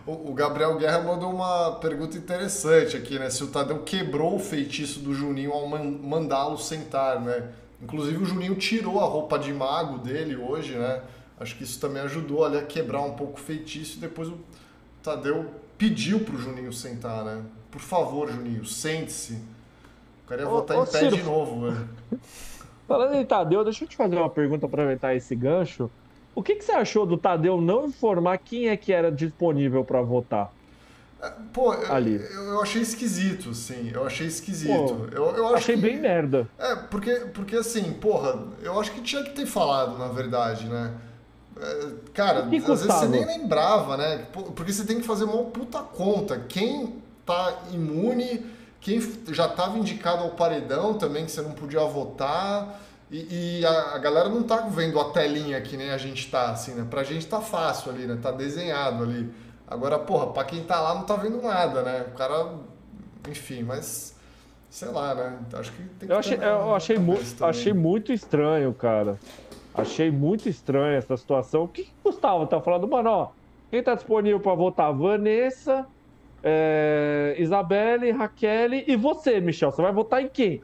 O 0.06 0.32
Gabriel 0.32 0.78
Guerra 0.78 1.00
mandou 1.00 1.30
uma 1.30 1.72
pergunta 1.80 2.16
interessante 2.16 2.96
aqui, 2.96 3.18
né? 3.18 3.28
Se 3.28 3.44
o 3.44 3.48
Tadeu 3.48 3.82
quebrou 3.82 4.36
o 4.36 4.38
feitiço 4.38 5.00
do 5.00 5.12
Juninho 5.12 5.52
ao 5.52 5.68
mandá-lo 5.68 6.56
sentar, 6.56 7.20
né? 7.20 7.50
Inclusive 7.82 8.22
o 8.22 8.24
Juninho 8.24 8.54
tirou 8.54 9.00
a 9.00 9.04
roupa 9.04 9.38
de 9.38 9.52
mago 9.52 9.98
dele 9.98 10.34
hoje, 10.34 10.76
né? 10.76 11.02
Acho 11.38 11.54
que 11.56 11.62
isso 11.62 11.78
também 11.78 12.00
ajudou 12.02 12.42
ali 12.42 12.56
a 12.56 12.62
quebrar 12.62 13.02
um 13.02 13.12
pouco 13.12 13.38
o 13.38 13.42
feitiço 13.42 13.98
e 13.98 14.00
depois 14.00 14.28
o 14.28 14.38
Tadeu 15.02 15.46
pediu 15.76 16.20
pro 16.20 16.38
Juninho 16.38 16.72
sentar, 16.72 17.22
né? 17.22 17.42
Por 17.70 17.80
favor, 17.80 18.30
Juninho, 18.30 18.64
sente-se. 18.64 19.34
O 20.24 20.28
cara 20.28 20.42
ia 20.42 20.48
voltar 20.48 20.76
em 20.76 20.84
pé 20.84 20.98
Ciro, 20.98 21.16
de 21.16 21.22
novo, 21.22 21.70
velho. 21.70 21.88
Falando 22.88 23.14
em 23.14 23.24
Tadeu, 23.24 23.62
deixa 23.64 23.84
eu 23.84 23.88
te 23.88 23.96
fazer 23.96 24.16
uma 24.16 24.30
pergunta, 24.30 24.64
aproveitar 24.64 25.14
esse 25.14 25.36
gancho. 25.36 25.90
O 26.34 26.42
que, 26.42 26.54
que 26.54 26.64
você 26.64 26.72
achou 26.72 27.04
do 27.04 27.18
Tadeu 27.18 27.60
não 27.60 27.86
informar 27.86 28.38
quem 28.38 28.68
é 28.68 28.76
que 28.76 28.92
era 28.92 29.12
disponível 29.12 29.84
para 29.84 30.00
votar? 30.00 30.52
É, 31.20 31.32
pô, 31.52 31.72
ali. 31.72 32.14
Eu, 32.14 32.44
eu, 32.44 32.62
achei 32.62 32.80
esquisito, 32.80 33.52
sim. 33.52 33.90
Eu 33.92 34.06
achei 34.06 34.26
esquisito. 34.26 34.72
Pô, 34.72 35.06
eu, 35.10 35.36
eu 35.36 35.54
achei 35.54 35.74
que, 35.74 35.82
bem 35.82 35.98
merda. 35.98 36.48
É, 36.58 36.76
porque, 36.76 37.12
porque 37.34 37.56
assim, 37.56 37.92
porra, 37.94 38.38
eu 38.62 38.78
acho 38.80 38.92
que 38.92 39.00
tinha 39.00 39.22
que 39.24 39.30
ter 39.30 39.46
falado, 39.46 39.98
na 39.98 40.08
verdade, 40.08 40.68
né? 40.68 40.94
É, 41.60 41.88
cara, 42.14 42.44
às 42.44 42.50
vezes 42.50 42.86
você 42.86 43.08
nem 43.08 43.26
lembrava, 43.26 43.96
né? 43.96 44.26
Porque 44.32 44.72
você 44.72 44.84
tem 44.84 45.00
que 45.00 45.06
fazer 45.06 45.24
uma 45.24 45.44
puta 45.44 45.80
conta. 45.80 46.38
Quem 46.48 47.02
tá 47.28 47.58
imune, 47.70 48.44
quem 48.80 49.00
já 49.28 49.46
estava 49.46 49.76
indicado 49.76 50.24
ao 50.24 50.30
paredão 50.30 50.94
também, 50.94 51.26
que 51.26 51.30
você 51.30 51.42
não 51.42 51.52
podia 51.52 51.84
votar. 51.84 52.80
E, 53.10 53.60
e 53.60 53.66
a, 53.66 53.94
a, 53.94 53.98
galera 53.98 54.30
não 54.30 54.42
tá 54.42 54.56
vendo 54.68 54.98
a 54.98 55.10
telinha 55.10 55.60
que 55.60 55.76
nem 55.76 55.90
a 55.90 55.98
gente 55.98 56.30
tá, 56.30 56.50
assim, 56.50 56.72
né? 56.72 56.86
Pra 56.88 57.04
gente 57.04 57.26
tá 57.26 57.40
fácil 57.40 57.92
ali, 57.92 58.06
né? 58.06 58.18
Tá 58.20 58.30
desenhado 58.30 59.02
ali. 59.02 59.30
Agora, 59.66 59.98
porra, 59.98 60.28
pra 60.28 60.44
quem 60.44 60.62
tá 60.64 60.80
lá 60.80 60.94
não 60.94 61.02
tá 61.02 61.16
vendo 61.16 61.42
nada, 61.42 61.82
né? 61.82 62.06
O 62.08 62.16
cara. 62.16 62.54
Enfim, 63.28 63.62
mas. 63.62 64.16
Sei 64.70 64.88
lá, 64.88 65.14
né? 65.14 65.38
Acho 65.54 65.72
que 65.72 65.82
tem 65.82 66.06
que 66.06 66.12
Eu 66.12 66.18
achei, 66.18 66.36
eu 66.36 66.74
achei, 66.74 66.98
mu 66.98 67.18
achei 67.40 67.72
muito 67.72 68.12
estranho, 68.12 68.72
cara. 68.74 69.18
Achei 69.74 70.10
muito 70.10 70.48
estranho 70.48 70.96
essa 70.96 71.16
situação. 71.16 71.64
O 71.64 71.68
que, 71.68 71.84
que 71.84 71.92
Gustavo 72.04 72.46
tá 72.46 72.60
falando? 72.60 72.86
Mano, 72.86 73.08
ó, 73.08 73.28
quem 73.70 73.82
tá 73.82 73.94
disponível 73.94 74.40
para 74.40 74.54
votar? 74.54 74.92
Vanessa, 74.92 75.86
é, 76.42 77.34
Isabelle, 77.38 78.10
Raquel 78.10 78.74
e 78.74 78.96
você, 78.96 79.40
Michel. 79.40 79.70
Você 79.70 79.82
vai 79.82 79.92
votar 79.92 80.22
em 80.22 80.28
quem? 80.28 80.60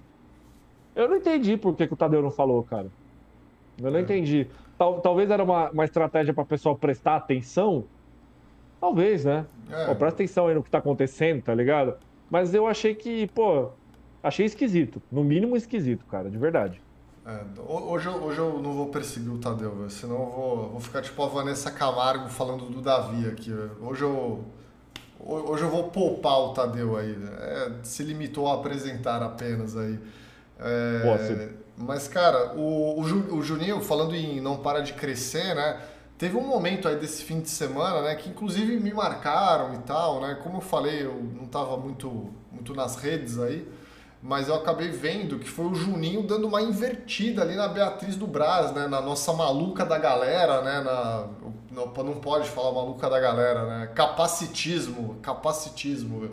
Eu 0.94 1.08
não 1.08 1.16
entendi 1.16 1.56
por 1.56 1.74
que, 1.74 1.86
que 1.86 1.92
o 1.92 1.96
Tadeu 1.96 2.22
não 2.22 2.30
falou, 2.30 2.62
cara. 2.62 2.86
Eu 3.82 3.90
não 3.90 3.98
é. 3.98 4.02
entendi. 4.02 4.46
Tal, 4.78 5.00
talvez 5.00 5.30
era 5.30 5.42
uma, 5.42 5.70
uma 5.70 5.84
estratégia 5.84 6.32
para 6.32 6.42
o 6.42 6.46
pessoal 6.46 6.76
prestar 6.76 7.16
atenção. 7.16 7.84
Talvez, 8.80 9.24
né? 9.24 9.46
É. 9.70 9.86
Pô, 9.86 9.94
presta 9.94 10.22
atenção 10.22 10.46
aí 10.46 10.54
no 10.54 10.62
que 10.62 10.70
tá 10.70 10.78
acontecendo, 10.78 11.42
tá 11.42 11.54
ligado? 11.54 11.96
Mas 12.30 12.54
eu 12.54 12.66
achei 12.66 12.94
que, 12.94 13.26
pô, 13.28 13.70
achei 14.22 14.46
esquisito. 14.46 15.02
No 15.10 15.24
mínimo 15.24 15.56
esquisito, 15.56 16.04
cara, 16.06 16.30
de 16.30 16.38
verdade. 16.38 16.80
É, 17.26 17.40
hoje, 17.66 18.06
eu, 18.06 18.14
hoje 18.22 18.38
eu 18.38 18.60
não 18.60 18.74
vou 18.74 18.88
perseguir 18.88 19.30
o 19.32 19.38
Tadeu, 19.38 19.88
senão 19.88 20.16
eu 20.16 20.30
vou, 20.30 20.68
vou 20.72 20.80
ficar 20.80 21.00
tipo 21.00 21.22
a 21.22 21.26
Vanessa 21.26 21.70
Camargo 21.70 22.28
falando 22.28 22.66
do 22.66 22.82
Davi 22.82 23.26
aqui. 23.26 23.50
Hoje 23.80 24.02
eu, 24.02 24.44
hoje 25.24 25.62
eu 25.62 25.70
vou 25.70 25.84
poupar 25.84 26.38
o 26.40 26.52
Tadeu 26.52 26.96
aí. 26.96 27.16
Né? 27.16 27.30
É, 27.40 27.70
se 27.82 28.02
limitou 28.02 28.48
a 28.48 28.54
apresentar 28.54 29.22
apenas 29.22 29.76
aí. 29.76 29.98
É, 30.58 31.02
mas, 31.76 32.06
cara, 32.06 32.54
o, 32.54 33.00
o, 33.00 33.36
o 33.36 33.42
Juninho, 33.42 33.80
falando 33.80 34.14
em 34.14 34.40
não 34.40 34.58
para 34.58 34.80
de 34.80 34.92
crescer, 34.92 35.54
né? 35.54 35.80
Teve 36.16 36.36
um 36.36 36.46
momento 36.46 36.86
aí 36.86 36.96
desse 36.96 37.24
fim 37.24 37.40
de 37.40 37.50
semana, 37.50 38.02
né? 38.02 38.14
Que 38.14 38.30
inclusive 38.30 38.76
me 38.78 38.92
marcaram 38.94 39.74
e 39.74 39.78
tal, 39.78 40.20
né? 40.20 40.38
Como 40.42 40.58
eu 40.58 40.60
falei, 40.60 41.04
eu 41.04 41.14
não 41.34 41.44
estava 41.44 41.76
muito, 41.76 42.32
muito 42.52 42.72
nas 42.74 42.96
redes 42.96 43.38
aí 43.38 43.66
mas 44.24 44.48
eu 44.48 44.54
acabei 44.54 44.88
vendo 44.88 45.38
que 45.38 45.46
foi 45.46 45.66
o 45.66 45.74
Juninho 45.74 46.22
dando 46.22 46.46
uma 46.46 46.62
invertida 46.62 47.42
ali 47.42 47.54
na 47.54 47.68
Beatriz 47.68 48.16
do 48.16 48.26
Braz, 48.26 48.72
né? 48.72 48.86
Na 48.86 49.02
nossa 49.02 49.34
maluca 49.34 49.84
da 49.84 49.98
galera, 49.98 50.62
né? 50.62 50.80
Na, 50.80 51.26
não, 51.70 51.92
não 52.02 52.14
pode 52.14 52.48
falar 52.48 52.72
maluca 52.72 53.10
da 53.10 53.20
galera, 53.20 53.66
né? 53.66 53.90
Capacitismo, 53.94 55.18
capacitismo. 55.20 56.30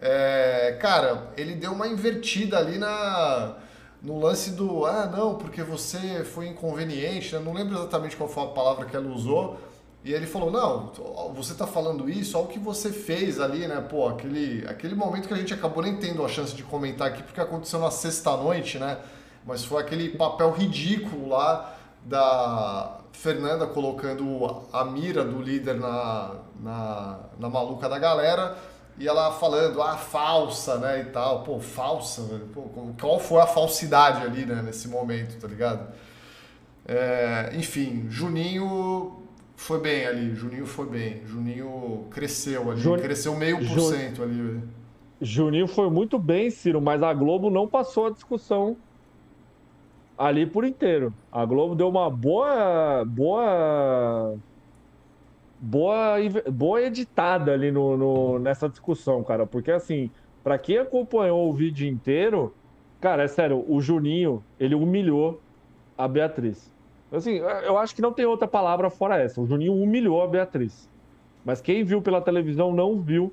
É, 0.00 0.76
cara, 0.80 1.30
ele 1.36 1.54
deu 1.54 1.70
uma 1.70 1.86
invertida 1.86 2.58
ali 2.58 2.78
na 2.78 3.54
no 4.02 4.18
lance 4.18 4.50
do 4.52 4.84
ah 4.84 5.06
não 5.06 5.36
porque 5.36 5.62
você 5.62 6.24
foi 6.24 6.48
inconveniente, 6.48 7.36
né? 7.36 7.40
não 7.44 7.52
lembro 7.52 7.76
exatamente 7.76 8.16
qual 8.16 8.28
foi 8.28 8.42
a 8.42 8.46
palavra 8.46 8.86
que 8.86 8.96
ela 8.96 9.06
usou, 9.06 9.56
e 10.02 10.12
ele 10.12 10.26
falou: 10.26 10.50
Não, 10.50 10.92
você 11.34 11.52
está 11.52 11.66
falando 11.66 12.08
isso, 12.08 12.36
olha 12.38 12.46
o 12.46 12.48
que 12.48 12.58
você 12.58 12.90
fez 12.90 13.38
ali, 13.38 13.66
né? 13.66 13.80
Pô, 13.80 14.08
aquele, 14.08 14.66
aquele 14.66 14.94
momento 14.94 15.28
que 15.28 15.34
a 15.34 15.36
gente 15.36 15.52
acabou 15.52 15.82
nem 15.82 15.96
tendo 15.98 16.24
a 16.24 16.28
chance 16.28 16.54
de 16.54 16.62
comentar 16.62 17.08
aqui, 17.08 17.22
porque 17.22 17.40
aconteceu 17.40 17.80
na 17.80 17.90
sexta-noite, 17.90 18.78
né? 18.78 18.98
Mas 19.46 19.64
foi 19.64 19.82
aquele 19.82 20.10
papel 20.10 20.50
ridículo 20.52 21.28
lá 21.28 21.76
da 22.04 22.98
Fernanda 23.12 23.66
colocando 23.66 24.62
a 24.72 24.84
mira 24.84 25.22
do 25.22 25.42
líder 25.42 25.74
na, 25.74 26.36
na, 26.58 27.18
na 27.38 27.48
maluca 27.50 27.88
da 27.88 27.98
galera 27.98 28.56
e 28.98 29.06
ela 29.06 29.32
falando, 29.32 29.82
ah, 29.82 29.96
falsa, 29.96 30.78
né? 30.78 31.00
E 31.00 31.04
tal. 31.06 31.42
Pô, 31.42 31.60
falsa, 31.60 32.22
Pô, 32.54 32.62
qual 32.98 33.18
foi 33.18 33.40
a 33.40 33.46
falsidade 33.46 34.24
ali, 34.24 34.46
né? 34.46 34.62
Nesse 34.62 34.88
momento, 34.88 35.38
tá 35.38 35.46
ligado? 35.46 35.86
É, 36.86 37.50
enfim, 37.54 38.06
Juninho 38.08 39.26
foi 39.60 39.78
bem 39.78 40.06
ali, 40.06 40.34
Juninho 40.34 40.66
foi 40.66 40.86
bem. 40.86 41.20
Juninho 41.26 42.06
cresceu 42.10 42.70
ali, 42.70 42.80
Jun... 42.80 42.96
cresceu 42.96 43.36
meio 43.36 43.58
por 43.58 43.80
cento 43.80 44.22
ali. 44.22 44.58
Juninho 45.20 45.68
foi 45.68 45.90
muito 45.90 46.18
bem, 46.18 46.50
Ciro, 46.50 46.80
mas 46.80 47.02
a 47.02 47.12
Globo 47.12 47.50
não 47.50 47.68
passou 47.68 48.06
a 48.06 48.10
discussão 48.10 48.74
ali 50.16 50.46
por 50.46 50.64
inteiro. 50.64 51.12
A 51.30 51.44
Globo 51.44 51.74
deu 51.74 51.90
uma 51.90 52.08
boa, 52.08 53.04
boa, 53.04 54.34
boa, 55.60 56.16
boa 56.50 56.82
editada 56.82 57.52
ali 57.52 57.70
no, 57.70 57.98
no 57.98 58.38
nessa 58.38 58.66
discussão, 58.66 59.22
cara, 59.22 59.46
porque 59.46 59.70
assim, 59.70 60.10
para 60.42 60.56
quem 60.56 60.78
acompanhou 60.78 61.50
o 61.50 61.52
vídeo 61.52 61.86
inteiro, 61.86 62.54
cara, 62.98 63.24
é 63.24 63.28
sério, 63.28 63.62
o 63.68 63.78
Juninho 63.82 64.42
ele 64.58 64.74
humilhou 64.74 65.38
a 65.98 66.08
Beatriz. 66.08 66.69
Assim, 67.12 67.36
eu 67.36 67.76
acho 67.76 67.94
que 67.94 68.02
não 68.02 68.12
tem 68.12 68.24
outra 68.24 68.46
palavra 68.46 68.88
fora 68.88 69.18
essa. 69.18 69.40
O 69.40 69.46
Juninho 69.46 69.74
humilhou 69.74 70.22
a 70.22 70.26
Beatriz. 70.28 70.88
Mas 71.44 71.60
quem 71.60 71.82
viu 71.82 72.00
pela 72.00 72.20
televisão 72.20 72.72
não 72.72 73.00
viu 73.00 73.32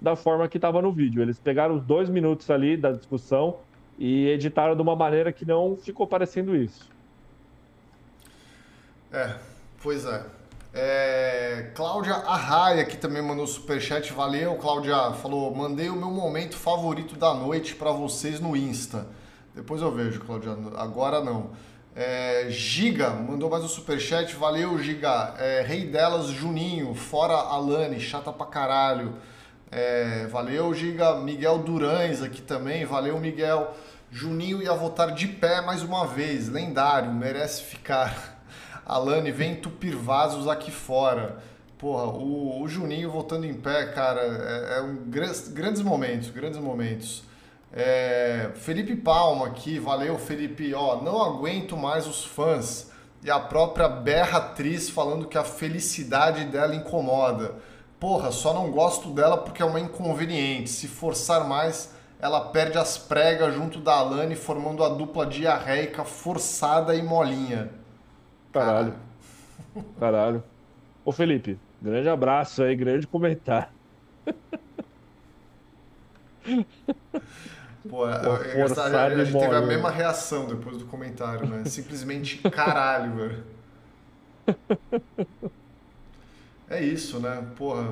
da 0.00 0.16
forma 0.16 0.48
que 0.48 0.56
estava 0.56 0.80
no 0.80 0.92
vídeo. 0.92 1.20
Eles 1.20 1.38
pegaram 1.38 1.74
os 1.74 1.82
dois 1.82 2.08
minutos 2.08 2.48
ali 2.50 2.76
da 2.76 2.92
discussão 2.92 3.58
e 3.98 4.28
editaram 4.28 4.74
de 4.76 4.80
uma 4.80 4.94
maneira 4.94 5.32
que 5.32 5.44
não 5.44 5.76
ficou 5.76 6.06
parecendo 6.06 6.56
isso. 6.56 6.88
É, 9.12 9.34
pois 9.82 10.04
é. 10.06 10.24
é 10.72 11.72
Cláudia 11.74 12.14
Arraia, 12.14 12.84
que 12.84 12.96
também 12.96 13.20
mandou 13.20 13.46
superchat, 13.46 14.12
valeu. 14.12 14.54
Cláudia 14.56 15.12
falou: 15.14 15.54
mandei 15.54 15.90
o 15.90 15.96
meu 15.96 16.10
momento 16.10 16.56
favorito 16.56 17.16
da 17.16 17.34
noite 17.34 17.74
para 17.74 17.90
vocês 17.90 18.40
no 18.40 18.56
Insta. 18.56 19.06
Depois 19.54 19.82
eu 19.82 19.90
vejo, 19.90 20.20
Cláudia. 20.20 20.56
Agora 20.76 21.20
não. 21.20 21.50
É, 22.00 22.46
Giga 22.48 23.10
mandou 23.10 23.50
mais 23.50 23.64
um 23.64 23.68
superchat, 23.68 24.32
valeu 24.36 24.78
Giga. 24.78 25.34
É, 25.36 25.62
Rei 25.62 25.84
delas, 25.84 26.26
Juninho, 26.26 26.94
fora 26.94 27.34
Alane, 27.34 27.98
chata 27.98 28.32
pra 28.32 28.46
caralho. 28.46 29.16
É, 29.68 30.28
valeu 30.28 30.72
Giga. 30.72 31.16
Miguel 31.16 31.58
Durães 31.58 32.22
aqui 32.22 32.40
também, 32.40 32.84
valeu 32.84 33.18
Miguel. 33.18 33.74
Juninho 34.12 34.62
ia 34.62 34.74
votar 34.74 35.10
de 35.10 35.26
pé 35.26 35.60
mais 35.60 35.82
uma 35.82 36.06
vez, 36.06 36.48
lendário, 36.48 37.12
merece 37.12 37.64
ficar. 37.64 38.38
Alane, 38.86 39.32
vem 39.32 39.56
tupir 39.56 39.96
vasos 39.96 40.46
aqui 40.46 40.70
fora. 40.70 41.38
Porra, 41.78 42.04
o, 42.04 42.62
o 42.62 42.68
Juninho 42.68 43.10
votando 43.10 43.44
em 43.44 43.54
pé, 43.54 43.86
cara, 43.86 44.20
é, 44.20 44.78
é 44.78 44.82
um 44.82 44.98
grandes 45.04 45.82
momentos, 45.82 46.30
grandes 46.30 46.60
momentos. 46.60 47.24
É, 47.72 48.50
Felipe 48.54 48.96
Palma 48.96 49.46
aqui, 49.46 49.78
valeu 49.78 50.18
Felipe, 50.18 50.72
ó, 50.74 51.02
não 51.02 51.22
aguento 51.22 51.76
mais 51.76 52.06
os 52.06 52.24
fãs. 52.24 52.90
E 53.22 53.30
a 53.30 53.38
própria 53.38 53.88
Berra 53.88 54.38
Atriz 54.38 54.88
falando 54.88 55.26
que 55.26 55.36
a 55.36 55.44
felicidade 55.44 56.44
dela 56.44 56.74
incomoda. 56.74 57.56
Porra, 57.98 58.30
só 58.30 58.54
não 58.54 58.70
gosto 58.70 59.10
dela 59.10 59.36
porque 59.36 59.60
é 59.60 59.64
uma 59.64 59.80
inconveniente. 59.80 60.70
Se 60.70 60.86
forçar 60.86 61.48
mais, 61.48 61.94
ela 62.20 62.40
perde 62.40 62.78
as 62.78 62.96
pregas 62.96 63.54
junto 63.54 63.80
da 63.80 63.94
Alane, 63.94 64.36
formando 64.36 64.84
a 64.84 64.88
dupla 64.88 65.26
diarreica 65.26 66.04
forçada 66.04 66.94
e 66.94 67.02
molinha. 67.02 67.70
Caralho. 68.52 68.94
Caralho. 69.98 70.44
Ô 71.04 71.10
Felipe, 71.10 71.58
grande 71.82 72.08
abraço 72.08 72.62
aí, 72.62 72.76
grande 72.76 73.06
comentário. 73.06 73.68
Pô, 77.88 78.08
é 78.08 78.54
engraçado, 78.54 78.94
a, 78.94 79.04
a 79.04 79.24
gente 79.24 79.38
teve 79.38 79.54
a 79.54 79.60
mesma 79.60 79.90
reação 79.90 80.46
depois 80.46 80.78
do 80.78 80.86
comentário, 80.86 81.46
né? 81.46 81.64
Simplesmente 81.68 82.38
caralho, 82.50 83.14
velho. 83.14 83.44
É 86.70 86.82
isso, 86.82 87.18
né? 87.18 87.46
Porra, 87.56 87.82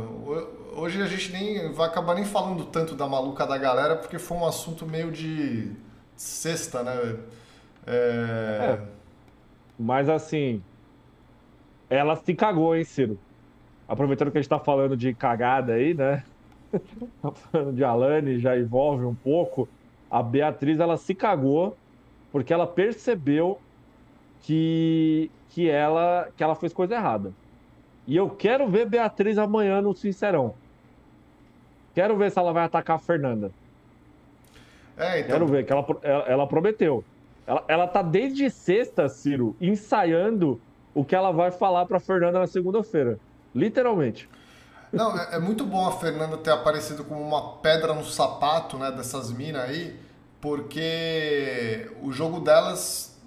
hoje 0.75 1.01
a 1.01 1.07
gente 1.07 1.33
nem 1.33 1.73
vai 1.73 1.89
acabar 1.89 2.15
nem 2.15 2.27
falando 2.27 2.67
tanto 2.67 2.95
da 2.95 3.09
maluca 3.09 3.47
da 3.47 3.57
galera, 3.57 3.97
porque 3.97 4.19
foi 4.19 4.37
um 4.37 4.47
assunto 4.47 4.85
meio 4.85 5.11
de 5.11 5.73
sexta, 6.15 6.83
né? 6.83 7.17
É... 7.87 8.79
é. 8.79 8.83
Mas 9.79 10.11
assim, 10.11 10.63
ela 11.89 12.17
se 12.17 12.35
cagou, 12.35 12.77
hein, 12.77 12.85
Ciro? 12.85 13.19
Aproveitando 13.89 14.31
que 14.31 14.37
a 14.37 14.43
gente 14.43 14.49
tá 14.49 14.59
falando 14.59 14.95
de 14.95 15.15
cagada 15.15 15.73
aí, 15.73 15.95
né? 15.95 16.23
tá 17.23 17.31
falando 17.31 17.75
de 17.75 17.83
Alane, 17.83 18.39
já 18.39 18.59
envolve 18.59 19.07
um 19.07 19.15
pouco 19.15 19.67
a 20.19 20.23
Beatriz 20.23 20.81
ela 20.81 20.97
se 20.97 21.15
cagou 21.15 21.77
porque 22.33 22.53
ela 22.53 22.67
percebeu 22.67 23.61
que, 24.41 25.31
que, 25.51 25.69
ela, 25.69 26.29
que 26.35 26.43
ela 26.43 26.55
fez 26.55 26.73
coisa 26.73 26.95
errada. 26.95 27.35
E 28.07 28.17
eu 28.17 28.31
quero 28.31 28.67
ver 28.67 28.89
Beatriz 28.89 29.37
amanhã 29.37 29.83
no 29.83 29.95
Sincerão. 29.95 30.55
Quero 31.95 32.17
ver 32.17 32.31
se 32.31 32.39
ela 32.39 32.51
vai 32.51 32.65
atacar 32.65 32.97
a 32.97 32.99
Fernanda. 32.99 33.51
É, 34.97 35.21
então... 35.21 35.33
Quero 35.33 35.47
ver, 35.47 35.67
que 35.67 35.73
ela, 35.73 35.87
ela, 36.03 36.23
ela 36.25 36.47
prometeu. 36.47 37.05
Ela, 37.47 37.65
ela 37.69 37.87
tá 37.87 38.01
desde 38.01 38.49
sexta, 38.49 39.11
Ciro, 39.11 39.55
ensaiando 39.61 40.59
o 40.95 41.05
que 41.05 41.15
ela 41.15 41.31
vai 41.31 41.51
falar 41.51 41.85
pra 41.85 42.01
Fernanda 42.01 42.39
na 42.39 42.47
segunda-feira. 42.47 43.19
Literalmente. 43.55 44.29
Não, 44.93 45.19
é, 45.19 45.37
é, 45.37 45.39
muito 45.39 45.65
bom 45.65 45.87
a 45.87 45.93
Fernanda 45.93 46.39
ter 46.39 46.53
aparecido 46.53 47.05
como 47.05 47.21
uma 47.21 47.59
pedra 47.59 47.93
no 47.93 48.05
sapato, 48.05 48.79
né, 48.79 48.91
dessas 48.91 49.31
minas 49.31 49.69
aí, 49.69 50.06
porque 50.47 51.91
o 52.01 52.13
jogo 52.13 52.39
delas 52.39 53.21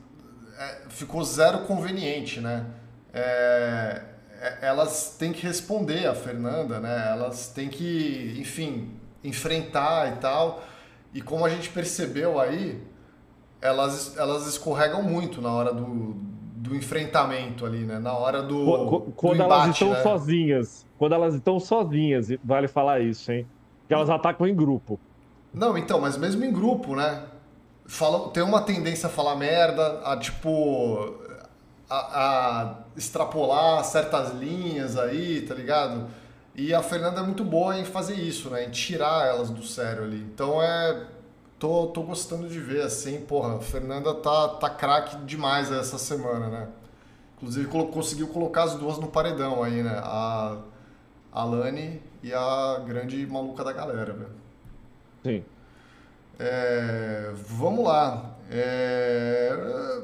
é, 0.58 0.84
ficou 0.88 1.22
zero 1.22 1.66
conveniente, 1.66 2.40
né? 2.40 2.66
É, 3.14 4.02
é, 4.40 4.58
elas 4.62 5.18
têm 5.20 5.34
que 5.34 5.46
responder 5.46 6.08
a 6.08 6.16
Fernanda, 6.16 6.80
né? 6.80 7.10
Elas 7.12 7.50
têm 7.50 7.68
que, 7.68 8.38
enfim, 8.40 8.92
enfrentar 9.22 10.14
e 10.14 10.16
tal. 10.22 10.64
E 11.14 11.22
como 11.22 11.44
a 11.44 11.50
gente 11.50 11.70
percebeu 11.72 12.40
aí, 12.40 12.82
elas, 13.62 14.18
elas 14.18 14.48
escorregam 14.48 15.04
muito 15.04 15.42
na 15.42 15.52
hora 15.52 15.74
do, 15.74 16.16
do 16.56 16.74
enfrentamento 16.74 17.66
ali, 17.66 17.80
né? 17.80 18.00
Na 18.00 18.14
hora 18.14 18.42
do. 18.42 19.12
Quando 19.18 19.40
do 19.40 19.44
elas 19.44 19.72
estão 19.72 19.90
né? 19.90 20.02
sozinhas. 20.02 20.88
Quando 20.98 21.16
elas 21.16 21.36
estão 21.36 21.60
sozinhas, 21.60 22.30
vale 22.42 22.70
falar 22.70 23.02
isso, 23.02 23.30
hein? 23.30 23.46
Que 23.90 23.94
elas 23.94 24.10
atacam 24.10 24.48
em 24.48 24.56
grupo. 24.56 24.98
Não, 25.54 25.78
então, 25.78 26.00
mas 26.00 26.18
mesmo 26.18 26.44
em 26.46 26.52
grupo, 26.52 26.96
né? 26.96 27.24
Fala, 27.86 28.30
tem 28.30 28.44
uma 28.44 28.62
tendência 28.62 29.08
a 29.08 29.10
falar 29.10 29.36
merda, 29.36 30.02
a 30.04 30.18
tipo. 30.18 31.16
A, 31.90 31.96
a 31.96 32.76
extrapolar 32.96 33.84
certas 33.84 34.32
linhas 34.36 34.96
aí, 34.96 35.42
tá 35.42 35.56
ligado? 35.56 36.08
E 36.56 36.74
a 36.74 36.84
Fernanda 36.84 37.22
é 37.22 37.24
muito 37.24 37.44
boa 37.44 37.80
em 37.80 37.86
fazer 37.86 38.16
isso, 38.16 38.50
né? 38.52 38.66
Em 38.66 38.70
tirar 38.70 39.26
elas 39.28 39.50
do 39.50 39.64
sério 39.64 40.04
ali. 40.04 40.20
Então 40.22 40.62
é. 40.62 41.08
Tô, 41.58 41.88
tô 41.88 42.04
gostando 42.04 42.48
de 42.48 42.60
ver, 42.60 42.84
assim, 42.84 43.20
porra, 43.22 43.58
a 43.58 43.60
Fernanda 43.60 44.14
tá, 44.16 44.48
tá 44.50 44.70
craque 44.70 45.18
demais 45.26 45.70
essa 45.72 45.98
semana, 45.98 46.48
né? 46.48 46.68
Inclusive 47.38 47.68
conseguiu 47.68 48.28
colocar 48.30 48.64
as 48.64 48.76
duas 48.76 48.98
no 48.98 49.08
paredão 49.08 49.64
aí, 49.64 49.84
né? 49.84 50.00
A, 50.04 50.58
a 51.32 51.44
Lani 51.44 52.02
e 52.24 52.34
a 52.34 52.82
grande 52.86 53.26
maluca 53.28 53.64
da 53.64 53.74
galera, 53.74 54.14
velho. 54.14 54.39
Sim. 55.24 55.44
É, 56.40 57.32
vamos 57.48 57.84
lá. 57.84 58.36
É, 58.50 60.02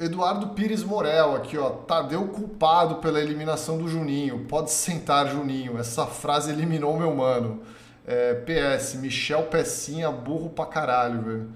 Eduardo 0.00 0.48
Pires 0.48 0.84
Morel 0.84 1.34
aqui, 1.34 1.56
ó. 1.56 1.70
Tadeu 1.70 2.28
culpado 2.28 2.96
pela 2.96 3.20
eliminação 3.20 3.78
do 3.78 3.88
Juninho. 3.88 4.44
Pode 4.44 4.70
sentar, 4.70 5.26
Juninho. 5.28 5.78
Essa 5.78 6.06
frase 6.06 6.52
eliminou 6.52 6.96
meu 6.96 7.14
mano. 7.14 7.62
É, 8.06 8.34
PS, 8.34 8.94
Michel 8.94 9.44
Pecinha, 9.44 10.10
burro 10.10 10.50
pra 10.50 10.66
caralho, 10.66 11.20
velho. 11.22 11.48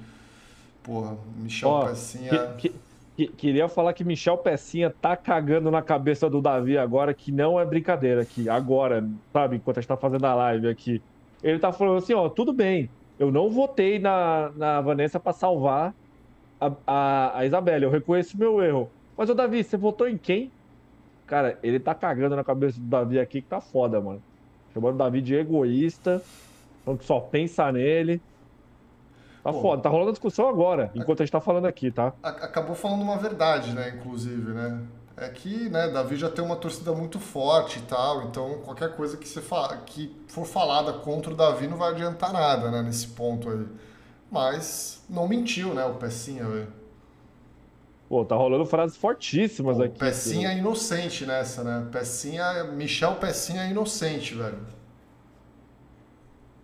Porra, 0.83 1.17
Michel 1.37 1.69
ó, 1.69 1.87
Pecinha. 1.87 2.55
Que, 2.59 2.75
que, 3.17 3.27
queria 3.29 3.69
falar 3.69 3.93
que 3.93 4.03
Michel 4.03 4.37
Pecinha 4.39 4.91
tá 4.91 5.17
cagando 5.17 5.71
na 5.71 5.81
cabeça 5.81 6.29
do 6.29 6.43
Davi 6.43 6.77
agora, 6.77 7.15
que 7.15 7.31
não 7.31 7.61
é 7.61 7.65
brincadeira 7.65 8.23
aqui. 8.23 8.49
Agora, 8.49 9.07
sabe, 9.33 9.57
enquanto 9.57 9.79
a 9.79 9.81
gente 9.81 9.89
tá 9.89 9.97
fazendo 9.97 10.25
a 10.27 10.35
live 10.35 10.69
aqui. 10.69 11.01
Ele 11.43 11.59
tá 11.59 11.73
falando 11.73 11.99
assim, 11.99 12.15
ó, 12.15 12.29
tudo 12.29 12.53
bem. 12.53 12.91
Eu 13.23 13.31
não 13.31 13.49
votei 13.49 14.01
na, 14.01 14.51
na 14.57 14.81
Vanessa 14.81 15.21
para 15.21 15.33
salvar 15.33 15.95
a, 16.61 16.73
a, 16.85 17.39
a 17.39 17.47
Isabelle, 17.47 17.85
eu 17.85 17.91
reconheço 17.91 18.37
meu 18.37 18.61
erro. 18.61 18.91
Mas, 19.17 19.31
o 19.31 19.35
Davi, 19.35 19.63
você 19.63 19.77
votou 19.77 20.09
em 20.09 20.19
quem? 20.19 20.51
Cara, 21.25 21.57
ele 21.63 21.79
tá 21.79 21.95
cagando 21.95 22.35
na 22.35 22.43
cabeça 22.43 22.81
do 22.81 22.87
Davi 22.87 23.21
aqui 23.21 23.41
que 23.41 23.47
tá 23.47 23.61
foda, 23.61 24.01
mano. 24.01 24.21
Chamando 24.75 24.97
o 24.97 24.99
Davi 24.99 25.21
de 25.21 25.37
egoísta, 25.37 26.21
falando 26.85 26.99
que 26.99 27.05
só 27.05 27.21
pensa 27.21 27.71
nele. 27.71 28.21
Tá 29.45 29.53
Pô, 29.53 29.61
foda, 29.61 29.83
tá 29.83 29.89
rolando 29.89 30.11
discussão 30.11 30.49
agora, 30.49 30.91
enquanto 30.93 31.21
a 31.21 31.25
gente 31.25 31.33
tá 31.33 31.41
falando 31.41 31.67
aqui, 31.67 31.93
tá? 31.93 32.13
Acabou 32.25 32.75
falando 32.75 33.03
uma 33.03 33.19
verdade, 33.19 33.73
né, 33.73 33.91
inclusive, 33.97 34.51
né? 34.51 34.83
É 35.17 35.29
que, 35.29 35.69
né, 35.69 35.89
Davi 35.89 36.17
já 36.17 36.31
tem 36.31 36.45
uma 36.45 36.57
torcida 36.57 36.93
muito 36.93 37.21
forte 37.21 37.79
e 37.79 37.83
tal, 37.83 38.23
então 38.25 38.61
qualquer 38.65 38.97
coisa 38.97 39.17
que, 39.17 39.29
você 39.29 39.43
fala, 39.43 39.77
que 39.79 40.15
for 40.27 40.47
falada 40.47 40.93
contra 40.95 41.33
o 41.33 41.37
Davi 41.37 41.67
não 41.67 41.77
vai 41.77 41.93
adiantar 41.93 42.33
nada, 42.33 42.71
né, 42.71 42.83
nesse 42.83 43.09
ponto 43.09 43.51
aí. 43.51 43.67
Mas 44.31 45.03
não 45.11 45.29
mentiu, 45.29 45.75
né, 45.75 45.85
o 45.85 45.95
Pecinha, 45.95 46.45
velho. 46.45 46.73
Pô, 48.09 48.25
tá 48.25 48.35
rolando 48.35 48.67
frases 48.67 48.97
fortíssimas 48.97 49.77
Pô, 49.77 49.85
aqui. 49.85 49.99
Pecinha 49.99 50.51
é 50.51 50.59
inocente 50.59 51.25
nessa, 51.25 51.65
né? 51.65 51.89
Pecinha, 51.91 52.65
Michel 52.65 53.15
Pecinha 53.17 53.63
é 53.63 53.71
inocente, 53.71 54.35
velho. 54.35 54.59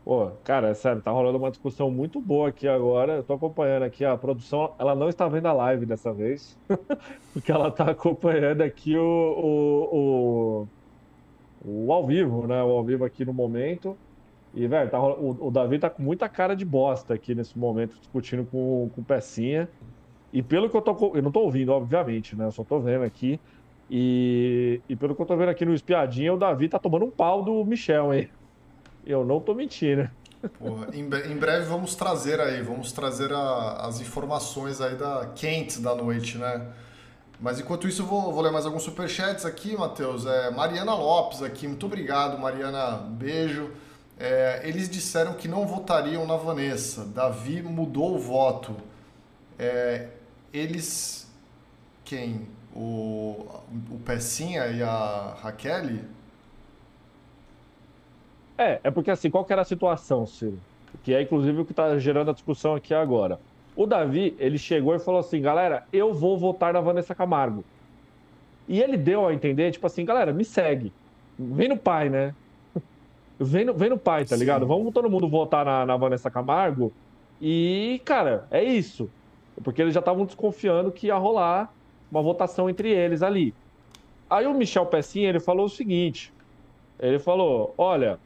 Pô, 0.08 0.30
cara, 0.42 0.74
sério, 0.74 1.02
tá 1.02 1.10
rolando 1.10 1.36
uma 1.36 1.50
discussão 1.50 1.90
muito 1.90 2.18
boa 2.18 2.48
aqui 2.48 2.66
agora. 2.66 3.16
Eu 3.16 3.22
tô 3.22 3.34
acompanhando 3.34 3.82
aqui 3.82 4.06
a 4.06 4.16
produção, 4.16 4.74
ela 4.78 4.94
não 4.94 5.10
está 5.10 5.28
vendo 5.28 5.44
a 5.48 5.52
live 5.52 5.84
dessa 5.84 6.14
vez, 6.14 6.56
porque 7.34 7.52
ela 7.52 7.70
tá 7.70 7.90
acompanhando 7.90 8.62
aqui 8.62 8.96
o, 8.96 9.02
o, 9.92 10.66
o, 11.62 11.86
o 11.88 11.92
ao 11.92 12.06
vivo, 12.06 12.46
né? 12.46 12.62
O 12.62 12.70
ao 12.70 12.82
vivo 12.82 13.04
aqui 13.04 13.22
no 13.22 13.34
momento. 13.34 13.98
E, 14.54 14.66
velho, 14.66 14.90
tá, 14.90 14.98
o, 14.98 15.48
o, 15.48 15.50
Davi 15.50 15.78
tá 15.78 15.90
com 15.90 16.02
muita 16.02 16.26
cara 16.26 16.56
de 16.56 16.64
bosta 16.64 17.12
aqui 17.12 17.34
nesse 17.34 17.58
momento, 17.58 17.98
discutindo 17.98 18.46
com, 18.46 18.90
com 18.94 19.04
Pecinha. 19.04 19.68
E 20.32 20.42
pelo 20.42 20.70
que 20.70 20.76
eu 20.78 20.80
tô. 20.82 21.16
Eu 21.16 21.22
não 21.22 21.30
tô 21.32 21.40
ouvindo, 21.40 21.70
obviamente, 21.72 22.34
né? 22.34 22.46
Eu 22.46 22.52
só 22.52 22.64
tô 22.64 22.80
vendo 22.80 23.04
aqui. 23.04 23.38
E, 23.90 24.80
e 24.88 24.96
pelo 24.96 25.14
que 25.14 25.20
eu 25.20 25.26
tô 25.26 25.36
vendo 25.36 25.50
aqui 25.50 25.66
no 25.66 25.74
Espiadinha, 25.74 26.32
o 26.32 26.38
Davi 26.38 26.66
tá 26.68 26.78
tomando 26.78 27.04
um 27.04 27.10
pau 27.10 27.42
do 27.42 27.62
Michel, 27.66 28.14
hein? 28.14 28.30
Eu 29.08 29.24
não 29.24 29.40
tô 29.40 29.54
mentindo. 29.54 30.08
Porra, 30.58 30.88
em, 30.92 31.00
em, 31.00 31.36
breve 31.36 31.64
vamos 31.64 31.94
trazer 31.94 32.38
aí, 32.40 32.60
vamos 32.62 32.92
trazer 32.92 33.32
a, 33.32 33.86
as 33.86 34.02
informações 34.02 34.82
aí 34.82 34.94
da 34.94 35.30
quentes 35.34 35.80
da 35.80 35.94
noite, 35.94 36.36
né? 36.36 36.68
Mas 37.40 37.58
enquanto 37.58 37.88
isso, 37.88 38.04
vou, 38.04 38.30
vou 38.30 38.42
ler 38.42 38.52
mais 38.52 38.66
alguns 38.66 38.82
superchats 38.82 39.46
aqui, 39.46 39.76
Matheus. 39.76 40.26
É, 40.26 40.50
Mariana 40.50 40.94
Lopes 40.94 41.42
aqui, 41.42 41.66
muito 41.66 41.86
obrigado, 41.86 42.38
Mariana. 42.38 42.98
Beijo. 42.98 43.70
É, 44.20 44.60
eles 44.64 44.90
disseram 44.90 45.32
que 45.32 45.48
não 45.48 45.66
votariam 45.66 46.26
na 46.26 46.36
Vanessa. 46.36 47.04
Davi 47.06 47.62
mudou 47.62 48.14
o 48.14 48.18
voto. 48.18 48.76
É, 49.58 50.08
eles. 50.52 51.26
Quem? 52.04 52.46
O, 52.74 53.46
o 53.90 53.98
Pecinha 54.04 54.66
e 54.66 54.82
a 54.82 55.36
Raquel? 55.40 56.00
É, 58.58 58.80
é 58.82 58.90
porque 58.90 59.10
assim, 59.10 59.30
qual 59.30 59.44
que 59.44 59.52
era 59.52 59.62
a 59.62 59.64
situação, 59.64 60.26
Ciro? 60.26 60.58
Que 61.04 61.14
é 61.14 61.22
inclusive 61.22 61.60
o 61.60 61.64
que 61.64 61.72
está 61.72 61.96
gerando 61.98 62.32
a 62.32 62.34
discussão 62.34 62.74
aqui 62.74 62.92
agora. 62.92 63.38
O 63.76 63.86
Davi, 63.86 64.34
ele 64.40 64.58
chegou 64.58 64.94
e 64.96 64.98
falou 64.98 65.20
assim, 65.20 65.40
galera, 65.40 65.84
eu 65.92 66.12
vou 66.12 66.36
votar 66.36 66.72
na 66.72 66.80
Vanessa 66.80 67.14
Camargo. 67.14 67.64
E 68.66 68.82
ele 68.82 68.96
deu 68.96 69.26
a 69.26 69.32
entender, 69.32 69.70
tipo 69.70 69.86
assim, 69.86 70.04
galera, 70.04 70.32
me 70.32 70.44
segue. 70.44 70.92
Vem 71.38 71.68
no 71.68 71.76
pai, 71.76 72.08
né? 72.10 72.34
Vem 73.38 73.64
no, 73.64 73.72
vem 73.72 73.88
no 73.88 73.96
pai, 73.96 74.24
tá 74.24 74.34
Sim. 74.34 74.40
ligado? 74.40 74.66
Vamos 74.66 74.92
todo 74.92 75.08
mundo 75.08 75.28
votar 75.28 75.64
na, 75.64 75.86
na 75.86 75.96
Vanessa 75.96 76.28
Camargo. 76.28 76.92
E, 77.40 78.02
cara, 78.04 78.48
é 78.50 78.64
isso. 78.64 79.08
Porque 79.62 79.80
eles 79.80 79.94
já 79.94 80.00
estavam 80.00 80.26
desconfiando 80.26 80.90
que 80.90 81.06
ia 81.06 81.16
rolar 81.16 81.72
uma 82.10 82.20
votação 82.20 82.68
entre 82.68 82.90
eles 82.90 83.22
ali. 83.22 83.54
Aí 84.28 84.44
o 84.44 84.54
Michel 84.54 84.86
Pecinha, 84.86 85.28
ele 85.28 85.38
falou 85.38 85.66
o 85.66 85.70
seguinte. 85.70 86.32
Ele 86.98 87.20
falou, 87.20 87.72
olha, 87.78 88.18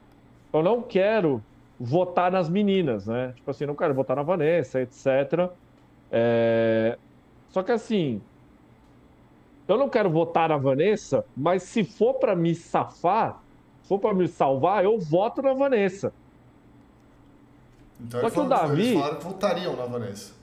eu 0.52 0.62
não 0.62 0.82
quero 0.82 1.42
votar 1.78 2.30
nas 2.30 2.48
meninas, 2.48 3.06
né? 3.06 3.32
Tipo 3.36 3.50
assim, 3.50 3.66
não 3.66 3.74
quero 3.74 3.94
votar 3.94 4.16
na 4.16 4.22
Vanessa, 4.22 4.80
etc. 4.80 5.50
É... 6.10 6.98
Só 7.48 7.62
que 7.62 7.72
assim, 7.72 8.20
eu 9.66 9.76
não 9.76 9.88
quero 9.88 10.10
votar 10.10 10.48
na 10.48 10.56
Vanessa, 10.56 11.24
mas 11.36 11.62
se 11.62 11.84
for 11.84 12.14
para 12.14 12.36
me 12.36 12.54
safar, 12.54 13.42
for 13.82 13.98
para 13.98 14.14
me 14.14 14.28
salvar, 14.28 14.84
eu 14.84 14.98
voto 14.98 15.42
na 15.42 15.52
Vanessa. 15.54 16.12
Então 18.00 18.20
Só 18.20 18.30
que 18.30 18.40
o 18.40 18.48
Davi. 18.48 18.82
Eles 18.82 18.94
falaram 18.94 19.16
que 19.16 19.24
votariam 19.24 19.76
na 19.76 19.86
Vanessa. 19.86 20.34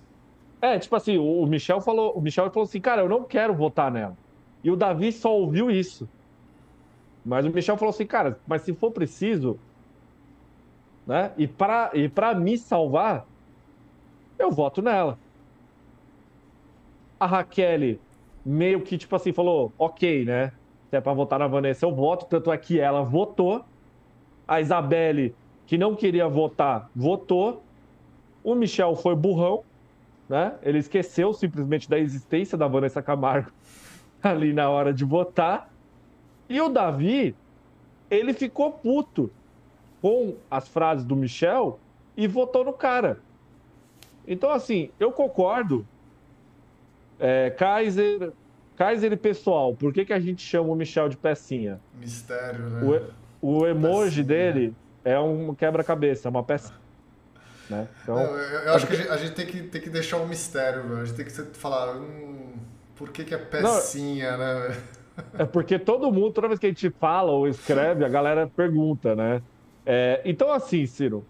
É, 0.61 0.77
tipo 0.77 0.95
assim, 0.95 1.17
o 1.17 1.45
Michel 1.45 1.79
falou, 1.79 2.11
o 2.13 2.21
Michel 2.21 2.49
falou 2.51 2.67
assim, 2.67 2.81
cara, 2.81 3.01
eu 3.01 3.09
não 3.09 3.23
quero 3.23 3.53
votar 3.53 3.91
nela. 3.91 4.17
E 4.63 4.69
o 4.69 4.75
Davi 4.75 5.11
só 5.11 5.33
ouviu 5.33 5.71
isso. 5.71 6.07
Mas 7.25 7.45
o 7.45 7.49
Michel 7.49 7.77
falou 7.77 7.91
assim, 7.91 8.05
cara, 8.05 8.39
mas 8.45 8.63
se 8.63 8.73
for 8.73 8.91
preciso, 8.91 9.57
né? 11.09 11.31
E 11.37 11.47
para 11.47 11.89
e 11.93 12.07
para 12.07 12.35
me 12.35 12.57
salvar, 12.57 13.25
eu 14.37 14.51
voto 14.51 14.81
nela. 14.81 15.17
A 17.19 17.25
Raquel 17.25 17.97
meio 18.45 18.81
que 18.81 18.97
tipo 18.97 19.15
assim 19.15 19.33
falou, 19.33 19.73
ok, 19.77 20.23
né? 20.23 20.53
Se 20.89 20.95
é 20.95 21.01
para 21.01 21.13
votar 21.13 21.39
na 21.39 21.47
Vanessa, 21.47 21.85
eu 21.85 21.93
voto. 21.93 22.25
Tanto 22.27 22.51
é 22.51 22.57
que 22.57 22.79
ela 22.79 23.01
votou. 23.01 23.65
A 24.47 24.61
Isabelle, 24.61 25.35
que 25.67 25.77
não 25.77 25.95
queria 25.95 26.27
votar, 26.27 26.89
votou. 26.95 27.61
O 28.43 28.55
Michel 28.55 28.95
foi 28.95 29.15
burrão 29.15 29.63
né? 30.29 30.53
Ele 30.61 30.77
esqueceu 30.77 31.33
simplesmente 31.33 31.89
da 31.89 31.97
existência 31.97 32.55
da 32.55 32.67
Vanessa 32.67 33.01
Camargo 33.01 33.51
ali 34.21 34.53
na 34.53 34.69
hora 34.69 34.93
de 34.93 35.03
votar. 35.03 35.73
E 36.47 36.61
o 36.61 36.69
Davi, 36.69 37.35
ele 38.11 38.33
ficou 38.33 38.71
puto 38.71 39.31
com 40.01 40.35
as 40.49 40.67
frases 40.67 41.05
do 41.05 41.15
Michel 41.15 41.79
e 42.15 42.27
votou 42.27 42.63
no 42.63 42.73
cara. 42.73 43.19
Então, 44.27 44.51
assim, 44.51 44.91
eu 44.99 45.11
concordo. 45.11 45.85
É, 47.19 47.49
Kaiser, 47.49 48.31
Kaiser 48.77 49.11
e 49.11 49.17
pessoal, 49.17 49.75
por 49.75 49.91
que, 49.91 50.05
que 50.05 50.13
a 50.13 50.19
gente 50.19 50.41
chama 50.41 50.69
o 50.69 50.75
Michel 50.75 51.09
de 51.09 51.17
pecinha? 51.17 51.81
Mistério, 51.99 52.69
né? 52.69 53.01
O, 53.41 53.57
o 53.59 53.67
emoji 53.67 54.23
pecinha. 54.23 54.25
dele 54.25 54.75
é 55.03 55.19
um 55.19 55.53
quebra-cabeça, 55.53 56.27
é 56.27 56.29
uma 56.29 56.43
peça. 56.43 56.73
Né? 57.69 57.87
Então, 58.01 58.15
Não, 58.15 58.23
eu, 58.23 58.59
eu 58.61 58.73
acho 58.73 58.87
que 58.87 58.93
a 58.93 58.95
gente, 58.95 59.09
a 59.09 59.17
gente, 59.17 59.33
tem, 59.33 59.45
que 59.45 59.63
tem 59.63 59.81
que 59.81 59.89
deixar 59.89 60.17
um 60.17 60.27
mistério, 60.27 60.97
a 60.97 61.05
gente 61.05 61.15
tem 61.15 61.25
que 61.25 61.57
falar 61.57 61.95
hum, 61.97 62.53
por 62.95 63.09
que, 63.09 63.23
que 63.23 63.33
é 63.33 63.37
pecinha, 63.37 64.31
Não, 64.31 64.37
né? 64.37 64.77
É 65.37 65.45
porque 65.45 65.77
todo 65.77 66.11
mundo, 66.11 66.31
toda 66.31 66.47
vez 66.47 66.59
que 66.59 66.65
a 66.65 66.69
gente 66.69 66.89
fala 66.91 67.31
ou 67.31 67.47
escreve, 67.47 68.05
a 68.05 68.09
galera 68.09 68.47
pergunta, 68.47 69.15
né? 69.15 69.41
É, 69.91 70.21
então, 70.23 70.51
assim, 70.51 70.85
Ciro, 70.85 71.25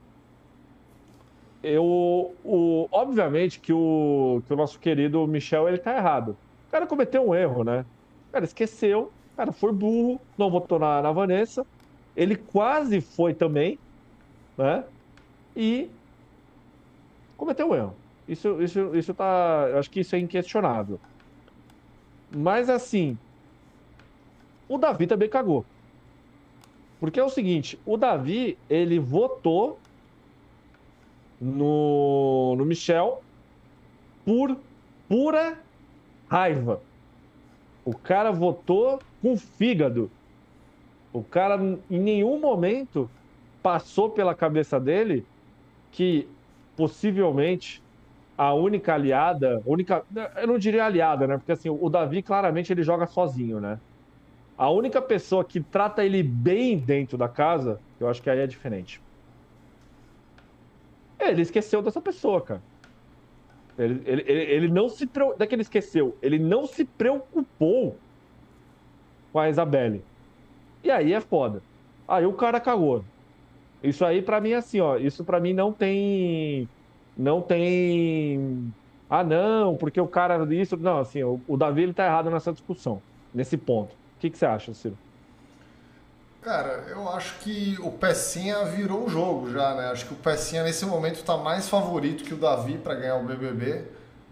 eu, 1.64 2.36
o, 2.44 2.90
obviamente 2.92 3.58
que 3.58 3.72
o, 3.72 4.42
que 4.46 4.54
o 4.54 4.58
nosso 4.58 4.78
querido 4.78 5.26
Michel 5.26 5.70
ele 5.70 5.78
tá 5.78 5.96
errado. 5.96 6.32
O 6.68 6.72
cara 6.72 6.86
cometeu 6.86 7.26
um 7.26 7.34
erro, 7.34 7.64
né? 7.64 7.86
O 8.28 8.32
cara 8.34 8.44
esqueceu, 8.44 9.14
o 9.34 9.38
cara 9.38 9.54
foi 9.54 9.72
burro, 9.72 10.20
não 10.38 10.52
votou 10.52 10.78
na, 10.78 11.02
na 11.02 11.10
Vanessa. 11.14 11.66
Ele 12.14 12.36
quase 12.36 13.00
foi 13.00 13.34
também, 13.34 13.80
né? 14.58 14.84
E 15.56 15.90
cometeu 17.38 17.70
um 17.70 17.76
erro. 17.76 17.96
Isso, 18.28 18.62
isso, 18.62 18.94
isso 18.94 19.14
tá. 19.14 19.68
Eu 19.72 19.80
acho 19.80 19.90
que 19.90 20.02
isso 20.02 20.16
é 20.18 20.20
inquestionável. 20.20 21.00
Mas 22.30 22.70
assim, 22.70 23.18
o 24.68 24.78
Davi 24.78 25.08
também 25.08 25.30
cagou. 25.30 25.66
Porque 27.00 27.20
é 27.20 27.24
o 27.24 27.30
seguinte, 27.30 27.80
o 27.86 27.96
Davi, 27.96 28.58
ele 28.70 29.00
votou 29.00 29.80
no, 31.40 32.56
no 32.58 32.66
Michel 32.66 33.24
por 34.26 34.58
pura 35.08 35.58
raiva. 36.28 36.82
O 37.86 37.96
cara 37.96 38.32
votou 38.32 39.00
com 39.22 39.38
fígado. 39.38 40.12
O 41.14 41.24
cara 41.24 41.56
em 41.90 42.00
nenhum 42.00 42.40
momento 42.40 43.10
passou 43.64 44.10
pela 44.10 44.36
cabeça 44.36 44.80
dele 44.80 45.26
que 45.92 46.28
possivelmente 46.76 47.82
a 48.38 48.54
única 48.54 48.94
aliada, 48.94 49.62
única, 49.66 50.06
eu 50.38 50.48
não 50.48 50.58
diria 50.58 50.86
aliada, 50.86 51.28
né? 51.28 51.38
Porque 51.38 51.52
assim, 51.52 51.70
o 51.70 51.90
Davi 51.90 52.22
claramente 52.22 52.72
ele 52.72 52.84
joga 52.84 53.06
sozinho, 53.06 53.60
né? 53.60 53.80
A 54.60 54.70
única 54.70 55.02
pessoa 55.02 55.46
que 55.46 55.62
trata 55.62 56.04
ele 56.04 56.22
bem 56.22 56.78
dentro 56.78 57.18
da 57.18 57.30
casa, 57.30 57.80
eu 57.98 58.10
acho 58.10 58.22
que 58.22 58.30
aí 58.30 58.40
é 58.40 58.46
diferente. 58.46 59.02
Ele 61.18 61.42
esqueceu 61.42 61.82
dessa 61.82 62.02
pessoa, 62.02 62.42
cara. 62.42 62.62
Ele, 63.78 64.04
ele, 64.06 64.22
ele, 64.22 64.68
não 64.68 64.90
se. 64.90 65.10
Não 65.16 65.34
é 65.40 65.48
que 65.48 65.56
ele 65.56 65.62
esqueceu, 65.62 66.18
ele 66.22 66.38
não 66.38 66.68
se 66.68 66.84
preocupou 66.84 67.96
com 69.32 69.40
a 69.40 69.50
Isabelle. 69.50 70.04
E 70.84 70.92
aí 70.92 71.14
é 71.14 71.22
foda. 71.22 71.64
Aí 72.06 72.26
o 72.26 72.34
cara 72.34 72.60
cagou. 72.60 73.06
Isso 73.82 74.04
aí 74.04 74.22
para 74.22 74.42
mim 74.42 74.50
é 74.50 74.56
assim, 74.58 74.82
ó. 74.82 74.98
Isso 74.98 75.24
para 75.24 75.40
mim 75.40 75.54
não 75.54 75.72
tem. 75.72 76.68
Não 77.16 77.42
tem. 77.42 78.74
Ah, 79.10 79.24
não, 79.24 79.78
porque 79.78 80.02
o 80.02 80.08
cara. 80.08 80.46
Isso. 80.54 80.76
Não, 80.76 81.00
assim, 81.00 81.24
o, 81.24 81.40
o 81.48 81.56
Davi 81.56 81.84
ele 81.84 81.94
tá 81.94 82.06
errado 82.06 82.30
nessa 82.30 82.52
discussão, 82.52 83.02
nesse 83.34 83.56
ponto. 83.56 83.99
O 84.20 84.22
que, 84.22 84.30
que 84.30 84.38
você 84.38 84.46
acha, 84.46 84.74
Ciro? 84.74 84.98
Cara, 86.42 86.84
eu 86.90 87.08
acho 87.08 87.40
que 87.40 87.78
o 87.80 87.90
Pecinha 87.90 88.66
virou 88.66 89.06
o 89.06 89.10
jogo 89.10 89.50
já, 89.50 89.74
né? 89.76 89.92
Acho 89.92 90.08
que 90.08 90.14
o 90.14 90.18
Pecinha 90.18 90.62
nesse 90.62 90.86
momento 90.86 91.24
tá 91.24 91.38
mais 91.38 91.70
favorito 91.70 92.26
que 92.26 92.34
o 92.34 92.38
Davi 92.38 92.78
para 92.78 92.96
ganhar 92.96 93.16
o 93.16 93.24
BBB. 93.24 93.86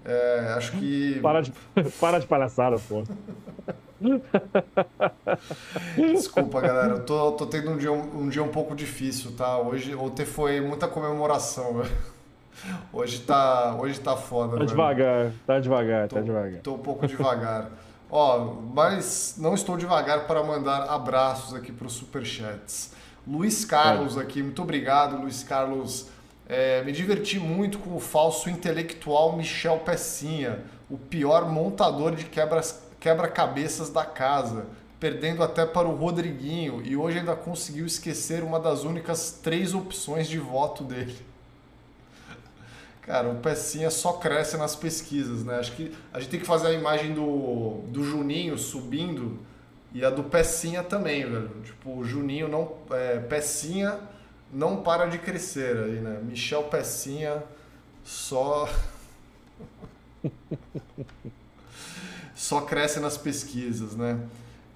É, 0.03 0.53
acho 0.57 0.73
que. 0.73 1.17
Para 1.23 1.39
de, 1.39 1.53
para 2.01 2.19
de 2.19 2.27
palhaçada, 2.27 2.75
pô. 2.79 3.03
Desculpa, 5.95 6.59
galera. 6.67 6.95
Eu 6.95 7.05
tô, 7.05 7.31
tô 7.31 7.45
tendo 7.45 7.71
um 7.71 7.77
dia, 7.77 7.93
um 7.93 8.27
dia 8.27 8.43
um 8.43 8.49
pouco 8.49 8.75
difícil, 8.75 9.31
tá? 9.37 9.57
Hoje 9.57 9.95
ontem 9.95 10.25
foi 10.25 10.59
muita 10.59 10.85
comemoração. 10.85 11.81
Hoje 12.91 13.21
tá, 13.21 13.73
hoje 13.79 14.01
tá 14.01 14.17
foda. 14.17 14.51
Tá 14.51 14.55
velho. 14.57 14.67
devagar, 14.67 15.31
tá 15.45 15.59
devagar, 15.61 16.07
tô, 16.09 16.15
tá 16.15 16.21
devagar. 16.21 16.61
Tô 16.61 16.73
um 16.73 16.79
pouco 16.79 17.07
devagar. 17.07 17.69
Ó, 18.09 18.55
mas 18.73 19.35
não 19.37 19.53
estou 19.53 19.75
devagar 19.75 20.27
para 20.27 20.41
mandar 20.43 20.83
abraços 20.89 21.53
aqui 21.53 21.71
para 21.71 21.87
os 21.87 21.93
superchats. 21.93 22.91
Luiz 23.27 23.65
Carlos 23.65 24.17
aqui, 24.17 24.41
muito 24.41 24.61
obrigado, 24.61 25.17
Luiz 25.17 25.43
Carlos. 25.43 26.07
É, 26.47 26.81
me 26.83 26.93
diverti 26.93 27.37
muito 27.37 27.77
com 27.79 27.93
o 27.93 27.99
falso 27.99 28.49
intelectual 28.49 29.35
Michel 29.35 29.79
Pecinha, 29.79 30.63
o 30.89 30.97
pior 30.97 31.51
montador 31.51 32.15
de 32.15 32.25
quebra-cabeças 33.01 33.89
da 33.89 34.05
casa, 34.05 34.65
perdendo 34.97 35.43
até 35.43 35.65
para 35.65 35.85
o 35.85 35.95
Rodriguinho 35.95 36.81
e 36.85 36.95
hoje 36.95 37.19
ainda 37.19 37.35
conseguiu 37.35 37.85
esquecer 37.85 38.43
uma 38.43 38.61
das 38.61 38.85
únicas 38.85 39.39
três 39.43 39.73
opções 39.73 40.29
de 40.29 40.39
voto 40.39 40.85
dele. 40.85 41.17
Cara, 43.07 43.29
o 43.29 43.35
Pecinha 43.35 43.89
só 43.89 44.11
cresce 44.13 44.57
nas 44.57 44.75
pesquisas, 44.75 45.45
né? 45.45 45.57
Acho 45.59 45.71
que 45.71 45.95
a 46.11 46.19
gente 46.19 46.29
tem 46.29 46.41
que 46.41 46.45
fazer 46.45 46.67
a 46.67 46.73
imagem 46.73 47.13
do, 47.13 47.79
do 47.87 48.03
Juninho 48.03 48.57
subindo 48.57 49.39
e 49.93 50.03
a 50.03 50.09
do 50.09 50.25
Pecinha 50.25 50.83
também, 50.83 51.23
velho. 51.23 51.49
Tipo, 51.63 51.99
o 51.99 52.03
Juninho 52.03 52.49
não. 52.49 52.73
É, 52.91 53.17
Pecinha 53.19 53.97
não 54.51 54.83
para 54.83 55.05
de 55.05 55.17
crescer 55.19 55.77
aí, 55.77 56.01
né? 56.01 56.19
Michel 56.21 56.63
Pecinha 56.63 57.41
só. 58.03 58.67
só 62.35 62.59
cresce 62.59 62.99
nas 62.99 63.17
pesquisas, 63.17 63.95
né? 63.95 64.19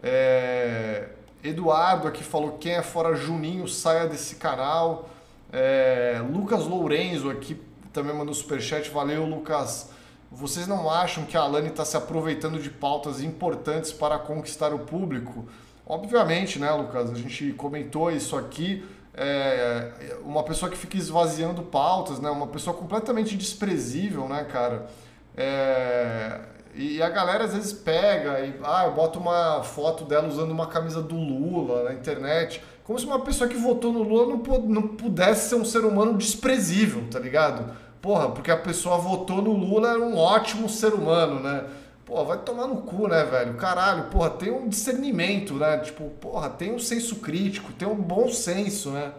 É, 0.01 1.09
Eduardo 1.43 2.07
aqui 2.07 2.23
falou: 2.23 2.57
quem 2.57 2.75
é 2.75 2.81
fora 2.81 3.13
Juninho, 3.13 3.67
saia 3.67 4.07
desse 4.07 4.37
canal. 4.37 5.09
É, 5.51 6.23
Lucas 6.31 6.65
Lourenço 6.65 7.29
aqui 7.29 7.59
também 7.91 8.15
mandou 8.15 8.33
superchat. 8.33 8.89
Valeu, 8.89 9.25
Lucas. 9.25 9.89
Vocês 10.31 10.65
não 10.65 10.89
acham 10.89 11.25
que 11.25 11.35
a 11.35 11.41
Alane 11.41 11.67
está 11.67 11.83
se 11.83 11.97
aproveitando 11.97 12.57
de 12.59 12.69
pautas 12.69 13.21
importantes 13.21 13.91
para 13.91 14.17
conquistar 14.17 14.73
o 14.73 14.79
público? 14.79 15.45
Obviamente, 15.85 16.57
né, 16.57 16.71
Lucas? 16.71 17.11
A 17.11 17.15
gente 17.15 17.51
comentou 17.53 18.09
isso 18.09 18.37
aqui. 18.37 18.85
É, 19.13 19.91
uma 20.23 20.41
pessoa 20.43 20.71
que 20.71 20.77
fica 20.77 20.95
esvaziando 20.95 21.63
pautas, 21.63 22.19
né? 22.19 22.29
Uma 22.29 22.47
pessoa 22.47 22.75
completamente 22.75 23.35
desprezível, 23.35 24.29
né, 24.29 24.45
cara? 24.45 24.87
É, 25.35 26.39
e 26.73 27.01
a 27.01 27.09
galera 27.09 27.43
às 27.43 27.53
vezes 27.53 27.73
pega 27.73 28.39
e 28.39 28.53
ah, 28.63 28.85
eu 28.85 28.93
boto 28.93 29.19
uma 29.19 29.61
foto 29.63 30.05
dela 30.05 30.27
usando 30.27 30.51
uma 30.51 30.67
camisa 30.67 31.01
do 31.01 31.15
Lula 31.15 31.83
na 31.83 31.93
internet. 31.93 32.63
Como 32.83 32.99
se 32.99 33.05
uma 33.05 33.19
pessoa 33.19 33.49
que 33.49 33.57
votou 33.57 33.93
no 33.93 34.03
Lula 34.03 34.39
não, 34.67 34.87
pudesse 34.87 35.49
ser 35.49 35.55
um 35.55 35.65
ser 35.65 35.85
humano 35.85 36.17
desprezível, 36.17 37.07
tá 37.09 37.19
ligado? 37.19 37.73
Porra, 38.01 38.29
porque 38.29 38.49
a 38.49 38.57
pessoa 38.57 38.97
votou 38.97 39.41
no 39.41 39.51
Lula 39.51 39.91
era 39.91 39.99
um 39.99 40.17
ótimo 40.17 40.67
ser 40.67 40.93
humano, 40.93 41.39
né? 41.39 41.65
Pô, 42.05 42.25
vai 42.25 42.39
tomar 42.39 42.67
no 42.67 42.81
cu, 42.81 43.07
né, 43.07 43.23
velho? 43.23 43.53
Caralho, 43.53 44.05
porra, 44.05 44.31
tem 44.31 44.51
um 44.51 44.67
discernimento, 44.67 45.53
né? 45.53 45.77
Tipo, 45.77 46.09
porra, 46.19 46.49
tem 46.49 46.73
um 46.73 46.79
senso 46.79 47.17
crítico, 47.17 47.71
tem 47.71 47.87
um 47.87 47.95
bom 47.95 48.27
senso, 48.29 48.89
né? 48.89 49.11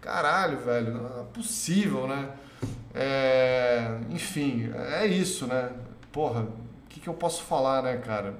Caralho, 0.00 0.58
velho, 0.58 0.94
não 0.94 1.20
é 1.20 1.24
possível, 1.32 2.06
né? 2.06 2.28
É... 2.94 3.98
Enfim, 4.10 4.72
é 4.92 5.06
isso, 5.06 5.46
né? 5.46 5.70
Porra, 6.12 6.42
o 6.42 6.88
que, 6.88 7.00
que 7.00 7.08
eu 7.08 7.14
posso 7.14 7.42
falar, 7.42 7.82
né, 7.82 7.96
cara? 7.96 8.34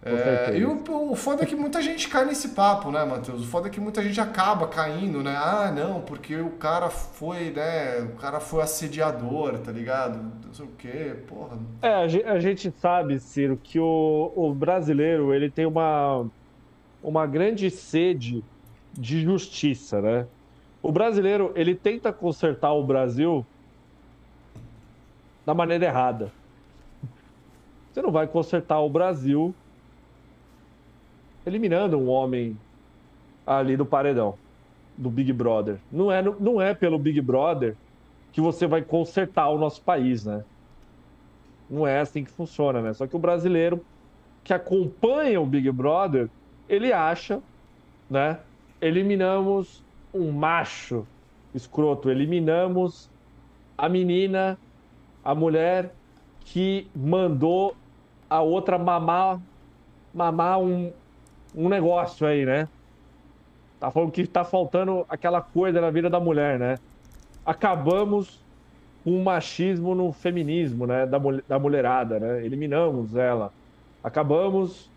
É, 0.00 0.56
e 0.56 0.64
o, 0.64 0.80
o 1.10 1.16
foda 1.16 1.42
é 1.42 1.46
que 1.46 1.56
muita 1.56 1.82
gente 1.82 2.08
cai 2.08 2.24
nesse 2.24 2.50
papo, 2.50 2.90
né, 2.90 3.04
Matheus? 3.04 3.42
O 3.42 3.46
foda 3.46 3.66
é 3.66 3.70
que 3.70 3.80
muita 3.80 4.00
gente 4.02 4.20
acaba 4.20 4.68
caindo, 4.68 5.24
né? 5.24 5.36
Ah, 5.36 5.72
não, 5.74 6.00
porque 6.00 6.36
o 6.36 6.50
cara 6.50 6.88
foi, 6.88 7.50
né? 7.50 8.00
O 8.02 8.16
cara 8.16 8.38
foi 8.38 8.62
assediador, 8.62 9.58
tá 9.58 9.72
ligado? 9.72 10.18
Não 10.46 10.54
sei 10.54 10.64
o 10.64 10.68
quê, 10.78 11.16
porra. 11.26 11.58
É, 11.82 11.94
a 12.30 12.38
gente 12.38 12.72
sabe, 12.78 13.18
Ciro, 13.18 13.58
que 13.60 13.80
o, 13.80 14.32
o 14.36 14.54
brasileiro, 14.54 15.34
ele 15.34 15.50
tem 15.50 15.66
uma, 15.66 16.24
uma 17.02 17.26
grande 17.26 17.68
sede 17.68 18.44
de 18.92 19.20
justiça, 19.20 20.00
né? 20.00 20.26
O 20.80 20.92
brasileiro, 20.92 21.52
ele 21.56 21.74
tenta 21.74 22.12
consertar 22.12 22.72
o 22.72 22.84
Brasil 22.84 23.44
da 25.44 25.52
maneira 25.54 25.86
errada. 25.86 26.30
Você 27.92 28.00
não 28.00 28.12
vai 28.12 28.28
consertar 28.28 28.78
o 28.78 28.88
Brasil 28.88 29.52
eliminando 31.48 31.98
um 31.98 32.08
homem 32.08 32.56
ali 33.46 33.76
do 33.76 33.86
paredão, 33.86 34.34
do 34.96 35.10
Big 35.10 35.32
Brother. 35.32 35.78
Não 35.90 36.12
é, 36.12 36.22
não 36.22 36.60
é 36.60 36.74
pelo 36.74 36.98
Big 36.98 37.20
Brother 37.20 37.74
que 38.32 38.40
você 38.40 38.66
vai 38.66 38.82
consertar 38.82 39.48
o 39.48 39.58
nosso 39.58 39.82
país, 39.82 40.24
né? 40.24 40.44
Não 41.68 41.86
é 41.86 42.00
assim 42.00 42.24
que 42.24 42.30
funciona, 42.30 42.80
né? 42.80 42.92
Só 42.92 43.06
que 43.06 43.16
o 43.16 43.18
brasileiro 43.18 43.84
que 44.44 44.52
acompanha 44.52 45.40
o 45.40 45.46
Big 45.46 45.70
Brother, 45.70 46.28
ele 46.68 46.92
acha, 46.92 47.40
né? 48.08 48.38
Eliminamos 48.80 49.82
um 50.12 50.30
macho 50.30 51.06
escroto, 51.54 52.10
eliminamos 52.10 53.10
a 53.76 53.88
menina, 53.88 54.58
a 55.24 55.34
mulher 55.34 55.92
que 56.40 56.86
mandou 56.94 57.76
a 58.28 58.40
outra 58.40 58.78
mamar, 58.78 59.40
mamar 60.12 60.60
um, 60.60 60.92
um 61.54 61.68
negócio 61.68 62.26
aí, 62.26 62.44
né? 62.44 62.68
Tá 63.80 63.90
falando 63.90 64.10
que 64.10 64.26
tá 64.26 64.44
faltando 64.44 65.06
aquela 65.08 65.40
coisa 65.40 65.80
na 65.80 65.90
vida 65.90 66.10
da 66.10 66.18
mulher, 66.18 66.58
né? 66.58 66.78
Acabamos 67.46 68.40
com 69.04 69.16
o 69.16 69.22
machismo 69.22 69.94
no 69.94 70.12
feminismo, 70.12 70.86
né? 70.86 71.06
Da, 71.06 71.18
da 71.46 71.58
mulherada, 71.58 72.18
né? 72.18 72.44
Eliminamos 72.44 73.14
ela. 73.14 73.52
Acabamos 74.02 74.90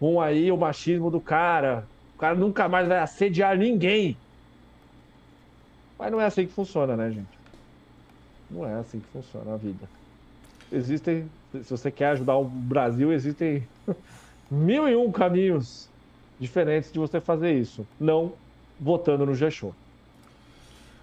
com 0.00 0.20
aí 0.20 0.50
o 0.50 0.56
machismo 0.56 1.10
do 1.10 1.20
cara. 1.20 1.84
O 2.14 2.18
cara 2.18 2.34
nunca 2.34 2.68
mais 2.68 2.88
vai 2.88 2.98
assediar 2.98 3.56
ninguém. 3.56 4.16
Mas 5.98 6.10
não 6.10 6.20
é 6.20 6.26
assim 6.26 6.46
que 6.46 6.52
funciona, 6.52 6.96
né, 6.96 7.10
gente? 7.10 7.38
Não 8.50 8.66
é 8.66 8.74
assim 8.74 9.00
que 9.00 9.06
funciona 9.06 9.54
a 9.54 9.56
vida. 9.56 9.88
Existem, 10.72 11.28
se 11.52 11.70
você 11.70 11.90
quer 11.90 12.08
ajudar 12.08 12.36
o 12.36 12.44
Brasil, 12.44 13.12
existem 13.12 13.66
mil 14.54 14.88
e 14.88 14.96
um 14.96 15.10
caminhos 15.10 15.88
diferentes 16.38 16.92
de 16.92 16.98
você 16.98 17.20
fazer 17.20 17.52
isso. 17.52 17.86
Não 17.98 18.32
votando 18.80 19.26
no 19.26 19.34
G-Show. 19.34 19.74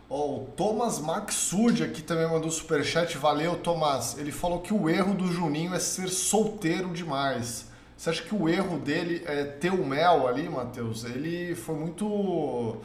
Oh, 0.10 0.42
o 0.42 0.48
Thomas 0.58 1.00
Maxud 1.00 1.84
aqui 1.84 2.02
também 2.02 2.28
mandou 2.28 2.52
superchat. 2.52 3.18
Valeu, 3.18 3.56
Thomas. 3.56 4.18
Ele 4.18 4.32
falou 4.32 4.60
que 4.60 4.74
o 4.74 4.90
erro 4.90 5.14
do 5.14 5.28
Juninho 5.28 5.74
é 5.74 5.80
ser 5.80 6.10
solteiro 6.10 6.90
demais. 6.90 7.70
Você 7.96 8.10
acha 8.10 8.24
que 8.24 8.36
o 8.36 8.50
erro 8.50 8.78
dele 8.78 9.24
é 9.26 9.44
ter 9.46 9.72
o 9.72 9.86
mel 9.86 10.28
ali, 10.28 10.50
Matheus? 10.50 11.06
Ele 11.06 11.56
foi 11.56 11.76
muito 11.76 12.78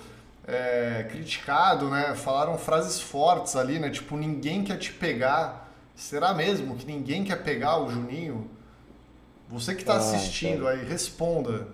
é, 0.46 1.06
criticado, 1.10 1.88
né? 1.88 2.14
Falaram 2.14 2.56
frases 2.56 3.00
fortes 3.00 3.56
ali, 3.56 3.78
né? 3.78 3.90
Tipo, 3.90 4.16
ninguém 4.16 4.62
quer 4.62 4.78
te 4.78 4.92
pegar. 4.92 5.68
Será 5.96 6.32
mesmo 6.32 6.76
que 6.76 6.86
ninguém 6.86 7.24
quer 7.24 7.42
pegar 7.42 7.78
o 7.78 7.90
Juninho? 7.90 8.48
Você 9.48 9.74
que 9.74 9.82
está 9.82 9.94
ah, 9.94 9.98
assistindo 9.98 10.64
tá. 10.64 10.70
aí, 10.70 10.84
responda. 10.84 11.68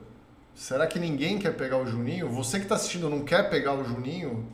Será 0.55 0.87
que 0.87 0.99
ninguém 0.99 1.39
quer 1.39 1.57
pegar 1.57 1.79
o 1.79 1.87
Juninho? 1.87 2.29
Você 2.29 2.59
que 2.59 2.65
está 2.65 2.75
assistindo 2.75 3.09
não 3.09 3.25
quer 3.25 3.49
pegar 3.49 3.73
o 3.73 3.85
Juninho? 3.85 4.47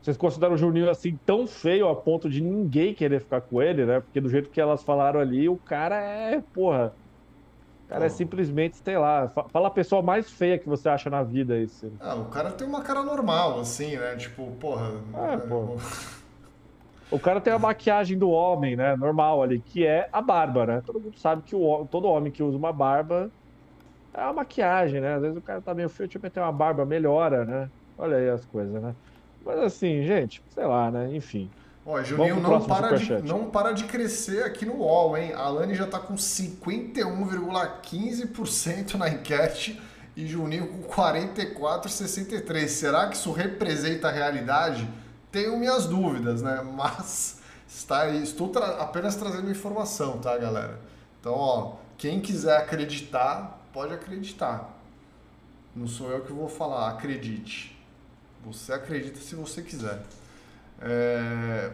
Vocês 0.00 0.16
consideram 0.16 0.54
o 0.54 0.58
Juninho 0.58 0.90
assim 0.90 1.18
tão 1.24 1.46
feio 1.46 1.88
a 1.88 1.94
ponto 1.94 2.28
de 2.28 2.40
ninguém 2.40 2.94
querer 2.94 3.20
ficar 3.20 3.40
com 3.40 3.62
ele, 3.62 3.84
né? 3.84 4.00
Porque 4.00 4.20
do 4.20 4.28
jeito 4.28 4.50
que 4.50 4.60
elas 4.60 4.82
falaram 4.82 5.20
ali, 5.20 5.48
o 5.48 5.56
cara 5.56 5.96
é, 6.00 6.42
porra. 6.52 6.92
O 7.86 7.88
cara 7.88 8.02
oh. 8.02 8.06
é 8.06 8.08
simplesmente, 8.08 8.76
sei 8.78 8.98
lá, 8.98 9.28
fala 9.28 9.68
a 9.68 9.70
pessoa 9.70 10.02
mais 10.02 10.30
feia 10.30 10.58
que 10.58 10.68
você 10.68 10.88
acha 10.88 11.10
na 11.10 11.22
vida 11.22 11.58
esse. 11.58 11.92
Ah, 12.00 12.14
o 12.14 12.24
cara 12.26 12.50
tem 12.50 12.66
uma 12.66 12.82
cara 12.82 13.02
normal, 13.02 13.60
assim, 13.60 13.96
né? 13.96 14.16
Tipo, 14.16 14.50
porra. 14.52 14.92
É, 15.14 15.36
porra. 15.36 15.76
O 17.12 17.18
cara 17.18 17.40
tem 17.42 17.52
a 17.52 17.58
maquiagem 17.58 18.16
do 18.16 18.30
homem, 18.30 18.74
né? 18.74 18.96
Normal 18.96 19.42
ali, 19.42 19.60
que 19.60 19.86
é 19.86 20.08
a 20.10 20.22
barba, 20.22 20.64
né? 20.64 20.82
Todo 20.84 20.98
mundo 20.98 21.18
sabe 21.18 21.42
que 21.42 21.54
o, 21.54 21.86
todo 21.90 22.08
homem 22.08 22.32
que 22.32 22.42
usa 22.42 22.56
uma 22.56 22.72
barba 22.72 23.30
é 24.14 24.22
uma 24.22 24.32
maquiagem, 24.32 24.98
né? 24.98 25.16
Às 25.16 25.20
vezes 25.20 25.36
o 25.36 25.42
cara 25.42 25.60
tá 25.60 25.74
meio 25.74 25.90
feio, 25.90 26.08
tipo, 26.08 26.30
tem 26.30 26.42
uma 26.42 26.50
barba, 26.50 26.86
melhora, 26.86 27.44
né? 27.44 27.68
Olha 27.98 28.16
aí 28.16 28.30
as 28.30 28.46
coisas, 28.46 28.82
né? 28.82 28.94
Mas 29.44 29.58
assim, 29.58 30.06
gente, 30.06 30.42
sei 30.54 30.64
lá, 30.64 30.90
né? 30.90 31.14
Enfim. 31.14 31.50
Ó, 31.84 32.02
Juninho 32.02 32.40
não 32.40 32.64
para, 32.64 32.96
de, 32.96 33.22
não 33.22 33.50
para 33.50 33.72
de 33.72 33.84
crescer 33.84 34.44
aqui 34.44 34.64
no 34.64 34.76
UOL, 34.76 35.18
hein? 35.18 35.34
A 35.34 35.40
Alane 35.40 35.74
já 35.74 35.86
tá 35.86 35.98
com 35.98 36.14
51,15% 36.14 38.94
na 38.94 39.10
enquete 39.10 39.78
e 40.16 40.26
Juninho 40.26 40.68
com 40.68 40.84
44,63%. 40.84 42.68
Será 42.68 43.08
que 43.08 43.16
isso 43.16 43.32
representa 43.32 44.08
a 44.08 44.12
realidade? 44.12 44.88
Tenho 45.32 45.58
minhas 45.58 45.86
dúvidas, 45.86 46.42
né? 46.42 46.62
Mas 46.76 47.40
está 47.66 48.02
aí, 48.02 48.22
estou 48.22 48.50
tra 48.50 48.82
apenas 48.82 49.16
trazendo 49.16 49.50
informação, 49.50 50.18
tá, 50.18 50.36
galera? 50.36 50.78
Então, 51.18 51.32
ó, 51.32 51.76
quem 51.96 52.20
quiser 52.20 52.58
acreditar, 52.58 53.66
pode 53.72 53.94
acreditar. 53.94 54.78
Não 55.74 55.88
sou 55.88 56.10
eu 56.10 56.20
que 56.20 56.32
vou 56.32 56.48
falar, 56.48 56.90
acredite. 56.90 57.76
Você 58.44 58.72
acredita 58.72 59.18
se 59.18 59.34
você 59.34 59.62
quiser. 59.62 60.02
É... 60.80 61.70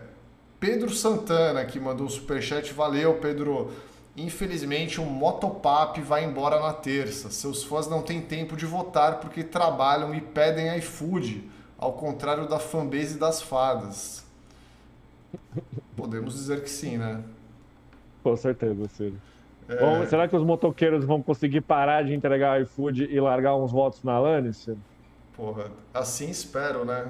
Pedro 0.60 0.90
Santana 0.90 1.64
que 1.64 1.78
mandou 1.78 2.06
o 2.06 2.10
superchat, 2.10 2.72
valeu 2.72 3.14
Pedro. 3.14 3.72
Infelizmente 4.16 5.00
o 5.00 5.04
Motopap 5.04 6.00
vai 6.00 6.24
embora 6.24 6.60
na 6.60 6.72
terça. 6.72 7.30
Seus 7.30 7.62
fãs 7.62 7.88
não 7.88 8.02
têm 8.02 8.20
tempo 8.20 8.56
de 8.56 8.66
votar 8.66 9.20
porque 9.20 9.44
trabalham 9.44 10.14
e 10.14 10.20
pedem 10.20 10.76
iFood, 10.78 11.48
ao 11.78 11.92
contrário 11.92 12.48
da 12.48 12.58
fanbase 12.58 13.16
das 13.16 13.40
fadas. 13.40 14.26
Podemos 15.96 16.34
dizer 16.34 16.62
que 16.62 16.70
sim, 16.70 16.98
né? 16.98 17.22
Com 18.22 18.36
certeza, 18.36 18.88
sim. 18.88 19.16
É... 19.68 19.76
Bom, 19.76 20.04
será 20.06 20.26
que 20.26 20.34
os 20.34 20.42
motoqueiros 20.42 21.04
vão 21.04 21.22
conseguir 21.22 21.60
parar 21.60 22.02
de 22.02 22.14
entregar 22.14 22.60
iFood 22.62 23.04
e 23.04 23.20
largar 23.20 23.54
uns 23.54 23.70
votos 23.70 24.02
na 24.02 24.18
Lannister? 24.18 24.76
Porra, 25.36 25.70
assim 25.94 26.28
espero, 26.30 26.84
né? 26.84 27.06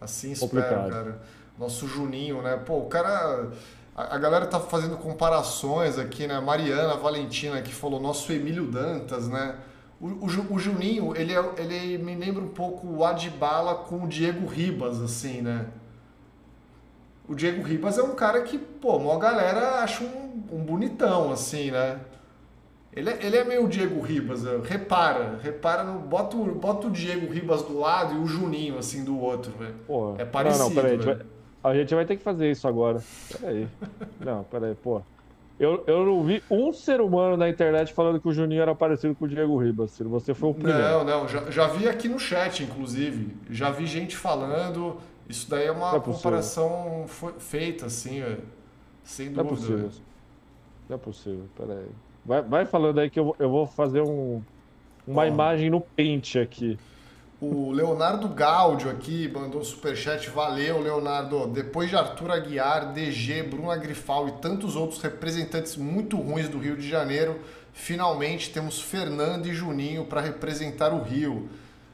Assim 0.00 0.32
espero, 0.32 0.50
Complicado. 0.50 0.90
cara. 0.90 1.22
Nosso 1.58 1.86
Juninho, 1.86 2.42
né? 2.42 2.56
Pô, 2.56 2.78
o 2.78 2.86
cara. 2.86 3.50
A, 3.94 4.16
a 4.16 4.18
galera 4.18 4.46
tá 4.46 4.58
fazendo 4.60 4.96
comparações 4.96 5.98
aqui, 5.98 6.26
né? 6.26 6.40
Mariana 6.40 6.94
Valentina 6.96 7.62
que 7.62 7.72
falou 7.72 8.00
nosso 8.00 8.32
Emílio 8.32 8.66
Dantas, 8.66 9.28
né? 9.28 9.56
O, 10.00 10.06
o, 10.06 10.54
o, 10.54 10.58
Juninho, 10.58 11.14
ele, 11.14 11.34
é, 11.34 11.44
ele 11.58 11.98
me 11.98 12.14
lembra 12.14 12.42
um 12.42 12.48
pouco 12.48 12.86
o 12.86 13.04
Adbala 13.04 13.74
com 13.74 14.04
o 14.04 14.08
Diego 14.08 14.46
Ribas, 14.46 15.00
assim, 15.00 15.42
né? 15.42 15.66
O 17.28 17.34
Diego 17.34 17.62
Ribas 17.62 17.98
é 17.98 18.02
um 18.02 18.14
cara 18.14 18.40
que, 18.42 18.58
pô, 18.58 18.96
uma 18.96 19.18
galera 19.18 19.82
acha 19.82 20.02
um, 20.02 20.42
um 20.50 20.64
bonitão, 20.64 21.30
assim, 21.30 21.70
né? 21.70 22.00
Ele 22.92 23.08
é, 23.08 23.18
ele 23.24 23.36
é 23.36 23.44
meio 23.44 23.68
Diego 23.68 24.00
Ribas, 24.00 24.42
repara, 24.64 25.38
repara, 25.40 25.84
no, 25.84 26.00
bota, 26.00 26.36
o, 26.36 26.54
bota 26.54 26.88
o 26.88 26.90
Diego 26.90 27.32
Ribas 27.32 27.62
do 27.62 27.78
lado 27.78 28.14
e 28.14 28.18
o 28.18 28.26
Juninho 28.26 28.78
assim 28.78 29.04
do 29.04 29.16
outro, 29.20 29.52
velho. 29.52 29.76
É 30.18 30.24
parecido. 30.24 30.64
Não, 30.64 30.74
não, 30.74 30.74
peraí, 30.74 30.92
a 30.92 30.96
gente, 30.96 31.04
vai, 31.04 31.26
a 31.62 31.74
gente 31.74 31.94
vai 31.94 32.04
ter 32.04 32.16
que 32.16 32.22
fazer 32.24 32.50
isso 32.50 32.66
agora. 32.66 33.00
Peraí. 33.40 33.68
não, 34.18 34.42
peraí, 34.44 34.74
pô. 34.74 35.02
Eu, 35.60 35.84
eu 35.86 36.06
não 36.06 36.24
vi 36.24 36.42
um 36.50 36.72
ser 36.72 37.02
humano 37.02 37.36
na 37.36 37.46
internet 37.46 37.92
falando 37.92 38.18
que 38.18 38.26
o 38.26 38.32
Juninho 38.32 38.62
era 38.62 38.74
parecido 38.74 39.14
com 39.14 39.26
o 39.26 39.28
Diego 39.28 39.58
Ribas. 39.58 39.98
Você 39.98 40.32
foi 40.32 40.48
o 40.48 40.54
primeiro. 40.54 40.80
Não, 40.80 41.04
não, 41.04 41.28
já, 41.28 41.50
já 41.50 41.66
vi 41.66 41.86
aqui 41.86 42.08
no 42.08 42.18
chat, 42.18 42.62
inclusive. 42.62 43.36
Já 43.50 43.70
vi 43.70 43.84
gente 43.86 44.16
falando. 44.16 44.96
Isso 45.28 45.50
daí 45.50 45.66
é 45.66 45.70
uma 45.70 45.96
é 45.96 46.00
comparação 46.00 47.04
feita, 47.38 47.86
assim, 47.86 48.22
sem 49.04 49.30
dúvida. 49.30 49.42
Não 49.42 49.50
é 49.50 49.54
possível. 49.54 49.90
Não 50.88 50.96
é 50.96 50.98
possível, 50.98 51.44
peraí. 51.54 51.88
Vai, 52.24 52.40
vai 52.40 52.64
falando 52.64 52.98
aí 52.98 53.10
que 53.10 53.20
eu, 53.20 53.36
eu 53.38 53.50
vou 53.50 53.66
fazer 53.66 54.00
um, 54.00 54.42
uma 55.06 55.26
imagem 55.26 55.68
no 55.68 55.82
pente 55.82 56.38
aqui. 56.38 56.78
O 57.40 57.72
Leonardo 57.72 58.28
Gaudio 58.28 58.90
aqui 58.90 59.26
mandou 59.26 59.62
um 59.62 59.64
superchat. 59.64 60.28
Valeu, 60.28 60.78
Leonardo. 60.78 61.46
Depois 61.46 61.88
de 61.88 61.96
Arthur 61.96 62.32
Aguiar, 62.32 62.92
DG, 62.92 63.44
Bruno 63.44 63.70
Agrifal 63.70 64.28
e 64.28 64.32
tantos 64.32 64.76
outros 64.76 65.00
representantes 65.00 65.74
muito 65.74 66.18
ruins 66.18 66.50
do 66.50 66.58
Rio 66.58 66.76
de 66.76 66.86
Janeiro, 66.86 67.40
finalmente 67.72 68.52
temos 68.52 68.82
Fernando 68.82 69.46
e 69.46 69.54
Juninho 69.54 70.04
para 70.04 70.20
representar 70.20 70.92
o 70.92 71.02
Rio. 71.02 71.48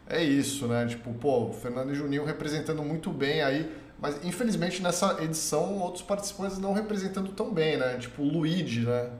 É 0.08 0.20
isso, 0.20 0.66
né? 0.66 0.84
Tipo, 0.84 1.14
pô, 1.14 1.52
Fernando 1.52 1.92
e 1.92 1.94
Juninho 1.94 2.24
representando 2.24 2.82
muito 2.82 3.12
bem 3.12 3.40
aí. 3.40 3.72
Mas 4.00 4.24
infelizmente 4.24 4.82
nessa 4.82 5.22
edição 5.22 5.78
outros 5.78 6.02
participantes 6.02 6.58
não 6.58 6.72
representando 6.72 7.30
tão 7.30 7.54
bem, 7.54 7.76
né? 7.76 7.98
Tipo 7.98 8.22
o 8.22 8.28
Luigi, 8.28 8.80
né? 8.80 9.10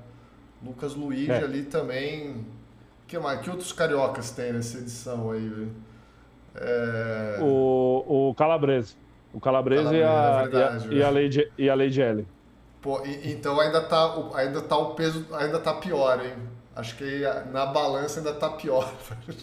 Lucas 0.61 0.93
Luigi 0.93 1.31
é. 1.31 1.45
ali 1.45 1.62
também. 1.62 2.45
Que 3.07 3.16
mais? 3.16 3.41
Que 3.41 3.49
outros 3.49 3.72
cariocas 3.72 4.33
tem 4.33 4.53
nessa 4.53 4.79
edição 4.79 5.31
aí, 5.31 5.49
velho? 5.49 5.86
É... 6.57 7.38
O, 7.40 8.30
o 8.30 8.34
Calabrese. 8.34 8.96
O 9.32 9.40
Calabrese, 9.40 9.84
Calabrese 9.84 10.00
e, 10.00 10.02
a, 10.02 10.09
é 10.09 10.42
verdade, 10.42 10.88
e, 10.88 10.94
a, 10.94 10.96
e, 10.96 11.02
a 11.02 11.11
Lady, 11.11 11.52
e 11.59 11.70
a 11.70 11.74
Lady 11.74 12.02
L. 12.02 12.26
Pô, 12.80 13.04
e, 13.04 13.32
então 13.32 13.61
ainda 13.61 13.82
tá, 13.82 14.14
ainda 14.34 14.62
tá 14.62 14.78
o 14.78 14.94
peso, 14.94 15.26
ainda 15.34 15.59
tá 15.59 15.74
pior, 15.74 16.24
hein? 16.24 16.34
Acho 16.74 16.96
que 16.96 17.22
na 17.52 17.66
balança 17.66 18.20
ainda 18.20 18.34
tá 18.34 18.50
pior. 18.50 18.92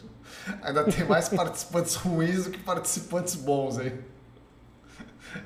ainda 0.61 0.84
tem 0.84 1.03
mais 1.03 1.30
participantes 1.30 1.95
ruins 1.95 2.45
do 2.45 2.51
que 2.51 2.59
participantes 2.59 3.36
bons, 3.36 3.80
hein? 3.80 3.99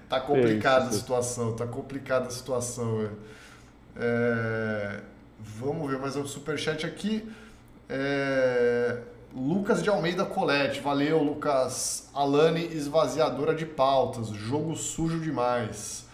Tá 0.09 0.19
complicada 0.19 0.87
a 0.87 0.91
situação, 0.91 1.55
tá 1.55 1.65
complicada 1.65 2.27
a 2.27 2.29
situação, 2.29 2.97
velho. 2.97 3.17
É... 3.95 4.99
Vamos 5.39 5.89
ver 5.89 5.97
mais 5.97 6.15
um 6.15 6.25
superchat 6.25 6.85
aqui. 6.85 7.27
É... 7.89 9.01
Lucas 9.37 9.83
de 9.83 9.89
Almeida 9.89 10.25
Colete, 10.25 10.79
valeu, 10.79 11.21
Lucas. 11.21 12.09
Alane 12.11 12.65
Esvaziadora 12.73 13.53
de 13.53 13.67
Pautas, 13.67 14.29
jogo 14.29 14.75
sujo 14.75 15.19
demais. 15.19 16.07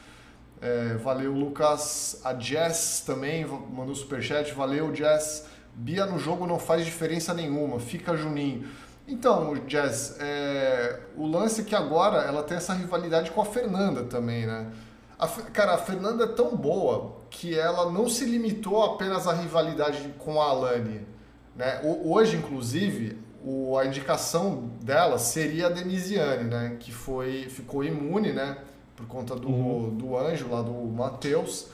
É, 0.59 0.95
valeu, 0.95 1.31
Lucas. 1.31 2.19
A 2.25 2.37
Jess 2.37 3.01
também 3.05 3.45
mandou 3.45 3.95
superchat, 3.95 4.53
valeu, 4.53 4.93
Jess. 4.93 5.45
Bia 5.73 6.05
no 6.05 6.19
jogo 6.19 6.45
não 6.45 6.59
faz 6.59 6.83
diferença 6.83 7.33
nenhuma, 7.33 7.79
fica 7.79 8.17
Juninho. 8.17 8.67
Então, 9.07 9.55
Jess, 9.69 10.17
é, 10.19 10.99
o 11.15 11.25
lance 11.25 11.61
é 11.61 11.63
que 11.63 11.75
agora 11.75 12.23
ela 12.23 12.43
tem 12.43 12.57
essa 12.57 12.73
rivalidade 12.73 13.31
com 13.31 13.41
a 13.41 13.45
Fernanda 13.45 14.03
também, 14.03 14.45
né? 14.45 14.69
A, 15.17 15.27
cara, 15.27 15.75
a 15.75 15.77
Fernanda 15.77 16.25
é 16.25 16.27
tão 16.27 16.57
boa 16.57 17.19
que 17.29 17.57
ela 17.57 17.89
não 17.89 18.09
se 18.09 18.25
limitou 18.25 18.83
apenas 18.83 19.29
à 19.29 19.33
rivalidade 19.33 20.13
com 20.19 20.41
a 20.41 20.49
Alane. 20.49 21.12
Né? 21.55 21.81
Hoje, 22.03 22.37
inclusive, 22.37 23.17
o, 23.43 23.77
a 23.77 23.85
indicação 23.85 24.71
dela 24.81 25.19
seria 25.19 25.67
a 25.67 25.69
Denisiane, 25.69 26.45
né? 26.45 26.77
Que 26.79 26.91
foi, 26.91 27.47
ficou 27.49 27.83
imune, 27.83 28.31
né? 28.31 28.57
Por 28.95 29.05
conta 29.07 29.35
do, 29.35 29.49
uhum. 29.49 29.95
do 29.95 30.17
anjo 30.17 30.47
lá 30.49 30.61
do 30.61 30.73
Matheus. 30.73 31.67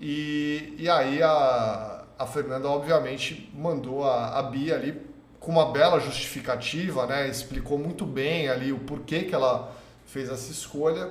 E, 0.00 0.74
e 0.78 0.88
aí 0.88 1.22
a, 1.22 2.04
a 2.18 2.26
Fernanda, 2.26 2.68
obviamente, 2.68 3.50
mandou 3.54 4.04
a, 4.04 4.38
a 4.38 4.42
Bia 4.42 4.74
ali 4.74 5.00
com 5.38 5.52
uma 5.52 5.70
bela 5.70 6.00
justificativa, 6.00 7.06
né? 7.06 7.28
Explicou 7.28 7.78
muito 7.78 8.06
bem 8.06 8.48
ali 8.48 8.72
o 8.72 8.78
porquê 8.78 9.24
que 9.24 9.34
ela 9.34 9.72
fez 10.06 10.28
essa 10.28 10.50
escolha. 10.50 11.10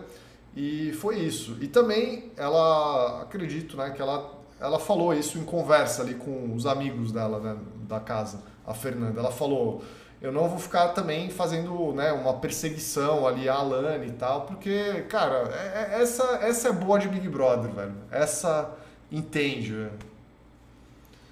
E 0.56 0.91
foi 0.93 1.20
isso. 1.20 1.58
E 1.62 1.68
também 1.68 2.32
ela, 2.38 3.22
acredito, 3.22 3.76
né, 3.78 3.91
que 3.91 4.01
ela, 4.01 4.32
ela 4.64 4.80
falou 4.80 5.14
isso 5.14 5.38
em 5.38 5.43
conversa 5.43 6.01
ali 6.01 6.16
com 6.16 6.53
os 6.55 6.66
amigos 6.66 7.11
dela, 7.11 7.39
né, 7.39 7.57
da 7.88 7.99
casa, 7.99 8.41
a 8.66 8.74
Fernanda. 8.74 9.20
Ela 9.20 9.32
falou, 9.32 9.84
eu 10.22 10.32
não 10.32 10.47
vou 10.47 10.57
ficar 10.57 10.89
também 10.89 11.30
fazendo 11.30 11.91
né, 11.91 12.14
uma 12.14 12.36
perseguição 12.36 13.28
ali 13.28 13.49
a 13.49 13.55
Alane 13.55 14.07
e 14.07 14.11
tal, 14.14 14.41
porque, 14.41 15.01
cara, 15.09 15.49
é, 15.53 15.97
é, 15.97 16.01
essa, 16.01 16.24
essa 16.41 16.70
é 16.70 16.72
boa 16.72 16.97
de 16.97 17.09
Big 17.09 17.28
Brother, 17.28 17.72
velho. 17.72 17.93
Essa 18.09 18.74
entende, 19.11 19.74
velho. 19.74 19.99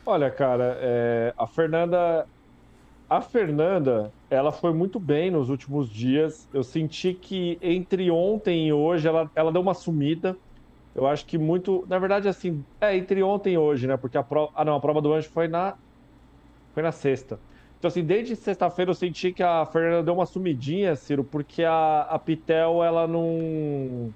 Olha, 0.05 0.29
cara, 0.29 0.77
é, 0.81 1.33
a 1.37 1.47
Fernanda 1.47 2.27
a 3.09 3.19
Fernanda, 3.19 4.09
ela 4.29 4.53
foi 4.53 4.73
muito 4.73 4.97
bem 4.97 5.29
nos 5.29 5.49
últimos 5.49 5.89
dias. 5.89 6.47
Eu 6.53 6.63
senti 6.63 7.13
que 7.13 7.57
entre 7.61 8.09
ontem 8.09 8.69
e 8.69 8.73
hoje 8.73 9.05
ela, 9.05 9.29
ela 9.35 9.51
deu 9.51 9.61
uma 9.61 9.73
sumida. 9.73 10.37
Eu 10.93 11.07
acho 11.07 11.25
que 11.25 11.37
muito. 11.37 11.85
Na 11.87 11.99
verdade, 11.99 12.27
assim, 12.27 12.65
é 12.79 12.95
entre 12.95 13.23
ontem 13.23 13.53
e 13.53 13.57
hoje, 13.57 13.87
né? 13.87 13.97
Porque 13.97 14.17
a 14.17 14.23
prova. 14.23 14.51
Ah, 14.55 14.65
não, 14.65 14.75
a 14.75 14.81
prova 14.81 15.01
do 15.01 15.13
anjo 15.13 15.29
foi 15.31 15.47
na. 15.47 15.77
Foi 16.73 16.83
na 16.83 16.91
sexta. 16.91 17.41
Então, 17.77 17.89
assim, 17.89 18.05
desde 18.05 18.35
sexta-feira 18.35 18.91
eu 18.91 18.95
senti 18.95 19.33
que 19.33 19.43
a 19.43 19.65
Fernanda 19.65 20.03
deu 20.03 20.13
uma 20.13 20.25
sumidinha, 20.25 20.95
Ciro, 20.95 21.25
porque 21.25 21.63
a, 21.63 22.01
a 22.03 22.19
Pitel, 22.19 22.83
ela 22.83 23.07
não. 23.07 24.15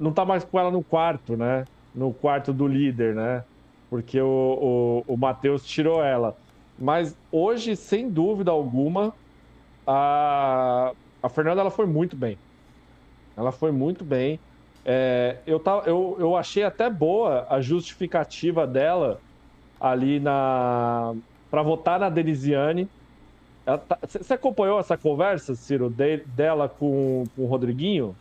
Não 0.00 0.12
tá 0.14 0.24
mais 0.24 0.44
com 0.44 0.58
ela 0.58 0.70
no 0.70 0.84
quarto, 0.84 1.36
né? 1.36 1.68
No 1.94 2.14
quarto 2.14 2.52
do 2.54 2.66
líder, 2.68 3.14
né? 3.14 3.46
Porque 3.88 4.20
o, 4.20 5.04
o, 5.08 5.14
o 5.14 5.16
Matheus 5.18 5.64
tirou 5.66 6.02
ela. 6.04 6.38
Mas 6.76 7.18
hoje, 7.30 7.76
sem 7.76 8.12
dúvida 8.12 8.50
alguma, 8.50 9.18
a, 9.86 10.94
a 11.22 11.28
Fernanda 11.30 11.62
ela 11.62 11.70
foi 11.70 11.86
muito 11.86 12.16
bem. 12.16 12.42
Ela 13.36 13.52
foi 13.52 13.72
muito 13.72 14.04
bem. 14.04 14.42
É, 14.88 15.38
eu, 15.44 15.58
tá, 15.58 15.82
eu, 15.84 16.16
eu 16.20 16.36
achei 16.36 16.62
até 16.62 16.88
boa 16.88 17.44
a 17.50 17.60
justificativa 17.60 18.64
dela 18.64 19.20
ali 19.80 20.20
na 20.20 21.12
para 21.50 21.60
votar 21.60 21.98
na 21.98 22.08
Denisiane. 22.08 22.88
Tá, 23.64 23.98
você 24.00 24.34
acompanhou 24.34 24.78
essa 24.78 24.96
conversa, 24.96 25.56
Ciro, 25.56 25.90
de, 25.90 26.18
dela 26.18 26.68
com, 26.68 27.24
com 27.34 27.42
o 27.42 27.46
Rodriguinho? 27.46 28.14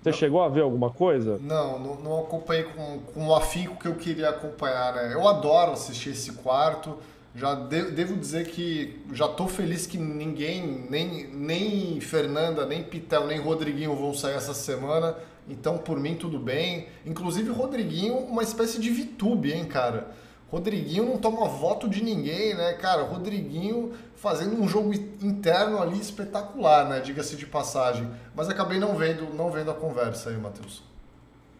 Você 0.00 0.12
chegou 0.12 0.40
a 0.40 0.48
ver 0.48 0.60
alguma 0.60 0.90
coisa? 0.90 1.38
Não, 1.42 1.80
não, 1.80 1.94
não 1.96 2.20
acompanhei 2.20 2.64
com, 2.64 3.00
com 3.12 3.26
o 3.26 3.34
afinco 3.34 3.76
que 3.76 3.88
eu 3.88 3.94
queria 3.96 4.28
acompanhar, 4.28 4.94
né? 4.94 5.14
Eu 5.14 5.26
adoro 5.26 5.72
assistir 5.72 6.10
esse 6.10 6.32
quarto. 6.34 6.96
Já 7.34 7.54
de, 7.54 7.90
devo 7.90 8.14
dizer 8.14 8.46
que 8.46 9.02
já 9.12 9.26
estou 9.26 9.48
feliz 9.48 9.86
que 9.86 9.98
ninguém, 9.98 10.86
nem, 10.88 11.26
nem 11.26 12.00
Fernanda, 12.00 12.64
nem 12.64 12.84
Pitel, 12.84 13.26
nem 13.26 13.40
Rodriguinho 13.40 13.96
vão 13.96 14.14
sair 14.14 14.34
essa 14.34 14.54
semana. 14.54 15.16
Então, 15.48 15.78
por 15.78 15.98
mim, 16.00 16.14
tudo 16.14 16.38
bem. 16.38 16.88
Inclusive, 17.04 17.50
Rodriguinho, 17.50 18.16
uma 18.16 18.42
espécie 18.42 18.80
de 18.80 18.90
VTube, 18.90 19.52
hein, 19.52 19.64
cara? 19.66 20.08
Rodriguinho 20.50 21.04
não 21.04 21.18
toma 21.18 21.46
voto 21.46 21.88
de 21.88 22.02
ninguém, 22.02 22.54
né, 22.54 22.74
cara? 22.74 23.02
Rodriguinho 23.02 23.92
fazendo 24.16 24.60
um 24.60 24.68
jogo 24.68 24.94
interno 24.94 25.82
ali 25.82 25.98
espetacular, 25.98 26.88
né? 26.88 27.00
Diga-se 27.00 27.36
de 27.36 27.46
passagem. 27.46 28.08
Mas 28.34 28.48
acabei 28.48 28.78
não 28.78 28.94
vendo, 28.94 29.34
não 29.34 29.50
vendo 29.50 29.70
a 29.70 29.74
conversa 29.74 30.30
aí, 30.30 30.36
Matheus. 30.36 30.82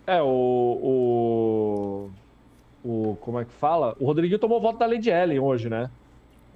É, 0.07 0.23
o, 0.23 0.27
o 0.83 2.11
o. 2.85 3.17
Como 3.21 3.41
é 3.41 3.45
que 3.45 3.53
fala? 3.53 3.97
O 3.99 4.05
Rodriguinho 4.05 4.39
tomou 4.39 4.61
voto 4.61 4.79
da 4.79 4.87
Lady 4.87 5.11
Ellen 5.11 5.41
hoje, 5.41 5.71
né? 5.71 5.91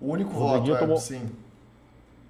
O 0.01 0.12
único 0.12 0.31
o 0.31 0.35
voto, 0.35 0.74
é, 0.74 0.79
tomou... 0.79 0.99
sim. 0.99 1.26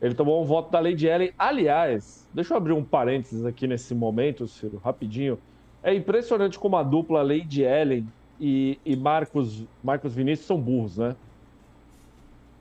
Ele 0.00 0.14
tomou 0.14 0.40
um 0.40 0.46
voto 0.46 0.70
da 0.70 0.78
Lady 0.78 1.08
Ellen. 1.08 1.32
Aliás, 1.36 2.26
deixa 2.38 2.54
eu 2.54 2.56
abrir 2.56 2.72
um 2.72 2.84
parênteses 2.84 3.44
aqui 3.44 3.66
nesse 3.66 3.92
momento, 3.96 4.46
Ciro, 4.46 4.78
rapidinho. 4.78 5.36
É 5.82 5.92
impressionante 5.92 6.56
como 6.56 6.76
a 6.76 6.84
dupla 6.84 7.20
Lady 7.20 7.62
Ellen 7.62 8.06
e, 8.38 8.78
e 8.86 8.94
Marcos, 8.94 9.66
Marcos 9.82 10.14
Vinícius 10.14 10.46
são 10.46 10.56
burros, 10.60 10.98
né? 10.98 11.16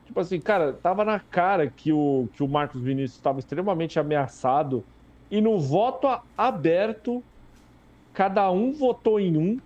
Tipo 0.04 0.18
assim, 0.18 0.40
cara, 0.40 0.72
tava 0.72 1.04
na 1.04 1.20
cara 1.20 1.70
que 1.70 1.92
o, 1.92 2.28
que 2.32 2.42
o 2.42 2.48
Marcos 2.48 2.82
Vinícius 2.82 3.18
estava 3.18 3.38
extremamente 3.38 4.00
ameaçado. 4.00 4.84
E 5.30 5.40
no 5.40 5.60
voto 5.60 6.08
aberto, 6.36 7.22
cada 8.12 8.50
um 8.50 8.72
votou 8.72 9.20
em 9.20 9.36
um 9.36 9.60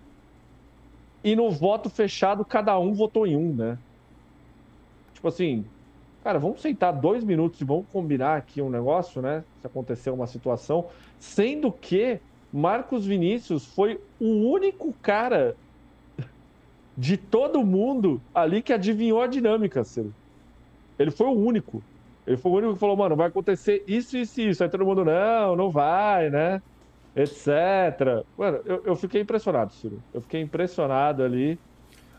e 1.25 1.35
no 1.35 1.51
voto 1.51 1.89
fechado, 1.89 2.45
cada 2.45 2.79
um 2.79 2.93
votou 2.93 3.27
em 3.27 3.35
um, 3.35 3.55
né? 3.55 3.79
Tipo 5.15 5.29
assim, 5.29 5.72
cara, 6.23 6.39
vamos 6.39 6.61
sentar 6.61 6.93
dois 6.93 7.25
minutos 7.25 7.61
e 7.61 7.65
vamos 7.65 7.87
combinar 7.93 8.37
aqui 8.37 8.61
um 8.63 8.71
negócio, 8.71 9.21
né? 9.21 9.45
Se 9.61 9.67
acontecer 9.67 10.11
uma 10.11 10.27
situação. 10.27 10.87
Sendo 11.19 11.73
que 11.73 12.21
Marcos 12.53 13.07
Vinícius 13.07 13.67
foi 13.67 14.01
o 14.21 14.51
único 14.51 14.93
cara 15.03 15.57
de 16.97 17.17
todo 17.17 17.65
mundo 17.65 18.21
ali 18.35 18.63
que 18.63 18.73
adivinhou 18.73 19.23
a 19.23 19.27
dinâmica, 19.27 19.85
Ciro. 19.85 20.15
Ele 20.99 21.11
foi 21.11 21.27
o 21.27 21.33
único. 21.33 21.83
Ele 22.27 22.37
foi 22.37 22.53
o 22.53 22.55
único 22.57 22.75
que 22.75 22.79
falou, 22.79 22.97
mano, 22.97 23.17
vai 23.17 23.29
acontecer 23.29 23.83
isso, 23.87 24.17
isso 24.17 24.41
e 24.41 24.51
isso. 24.51 24.63
Aí 24.63 24.69
todo 24.69 24.85
mundo, 24.85 25.05
não, 25.05 25.57
não 25.57 25.71
vai, 25.71 26.31
né? 26.31 26.63
etc. 27.15 28.25
Mano, 28.37 28.61
eu, 28.65 28.83
eu 28.85 28.97
fiquei 28.97 29.21
impressionado, 29.21 29.73
Ciro. 29.73 30.03
Eu 30.13 30.21
fiquei 30.21 30.41
impressionado 30.41 31.23
ali. 31.23 31.61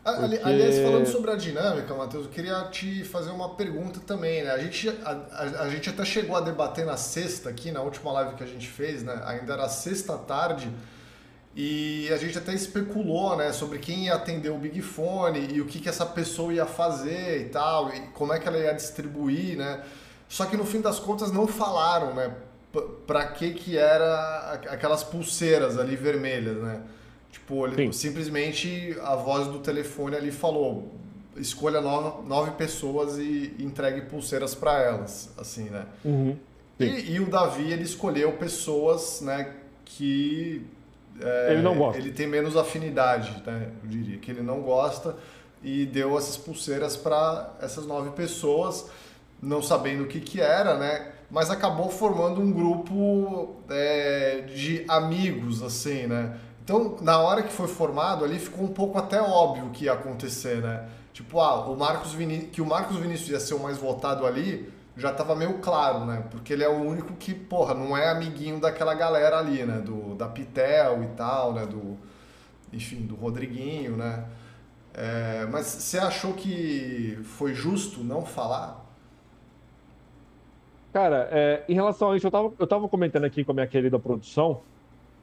Porque... 0.04 0.40
Aliás, 0.42 0.78
falando 0.78 1.06
sobre 1.06 1.30
a 1.30 1.36
dinâmica, 1.36 1.94
Matheus, 1.94 2.26
eu 2.26 2.30
queria 2.30 2.62
te 2.64 3.02
fazer 3.04 3.30
uma 3.30 3.54
pergunta 3.54 4.00
também, 4.06 4.44
né? 4.44 4.50
A 4.50 4.58
gente, 4.58 4.88
a, 5.02 5.62
a, 5.62 5.68
gente 5.70 5.88
até 5.88 6.04
chegou 6.04 6.36
a 6.36 6.40
debater 6.40 6.84
na 6.84 6.96
sexta 6.96 7.48
aqui, 7.48 7.72
na 7.72 7.80
última 7.80 8.12
live 8.12 8.34
que 8.34 8.44
a 8.44 8.46
gente 8.46 8.68
fez, 8.68 9.02
né? 9.02 9.22
Ainda 9.24 9.54
era 9.54 9.68
sexta 9.68 10.18
tarde, 10.18 10.70
e 11.56 12.08
a 12.12 12.18
gente 12.18 12.36
até 12.36 12.52
especulou, 12.52 13.36
né, 13.36 13.52
sobre 13.52 13.78
quem 13.78 14.06
ia 14.06 14.14
atender 14.14 14.50
o 14.50 14.58
Big 14.58 14.82
Fone 14.82 15.54
e 15.54 15.60
o 15.60 15.66
que, 15.66 15.78
que 15.78 15.88
essa 15.88 16.04
pessoa 16.04 16.52
ia 16.52 16.66
fazer 16.66 17.42
e 17.42 17.48
tal, 17.48 17.94
e 17.94 18.00
como 18.08 18.32
é 18.32 18.40
que 18.40 18.48
ela 18.48 18.58
ia 18.58 18.74
distribuir, 18.74 19.56
né? 19.56 19.82
Só 20.28 20.46
que 20.46 20.56
no 20.56 20.66
fim 20.66 20.80
das 20.80 20.98
contas 20.98 21.30
não 21.32 21.46
falaram, 21.46 22.12
né? 22.12 22.34
para 23.06 23.26
que 23.26 23.52
que 23.52 23.78
era 23.78 24.60
aquelas 24.68 25.04
pulseiras 25.04 25.78
ali 25.78 25.94
vermelhas, 25.96 26.56
né? 26.56 26.80
Tipo, 27.34 27.66
ele, 27.66 27.92
simplesmente 27.92 28.96
a 29.02 29.16
voz 29.16 29.48
do 29.48 29.58
telefone 29.58 30.14
ali 30.14 30.30
falou: 30.30 30.94
escolha 31.36 31.80
nove, 31.80 32.28
nove 32.28 32.52
pessoas 32.52 33.18
e 33.18 33.52
entregue 33.58 34.02
pulseiras 34.02 34.54
para 34.54 34.80
elas, 34.80 35.34
assim, 35.36 35.64
né? 35.64 35.84
Uhum. 36.04 36.36
E, 36.78 36.84
e, 37.14 37.20
o 37.20 37.26
Davi 37.26 37.72
ele 37.72 37.82
escolheu 37.82 38.32
pessoas, 38.32 39.20
né, 39.20 39.52
que 39.84 40.64
é, 41.20 41.52
ele 41.52 41.62
não 41.62 41.76
gosta. 41.76 41.98
Ele 41.98 42.12
tem 42.12 42.28
menos 42.28 42.56
afinidade, 42.56 43.42
né? 43.44 43.68
Eu 43.82 43.88
diria 43.88 44.18
que 44.18 44.30
ele 44.30 44.42
não 44.42 44.60
gosta 44.60 45.16
e 45.60 45.86
deu 45.86 46.16
essas 46.16 46.36
pulseiras 46.36 46.96
para 46.96 47.52
essas 47.60 47.84
nove 47.84 48.10
pessoas, 48.10 48.88
não 49.42 49.60
sabendo 49.60 50.04
o 50.04 50.06
que 50.06 50.20
que 50.20 50.40
era, 50.40 50.78
né? 50.78 51.14
mas 51.34 51.50
acabou 51.50 51.90
formando 51.90 52.40
um 52.40 52.52
grupo 52.52 53.56
é, 53.68 54.42
de 54.54 54.84
amigos, 54.86 55.64
assim, 55.64 56.06
né? 56.06 56.36
Então, 56.64 56.96
na 57.02 57.18
hora 57.20 57.42
que 57.42 57.52
foi 57.52 57.68
formado 57.68 58.24
ali, 58.24 58.38
ficou 58.38 58.64
um 58.64 58.72
pouco 58.72 58.96
até 58.96 59.20
óbvio 59.20 59.66
o 59.66 59.70
que 59.70 59.84
ia 59.84 59.92
acontecer, 59.92 60.62
né? 60.62 60.88
Tipo, 61.12 61.38
ah, 61.38 61.66
o 61.66 61.76
Marcos 61.76 62.14
Viní 62.14 62.46
que 62.46 62.62
o 62.62 62.66
Marcos 62.66 62.96
Vinícius 62.96 63.28
ia 63.28 63.38
ser 63.38 63.52
o 63.52 63.60
mais 63.60 63.76
votado 63.76 64.26
ali, 64.26 64.72
já 64.96 65.12
tava 65.12 65.36
meio 65.36 65.58
claro, 65.58 66.06
né? 66.06 66.24
Porque 66.30 66.54
ele 66.54 66.64
é 66.64 66.68
o 66.68 66.80
único 66.80 67.12
que, 67.14 67.34
porra, 67.34 67.74
não 67.74 67.94
é 67.94 68.08
amiguinho 68.08 68.58
daquela 68.58 68.94
galera 68.94 69.38
ali, 69.38 69.62
né? 69.64 69.78
Do, 69.78 70.14
da 70.14 70.26
Pitel 70.26 71.04
e 71.04 71.08
tal, 71.08 71.52
né? 71.52 71.66
Do, 71.66 71.98
enfim, 72.72 73.02
do 73.02 73.14
Rodriguinho, 73.14 73.98
né? 73.98 74.24
É, 74.94 75.46
mas 75.52 75.66
você 75.66 75.98
achou 75.98 76.32
que 76.32 77.18
foi 77.24 77.52
justo 77.52 78.02
não 78.02 78.24
falar? 78.24 78.82
Cara, 80.94 81.28
é, 81.30 81.62
em 81.68 81.74
relação 81.74 82.12
a 82.12 82.16
isso, 82.16 82.26
eu 82.26 82.30
tava, 82.30 82.52
eu 82.58 82.66
tava 82.66 82.88
comentando 82.88 83.24
aqui 83.24 83.44
com 83.44 83.52
a 83.52 83.54
minha 83.54 83.66
querida 83.66 83.98
produção 83.98 84.62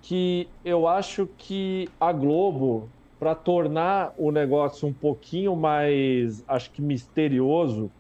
que 0.02 0.48
eu 0.66 0.88
acho 0.88 1.28
que 1.38 1.88
a 2.00 2.12
Globo, 2.12 2.90
para 3.20 3.36
tornar 3.36 4.14
o 4.18 4.32
negócio 4.32 4.88
um 4.88 4.94
pouquinho 4.94 5.56
mais, 5.56 6.44
acho 6.48 6.72
que 6.72 6.82
misterioso, 6.82 7.92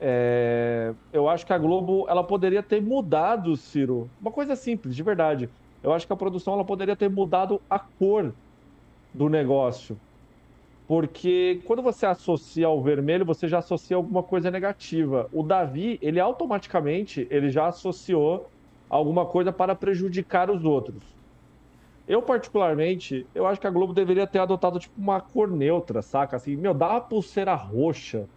é, 0.00 0.94
eu 1.12 1.28
acho 1.28 1.46
que 1.46 1.52
a 1.52 1.58
Globo 1.58 2.06
ela 2.08 2.24
poderia 2.24 2.62
ter 2.62 2.82
mudado, 2.82 3.56
Ciro, 3.56 4.10
uma 4.20 4.32
coisa 4.32 4.56
simples, 4.56 4.96
de 4.96 5.02
verdade. 5.02 5.48
Eu 5.82 5.92
acho 5.92 6.06
que 6.06 6.12
a 6.12 6.16
produção 6.16 6.54
ela 6.54 6.64
poderia 6.64 6.96
ter 6.96 7.08
mudado 7.10 7.60
a 7.68 7.78
cor 7.78 8.34
do 9.12 9.28
negócio. 9.28 10.00
Porque 10.86 11.62
quando 11.64 11.82
você 11.82 12.04
associa 12.06 12.66
ao 12.66 12.82
vermelho, 12.82 13.24
você 13.24 13.48
já 13.48 13.58
associa 13.58 13.96
alguma 13.96 14.22
coisa 14.22 14.50
negativa. 14.50 15.28
O 15.32 15.42
Davi, 15.42 15.98
ele 16.02 16.20
automaticamente, 16.20 17.26
ele 17.30 17.50
já 17.50 17.68
associou 17.68 18.51
alguma 18.92 19.24
coisa 19.24 19.50
para 19.50 19.74
prejudicar 19.74 20.50
os 20.50 20.66
outros. 20.66 21.02
Eu, 22.06 22.20
particularmente, 22.20 23.26
eu 23.34 23.46
acho 23.46 23.58
que 23.58 23.66
a 23.66 23.70
Globo 23.70 23.94
deveria 23.94 24.26
ter 24.26 24.38
adotado, 24.38 24.78
tipo, 24.78 25.00
uma 25.00 25.18
cor 25.18 25.50
neutra, 25.50 26.02
saca? 26.02 26.36
Assim, 26.36 26.56
meu, 26.56 26.74
dá 26.74 26.90
uma 26.90 27.00
pulseira 27.00 27.54
roxa, 27.54 28.28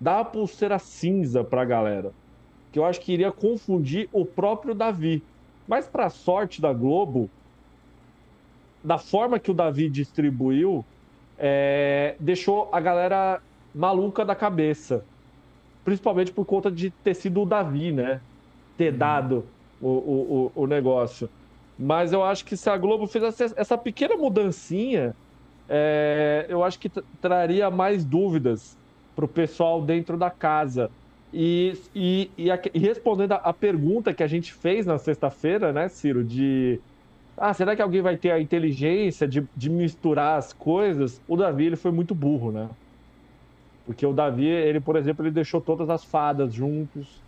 dá 0.00 0.16
uma 0.16 0.24
pulseira 0.24 0.78
cinza 0.78 1.44
pra 1.44 1.62
galera. 1.62 2.10
Que 2.72 2.78
eu 2.78 2.86
acho 2.86 3.00
que 3.00 3.12
iria 3.12 3.30
confundir 3.30 4.08
o 4.12 4.24
próprio 4.24 4.74
Davi. 4.74 5.22
Mas, 5.68 5.86
pra 5.86 6.08
sorte 6.08 6.58
da 6.62 6.72
Globo, 6.72 7.28
da 8.82 8.96
forma 8.96 9.38
que 9.38 9.50
o 9.50 9.54
Davi 9.54 9.90
distribuiu, 9.90 10.82
é, 11.38 12.16
deixou 12.18 12.70
a 12.72 12.80
galera 12.80 13.42
maluca 13.74 14.24
da 14.24 14.34
cabeça. 14.34 15.04
Principalmente 15.84 16.32
por 16.32 16.46
conta 16.46 16.70
de 16.70 16.88
ter 16.88 17.14
sido 17.14 17.42
o 17.42 17.46
Davi, 17.46 17.92
né? 17.92 18.22
Ter 18.78 18.92
uhum. 18.92 18.98
dado 18.98 19.44
o, 19.88 20.52
o, 20.56 20.62
o, 20.62 20.66
negócio. 20.66 21.28
Mas 21.78 22.12
eu 22.12 22.24
acho 22.24 22.44
que 22.44 22.56
se 22.56 22.68
a 22.68 22.76
Globo 22.76 23.06
fizesse 23.06 23.52
essa 23.56 23.76
pequena 23.76 24.16
mudancinha, 24.16 25.14
é, 25.68 26.46
eu 26.48 26.64
acho 26.64 26.78
que 26.78 26.88
traria 27.20 27.70
mais 27.70 28.04
dúvidas 28.04 28.76
para 29.14 29.24
o 29.24 29.28
pessoal 29.28 29.82
dentro 29.82 30.16
da 30.16 30.30
casa. 30.30 30.90
E, 31.32 31.78
e, 31.94 32.30
e, 32.38 32.50
a, 32.50 32.58
e 32.72 32.78
respondendo 32.78 33.32
a, 33.32 33.36
a, 33.36 33.52
pergunta 33.52 34.14
que 34.14 34.22
a 34.22 34.26
gente 34.26 34.52
fez 34.52 34.86
na 34.86 34.96
sexta-feira, 34.96 35.72
né, 35.72 35.88
Ciro, 35.88 36.24
de 36.24 36.80
ah, 37.36 37.52
será 37.52 37.76
que 37.76 37.82
alguém 37.82 38.00
vai 38.00 38.16
ter 38.16 38.30
a 38.30 38.40
inteligência 38.40 39.28
de, 39.28 39.46
de 39.54 39.68
misturar 39.68 40.38
as 40.38 40.52
coisas? 40.52 41.20
O 41.28 41.36
Davi 41.36 41.66
ele 41.66 41.76
foi 41.76 41.92
muito 41.92 42.14
burro, 42.14 42.50
né? 42.50 42.68
Porque 43.84 44.06
o 44.06 44.12
Davi, 44.12 44.46
ele, 44.46 44.80
por 44.80 44.96
exemplo, 44.96 45.24
ele 45.24 45.30
deixou 45.30 45.60
todas 45.60 45.90
as 45.90 46.02
fadas 46.02 46.52
juntos, 46.52 47.22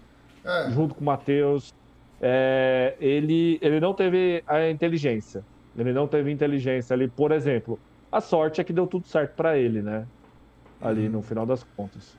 é. 0.44 0.70
junto 0.70 0.94
com 0.94 1.02
o 1.02 1.04
Matheus. 1.04 1.74
É, 2.20 2.94
ele, 3.00 3.58
ele 3.62 3.80
não 3.80 3.94
teve 3.94 4.42
a 4.46 4.68
inteligência. 4.68 5.44
Ele 5.76 5.92
não 5.92 6.06
teve 6.08 6.30
inteligência 6.30 6.94
ali. 6.94 7.08
Por 7.08 7.30
exemplo, 7.30 7.78
a 8.10 8.20
sorte 8.20 8.60
é 8.60 8.64
que 8.64 8.72
deu 8.72 8.86
tudo 8.86 9.06
certo 9.06 9.34
para 9.34 9.56
ele, 9.56 9.82
né? 9.82 10.06
Ali 10.80 11.06
uhum. 11.06 11.12
no 11.12 11.22
final 11.22 11.46
das 11.46 11.64
contas. 11.76 12.16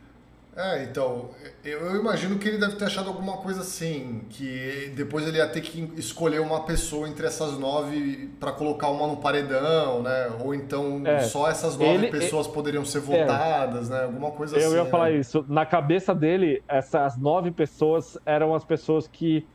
É, 0.56 0.84
então, 0.84 1.30
eu, 1.64 1.96
imagino 1.96 2.38
que 2.38 2.46
ele 2.46 2.58
deve 2.58 2.76
ter 2.76 2.84
achado 2.84 3.08
alguma 3.08 3.38
coisa 3.38 3.62
assim, 3.62 4.24
que 4.30 4.92
depois 4.94 5.26
ele 5.26 5.38
ia 5.38 5.48
ter 5.48 5.62
que 5.62 5.90
escolher 5.96 6.42
uma 6.42 6.66
pessoa 6.66 7.08
entre 7.08 7.26
essas 7.26 7.58
nove 7.58 8.30
para 8.42 8.52
colocar 8.52 8.90
uma 8.90 9.08
no 9.08 9.18
paredão, 9.18 10.04
né? 10.04 10.30
Ou 10.44 10.54
então 10.54 11.02
é, 11.06 11.20
só 11.22 11.50
essas 11.50 11.78
nove 11.78 11.94
ele, 11.94 12.08
pessoas 12.08 12.46
ele, 12.46 12.54
poderiam 12.54 12.84
ser 12.84 13.00
votadas, 13.00 13.90
é, 13.90 13.94
né? 13.94 14.04
Alguma 14.04 14.32
coisa 14.32 14.58
eu 14.58 14.68
assim. 14.68 14.76
Eu 14.76 14.84
ia 14.84 14.90
falar 14.90 15.12
né? 15.12 15.18
isso. 15.18 15.46
Na 15.48 15.66
cabeça 15.66 16.14
dele, 16.14 16.62
essas 16.68 17.16
nove 17.16 17.52
pessoas 17.52 18.18
eram 18.26 18.54
as 18.54 18.66
pessoas 18.66 19.08
que 19.08 19.48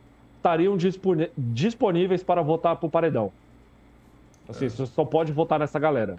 estariam 0.44 0.76
disponíveis 1.38 2.22
para 2.22 2.42
votar 2.42 2.76
pro 2.76 2.90
paredão. 2.90 3.32
Assim, 4.46 4.66
é. 4.66 4.68
você 4.68 4.84
só 4.84 5.02
pode 5.02 5.32
votar 5.32 5.58
nessa 5.58 5.78
galera. 5.78 6.18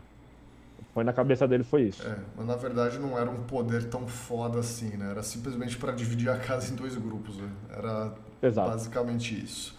Foi 0.96 1.04
na 1.04 1.14
cabeça 1.14 1.48
dele, 1.48 1.64
foi 1.64 1.84
isso. 1.84 2.06
É, 2.08 2.18
mas 2.36 2.48
na 2.48 2.56
verdade 2.56 2.98
não 2.98 3.20
era 3.20 3.30
um 3.30 3.44
poder 3.44 3.84
tão 3.86 4.08
foda 4.08 4.60
assim, 4.60 4.98
né? 4.98 5.12
Era 5.12 5.22
simplesmente 5.22 5.78
para 5.78 5.92
dividir 5.92 6.30
a 6.30 6.38
casa 6.38 6.74
em 6.74 6.76
dois 6.76 6.96
grupos. 6.96 7.38
Né? 7.38 7.50
Era 7.72 8.14
Exato. 8.42 8.72
basicamente 8.72 9.44
isso. 9.44 9.78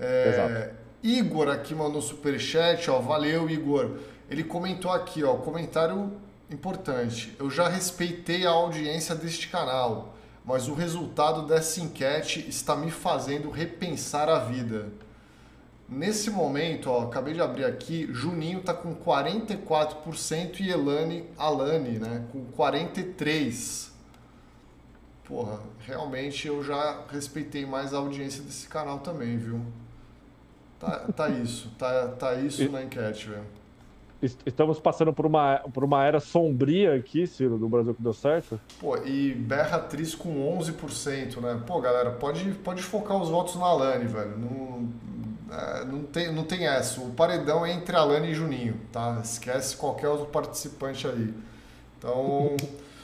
É, 0.00 0.28
Exato. 0.28 0.76
Igor 1.02 1.48
aqui 1.48 1.74
mandou 1.74 2.00
superchat, 2.00 2.88
ó. 2.90 3.00
Valeu, 3.00 3.50
Igor. 3.50 3.98
Ele 4.30 4.44
comentou 4.44 4.90
aqui, 4.90 5.22
ó, 5.22 5.34
comentário 5.34 6.12
importante. 6.48 7.34
Eu 7.38 7.50
já 7.50 7.68
respeitei 7.68 8.46
a 8.46 8.50
audiência 8.50 9.14
deste 9.14 9.48
canal, 9.48 10.14
mas 10.44 10.68
o 10.68 10.74
resultado 10.74 11.46
dessa 11.46 11.80
enquete 11.80 12.44
está 12.48 12.74
me 12.74 12.90
fazendo 12.90 13.50
repensar 13.50 14.28
a 14.28 14.38
vida. 14.40 14.88
Nesse 15.88 16.30
momento, 16.30 16.90
ó, 16.90 17.04
acabei 17.04 17.34
de 17.34 17.40
abrir 17.40 17.64
aqui, 17.64 18.08
Juninho 18.10 18.62
tá 18.62 18.72
com 18.72 18.94
44% 18.94 20.60
e 20.60 20.70
Elane, 20.70 21.28
Alane, 21.36 21.98
né, 21.98 22.24
com 22.32 22.44
43. 22.46 23.92
Porra, 25.24 25.60
realmente 25.80 26.48
eu 26.48 26.64
já 26.64 27.04
respeitei 27.08 27.64
mais 27.66 27.94
a 27.94 27.98
audiência 27.98 28.42
desse 28.42 28.66
canal 28.68 29.00
também, 29.00 29.36
viu? 29.36 29.60
Tá, 30.80 30.98
tá 31.14 31.28
isso, 31.28 31.70
tá, 31.78 32.08
tá 32.08 32.34
isso 32.34 32.68
na 32.70 32.82
enquete, 32.82 33.28
velho. 33.28 33.61
Estamos 34.46 34.78
passando 34.78 35.12
por 35.12 35.26
uma, 35.26 35.58
por 35.74 35.82
uma 35.82 36.04
era 36.04 36.20
sombria 36.20 36.94
aqui, 36.94 37.26
Ciro, 37.26 37.58
do 37.58 37.68
Brasil 37.68 37.92
que 37.92 38.02
deu 38.02 38.12
certo. 38.12 38.60
Pô, 38.78 38.96
e 38.98 39.34
Berra 39.34 39.78
Atriz 39.78 40.14
com 40.14 40.56
11%, 40.58 41.40
né? 41.40 41.60
Pô, 41.66 41.80
galera, 41.80 42.12
pode, 42.12 42.44
pode 42.54 42.82
focar 42.82 43.20
os 43.20 43.28
votos 43.28 43.56
na 43.56 43.72
Lani, 43.72 44.06
velho. 44.06 44.38
Não, 44.38 44.88
é, 45.52 45.84
não, 45.84 46.02
tem, 46.04 46.32
não 46.32 46.44
tem 46.44 46.66
essa. 46.66 47.00
O 47.00 47.10
paredão 47.10 47.66
é 47.66 47.72
entre 47.72 47.96
Alane 47.96 48.30
e 48.30 48.34
Juninho, 48.34 48.80
tá? 48.92 49.20
Esquece 49.22 49.76
qualquer 49.76 50.08
outro 50.08 50.26
participante 50.26 51.06
aí. 51.06 51.34
Então, 51.98 52.56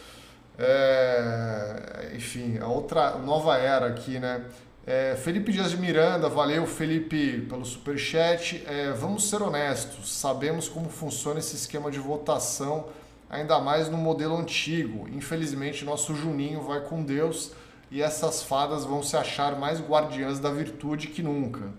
é, 0.56 2.12
enfim, 2.14 2.58
a 2.58 2.68
outra 2.68 3.18
nova 3.18 3.58
era 3.58 3.86
aqui, 3.86 4.20
né? 4.20 4.44
É, 4.90 5.14
Felipe 5.16 5.52
Dias 5.52 5.72
de 5.72 5.76
Miranda, 5.76 6.30
valeu 6.30 6.64
Felipe 6.66 7.42
pelo 7.42 7.62
superchat. 7.62 8.64
É, 8.66 8.90
vamos 8.92 9.28
ser 9.28 9.42
honestos, 9.42 10.10
sabemos 10.10 10.66
como 10.66 10.88
funciona 10.88 11.40
esse 11.40 11.54
esquema 11.56 11.90
de 11.90 11.98
votação, 11.98 12.86
ainda 13.28 13.60
mais 13.60 13.90
no 13.90 13.98
modelo 13.98 14.34
antigo. 14.38 15.06
Infelizmente, 15.10 15.84
nosso 15.84 16.14
Juninho 16.14 16.62
vai 16.62 16.80
com 16.80 17.02
Deus 17.02 17.52
e 17.90 18.00
essas 18.00 18.42
fadas 18.42 18.86
vão 18.86 19.02
se 19.02 19.14
achar 19.14 19.58
mais 19.58 19.78
guardiãs 19.78 20.40
da 20.40 20.50
virtude 20.50 21.08
que 21.08 21.22
nunca. 21.22 21.70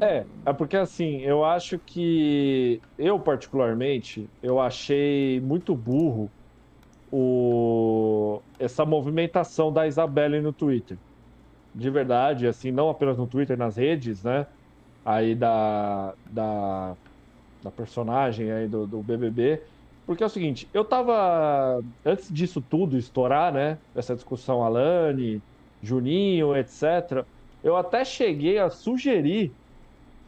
É, 0.00 0.24
é 0.46 0.52
porque 0.54 0.78
assim, 0.78 1.20
eu 1.20 1.44
acho 1.44 1.78
que 1.78 2.80
eu 2.98 3.20
particularmente, 3.20 4.26
eu 4.42 4.58
achei 4.58 5.42
muito 5.42 5.76
burro 5.76 6.30
o 7.12 8.40
essa 8.58 8.86
movimentação 8.86 9.70
da 9.70 9.86
Isabelle 9.86 10.40
no 10.40 10.54
Twitter. 10.54 10.96
De 11.74 11.90
verdade, 11.90 12.46
assim, 12.46 12.70
não 12.72 12.88
apenas 12.90 13.18
no 13.18 13.26
Twitter, 13.28 13.56
nas 13.56 13.76
redes, 13.76 14.22
né? 14.24 14.46
Aí 15.04 15.34
da 15.34 16.16
da, 16.26 16.96
da 17.62 17.70
personagem 17.72 18.50
aí 18.52 18.68
do, 18.68 18.86
do 18.86 19.02
BBB, 19.02 19.62
porque 20.06 20.22
é 20.22 20.26
o 20.26 20.30
seguinte, 20.30 20.68
eu 20.72 20.84
tava 20.84 21.82
antes 22.04 22.32
disso 22.32 22.62
tudo 22.62 22.96
estourar, 22.98 23.52
né? 23.52 23.82
Essa 23.94 24.14
discussão 24.14 24.64
Alane, 24.64 25.44
Juninho, 25.82 26.56
etc. 26.56 27.26
Eu 27.62 27.76
até 27.76 28.04
cheguei 28.04 28.58
a 28.58 28.70
sugerir 28.70 29.58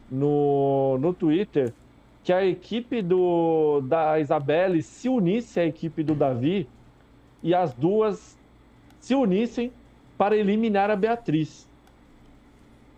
no, 0.09 0.97
no 0.99 1.13
Twitter 1.13 1.75
que 2.23 2.31
a 2.33 2.45
equipe 2.45 3.01
do, 3.01 3.81
da 3.81 4.19
Isabelle 4.19 4.81
se 4.83 5.09
unisse 5.09 5.59
à 5.59 5.65
equipe 5.65 6.03
do 6.03 6.15
Davi 6.15 6.71
e 7.41 7.53
as 7.53 7.73
duas 7.73 8.39
se 8.99 9.15
unissem 9.15 9.73
para 10.21 10.37
eliminar 10.37 10.91
a 10.91 10.95
Beatriz. 10.95 11.67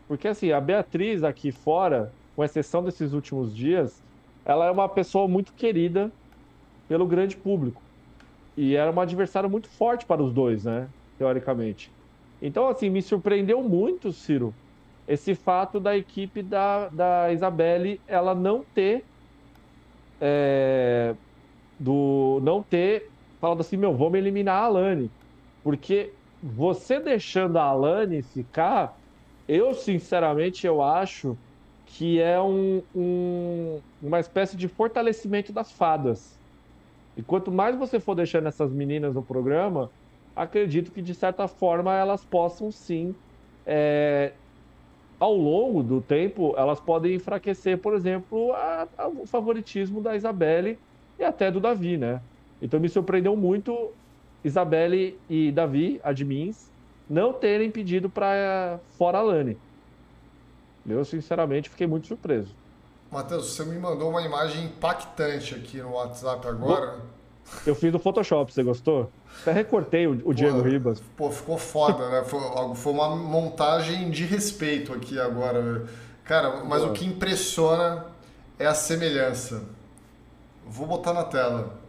Porque 0.10 0.28
assim, 0.28 0.52
a 0.52 0.60
Beatriz 0.60 1.24
aqui 1.24 1.54
fora, 1.54 2.12
com 2.36 2.44
exceção 2.44 2.84
desses 2.84 3.14
últimos 3.14 3.56
dias, 3.56 4.04
ela 4.44 4.66
é 4.66 4.70
uma 4.70 4.90
pessoa 4.90 5.26
muito 5.26 5.54
querida 5.54 6.12
pelo 6.86 7.08
grande 7.08 7.38
público. 7.38 7.82
E 8.58 8.76
era 8.76 8.92
uma 8.92 9.04
adversária 9.04 9.48
muito 9.48 9.70
forte 9.70 10.06
para 10.06 10.22
os 10.22 10.34
dois, 10.34 10.66
né? 10.66 10.90
Teoricamente. 11.18 11.90
Então, 12.42 12.68
assim, 12.68 12.90
me 12.90 13.02
surpreendeu 13.02 13.64
muito, 13.64 14.12
Ciro, 14.12 14.54
esse 15.08 15.34
fato 15.34 15.80
da 15.80 15.96
equipe 15.96 16.44
da, 16.44 16.90
da 16.90 17.32
Isabelle 17.32 18.02
ela 18.06 18.36
não 18.36 18.66
ter 18.76 19.06
é, 20.20 21.16
do 21.80 22.42
não 22.44 22.62
ter 22.62 23.10
falado 23.40 23.62
assim, 23.62 23.78
meu, 23.78 23.96
vamos 23.96 24.16
eliminar 24.16 24.62
a 24.62 24.66
Alane. 24.66 25.10
Porque 25.64 26.12
você 26.44 27.00
deixando 27.00 27.58
a 27.58 27.64
Alane 27.64 28.22
ficar, 28.22 29.00
eu 29.48 29.74
sinceramente 29.74 30.68
eu 30.68 30.82
acho 30.82 31.40
que 31.86 32.20
é 32.20 32.42
um, 32.42 32.84
um, 32.94 33.82
uma 34.02 34.20
espécie 34.20 34.58
de 34.58 34.68
fortalecimento 34.68 35.54
das 35.54 35.72
fadas. 35.72 36.42
E 37.16 37.24
quanto 37.24 37.50
mais 37.52 37.78
você 37.78 37.98
for 38.00 38.16
deixando 38.16 38.48
essas 38.48 38.74
meninas 38.74 39.14
no 39.14 39.24
programa, 39.24 39.90
acredito 40.36 40.92
que 40.92 41.02
de 41.02 41.14
certa 41.14 41.48
forma 41.48 41.96
elas 41.96 42.26
possam 42.26 42.72
sim, 42.72 43.16
é, 43.66 44.34
ao 45.20 45.34
longo 45.36 45.82
do 45.82 46.02
tempo, 46.02 46.54
elas 46.58 46.82
podem 46.82 47.16
enfraquecer, 47.16 47.80
por 47.82 47.94
exemplo, 47.94 48.52
a, 48.54 48.90
a, 48.98 49.08
o 49.08 49.26
favoritismo 49.26 50.02
da 50.02 50.16
Isabelle 50.16 50.82
e 51.18 51.24
até 51.24 51.50
do 51.50 51.62
Davi, 51.62 51.98
né? 51.98 52.22
Então 52.62 52.80
me 52.80 52.90
surpreendeu 52.90 53.36
muito 53.38 53.96
Isabelle 54.44 55.18
e 55.30 55.52
Davi, 55.52 56.00
admins, 56.04 56.70
não 57.10 57.34
terem 57.34 57.72
pedido 57.72 58.10
para 58.10 58.80
fora 58.98 59.20
a 59.20 59.22
Lani. 59.22 59.58
Eu, 60.88 61.04
sinceramente, 61.06 61.70
fiquei 61.70 61.88
muito 61.88 62.08
surpreso. 62.08 62.54
Matheus, 63.12 63.54
você 63.54 63.64
me 63.64 63.78
mandou 63.78 64.10
uma 64.10 64.22
imagem 64.22 64.66
impactante 64.66 65.56
aqui 65.56 65.78
no 65.78 65.92
WhatsApp 65.92 66.48
agora. 66.48 67.00
Eu 67.66 67.76
fiz 67.76 67.94
no 67.94 68.00
Photoshop, 68.00 68.52
você 68.52 68.64
gostou? 68.64 69.12
Até 69.42 69.52
recortei 69.52 70.08
o, 70.08 70.22
o 70.26 70.34
Diego 70.34 70.62
Ribas. 70.62 71.02
Pô, 71.16 71.30
ficou 71.30 71.58
foda, 71.58 72.10
né? 72.10 72.24
Foi, 72.24 72.40
foi, 72.76 72.94
uma 72.94 73.16
montagem 73.16 74.10
de 74.10 74.26
respeito 74.26 74.94
aqui 74.94 75.20
agora. 75.20 75.86
Cara, 76.24 76.64
mas 76.66 76.84
pô. 76.84 76.90
o 76.90 76.94
que 76.94 77.06
impressiona 77.06 78.06
é 78.58 78.66
a 78.66 78.74
semelhança. 78.74 79.64
Vou 80.66 80.88
botar 80.88 81.14
na 81.14 81.24
tela. 81.24 81.83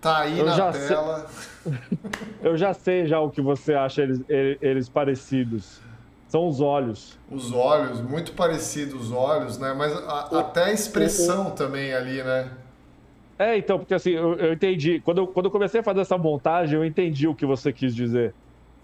Tá 0.00 0.18
aí 0.20 0.38
eu 0.38 0.46
na 0.46 0.72
tela. 0.72 1.26
Sei... 1.28 1.72
eu 2.42 2.56
já 2.56 2.72
sei 2.72 3.06
já 3.06 3.20
o 3.20 3.30
que 3.30 3.40
você 3.40 3.74
acha 3.74 4.02
eles, 4.02 4.22
eles 4.28 4.88
parecidos. 4.88 5.80
São 6.28 6.46
os 6.46 6.60
olhos. 6.60 7.18
Os 7.30 7.52
olhos, 7.52 8.02
muito 8.02 8.32
parecidos 8.32 9.06
os 9.06 9.12
olhos, 9.12 9.58
né? 9.58 9.72
Mas 9.72 9.92
a, 9.92 10.28
o, 10.30 10.38
até 10.38 10.64
a 10.64 10.72
expressão 10.72 11.46
o, 11.46 11.48
o... 11.48 11.52
também 11.52 11.94
ali, 11.94 12.22
né? 12.22 12.50
É, 13.38 13.56
então, 13.56 13.78
porque 13.78 13.94
assim, 13.94 14.10
eu, 14.10 14.34
eu, 14.34 14.52
entendi. 14.52 15.00
Quando 15.00 15.18
eu, 15.18 15.26
quando 15.26 15.46
eu 15.46 15.50
comecei 15.50 15.80
a 15.80 15.82
fazer 15.82 16.00
essa 16.00 16.18
montagem, 16.18 16.76
eu 16.76 16.84
entendi 16.84 17.26
o 17.26 17.34
que 17.34 17.46
você 17.46 17.72
quis 17.72 17.94
dizer. 17.94 18.34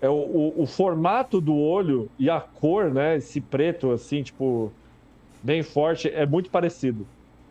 É 0.01 0.09
o, 0.09 0.65
formato 0.67 1.41
do 1.41 1.57
olho 1.57 2.11
e 2.19 2.29
a 2.29 2.41
cor, 2.41 2.93
né? 2.93 3.17
Esse 3.17 3.41
preto, 3.41 3.91
assim, 3.91 4.23
tipo, 4.23 4.71
bem 5.43 5.63
forte, 5.63 6.09
é 6.09 6.27
muito 6.27 6.51
parecido. 6.51 7.07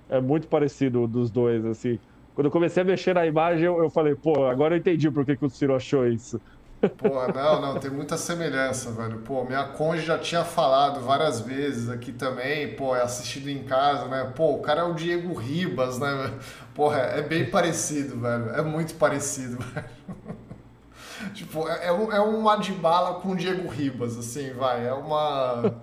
É 0.09 0.21
muito 0.21 0.47
parecido 0.47 1.07
dos 1.07 1.31
dois, 1.31 1.65
assim. 1.65 1.99
Quando 2.35 2.45
eu 2.45 2.51
comecei 2.51 2.81
a 2.81 2.85
mexer 2.85 3.13
na 3.13 3.25
imagem, 3.25 3.65
eu, 3.65 3.77
eu 3.77 3.89
falei, 3.89 4.15
pô, 4.15 4.45
agora 4.45 4.73
eu 4.73 4.79
entendi 4.79 5.09
por 5.11 5.25
que, 5.25 5.35
que 5.35 5.45
o 5.45 5.49
Ciro 5.49 5.75
achou 5.75 6.07
isso. 6.07 6.41
Pô, 6.97 7.27
não, 7.33 7.61
não, 7.61 7.79
tem 7.79 7.89
muita 7.89 8.17
semelhança, 8.17 8.91
velho. 8.91 9.19
Pô, 9.19 9.45
minha 9.45 9.63
conge 9.63 10.05
já 10.05 10.17
tinha 10.17 10.43
falado 10.43 10.99
várias 10.99 11.39
vezes 11.39 11.89
aqui 11.89 12.11
também, 12.11 12.75
pô, 12.75 12.93
é 12.93 13.01
assistido 13.01 13.49
em 13.49 13.63
casa, 13.63 14.07
né? 14.07 14.31
Pô, 14.35 14.55
o 14.55 14.61
cara 14.61 14.81
é 14.81 14.83
o 14.83 14.93
Diego 14.93 15.33
Ribas, 15.33 15.97
né? 15.97 16.33
Porra, 16.75 16.97
é 16.97 17.21
bem 17.21 17.49
parecido, 17.49 18.19
velho. 18.19 18.49
É 18.49 18.61
muito 18.61 18.95
parecido, 18.95 19.57
velho. 19.63 19.87
tipo, 21.33 21.67
é, 21.69 21.87
é, 21.87 21.91
um, 21.93 22.11
é 22.11 22.53
Adbala 22.53 23.21
com 23.21 23.29
o 23.29 23.35
Diego 23.35 23.67
Ribas, 23.69 24.17
assim, 24.17 24.51
vai. 24.51 24.85
É 24.85 24.93
uma. 24.93 25.73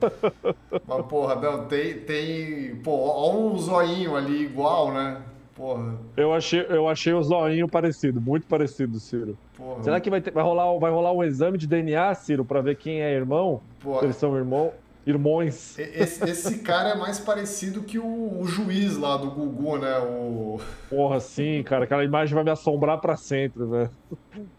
Uma 0.87 1.03
porra, 1.03 1.37
não, 1.37 1.65
tem. 1.65 2.01
tem 2.01 2.77
pô, 2.77 2.93
ó 2.93 3.35
um 3.35 3.57
zoinho 3.57 4.17
ali 4.17 4.43
igual, 4.43 4.93
né? 4.93 5.23
Porra. 5.61 5.95
Eu 6.17 6.33
achei, 6.33 6.65
eu 6.71 6.89
achei 6.89 7.13
o 7.13 7.23
zoinho 7.23 7.69
parecido, 7.69 8.19
muito 8.19 8.47
parecido, 8.47 8.99
Ciro. 8.99 9.37
Porra. 9.55 9.83
Será 9.83 10.01
que 10.01 10.09
vai, 10.09 10.23
ter, 10.23 10.31
vai, 10.31 10.43
rolar, 10.43 10.79
vai 10.79 10.91
rolar 10.91 11.13
um 11.13 11.23
exame 11.23 11.59
de 11.59 11.67
DNA, 11.67 12.15
Ciro, 12.15 12.47
pra 12.47 12.63
ver 12.63 12.77
quem 12.77 13.03
é 13.03 13.13
irmão? 13.13 13.61
Porra. 13.79 14.05
Eles 14.05 14.17
são 14.17 14.35
irmão, 14.35 14.73
irmãos. 15.07 15.79
Esse, 15.79 16.25
esse, 16.25 16.61
cara 16.61 16.93
é 16.93 16.95
mais 16.95 17.21
parecido 17.21 17.83
que 17.83 17.99
o, 17.99 18.41
o, 18.41 18.47
juiz 18.47 18.97
lá 18.97 19.19
do 19.19 19.31
Gugu, 19.31 19.77
né? 19.77 19.99
O... 19.99 20.59
Porra, 20.89 21.21
sim, 21.21 21.63
cara. 21.63 21.85
Aquela 21.85 22.05
imagem 22.05 22.35
vai 22.35 22.43
me 22.43 22.51
assombrar 22.51 22.99
pra 22.99 23.19
sempre, 23.19 23.63
velho. 23.67 23.91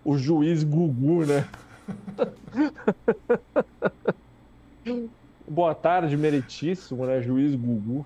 O 0.06 0.16
juiz 0.20 0.64
Gugu, 0.64 1.26
né? 1.26 1.48
Boa 5.50 5.74
tarde, 5.74 6.16
meritíssimo, 6.16 7.08
né? 7.08 7.22
Juiz 7.22 7.56
Gugu. 7.56 8.06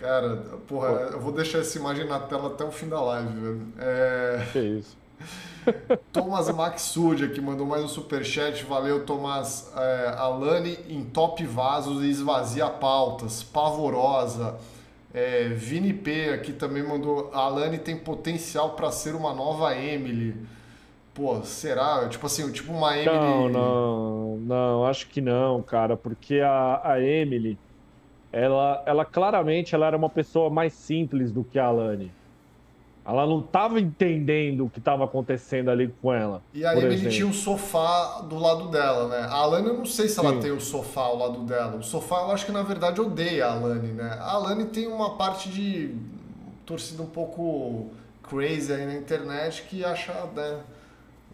Cara, 0.00 0.36
porra, 0.68 0.88
eu 1.12 1.20
vou 1.20 1.32
deixar 1.32 1.58
essa 1.58 1.76
imagem 1.76 2.06
na 2.06 2.20
tela 2.20 2.48
até 2.48 2.64
o 2.64 2.70
fim 2.70 2.88
da 2.88 3.00
live, 3.00 3.40
velho. 3.40 3.66
É... 3.78 4.46
Que 4.52 4.58
isso. 4.60 4.96
Thomas 6.12 6.48
Maxud 6.50 7.24
aqui 7.24 7.40
mandou 7.40 7.66
mais 7.66 7.82
um 7.82 7.88
superchat. 7.88 8.64
Valeu, 8.64 9.04
Thomas. 9.04 9.72
É, 9.76 10.14
Alane 10.16 10.78
em 10.88 11.04
top 11.04 11.44
vasos 11.44 12.04
e 12.04 12.10
esvazia 12.10 12.68
pautas. 12.68 13.42
Pavorosa. 13.42 14.56
É, 15.12 15.48
Vini 15.48 15.92
P 15.92 16.30
aqui 16.30 16.52
também 16.52 16.82
mandou. 16.82 17.30
A 17.34 17.40
Alane 17.40 17.78
tem 17.78 17.96
potencial 17.96 18.70
para 18.70 18.92
ser 18.92 19.16
uma 19.16 19.34
nova 19.34 19.76
Emily. 19.76 20.36
Pô, 21.12 21.42
será? 21.42 22.08
Tipo 22.08 22.26
assim, 22.26 22.50
tipo 22.52 22.72
uma 22.72 22.96
Emily. 22.96 23.16
Não, 23.16 23.48
não, 23.48 24.36
não, 24.36 24.86
acho 24.86 25.08
que 25.08 25.20
não, 25.20 25.60
cara, 25.60 25.96
porque 25.96 26.38
a, 26.38 26.80
a 26.84 27.00
Emily 27.02 27.58
ela, 28.32 28.82
ela 28.86 29.04
claramente 29.04 29.74
ela 29.74 29.86
era 29.86 29.96
uma 29.96 30.10
pessoa 30.10 30.50
mais 30.50 30.72
simples 30.72 31.32
do 31.32 31.42
que 31.42 31.58
a 31.58 31.66
Alane. 31.66 32.12
Ela 33.04 33.26
não 33.26 33.40
estava 33.40 33.80
entendendo 33.80 34.66
o 34.66 34.70
que 34.70 34.78
estava 34.78 35.04
acontecendo 35.04 35.70
ali 35.70 35.88
com 36.02 36.12
ela. 36.12 36.42
E 36.52 36.62
aí 36.64 36.78
ele 36.78 37.08
tinha 37.08 37.26
um 37.26 37.32
sofá 37.32 38.20
do 38.20 38.38
lado 38.38 38.68
dela, 38.68 39.08
né? 39.08 39.26
A 39.30 39.36
Alane, 39.36 39.68
eu 39.68 39.78
não 39.78 39.86
sei 39.86 40.08
se 40.08 40.20
ela 40.20 40.34
Sim. 40.34 40.40
tem 40.40 40.50
o 40.50 40.60
sofá 40.60 41.02
ao 41.02 41.16
lado 41.16 41.40
dela. 41.44 41.76
O 41.76 41.82
sofá, 41.82 42.16
eu 42.16 42.32
acho 42.32 42.44
que 42.44 42.52
na 42.52 42.62
verdade 42.62 43.00
odeia 43.00 43.46
a 43.46 43.52
Alane, 43.52 43.92
né? 43.92 44.18
A 44.20 44.32
Alane 44.32 44.66
tem 44.66 44.86
uma 44.86 45.16
parte 45.16 45.48
de 45.48 45.94
torcida 46.66 47.02
um 47.02 47.06
pouco 47.06 47.86
crazy 48.22 48.74
aí 48.74 48.84
na 48.84 48.94
internet 48.94 49.62
que 49.62 49.82
acha 49.82 50.12
né, 50.36 50.60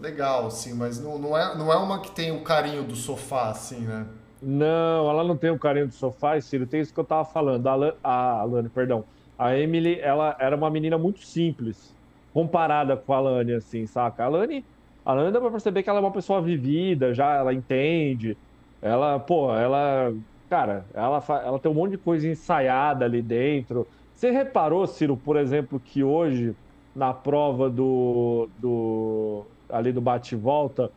legal, 0.01 0.47
assim, 0.47 0.75
mas 0.75 1.01
não, 1.01 1.19
não, 1.19 1.37
é, 1.37 1.57
não 1.57 1.73
é 1.73 1.77
uma 1.77 1.99
que 1.99 2.12
tem 2.12 2.31
o 2.31 2.43
carinho 2.43 2.85
do 2.85 2.95
sofá, 2.95 3.51
assim, 3.51 3.81
né? 3.81 4.07
Não, 4.47 5.09
ela 5.09 5.25
não 5.25 5.39
tem 5.39 5.51
o 5.51 5.59
carinho 5.59 5.89
do 5.89 5.95
sofá, 5.95 6.39
Ciro. 6.41 6.66
Tem 6.66 6.81
isso 6.81 6.93
que 6.93 7.01
eu 7.01 7.05
tava 7.07 7.25
falando. 7.25 7.66
A, 8.03 8.41
Alane, 8.41 8.69
perdão. 8.69 9.09
A 9.39 9.57
Emily, 9.57 9.99
ela 10.01 10.37
era 10.39 10.55
uma 10.57 10.71
menina 10.71 10.99
muito 10.99 11.21
simples, 11.21 11.97
comparada 12.31 12.97
com 12.97 13.12
a 13.12 13.16
Alane, 13.16 13.55
assim, 13.55 13.87
saca? 13.87 14.23
A 14.25 14.27
Alane, 14.27 14.69
a 15.05 15.12
Alane 15.12 15.33
dá 15.33 15.41
pra 15.41 15.51
perceber 15.51 15.83
que 15.83 15.89
ela 15.89 15.99
é 15.99 16.03
uma 16.03 16.12
pessoa 16.12 16.43
vivida, 16.43 17.15
já 17.15 17.35
ela 17.35 17.55
entende. 17.55 18.39
Ela, 18.81 19.19
pô, 19.19 19.55
ela. 19.55 20.12
Cara, 20.49 20.89
ela, 20.93 21.25
ela 21.45 21.59
tem 21.61 21.71
um 21.71 21.75
monte 21.75 21.93
de 21.93 21.99
coisa 21.99 22.29
ensaiada 22.29 23.05
ali 23.05 23.23
dentro. 23.23 23.89
Você 24.15 24.31
reparou, 24.31 24.87
Ciro, 24.87 25.16
por 25.16 25.37
exemplo, 25.37 25.81
que 25.81 26.05
hoje, 26.05 26.57
na 26.95 27.15
prova 27.15 27.71
do. 27.71 28.51
do 28.55 29.51
ali 29.69 29.93
do 29.93 30.01
bate-volta, 30.03 30.93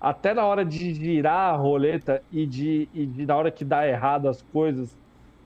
até 0.00 0.32
na 0.32 0.44
hora 0.46 0.64
de 0.64 0.94
girar 0.94 1.54
a 1.54 1.56
roleta 1.56 2.22
e 2.32 2.46
de, 2.46 2.88
e 2.94 3.04
de 3.04 3.26
na 3.26 3.36
hora 3.36 3.50
que 3.50 3.64
dá 3.64 3.86
errado 3.86 4.28
as 4.28 4.40
coisas, 4.40 4.96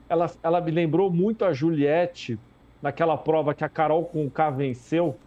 ela, 0.07 0.31
ela 0.41 0.61
me 0.61 0.71
lembrou 0.71 1.11
muito 1.11 1.43
a 1.43 1.51
Juliette 1.51 2.39
naquela 2.81 3.17
prova 3.17 3.53
que 3.53 3.63
a 3.63 3.69
Carol 3.69 4.05
com 4.05 4.25
o 4.25 4.31
K 4.31 4.49
venceu. 4.51 5.17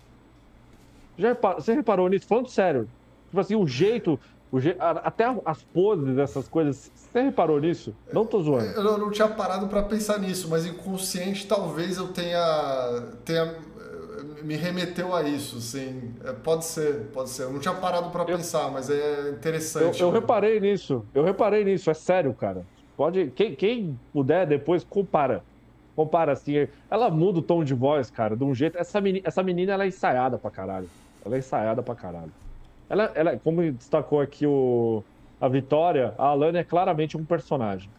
Já 1.18 1.28
reparou, 1.28 1.60
você 1.60 1.74
reparou 1.74 2.08
nisso? 2.08 2.26
Falando 2.26 2.48
sério. 2.48 2.88
Tipo 3.26 3.40
assim, 3.40 3.56
o 3.56 3.66
jeito, 3.66 4.18
o 4.50 4.60
je... 4.60 4.74
até 4.78 5.24
as 5.44 5.62
poses 5.62 6.16
dessas 6.16 6.48
coisas. 6.48 6.90
Você 6.94 7.20
reparou 7.20 7.60
nisso? 7.60 7.94
Não 8.12 8.24
tô 8.24 8.40
zoando. 8.40 8.66
Eu 8.66 8.98
não 8.98 9.10
tinha 9.10 9.28
parado 9.28 9.66
para 9.66 9.82
pensar 9.82 10.18
nisso, 10.20 10.48
mas 10.48 10.64
inconsciente 10.64 11.46
talvez 11.46 11.98
eu 11.98 12.08
tenha, 12.08 13.02
tenha 13.24 13.54
me 14.42 14.56
remeteu 14.56 15.14
a 15.14 15.22
isso, 15.22 15.60
sim. 15.60 16.14
É, 16.24 16.32
pode 16.32 16.64
ser, 16.64 17.06
pode 17.12 17.30
ser. 17.30 17.44
Eu 17.44 17.52
não 17.52 17.60
tinha 17.60 17.74
parado 17.74 18.10
para 18.10 18.24
pensar, 18.24 18.70
mas 18.70 18.90
é 18.90 19.30
interessante. 19.30 20.00
Eu, 20.00 20.08
eu, 20.08 20.12
reparei 20.12 20.60
nisso. 20.60 21.04
Eu 21.14 21.24
reparei 21.24 21.64
nisso. 21.64 21.90
É 21.90 21.94
sério, 21.94 22.32
cara. 22.34 22.64
Pode. 22.96 23.30
Quem, 23.34 23.54
quem 23.54 23.98
puder 24.12 24.46
depois 24.46 24.84
compara. 24.84 25.42
Compara 25.94 26.32
assim. 26.32 26.68
Ela 26.90 27.10
muda 27.10 27.40
o 27.40 27.42
tom 27.42 27.64
de 27.64 27.74
voz, 27.74 28.10
cara, 28.10 28.36
de 28.36 28.44
um 28.44 28.54
jeito. 28.54 28.78
Essa 28.78 29.00
menina, 29.00 29.26
essa 29.26 29.42
menina 29.42 29.72
ela 29.72 29.84
é 29.84 29.88
ensaiada 29.88 30.38
pra 30.38 30.50
caralho. 30.50 30.88
Ela 31.24 31.36
é 31.36 31.38
ensaiada 31.38 31.82
pra 31.82 31.94
caralho. 31.94 32.32
Ela, 32.88 33.10
ela, 33.14 33.38
como 33.38 33.70
destacou 33.72 34.20
aqui 34.20 34.46
o, 34.46 35.02
a 35.40 35.48
Vitória, 35.48 36.14
a 36.16 36.28
Alane 36.28 36.58
é 36.58 36.64
claramente 36.64 37.16
um 37.16 37.24
personagem. 37.24 37.90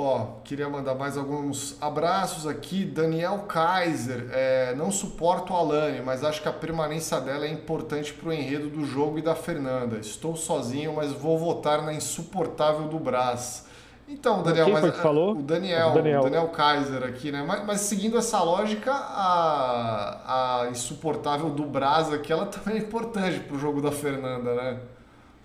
Ó, 0.00 0.26
queria 0.44 0.68
mandar 0.68 0.94
mais 0.94 1.18
alguns 1.18 1.76
abraços 1.82 2.46
aqui. 2.46 2.84
Daniel 2.84 3.40
Kaiser, 3.48 4.28
é, 4.30 4.72
não 4.76 4.92
suporto 4.92 5.52
a 5.52 5.56
Alane, 5.56 6.00
mas 6.02 6.22
acho 6.22 6.40
que 6.40 6.46
a 6.46 6.52
permanência 6.52 7.20
dela 7.20 7.44
é 7.44 7.50
importante 7.50 8.14
para 8.14 8.28
o 8.28 8.32
enredo 8.32 8.68
do 8.68 8.84
jogo 8.84 9.18
e 9.18 9.22
da 9.22 9.34
Fernanda. 9.34 9.98
Estou 9.98 10.36
sozinho, 10.36 10.92
mas 10.94 11.10
vou 11.10 11.36
votar 11.36 11.82
na 11.82 11.92
insuportável 11.92 12.86
do 12.86 12.96
Brás. 13.00 13.66
Então, 14.06 14.40
Daniel, 14.40 14.66
Quem 14.66 14.72
mas 14.72 14.82
foi 14.82 14.92
que 14.92 14.98
falou? 14.98 15.36
o 15.36 15.42
Daniel, 15.42 15.90
Daniel, 15.90 16.20
o 16.20 16.22
Daniel 16.22 16.48
Kaiser 16.50 17.02
aqui, 17.02 17.32
né? 17.32 17.42
Mas, 17.44 17.66
mas, 17.66 17.80
seguindo 17.80 18.16
essa 18.16 18.40
lógica, 18.40 18.92
a, 18.92 20.62
a 20.62 20.70
insuportável 20.70 21.50
do 21.50 21.64
Brás 21.66 22.12
aqui, 22.12 22.32
ela 22.32 22.46
também 22.48 22.76
é 22.76 22.84
importante 22.84 23.40
para 23.40 23.56
o 23.56 23.58
jogo 23.58 23.82
da 23.82 23.90
Fernanda, 23.90 24.54
né? 24.54 24.80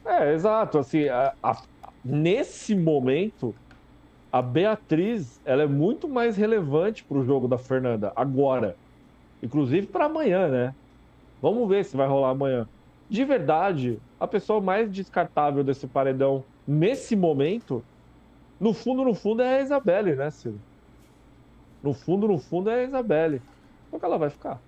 É, 0.06 0.32
exato. 0.32 0.78
Assim, 0.78 1.10
a, 1.10 1.34
a, 1.42 1.60
nesse 2.06 2.76
momento, 2.76 3.56
a 4.34 4.42
Beatriz 4.42 5.40
ela 5.46 5.62
é 5.62 5.68
muito 5.68 6.10
mais 6.10 6.36
relevante 6.36 7.04
para 7.04 7.20
o 7.20 7.24
jogo 7.24 7.48
da 7.48 7.60
Fernanda 7.60 8.12
agora. 8.16 8.76
Inclusive 9.44 9.86
para 9.86 10.06
amanhã, 10.06 10.48
né? 10.48 10.76
Vamos 11.40 11.70
ver 11.70 11.86
se 11.86 11.96
vai 11.96 12.08
rolar 12.08 12.32
amanhã. 12.32 12.68
De 13.08 13.24
verdade, 13.24 14.00
a 14.20 14.26
pessoa 14.26 14.60
mais 14.60 14.92
descartável 14.92 15.64
desse 15.64 15.86
paredão 15.86 16.44
nesse 16.68 17.16
momento, 17.16 17.86
no 18.60 18.74
fundo, 18.74 19.04
no 19.04 19.14
fundo, 19.14 19.44
é 19.44 19.60
a 19.60 19.62
Isabelle, 19.62 20.16
né, 20.16 20.32
Ciro? 20.32 20.60
No 21.84 21.94
fundo, 21.94 22.28
no 22.28 22.40
fundo, 22.40 22.72
é 22.72 22.80
a 22.80 22.84
Isabelle. 22.86 23.40
Qual 23.92 24.00
que 24.00 24.06
ela 24.06 24.18
vai 24.18 24.32
ficar? 24.32 24.60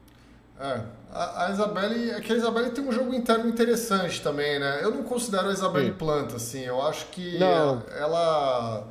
É, 0.60 0.82
a, 1.12 1.48
a 1.48 1.52
Isabelle, 1.52 2.12
é 2.12 2.22
que 2.22 2.32
a 2.32 2.36
Isabelle 2.36 2.70
tem 2.70 2.88
um 2.88 2.92
jogo 2.92 3.16
interno 3.16 3.50
interessante 3.50 4.22
também, 4.22 4.60
né? 4.60 4.84
Eu 4.84 4.92
não 4.92 5.02
considero 5.02 5.48
a 5.48 5.54
Isabelle 5.54 5.88
Sim. 5.88 5.98
planta, 5.98 6.36
assim. 6.36 6.62
Eu 6.62 6.82
acho 6.84 7.08
que 7.08 7.42
ela, 7.42 7.84
ela, 7.98 8.88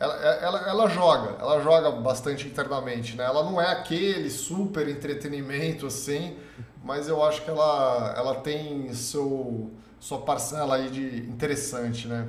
ela, 0.00 0.14
ela, 0.14 0.68
ela, 0.68 0.88
joga, 0.88 1.36
ela 1.40 1.60
joga 1.60 1.90
bastante 1.90 2.46
internamente, 2.46 3.16
né? 3.16 3.24
Ela 3.24 3.42
não 3.42 3.60
é 3.60 3.72
aquele 3.72 4.30
super 4.30 4.88
entretenimento, 4.88 5.86
assim, 5.86 6.36
mas 6.84 7.08
eu 7.08 7.24
acho 7.24 7.42
que 7.42 7.50
ela, 7.50 8.14
ela 8.16 8.34
tem 8.36 8.92
seu, 8.94 9.70
sua 9.98 10.18
parcela 10.18 10.76
aí 10.76 10.88
de 10.88 11.18
interessante, 11.28 12.06
né? 12.06 12.28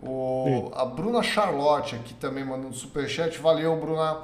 O, 0.00 0.70
a 0.74 0.84
Bruna 0.84 1.20
Charlotte 1.20 1.96
aqui 1.96 2.14
também 2.14 2.44
mandando 2.44 2.68
um 2.68 2.72
superchat. 2.72 3.36
Valeu, 3.38 3.76
Bruna. 3.76 4.18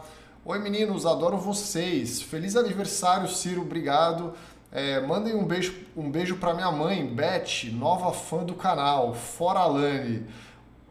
Oi 0.44 0.58
meninos, 0.60 1.04
adoro 1.04 1.36
vocês. 1.36 2.22
Feliz 2.22 2.54
aniversário, 2.54 3.28
Ciro, 3.28 3.62
obrigado. 3.62 4.34
É, 4.70 5.00
mandem 5.00 5.34
um 5.34 5.44
beijo, 5.44 5.74
um 5.96 6.08
beijo 6.08 6.36
para 6.36 6.54
minha 6.54 6.70
mãe, 6.70 7.04
Beth, 7.06 7.72
nova 7.72 8.12
fã 8.12 8.44
do 8.44 8.54
canal, 8.54 9.14
fora 9.14 9.60
Alane. 9.60 10.26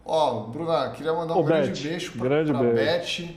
Ó, 0.06 0.42
Bruna, 0.48 0.90
queria 0.92 1.14
mandar 1.14 1.36
um 1.36 1.40
Ô, 1.40 1.44
grande 1.44 1.70
Beth, 1.70 1.90
beijo 1.90 2.12
pra, 2.12 2.22
grande 2.22 2.52
pra 2.52 2.62
beijo. 2.62 2.76
Beth, 2.76 3.36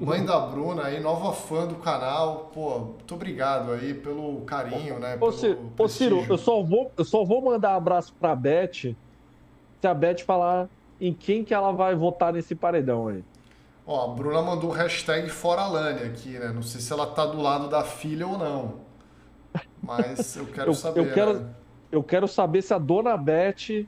mãe 0.00 0.24
da 0.24 0.40
Bruna 0.40 0.84
aí, 0.84 1.00
nova 1.00 1.32
fã 1.32 1.66
do 1.66 1.76
canal. 1.76 2.50
Pô, 2.52 2.78
muito 2.78 3.14
obrigado 3.14 3.72
aí 3.72 3.94
pelo 3.94 4.40
carinho, 4.42 4.98
né? 4.98 5.16
Ô, 5.20 5.30
Ciro, 5.30 5.72
ô, 5.78 5.88
Ciro 5.88 6.26
eu, 6.28 6.36
só 6.36 6.62
vou, 6.62 6.90
eu 6.96 7.04
só 7.04 7.24
vou 7.24 7.40
mandar 7.40 7.74
um 7.74 7.76
abraço 7.76 8.12
pra 8.18 8.34
Beth 8.34 8.94
se 9.80 9.86
a 9.86 9.94
Beth 9.94 10.20
falar 10.20 10.68
em 11.00 11.14
quem 11.14 11.44
que 11.44 11.54
ela 11.54 11.72
vai 11.72 11.94
votar 11.94 12.32
nesse 12.32 12.54
paredão 12.54 13.08
aí. 13.08 13.24
Ó, 13.86 14.10
a 14.10 14.14
Bruna 14.14 14.42
mandou 14.42 14.70
o 14.70 14.72
hashtag 14.72 15.28
fora 15.30 15.66
Lani 15.66 16.02
aqui, 16.02 16.30
né? 16.30 16.52
Não 16.52 16.62
sei 16.62 16.80
se 16.80 16.92
ela 16.92 17.06
tá 17.06 17.24
do 17.26 17.40
lado 17.40 17.68
da 17.68 17.82
filha 17.82 18.26
ou 18.26 18.36
não. 18.36 18.74
Mas 19.82 20.36
eu 20.36 20.46
quero 20.46 20.70
eu, 20.70 20.74
saber. 20.74 21.00
Eu 21.00 21.14
quero, 21.14 21.40
né? 21.40 21.50
eu 21.90 22.02
quero 22.02 22.28
saber 22.28 22.62
se 22.62 22.74
a 22.74 22.78
dona 22.78 23.16
Beth 23.16 23.86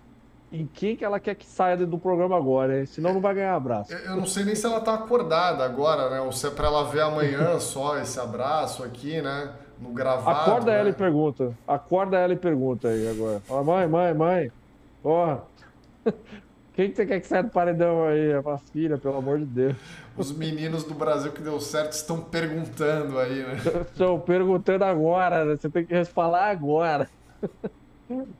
em 0.52 0.66
quem 0.66 0.94
que 0.94 1.04
ela 1.04 1.18
quer 1.18 1.34
que 1.34 1.46
saia 1.46 1.78
do 1.78 1.98
programa 1.98 2.36
agora, 2.36 2.78
hein? 2.78 2.86
senão 2.86 3.14
não 3.14 3.20
vai 3.22 3.34
ganhar 3.34 3.54
abraço. 3.54 3.92
Eu 3.92 4.16
não 4.16 4.26
sei 4.26 4.44
nem 4.44 4.54
se 4.54 4.66
ela 4.66 4.80
tá 4.80 4.94
acordada 4.94 5.64
agora, 5.64 6.10
né? 6.10 6.20
Ou 6.20 6.30
se 6.30 6.46
é 6.46 6.50
pra 6.50 6.66
ela 6.66 6.84
ver 6.84 7.00
amanhã 7.00 7.58
só 7.60 7.98
esse 7.98 8.20
abraço 8.20 8.84
aqui, 8.84 9.22
né? 9.22 9.50
No 9.80 9.90
gravado. 9.90 10.50
Acorda 10.50 10.70
né? 10.70 10.80
ela 10.80 10.88
e 10.90 10.92
pergunta. 10.92 11.56
Acorda 11.66 12.18
ela 12.18 12.34
e 12.34 12.36
pergunta 12.36 12.88
aí 12.88 13.08
agora. 13.08 13.40
Fala, 13.40 13.64
mãe, 13.64 13.88
mãe, 13.88 14.14
mãe. 14.14 14.52
Porra. 15.02 15.42
Quem 16.74 16.88
que 16.88 16.96
você 16.96 17.04
quer 17.04 17.20
que 17.20 17.26
saia 17.26 17.42
do 17.42 17.50
paredão 17.50 18.04
aí? 18.04 18.30
É 18.30 18.40
uma 18.40 18.58
filha, 18.58 18.96
pelo 18.96 19.18
amor 19.18 19.38
de 19.38 19.44
Deus. 19.44 19.76
Os 20.16 20.32
meninos 20.32 20.84
do 20.84 20.94
Brasil 20.94 21.32
que 21.32 21.42
deu 21.42 21.60
certo 21.60 21.92
estão 21.92 22.20
perguntando 22.20 23.18
aí, 23.18 23.42
né? 23.42 23.56
Estão 23.92 24.18
perguntando 24.20 24.84
agora, 24.84 25.44
né? 25.44 25.56
Você 25.56 25.68
tem 25.68 25.84
que 25.84 26.04
falar 26.04 26.50
agora. 26.50 27.08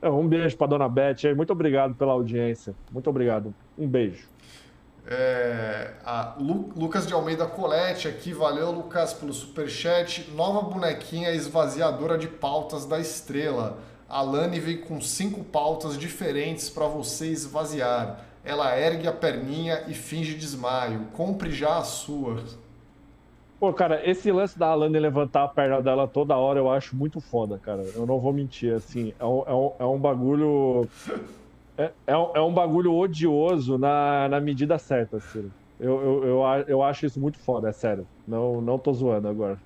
Um 0.03 0.27
beijo 0.27 0.57
para 0.57 0.67
dona 0.67 0.89
Beth. 0.89 1.33
Muito 1.35 1.51
obrigado 1.51 1.95
pela 1.95 2.13
audiência. 2.13 2.73
Muito 2.91 3.09
obrigado. 3.09 3.53
Um 3.77 3.87
beijo. 3.87 4.27
É, 5.05 5.91
Lu, 6.39 6.71
Lucas 6.75 7.05
de 7.05 7.13
Almeida 7.13 7.45
Colete 7.45 8.07
aqui, 8.07 8.33
valeu 8.33 8.71
Lucas 8.71 9.13
pelo 9.13 9.33
superchat. 9.33 10.31
Nova 10.31 10.61
bonequinha 10.61 11.31
esvaziadora 11.31 12.17
de 12.17 12.27
pautas 12.27 12.85
da 12.85 12.99
estrela. 12.99 13.77
A 14.07 14.21
Lani 14.21 14.59
vem 14.59 14.77
com 14.77 15.01
cinco 15.01 15.43
pautas 15.43 15.97
diferentes 15.97 16.69
para 16.69 16.87
você 16.87 17.27
esvaziar. 17.27 18.19
Ela 18.45 18.77
ergue 18.77 19.07
a 19.07 19.11
perninha 19.11 19.83
e 19.87 19.93
finge 19.93 20.35
desmaio. 20.35 21.07
Compre 21.13 21.51
já 21.51 21.77
a 21.77 21.83
sua. 21.83 22.43
Pô, 23.63 23.71
cara, 23.71 24.01
esse 24.03 24.29
lance 24.29 24.59
da 24.59 24.67
Alane 24.67 24.99
levantar 24.99 25.45
a 25.45 25.47
perna 25.47 25.81
dela 25.81 26.05
toda 26.05 26.35
hora 26.35 26.59
eu 26.59 26.69
acho 26.69 26.97
muito 26.97 27.21
foda, 27.21 27.57
cara. 27.57 27.81
Eu 27.95 28.05
não 28.05 28.19
vou 28.19 28.33
mentir, 28.33 28.73
assim. 28.73 29.13
É 29.17 29.23
um, 29.23 29.43
é 29.47 29.53
um, 29.53 29.71
é 29.79 29.85
um 29.85 29.97
bagulho. 29.97 30.85
É, 31.77 31.89
é, 32.05 32.17
um, 32.17 32.31
é 32.35 32.41
um 32.41 32.53
bagulho 32.53 32.93
odioso 32.93 33.77
na, 33.77 34.27
na 34.27 34.41
medida 34.41 34.77
certa, 34.77 35.15
assim. 35.15 35.49
Eu, 35.79 36.01
eu, 36.01 36.23
eu, 36.25 36.65
eu 36.67 36.83
acho 36.83 37.05
isso 37.05 37.21
muito 37.21 37.39
foda, 37.39 37.69
é 37.69 37.71
sério. 37.71 38.05
Não, 38.27 38.59
não 38.59 38.77
tô 38.77 38.91
zoando 38.91 39.29
agora. 39.29 39.57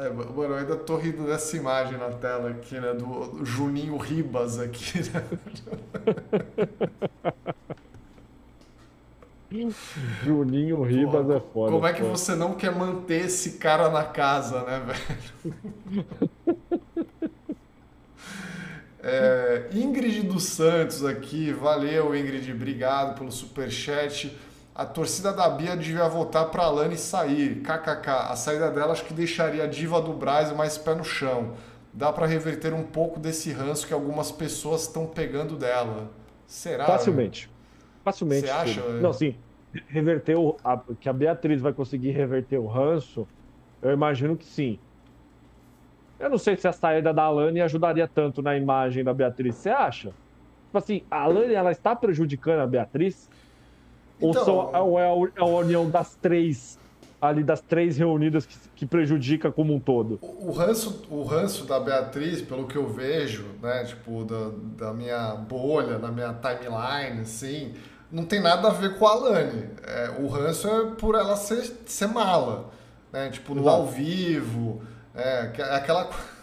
É, 0.00 0.08
mano, 0.08 0.44
eu 0.44 0.54
ainda 0.54 0.76
tô 0.76 0.96
rindo 0.96 1.26
dessa 1.26 1.54
imagem 1.58 1.98
na 1.98 2.08
tela 2.08 2.48
aqui, 2.48 2.80
né? 2.80 2.94
Do 2.94 3.44
Juninho 3.44 3.98
Ribas 3.98 4.58
aqui, 4.58 5.00
né? 5.10 5.22
Juninho 10.24 10.82
Ribas 10.82 11.26
Porra, 11.26 11.36
é 11.36 11.40
foda. 11.52 11.72
Como 11.72 11.86
é 11.86 11.92
que 11.92 12.02
você 12.02 12.34
não 12.34 12.54
quer 12.54 12.74
manter 12.74 13.26
esse 13.26 13.52
cara 13.52 13.90
na 13.90 14.04
casa, 14.04 14.62
né, 14.64 14.82
velho? 14.86 15.54
É, 19.04 19.66
Ingrid 19.72 20.22
dos 20.22 20.44
Santos 20.44 21.04
aqui, 21.04 21.52
valeu 21.52 22.14
Ingrid, 22.14 22.52
obrigado 22.52 23.18
pelo 23.18 23.32
superchat. 23.32 24.32
A 24.74 24.86
torcida 24.86 25.32
da 25.32 25.48
Bia 25.48 25.76
devia 25.76 26.08
votar 26.08 26.46
para 26.50 26.62
a 26.62 26.70
Lani 26.70 26.96
sair. 26.96 27.60
KKK. 27.62 28.08
A 28.30 28.36
saída 28.36 28.70
dela 28.70 28.92
acho 28.92 29.04
que 29.04 29.12
deixaria 29.12 29.64
a 29.64 29.66
diva 29.66 30.00
do 30.00 30.12
Brasil 30.12 30.56
mais 30.56 30.78
pé 30.78 30.94
no 30.94 31.04
chão. 31.04 31.54
Dá 31.92 32.10
para 32.10 32.26
reverter 32.26 32.72
um 32.72 32.84
pouco 32.84 33.20
desse 33.20 33.52
ranço 33.52 33.86
que 33.86 33.92
algumas 33.92 34.30
pessoas 34.30 34.82
estão 34.82 35.04
pegando 35.04 35.56
dela. 35.56 36.10
Será? 36.46 36.86
Facilmente. 36.86 37.50
Facilmente. 38.04 38.46
Você 38.46 38.50
acha? 38.50 38.80
Não, 39.00 39.12
sim. 39.12 39.34
Reverter 39.88 40.38
o, 40.38 40.56
a, 40.62 40.78
que 41.00 41.08
a 41.08 41.12
Beatriz 41.12 41.60
vai 41.60 41.72
conseguir 41.72 42.10
reverter 42.10 42.58
o 42.58 42.66
ranço, 42.66 43.26
eu 43.80 43.90
imagino 43.90 44.36
que 44.36 44.44
sim. 44.44 44.78
Eu 46.20 46.30
não 46.30 46.38
sei 46.38 46.56
se 46.56 46.68
a 46.68 46.72
saída 46.72 47.12
da 47.12 47.24
Alane 47.24 47.60
ajudaria 47.60 48.06
tanto 48.06 48.42
na 48.42 48.56
imagem 48.56 49.02
da 49.02 49.12
Beatriz. 49.12 49.56
Você 49.56 49.70
acha? 49.70 50.12
Tipo 50.66 50.78
assim, 50.78 51.02
a 51.10 51.22
Alane 51.22 51.54
ela 51.54 51.72
está 51.72 51.96
prejudicando 51.96 52.60
a 52.60 52.66
Beatriz? 52.66 53.28
Então, 54.18 54.28
ou, 54.28 54.44
só, 54.44 54.82
ou 54.84 54.98
é, 54.98 55.02
a, 55.02 55.32
é 55.36 55.40
a 55.40 55.44
união 55.44 55.90
das 55.90 56.14
três, 56.14 56.78
ali 57.20 57.42
das 57.42 57.60
três 57.60 57.96
reunidas 57.96 58.46
que, 58.46 58.56
que 58.76 58.86
prejudica 58.86 59.50
como 59.50 59.74
um 59.74 59.80
todo? 59.80 60.20
O, 60.22 60.52
ranço, 60.52 61.04
o 61.10 61.24
ranço 61.24 61.66
da 61.66 61.80
Beatriz, 61.80 62.40
pelo 62.40 62.68
que 62.68 62.76
eu 62.76 62.86
vejo, 62.86 63.44
né, 63.60 63.84
tipo, 63.84 64.24
da, 64.24 64.50
da 64.86 64.92
minha 64.94 65.34
bolha, 65.34 65.98
da 65.98 66.12
minha 66.12 66.32
timeline, 66.34 67.22
assim, 67.22 67.74
não 68.12 68.26
tem 68.26 68.40
nada 68.40 68.68
a 68.68 68.72
ver 68.72 68.98
com 68.98 69.06
a 69.06 69.12
Alane. 69.12 69.70
É, 69.82 70.10
o 70.20 70.28
ranço 70.28 70.68
é 70.68 70.90
por 70.96 71.14
ela 71.14 71.34
ser, 71.34 71.64
ser 71.86 72.06
mala, 72.06 72.70
né, 73.10 73.30
tipo, 73.30 73.54
no 73.54 73.66
ao 73.68 73.86
vivo, 73.86 74.82
é, 75.14 75.50
é 75.56 75.74
aquela... 75.74 76.10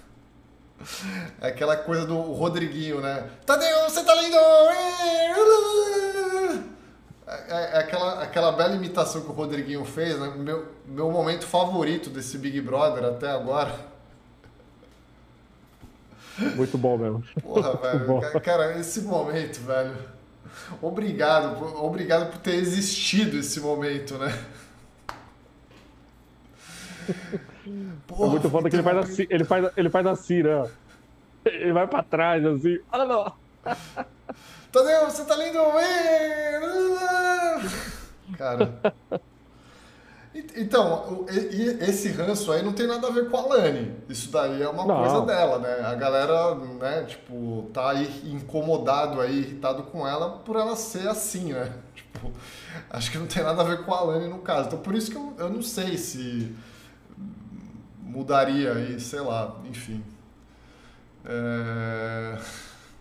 É 1.41 1.49
aquela 1.49 1.75
coisa 1.75 2.05
do 2.05 2.17
Rodriguinho, 2.21 3.01
né? 3.01 3.29
Tadeu, 3.45 3.89
você 3.89 4.01
tá 4.01 4.15
lindo! 4.15 4.37
É, 7.27 7.49
é, 7.49 7.79
aquela, 7.79 8.23
aquela 8.23 8.51
bela 8.53 8.75
imitação 8.75 9.21
que 9.21 9.27
o 9.27 9.33
Rodriguinho 9.33 9.83
fez, 9.83 10.17
né? 10.17 10.33
Meu, 10.37 10.67
meu 10.87 11.11
momento 11.11 11.45
favorito 11.45 12.09
desse 12.09 12.37
Big 12.37 12.61
Brother 12.61 13.03
até 13.03 13.29
agora. 13.29 13.75
Muito 16.55 16.77
bom 16.77 16.97
mesmo. 16.97 17.23
Porra, 17.41 17.75
velho. 17.99 18.41
Cara, 18.41 18.79
esse 18.79 19.01
momento, 19.01 19.59
velho. 19.59 19.97
Obrigado, 20.81 21.63
obrigado 21.83 22.31
por 22.31 22.39
ter 22.39 22.55
existido 22.55 23.37
esse 23.37 23.59
momento, 23.59 24.17
né? 24.17 24.37
Porra, 28.07 28.25
é 28.25 28.29
muito 28.31 28.49
foda 28.49 28.69
que 28.69 28.75
ele 28.75 28.83
faz, 28.83 28.97
assim, 28.97 29.27
ele, 29.29 29.43
faz, 29.43 29.71
ele 29.75 29.89
faz 29.89 30.05
assim, 30.07 30.43
né? 30.43 30.69
Ele 31.45 31.73
vai 31.73 31.87
pra 31.87 32.03
trás, 32.03 32.45
assim. 32.45 32.79
Olha 32.91 33.03
lá. 33.03 33.33
Tadeu, 34.71 35.05
você 35.05 35.25
tá 35.25 35.35
lindo! 35.35 35.59
Cara. 38.37 38.79
Então, 40.55 41.25
esse 41.27 42.09
ranço 42.09 42.51
aí 42.51 42.61
não 42.61 42.73
tem 42.73 42.87
nada 42.87 43.07
a 43.07 43.11
ver 43.11 43.29
com 43.29 43.37
a 43.37 43.41
Lani. 43.41 43.95
Isso 44.07 44.31
daí 44.31 44.61
é 44.61 44.69
uma 44.69 44.85
não. 44.85 44.97
coisa 44.97 45.25
dela, 45.25 45.59
né? 45.59 45.85
A 45.85 45.95
galera, 45.95 46.55
né, 46.55 47.03
tipo, 47.03 47.69
tá 47.73 47.91
aí 47.91 48.07
incomodado 48.25 49.21
aí, 49.21 49.39
irritado 49.39 49.83
com 49.83 50.07
ela 50.07 50.39
por 50.39 50.55
ela 50.55 50.75
ser 50.75 51.07
assim, 51.07 51.53
né? 51.53 51.71
Tipo, 51.99 52.31
acho 52.89 53.11
que 53.11 53.17
não 53.17 53.27
tem 53.27 53.43
nada 53.43 53.61
a 53.61 53.65
ver 53.65 53.83
com 53.83 53.93
a 53.93 54.01
Lani 54.01 54.27
no 54.27 54.39
caso. 54.39 54.67
Então 54.67 54.79
por 54.79 54.95
isso 54.95 55.11
que 55.11 55.17
eu, 55.17 55.33
eu 55.37 55.49
não 55.49 55.61
sei 55.61 55.97
se 55.97 56.55
mudaria 58.01 58.73
aí, 58.73 58.99
sei 58.99 59.19
lá, 59.19 59.55
enfim. 59.69 60.03
É... 61.25 62.37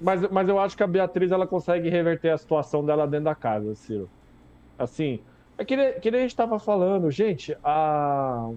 Mas, 0.00 0.20
mas 0.30 0.48
eu 0.48 0.58
acho 0.58 0.76
que 0.76 0.82
a 0.82 0.86
Beatriz 0.86 1.32
ela 1.32 1.46
consegue 1.46 1.88
reverter 1.88 2.30
a 2.30 2.38
situação 2.38 2.84
dela 2.84 3.06
dentro 3.06 3.24
da 3.24 3.34
casa, 3.34 3.74
Ciro. 3.74 4.08
Assim, 4.78 5.20
é 5.58 5.64
que, 5.64 5.92
que 5.94 6.10
nem 6.10 6.20
a 6.20 6.22
gente 6.22 6.30
estava 6.30 6.58
falando, 6.58 7.10
gente, 7.10 7.56
a, 7.64 8.50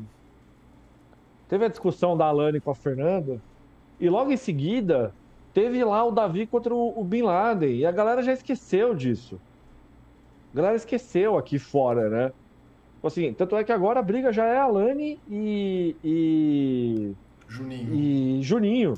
teve 1.49 1.65
a 1.65 1.67
discussão 1.67 2.15
da 2.15 2.25
Alane 2.25 2.61
com 2.61 2.69
a 2.69 2.75
Fernanda, 2.75 3.41
e 3.99 4.07
logo 4.07 4.31
em 4.31 4.37
seguida 4.37 5.13
teve 5.53 5.83
lá 5.83 6.03
o 6.05 6.11
Davi 6.11 6.45
contra 6.45 6.73
o 6.73 7.03
Bin 7.03 7.23
Laden, 7.23 7.75
e 7.75 7.85
a 7.85 7.91
galera 7.91 8.21
já 8.21 8.31
esqueceu 8.31 8.93
disso. 8.93 9.39
A 10.53 10.57
galera 10.57 10.75
esqueceu 10.75 11.37
aqui 11.37 11.57
fora, 11.57 12.09
né? 12.09 12.31
Tipo 12.95 13.07
assim, 13.07 13.33
tanto 13.33 13.55
é 13.55 13.63
que 13.63 13.71
agora 13.71 13.99
a 13.99 14.03
briga 14.03 14.31
já 14.31 14.45
é 14.45 14.59
Alane 14.59 15.19
e, 15.27 15.95
e. 16.03 17.15
Juninho. 17.47 17.95
E 17.95 18.41
Juninho. 18.43 18.93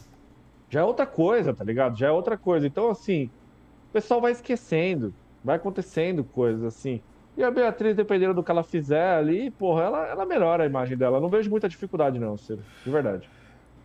Já 0.69 0.81
é 0.81 0.83
outra 0.83 1.05
coisa, 1.05 1.53
tá 1.53 1.63
ligado? 1.63 1.97
Já 1.97 2.07
é 2.07 2.11
outra 2.11 2.37
coisa. 2.37 2.67
Então, 2.67 2.89
assim, 2.89 3.29
o 3.89 3.93
pessoal 3.93 4.19
vai 4.19 4.33
esquecendo, 4.33 5.13
vai 5.43 5.55
acontecendo 5.55 6.23
coisas 6.23 6.63
assim. 6.63 7.01
E 7.35 7.43
a 7.43 7.49
Beatriz, 7.49 7.95
dependendo 7.95 8.33
do 8.33 8.43
que 8.43 8.51
ela 8.51 8.63
fizer 8.63 9.15
ali, 9.15 9.49
porra, 9.51 9.83
ela, 9.83 10.07
ela 10.07 10.25
melhora 10.25 10.63
a 10.63 10.65
imagem 10.67 10.95
dela. 10.95 11.19
não 11.19 11.29
vejo 11.29 11.49
muita 11.49 11.67
dificuldade, 11.67 12.19
não, 12.19 12.37
Ciro. 12.37 12.61
De 12.83 12.91
verdade. 12.91 13.27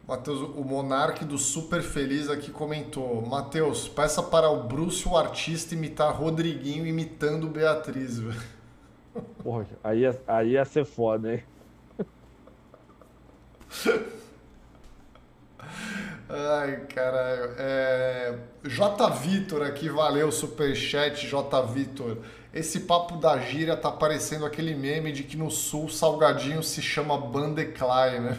Matheus, 0.07 0.41
o 0.41 0.65
Monarque 0.65 1.25
do 1.25 1.37
Super 1.37 1.83
Feliz 1.83 2.31
aqui 2.31 2.51
comentou: 2.51 3.21
Matheus, 3.23 3.89
peça 3.89 4.23
para 4.23 4.49
o 4.49 4.65
Bruce, 4.65 5.07
o 5.07 5.17
artista, 5.17 5.75
imitar 5.75 6.15
Rodriguinho 6.15 6.87
imitando 6.87 7.47
Beatriz, 7.49 8.19
velho. 8.19 8.41
Porra, 9.43 9.67
aí 9.83 10.01
ia, 10.01 10.21
aí 10.27 10.51
ia 10.53 10.65
ser 10.65 10.85
foda, 10.85 11.35
hein? 11.35 11.43
Ai, 16.29 16.87
caralho. 16.95 17.55
É... 17.59 18.39
J. 18.65 19.11
Vitor 19.11 19.63
aqui, 19.63 19.89
valeu, 19.89 20.31
superchat, 20.31 21.27
J. 21.27 21.63
Vitor. 21.63 22.19
Esse 22.59 22.81
papo 22.81 23.17
da 23.17 23.39
gíria 23.39 23.77
tá 23.77 23.89
parecendo 23.89 24.45
aquele 24.45 24.75
meme 24.75 25.13
de 25.13 25.23
que 25.23 25.37
no 25.37 25.49
sul 25.49 25.89
salgadinho 25.89 26.61
se 26.61 26.83
chama 26.83 27.17
Bandeclay, 27.17 28.19
né? 28.19 28.37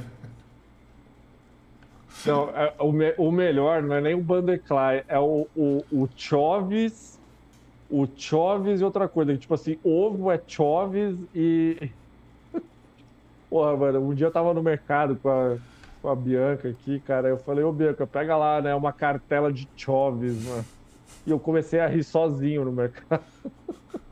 Não, 2.25 2.49
é, 2.49 2.73
o, 2.79 2.91
me, 2.91 3.13
o 3.17 3.31
melhor 3.31 3.81
não 3.81 3.95
é 3.95 4.01
nem 4.01 4.15
o 4.15 4.21
Bandeclay, 4.21 5.05
é 5.07 5.17
o, 5.17 5.47
o, 5.55 5.85
o 5.89 6.09
Chovis, 6.17 7.17
o 7.89 8.05
Chovis 8.13 8.81
e 8.81 8.83
outra 8.83 9.07
coisa. 9.07 9.37
Tipo 9.37 9.53
assim, 9.53 9.79
ovo 9.85 10.29
é 10.29 10.41
Chovis 10.45 11.17
e. 11.33 11.89
Porra, 13.49 13.77
mano, 13.77 14.01
um 14.01 14.13
dia 14.13 14.27
eu 14.27 14.31
tava 14.31 14.53
no 14.53 14.61
mercado 14.61 15.15
com 15.15 15.29
a, 15.29 15.55
com 16.01 16.09
a 16.09 16.15
Bianca 16.15 16.67
aqui, 16.67 16.99
cara. 16.99 17.29
Eu 17.29 17.37
falei, 17.37 17.63
ô 17.63 17.71
Bianca, 17.71 18.05
pega 18.05 18.35
lá, 18.35 18.61
né? 18.61 18.75
Uma 18.75 18.91
cartela 18.91 19.49
de 19.49 19.65
Chovis, 19.77 20.45
mano. 20.45 20.65
E 21.25 21.31
eu 21.31 21.39
comecei 21.39 21.79
a 21.79 21.87
rir 21.87 22.03
sozinho 22.03 22.65
no 22.65 22.71
mercado. 22.73 23.23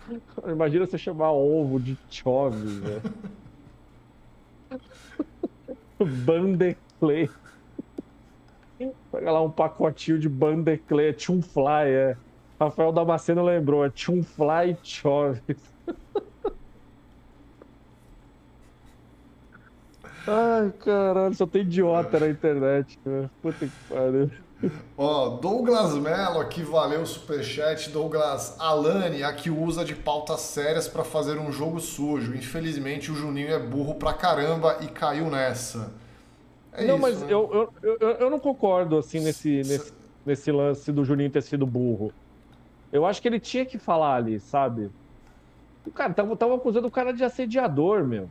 Imagina 0.48 0.86
você 0.86 0.98
chamar 0.98 1.32
ovo 1.32 1.80
de 1.80 2.00
Chovis, 2.10 2.80
velho. 2.80 3.02
Bandeclay. 6.26 7.30
Pega 9.12 9.32
lá 9.32 9.42
um 9.42 9.52
pacotinho 9.52 10.20
de 10.20 10.30
Bandeclay, 10.30 11.18
Chumfly, 11.18 11.90
é. 11.92 12.16
Rafael 12.60 12.92
Damasceno 12.92 13.44
lembrou, 13.44 13.86
é 13.86 13.92
Chumfly 13.94 14.80
Chovis. 14.84 15.74
Ai, 20.26 20.72
caralho, 20.74 21.34
só 21.34 21.48
tem 21.48 21.62
idiota 21.62 22.20
na 22.20 22.30
internet, 22.30 23.00
né? 23.06 23.30
Puta 23.42 23.70
que 23.70 23.78
pariu. 23.88 24.47
Ó, 24.98 25.30
Douglas 25.38 25.94
Mello 25.96 26.40
aqui, 26.40 26.64
valeu 26.64 27.02
o 27.02 27.06
superchat. 27.06 27.90
Douglas 27.90 28.60
Alane, 28.60 29.24
aqui 29.24 29.50
usa 29.50 29.86
de 29.86 29.96
pautas 29.96 30.42
sérias 30.42 30.88
para 30.88 31.04
fazer 31.04 31.38
um 31.38 31.52
jogo 31.52 31.80
sujo. 31.80 32.36
Infelizmente 32.36 33.12
o 33.12 33.16
Juninho 33.16 33.52
é 33.52 33.60
burro 33.60 33.96
pra 33.96 34.14
caramba 34.14 34.78
e 34.82 34.88
caiu 34.88 35.30
nessa. 35.30 35.92
É 36.74 36.86
não, 36.86 36.96
isso, 36.96 37.02
mas 37.02 37.22
né? 37.22 37.28
eu, 37.30 37.72
eu, 37.82 37.98
eu, 38.00 38.10
eu, 38.12 38.30
não 38.30 38.40
concordo 38.40 38.98
assim 38.98 39.20
nesse, 39.20 39.58
nesse, 39.58 39.94
nesse 40.26 40.52
lance 40.52 40.92
do 40.92 41.04
Juninho 41.04 41.30
ter 41.30 41.42
sido 41.42 41.66
burro. 41.66 42.12
Eu 42.92 43.06
acho 43.06 43.22
que 43.22 43.28
ele 43.28 43.40
tinha 43.40 43.66
que 43.66 43.78
falar 43.78 44.16
ali, 44.16 44.40
sabe? 44.40 44.90
O 45.86 45.92
cara 45.92 46.14
tava, 46.14 46.36
tava 46.36 46.56
acusando 46.56 46.88
o 46.88 46.92
cara 46.92 47.14
de 47.14 47.24
assediador, 47.24 48.04
meu. 48.04 48.30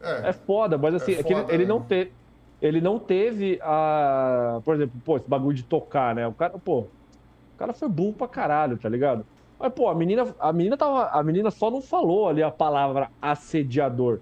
É, 0.00 0.28
é 0.28 0.32
foda, 0.32 0.78
mas 0.78 0.94
assim, 0.94 1.12
é, 1.12 1.20
é 1.20 1.22
foda, 1.22 1.52
ele, 1.52 1.62
ele, 1.62 1.66
não 1.66 1.80
teve 1.80 2.12
ele 2.60 2.80
não 2.80 2.98
teve 2.98 3.58
a. 3.62 4.60
Por 4.64 4.74
exemplo, 4.74 5.00
pô, 5.04 5.16
esse 5.16 5.28
bagulho 5.28 5.56
de 5.56 5.62
tocar, 5.62 6.14
né? 6.14 6.26
O 6.26 6.32
cara, 6.32 6.58
pô, 6.58 6.80
o 6.80 7.58
cara 7.58 7.72
foi 7.72 7.88
burro 7.88 8.14
pra 8.14 8.28
caralho, 8.28 8.76
tá 8.78 8.88
ligado? 8.88 9.24
Mas, 9.58 9.72
pô, 9.72 9.88
a 9.88 9.94
menina, 9.94 10.34
a 10.38 10.52
menina 10.52 10.76
tava. 10.76 11.08
A 11.08 11.22
menina 11.22 11.50
só 11.50 11.70
não 11.70 11.80
falou 11.80 12.28
ali 12.28 12.42
a 12.42 12.50
palavra 12.50 13.10
assediador. 13.22 14.20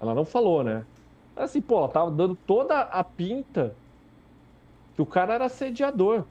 Ela 0.00 0.14
não 0.14 0.24
falou, 0.24 0.64
né? 0.64 0.84
Assim, 1.36 1.60
pô, 1.60 1.78
ela 1.78 1.88
tava 1.88 2.10
dando 2.10 2.34
toda 2.34 2.80
a 2.80 3.04
pinta 3.04 3.76
que 4.94 5.02
o 5.02 5.06
cara 5.06 5.34
era 5.34 5.44
assediador. 5.46 6.24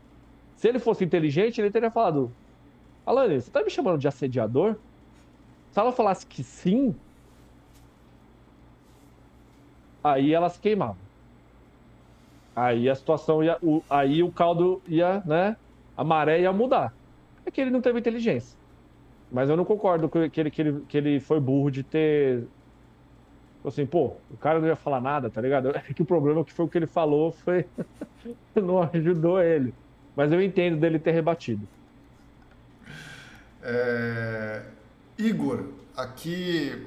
Se 0.55 0.67
ele 0.67 0.79
fosse 0.79 1.03
inteligente, 1.05 1.61
ele 1.61 1.71
teria 1.71 1.91
falado: 1.91 2.35
Alane, 3.05 3.39
você 3.41 3.49
tá 3.49 3.63
me 3.63 3.69
chamando 3.69 3.99
de 3.99 4.07
assediador? 4.07 4.75
Se 5.71 5.79
ela 5.79 5.91
falasse 5.93 6.25
que 6.25 6.43
sim, 6.43 6.95
aí 10.03 10.33
ela 10.33 10.49
se 10.49 10.59
queimava. 10.59 11.06
Aí 12.57 12.89
a 12.89 12.95
situação 12.95 13.43
ia. 13.43 13.55
O, 13.61 13.83
aí 13.87 14.23
o 14.23 14.31
caldo 14.31 14.81
ia, 14.87 15.21
né? 15.27 15.55
A 15.95 16.03
maré 16.03 16.41
ia 16.41 16.51
mudar. 16.51 16.91
É 17.45 17.51
que 17.51 17.61
ele 17.61 17.69
não 17.69 17.81
teve 17.81 17.99
inteligência. 17.99 18.57
Mas 19.31 19.47
eu 19.47 19.55
não 19.55 19.63
concordo 19.63 20.09
que 20.09 20.39
ele, 20.39 20.49
que 20.49 20.61
ele, 20.61 20.81
que 20.87 20.97
ele 20.97 21.19
foi 21.19 21.39
burro 21.39 21.69
de 21.69 21.83
ter. 21.83 22.45
Assim, 23.63 23.85
pô, 23.85 24.13
o 24.31 24.37
cara 24.37 24.59
não 24.59 24.67
ia 24.67 24.75
falar 24.75 24.99
nada, 24.99 25.29
tá 25.29 25.39
ligado? 25.39 25.69
É 25.69 25.93
que 25.93 26.01
o 26.01 26.05
problema 26.05 26.41
é 26.41 26.43
que 26.43 26.51
foi 26.51 26.65
o 26.65 26.67
que 26.67 26.79
ele 26.79 26.87
falou 26.87 27.31
foi. 27.31 27.63
não 28.55 28.81
ajudou 28.81 29.39
ele. 29.39 29.71
Mas 30.15 30.31
eu 30.31 30.41
entendo 30.41 30.77
dele 30.77 30.97
ter 30.97 31.11
rebatido. 31.11 31.67
É... 33.61 34.63
Igor, 35.15 35.63
Aqui, 35.97 36.85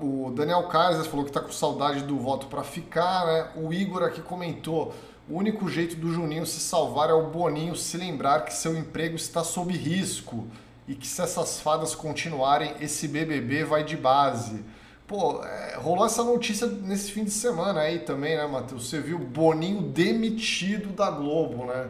o 0.00 0.30
Daniel 0.30 0.62
Kaiser 0.68 1.04
falou 1.04 1.24
que 1.24 1.30
está 1.30 1.40
com 1.40 1.50
saudade 1.50 2.04
do 2.04 2.16
voto 2.16 2.46
para 2.46 2.62
ficar, 2.62 3.26
né? 3.26 3.48
O 3.56 3.72
Igor 3.72 4.04
aqui 4.04 4.22
comentou: 4.22 4.94
o 5.28 5.36
único 5.36 5.68
jeito 5.68 5.96
do 5.96 6.12
Juninho 6.12 6.46
se 6.46 6.60
salvar 6.60 7.10
é 7.10 7.12
o 7.12 7.26
Boninho 7.26 7.74
se 7.74 7.96
lembrar 7.96 8.44
que 8.44 8.54
seu 8.54 8.76
emprego 8.76 9.16
está 9.16 9.42
sob 9.42 9.72
risco 9.76 10.46
e 10.86 10.94
que 10.94 11.08
se 11.08 11.20
essas 11.20 11.58
fadas 11.58 11.96
continuarem, 11.96 12.74
esse 12.80 13.08
BBB 13.08 13.64
vai 13.64 13.82
de 13.82 13.96
base. 13.96 14.64
Pô, 15.08 15.42
é, 15.44 15.76
rolou 15.78 16.06
essa 16.06 16.22
notícia 16.22 16.68
nesse 16.68 17.10
fim 17.10 17.24
de 17.24 17.32
semana 17.32 17.80
aí 17.80 17.98
também, 17.98 18.36
né, 18.36 18.46
Matheus? 18.46 18.88
Você 18.88 19.00
viu 19.00 19.18
Boninho 19.18 19.82
demitido 19.82 20.92
da 20.92 21.10
Globo, 21.10 21.64
né? 21.64 21.88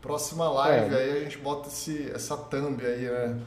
Próxima 0.00 0.48
live 0.48 0.94
é. 0.94 0.98
aí 0.98 1.10
a 1.18 1.20
gente 1.24 1.38
bota 1.38 1.66
esse, 1.66 2.08
essa 2.14 2.36
thumb 2.36 2.80
aí, 2.86 3.10
né? 3.10 3.40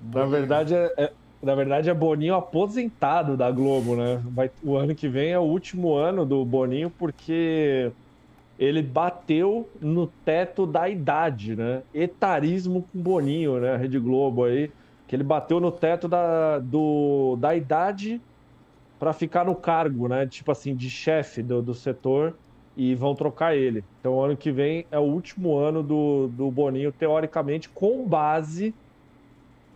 Boninho. 0.00 0.30
Na 0.30 0.36
verdade, 0.36 0.74
é, 0.74 0.92
é 0.96 1.12
na 1.44 1.54
verdade, 1.54 1.90
é 1.90 1.94
Boninho 1.94 2.34
aposentado 2.34 3.36
da 3.36 3.50
Globo, 3.50 3.94
né? 3.94 4.20
Vai, 4.24 4.50
o 4.62 4.76
ano 4.76 4.94
que 4.94 5.08
vem 5.08 5.30
é 5.30 5.38
o 5.38 5.42
último 5.42 5.94
ano 5.94 6.24
do 6.24 6.44
Boninho, 6.44 6.90
porque 6.90 7.90
ele 8.58 8.82
bateu 8.82 9.68
no 9.80 10.06
teto 10.24 10.66
da 10.66 10.88
idade, 10.88 11.54
né? 11.56 11.82
Etarismo 11.92 12.86
com 12.92 13.00
Boninho, 13.00 13.58
né? 13.60 13.76
Rede 13.76 13.98
Globo 13.98 14.44
aí. 14.44 14.70
Que 15.06 15.16
ele 15.16 15.22
bateu 15.22 15.60
no 15.60 15.70
teto 15.70 16.08
da, 16.08 16.58
do, 16.58 17.36
da 17.38 17.54
idade 17.54 18.20
para 18.98 19.12
ficar 19.12 19.44
no 19.44 19.54
cargo, 19.54 20.08
né? 20.08 20.26
Tipo 20.26 20.52
assim, 20.52 20.74
de 20.74 20.88
chefe 20.88 21.42
do, 21.42 21.60
do 21.60 21.74
setor 21.74 22.34
e 22.76 22.94
vão 22.94 23.14
trocar 23.14 23.56
ele. 23.56 23.84
Então, 24.00 24.14
o 24.14 24.22
ano 24.22 24.36
que 24.36 24.50
vem 24.50 24.86
é 24.90 24.98
o 24.98 25.02
último 25.02 25.56
ano 25.56 25.82
do, 25.82 26.28
do 26.28 26.50
Boninho, 26.50 26.90
teoricamente, 26.90 27.68
com 27.68 28.06
base 28.06 28.74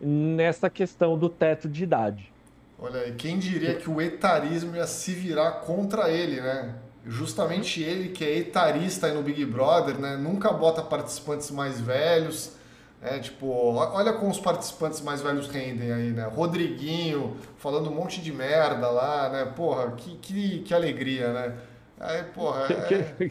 nessa 0.00 0.70
questão 0.70 1.18
do 1.18 1.28
teto 1.28 1.68
de 1.68 1.84
idade. 1.84 2.32
Olha 2.78 3.00
aí, 3.00 3.12
quem 3.12 3.38
diria 3.38 3.74
que 3.74 3.90
o 3.90 4.00
etarismo 4.00 4.76
ia 4.76 4.86
se 4.86 5.12
virar 5.12 5.52
contra 5.62 6.10
ele, 6.10 6.40
né? 6.40 6.74
Justamente 7.04 7.82
ele, 7.82 8.10
que 8.10 8.24
é 8.24 8.38
etarista 8.38 9.06
aí 9.06 9.14
no 9.14 9.22
Big 9.22 9.44
Brother, 9.44 9.98
né? 9.98 10.16
Nunca 10.16 10.52
bota 10.52 10.82
participantes 10.82 11.50
mais 11.50 11.80
velhos. 11.80 12.52
É, 13.00 13.18
tipo, 13.18 13.46
olha 13.46 14.12
como 14.12 14.30
os 14.30 14.40
participantes 14.40 15.00
mais 15.00 15.22
velhos 15.22 15.48
rendem 15.48 15.92
aí, 15.92 16.10
né? 16.10 16.24
Rodriguinho 16.26 17.36
falando 17.56 17.90
um 17.90 17.94
monte 17.94 18.20
de 18.20 18.32
merda 18.32 18.90
lá, 18.90 19.28
né? 19.28 19.44
Porra, 19.44 19.92
que, 19.92 20.16
que, 20.16 20.58
que 20.60 20.74
alegria, 20.74 21.32
né? 21.32 21.54
Aí, 21.98 22.22
porra. 22.24 22.66
É... 22.70 23.30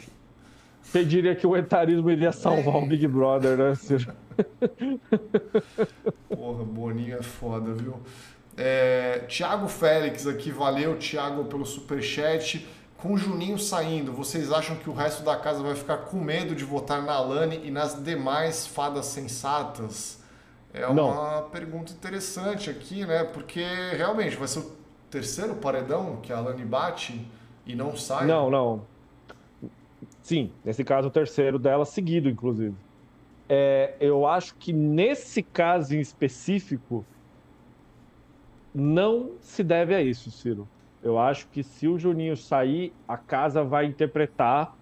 Quem 0.92 1.06
diria 1.06 1.36
que 1.36 1.46
o 1.46 1.56
etarismo 1.56 2.10
iria 2.10 2.32
salvar 2.32 2.76
é... 2.76 2.78
o 2.80 2.86
Big 2.86 3.08
Brother, 3.08 3.58
né, 3.58 3.76
Ciro? 3.76 4.12
Porra, 6.30 6.64
Boninho 6.64 7.18
é 7.18 7.24
foda, 7.24 7.74
viu? 7.74 7.96
É, 8.56 9.20
Tiago 9.28 9.68
Félix 9.68 10.26
aqui, 10.26 10.52
valeu, 10.52 10.98
Tiago, 10.98 11.46
pelo 11.46 11.66
superchat. 11.66 12.68
Com 12.98 13.14
o 13.14 13.18
Juninho 13.18 13.60
saindo, 13.60 14.12
vocês 14.12 14.52
acham 14.52 14.76
que 14.76 14.90
o 14.90 14.94
resto 14.94 15.24
da 15.24 15.36
casa 15.36 15.62
vai 15.62 15.76
ficar 15.76 15.98
com 15.98 16.18
medo 16.18 16.56
de 16.56 16.64
votar 16.64 17.04
na 17.04 17.14
Alane 17.14 17.62
e 17.64 17.70
nas 17.70 18.04
demais 18.04 18.66
fadas 18.66 19.06
sensatas? 19.06 20.20
É 20.74 20.86
uma 20.88 21.42
Não. 21.42 21.50
pergunta 21.50 21.92
interessante 21.94 22.70
aqui, 22.72 23.06
né? 23.06 23.24
Porque 23.24 23.64
realmente 23.96 24.36
vai 24.36 24.48
ser 24.48 24.60
o 24.60 24.72
terceiro 25.12 25.56
paredão 25.56 26.18
que 26.18 26.34
a 26.34 26.38
Alane 26.38 26.66
bate 26.66 27.28
e 27.68 27.76
não 27.76 27.96
sai. 27.96 28.26
Não, 28.26 28.50
não. 28.50 28.82
Sim, 30.24 30.52
nesse 30.66 30.84
caso 30.84 31.08
o 31.08 31.12
terceiro 31.12 31.60
dela 31.60 31.86
seguido, 31.86 32.28
inclusive. 32.28 32.76
É, 33.50 33.96
eu 34.00 34.28
acho 34.28 34.56
que 34.56 34.74
nesse 34.74 35.42
caso 35.42 35.96
em 35.96 36.00
específico 36.00 37.06
não 38.74 39.32
se 39.40 39.64
deve 39.64 39.96
a 39.96 40.02
isso, 40.02 40.30
Ciro. 40.30 40.68
Eu 41.02 41.18
acho 41.18 41.48
que 41.48 41.64
se 41.64 41.88
o 41.88 41.98
Juninho 41.98 42.36
sair, 42.36 42.94
a 43.08 43.18
casa 43.18 43.64
vai 43.64 43.86
interpretar 43.86 44.76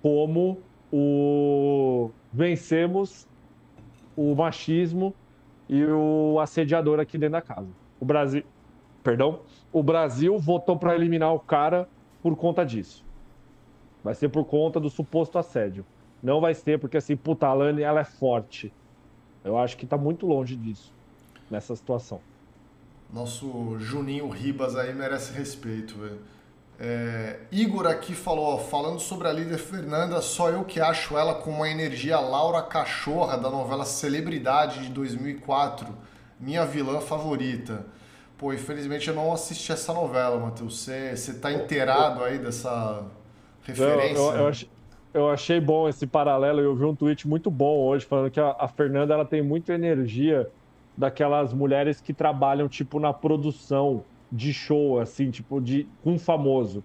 como 0.00 0.60
o 0.92 2.10
vencemos 2.32 3.28
o 4.16 4.34
machismo 4.34 5.14
e 5.68 5.84
o 5.84 6.38
assediador 6.40 7.00
aqui 7.00 7.18
dentro 7.18 7.32
da 7.32 7.42
casa. 7.42 7.68
O 7.98 8.04
Brasil, 8.04 8.42
perdão, 9.02 9.40
o 9.72 9.82
Brasil 9.82 10.38
votou 10.38 10.78
para 10.78 10.94
eliminar 10.94 11.34
o 11.34 11.40
cara 11.40 11.88
por 12.22 12.36
conta 12.36 12.64
disso. 12.64 13.04
Vai 14.02 14.14
ser 14.14 14.28
por 14.28 14.44
conta 14.44 14.78
do 14.78 14.90
suposto 14.90 15.38
assédio. 15.38 15.84
Não 16.24 16.40
vai 16.40 16.54
ser 16.54 16.80
porque 16.80 16.96
assim, 16.96 17.14
puta, 17.14 17.46
a 17.46 17.50
Alane, 17.50 17.82
ela 17.82 18.00
é 18.00 18.04
forte. 18.04 18.72
Eu 19.44 19.58
acho 19.58 19.76
que 19.76 19.84
tá 19.84 19.98
muito 19.98 20.26
longe 20.26 20.56
disso 20.56 20.90
nessa 21.50 21.76
situação. 21.76 22.18
Nosso 23.12 23.78
Juninho 23.78 24.30
Ribas 24.30 24.74
aí 24.74 24.94
merece 24.94 25.34
respeito, 25.34 25.98
velho. 25.98 26.18
É, 26.80 27.40
Igor 27.52 27.86
aqui 27.86 28.14
falou, 28.14 28.54
ó, 28.54 28.58
falando 28.58 28.98
sobre 28.98 29.28
a 29.28 29.32
líder 29.32 29.58
Fernanda, 29.58 30.20
só 30.22 30.48
eu 30.48 30.64
que 30.64 30.80
acho 30.80 31.16
ela 31.16 31.34
com 31.34 31.50
uma 31.50 31.68
energia 31.68 32.18
Laura 32.18 32.62
Cachorra 32.62 33.36
da 33.36 33.50
novela 33.50 33.84
Celebridade 33.84 34.80
de 34.80 34.88
2004, 34.88 35.86
minha 36.40 36.64
vilã 36.64 37.00
favorita. 37.02 37.84
Pô, 38.38 38.50
infelizmente 38.50 39.08
eu 39.08 39.14
não 39.14 39.30
assisti 39.30 39.70
essa 39.70 39.92
novela, 39.92 40.40
Matheus. 40.40 40.80
Você, 40.80 41.34
tá 41.34 41.52
inteirado 41.52 42.24
aí 42.24 42.38
dessa 42.38 43.04
referência? 43.62 44.16
Eu, 44.16 44.32
eu, 44.32 44.48
eu, 44.48 44.73
eu, 45.14 45.30
achei, 45.30 45.60
bom 45.60 45.88
esse 45.88 46.06
paralelo. 46.06 46.60
Eu 46.60 46.74
vi 46.74 46.84
um 46.84 46.94
tweet 46.94 47.26
muito 47.26 47.50
bom 47.50 47.78
hoje 47.78 48.04
falando 48.04 48.30
que 48.30 48.40
a, 48.40 48.54
a 48.58 48.68
Fernanda 48.68 49.14
ela 49.14 49.24
tem 49.24 49.40
muita 49.40 49.72
energia 49.72 50.50
daquelas 50.96 51.52
mulheres 51.52 52.00
que 52.00 52.12
trabalham 52.12 52.68
tipo 52.68 53.00
na 53.00 53.12
produção 53.12 54.04
de 54.30 54.52
show, 54.52 54.98
assim, 54.98 55.30
tipo, 55.30 55.60
de 55.60 55.86
um 56.04 56.18
famoso. 56.18 56.82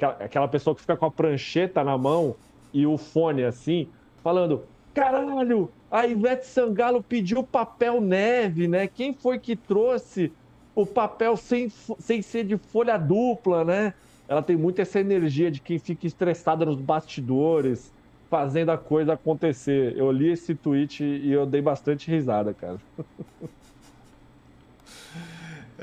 Aquela 0.00 0.48
pessoa 0.48 0.74
que 0.74 0.80
fica 0.80 0.96
com 0.96 1.06
a 1.06 1.10
prancheta 1.10 1.84
na 1.84 1.98
mão 1.98 2.36
e 2.72 2.86
o 2.86 2.96
fone, 2.96 3.44
assim, 3.44 3.88
falando: 4.22 4.64
caralho, 4.94 5.70
a 5.90 6.06
Ivete 6.06 6.46
Sangalo 6.46 7.02
pediu 7.02 7.42
papel 7.42 8.00
neve, 8.00 8.66
né? 8.66 8.86
Quem 8.86 9.12
foi 9.12 9.38
que 9.38 9.54
trouxe 9.54 10.32
o 10.74 10.86
papel 10.86 11.36
sem, 11.36 11.68
sem 11.98 12.22
ser 12.22 12.44
de 12.44 12.56
folha 12.56 12.96
dupla, 12.96 13.64
né? 13.64 13.94
Ela 14.32 14.42
tem 14.42 14.56
muito 14.56 14.80
essa 14.80 14.98
energia 14.98 15.50
de 15.50 15.60
quem 15.60 15.78
fica 15.78 16.06
estressada 16.06 16.64
nos 16.64 16.80
bastidores, 16.80 17.92
fazendo 18.30 18.70
a 18.70 18.78
coisa 18.78 19.12
acontecer. 19.12 19.94
Eu 19.94 20.10
li 20.10 20.32
esse 20.32 20.54
tweet 20.54 21.04
e 21.04 21.30
eu 21.30 21.44
dei 21.44 21.60
bastante 21.60 22.10
risada, 22.10 22.54
cara. 22.54 22.78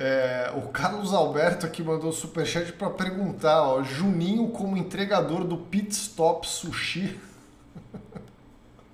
É, 0.02 0.50
o 0.56 0.70
Carlos 0.70 1.14
Alberto 1.14 1.66
aqui 1.66 1.84
mandou 1.84 2.14
superchat 2.14 2.72
para 2.72 2.90
perguntar, 2.90 3.64
ó, 3.64 3.84
Juninho 3.84 4.48
como 4.48 4.78
entregador 4.78 5.44
do 5.44 5.58
Pit 5.58 5.92
Stop 5.92 6.48
Sushi. 6.48 7.20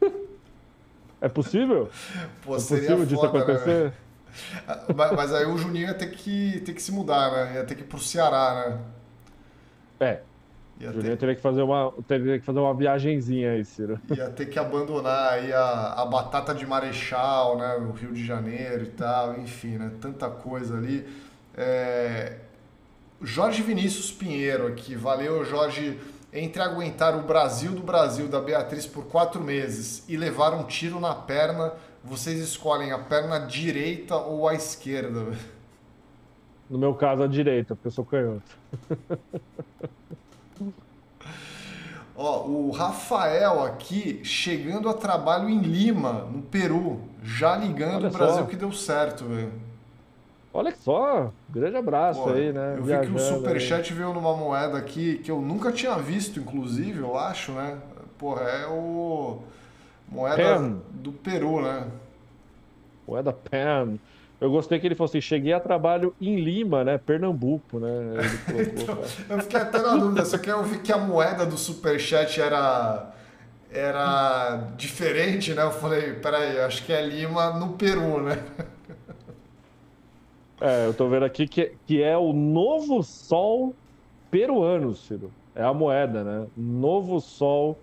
É 1.22 1.30
possível? 1.30 1.90
Pô, 2.44 2.54
é 2.54 2.58
possível 2.58 3.06
disso 3.06 3.22
foda, 3.22 3.34
né, 3.34 3.44
acontecer? 3.44 3.84
Né, 3.86 3.94
mas, 4.96 5.12
mas, 5.12 5.34
aí 5.34 5.46
o 5.46 5.58
Juninho 5.58 5.88
ia 5.88 5.94
ter 5.94 6.12
que, 6.12 6.60
ter 6.62 6.74
que 6.74 6.82
se 6.82 6.92
mudar, 6.92 7.32
né? 7.32 7.56
Ia 7.56 7.64
ter 7.64 7.76
que 7.76 7.82
ir 7.82 7.86
pro 7.86 8.00
Ceará, 8.00 8.70
né? 8.70 8.80
É, 10.00 10.20
Ia 10.80 10.92
ter... 10.92 11.18
teria 11.18 11.36
que 11.36 11.42
fazer 11.42 11.62
uma 11.62 11.94
teria 12.08 12.38
que 12.38 12.46
fazer 12.46 12.60
uma 12.60 12.74
viagenzinha 12.74 13.52
aí, 13.52 13.64
Ciro. 13.64 14.00
Ia 14.16 14.30
ter 14.30 14.48
que 14.48 14.60
abandonar 14.60 15.34
aí 15.34 15.54
a, 15.54 15.94
a 15.94 16.06
batata 16.06 16.54
de 16.54 16.66
Marechal, 16.66 17.58
né, 17.58 17.78
no 17.80 17.92
Rio 17.92 18.12
de 18.12 18.26
Janeiro 18.26 18.84
e 18.84 18.90
tal, 18.90 19.40
enfim, 19.40 19.78
né, 19.78 19.92
tanta 20.02 20.30
coisa 20.30 20.78
ali. 20.78 21.08
É... 21.56 22.38
Jorge 23.22 23.62
Vinícius 23.62 24.12
Pinheiro 24.12 24.68
aqui, 24.68 24.96
valeu 24.96 25.44
Jorge. 25.46 26.00
Entre 26.34 26.62
aguentar 26.62 27.18
o 27.18 27.22
Brasil 27.22 27.72
do 27.72 27.82
Brasil 27.82 28.28
da 28.28 28.42
Beatriz 28.42 28.86
por 28.86 29.06
quatro 29.06 29.42
meses 29.42 30.04
e 30.10 30.18
levar 30.18 30.54
um 30.54 30.66
tiro 30.66 31.00
na 31.00 31.16
perna, 31.16 31.72
vocês 32.04 32.42
escolhem 32.42 32.92
a 32.92 33.00
perna 33.00 33.40
direita 33.40 34.18
ou 34.18 34.46
a 34.46 34.54
esquerda? 34.54 35.32
No 36.70 36.78
meu 36.78 36.94
caso, 36.94 37.24
a 37.24 37.28
direita, 37.28 37.76
porque 37.76 37.88
eu 37.88 37.92
sou 37.92 38.06
canhoto. 38.06 38.58
Ó, 42.18 42.46
o 42.48 42.72
Rafael 42.72 43.62
aqui 43.64 44.22
chegando 44.24 44.88
a 44.88 44.94
trabalho 44.94 45.50
em 45.50 45.60
Lima, 45.60 46.26
no 46.32 46.42
Peru, 46.42 47.02
já 47.22 47.58
ligando 47.58 48.08
o 48.08 48.10
Brasil 48.10 48.44
só. 48.44 48.46
que 48.46 48.56
deu 48.56 48.72
certo, 48.72 49.26
velho. 49.26 49.52
Olha 50.54 50.74
só, 50.74 51.34
grande 51.50 51.76
abraço 51.76 52.24
Pô, 52.24 52.30
aí, 52.30 52.54
né? 52.54 52.76
Eu 52.78 52.84
vi 52.86 52.98
que 53.02 53.12
o 53.12 53.20
Superchat 53.20 53.94
veio 53.94 54.14
numa 54.14 54.34
moeda 54.34 54.78
aqui 54.78 55.18
que 55.18 55.30
eu 55.30 55.42
nunca 55.42 55.74
tinha 55.74 55.98
visto, 55.98 56.40
inclusive, 56.40 57.00
eu 57.00 57.18
acho, 57.18 57.52
né? 57.52 57.78
Porra, 58.18 58.44
é 58.44 58.66
o. 58.68 59.40
Moeda 60.08 60.60
Pen. 60.60 60.82
do 60.92 61.12
Peru, 61.12 61.62
né? 61.62 61.86
Moeda 63.06 63.34
Pen. 63.34 64.00
Eu 64.46 64.52
gostei 64.52 64.80
que 64.80 64.86
ele 64.86 64.94
falou 64.94 65.10
assim: 65.10 65.20
cheguei 65.20 65.54
a 65.54 65.60
trabalho 65.60 66.16
em 66.22 66.36
Lima, 66.36 66.84
né? 66.84 67.00
Pernambuco, 67.00 67.80
né? 67.82 67.90
então, 68.48 68.98
eu 69.28 69.42
fiquei 69.42 69.60
até 69.60 69.82
na 69.82 69.96
dúvida, 69.96 70.24
só 70.24 70.38
que 70.38 70.50
eu 70.50 70.64
vi 70.64 70.78
que 70.78 70.92
a 70.92 71.00
moeda 71.00 71.48
do 71.48 71.58
Superchat 71.58 72.40
era, 72.40 73.12
era 73.72 74.70
diferente, 74.78 75.52
né? 75.56 75.64
Eu 75.64 75.72
falei: 75.72 76.14
peraí, 76.14 76.60
acho 76.60 76.86
que 76.86 76.94
é 76.94 77.04
Lima 77.04 77.54
no 77.54 77.74
Peru, 77.74 78.22
né? 78.22 78.38
É, 80.62 80.86
eu 80.86 80.94
tô 80.94 81.10
vendo 81.10 81.26
aqui 81.26 81.48
que, 81.48 81.74
que 81.86 82.02
é 82.02 82.16
o 82.16 82.32
Novo 82.32 83.02
Sol 83.02 83.76
peruano, 84.30 84.96
Ciro. 84.96 85.32
É 85.56 85.64
a 85.64 85.74
moeda, 85.74 86.24
né? 86.24 86.48
Novo 86.56 87.20
Sol 87.20 87.80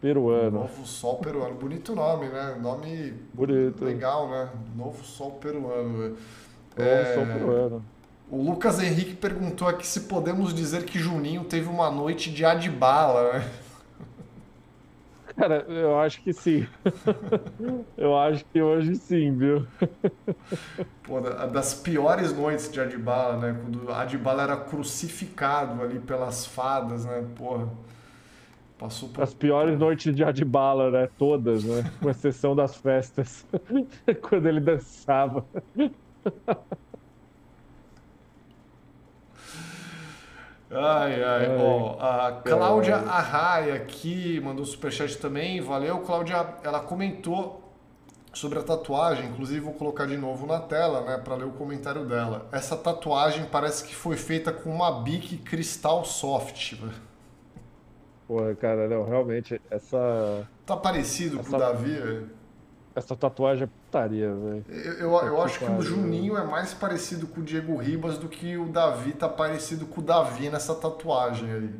peruano. 0.00 0.60
Novo 0.60 0.86
Sol 0.86 1.18
peruano. 1.18 1.54
Bonito 1.54 1.94
nome, 1.94 2.28
né? 2.28 2.56
Nome 2.60 3.14
Bonito. 3.32 3.84
legal, 3.84 4.28
né? 4.28 4.50
Novo 4.74 5.04
Sol 5.04 5.32
peruano. 5.32 5.98
Novo 5.98 6.16
é... 6.76 7.14
Sol 7.14 7.26
peruano. 7.26 7.84
O 8.30 8.42
Lucas 8.42 8.80
Henrique 8.80 9.14
perguntou 9.14 9.66
aqui 9.66 9.84
se 9.86 10.02
podemos 10.02 10.54
dizer 10.54 10.84
que 10.84 10.98
Juninho 11.00 11.44
teve 11.44 11.68
uma 11.68 11.90
noite 11.90 12.30
de 12.30 12.44
adibala, 12.44 13.32
né? 13.32 13.50
Cara, 15.36 15.64
eu 15.68 15.98
acho 15.98 16.22
que 16.22 16.32
sim. 16.32 16.66
eu 17.96 18.16
acho 18.16 18.44
que 18.46 18.60
hoje 18.60 18.94
sim, 18.96 19.36
viu? 19.36 19.66
Pô, 21.02 21.20
das 21.20 21.74
piores 21.74 22.32
noites 22.32 22.70
de 22.70 22.80
Adibala, 22.80 23.36
né? 23.38 23.58
Quando 23.60 23.90
Adibala 23.90 24.42
era 24.42 24.56
crucificado 24.56 25.82
ali 25.82 25.98
pelas 25.98 26.46
fadas, 26.46 27.04
né? 27.04 27.24
Porra. 27.36 27.68
Passou 28.80 29.10
por... 29.10 29.22
As 29.22 29.34
piores 29.34 29.78
noites 29.78 30.16
de 30.16 30.24
Adbala, 30.24 30.90
né? 30.90 31.08
Todas, 31.18 31.62
né? 31.62 31.92
Com 32.00 32.08
exceção 32.08 32.56
das 32.56 32.76
festas. 32.76 33.46
Quando 34.26 34.46
ele 34.46 34.58
dançava. 34.58 35.44
Ai, 40.70 41.22
ai, 41.22 41.46
ai. 41.46 41.96
a 41.98 42.40
Cláudia 42.42 42.96
Arraia 42.96 43.74
aqui 43.74 44.40
mandou 44.40 44.64
superchat 44.64 45.18
também, 45.18 45.60
valeu. 45.60 45.98
Cláudia, 45.98 46.54
ela 46.62 46.80
comentou 46.80 47.60
sobre 48.32 48.58
a 48.58 48.62
tatuagem, 48.62 49.26
inclusive 49.26 49.60
vou 49.60 49.74
colocar 49.74 50.06
de 50.06 50.16
novo 50.16 50.46
na 50.46 50.58
tela, 50.58 51.02
né, 51.02 51.18
para 51.18 51.34
ler 51.34 51.44
o 51.44 51.50
comentário 51.50 52.06
dela. 52.06 52.48
Essa 52.50 52.76
tatuagem 52.76 53.44
parece 53.44 53.84
que 53.84 53.94
foi 53.94 54.16
feita 54.16 54.52
com 54.52 54.70
uma 54.70 55.02
Bic 55.02 55.36
Cristal 55.38 56.02
Soft. 56.06 56.76
Pô, 58.30 58.36
cara, 58.60 58.86
não, 58.86 59.02
realmente, 59.02 59.60
essa. 59.68 60.46
Tá 60.64 60.76
parecido 60.76 61.40
essa... 61.40 61.50
com 61.50 61.56
o 61.56 61.58
Davi, 61.58 61.90
velho? 61.90 62.30
Essa 62.94 63.16
tatuagem 63.16 63.64
é 63.64 63.66
putaria, 63.66 64.32
velho. 64.32 64.64
Eu, 64.68 64.92
eu, 64.92 65.26
eu 65.26 65.42
acho 65.42 65.58
que 65.58 65.64
o 65.64 65.82
Juninho 65.82 66.36
é 66.36 66.46
mais 66.46 66.72
parecido 66.72 67.26
com 67.26 67.40
o 67.40 67.42
Diego 67.42 67.74
Ribas 67.74 68.18
do 68.18 68.28
que 68.28 68.56
o 68.56 68.66
Davi 68.66 69.14
tá 69.14 69.28
parecido 69.28 69.84
com 69.84 70.00
o 70.00 70.04
Davi 70.04 70.48
nessa 70.48 70.76
tatuagem 70.76 71.50
aí. 71.50 71.70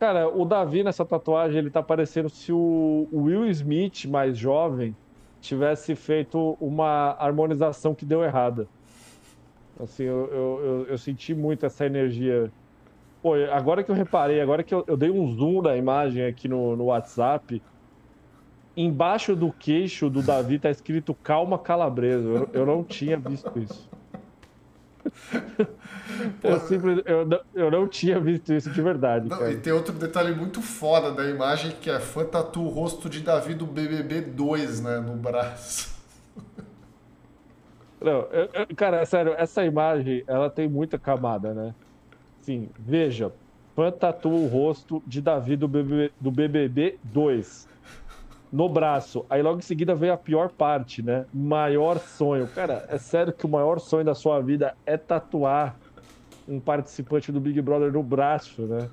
Cara, 0.00 0.26
o 0.26 0.46
Davi 0.46 0.82
nessa 0.82 1.04
tatuagem, 1.04 1.58
ele 1.58 1.70
tá 1.70 1.82
parecendo 1.82 2.30
se 2.30 2.50
o 2.50 3.06
Will 3.12 3.44
Smith, 3.50 4.06
mais 4.06 4.38
jovem, 4.38 4.96
tivesse 5.38 5.94
feito 5.94 6.56
uma 6.62 7.14
harmonização 7.18 7.94
que 7.94 8.06
deu 8.06 8.24
errada. 8.24 8.66
Assim, 9.78 10.04
eu, 10.04 10.30
eu, 10.32 10.60
eu, 10.64 10.86
eu 10.86 10.96
senti 10.96 11.34
muito 11.34 11.66
essa 11.66 11.84
energia 11.84 12.50
Pô, 13.22 13.34
agora 13.52 13.84
que 13.84 13.90
eu 13.90 13.94
reparei, 13.94 14.40
agora 14.40 14.64
que 14.64 14.74
eu, 14.74 14.82
eu 14.86 14.96
dei 14.96 15.08
um 15.08 15.32
zoom 15.36 15.62
da 15.62 15.76
imagem 15.76 16.26
aqui 16.26 16.48
no, 16.48 16.74
no 16.76 16.86
WhatsApp, 16.86 17.62
embaixo 18.76 19.36
do 19.36 19.52
queixo 19.52 20.10
do 20.10 20.22
Davi 20.22 20.58
tá 20.58 20.70
escrito 20.70 21.14
Calma 21.14 21.56
Calabresa. 21.56 22.28
Eu, 22.28 22.48
eu 22.52 22.66
não 22.66 22.82
tinha 22.82 23.16
visto 23.16 23.56
isso. 23.58 23.88
eu, 26.42 26.60
simples, 26.60 27.02
eu, 27.04 27.24
não, 27.24 27.40
eu 27.54 27.70
não 27.70 27.86
tinha 27.86 28.18
visto 28.18 28.52
isso 28.52 28.70
de 28.70 28.82
verdade. 28.82 29.28
Não, 29.28 29.48
e 29.48 29.56
tem 29.56 29.72
outro 29.72 29.92
detalhe 29.92 30.34
muito 30.34 30.60
foda 30.60 31.12
da 31.12 31.24
imagem 31.24 31.72
que 31.80 31.90
é 31.90 32.00
fã 32.00 32.24
tatu 32.24 32.62
o 32.62 32.68
rosto 32.68 33.08
de 33.08 33.20
Davi 33.20 33.54
do 33.54 33.66
BBB 33.66 34.20
2, 34.22 34.80
né, 34.80 34.98
no 34.98 35.14
braço. 35.14 35.92
Não, 38.00 38.26
eu, 38.32 38.48
cara, 38.74 39.06
sério, 39.06 39.32
essa 39.36 39.64
imagem 39.64 40.24
ela 40.26 40.50
tem 40.50 40.68
muita 40.68 40.98
camada, 40.98 41.54
né? 41.54 41.72
Sim, 42.42 42.68
veja, 42.78 43.32
fã 43.74 43.90
tatua 43.90 44.32
o 44.32 44.46
rosto 44.46 45.02
de 45.06 45.20
Davi 45.20 45.56
do 45.56 45.68
BBB, 45.68 46.12
do 46.20 46.30
BBB 46.30 46.98
2 47.04 47.68
no 48.52 48.68
braço. 48.68 49.24
Aí 49.30 49.40
logo 49.42 49.58
em 49.58 49.62
seguida 49.62 49.94
veio 49.94 50.12
a 50.12 50.16
pior 50.16 50.50
parte, 50.50 51.02
né? 51.02 51.24
Maior 51.32 51.98
sonho. 51.98 52.46
Cara, 52.48 52.84
é 52.88 52.98
sério 52.98 53.32
que 53.32 53.46
o 53.46 53.48
maior 53.48 53.80
sonho 53.80 54.04
da 54.04 54.14
sua 54.14 54.40
vida 54.40 54.76
é 54.84 54.96
tatuar 54.96 55.76
um 56.46 56.60
participante 56.60 57.32
do 57.32 57.40
Big 57.40 57.62
Brother 57.62 57.92
no 57.92 58.02
braço, 58.02 58.62
né? 58.62 58.90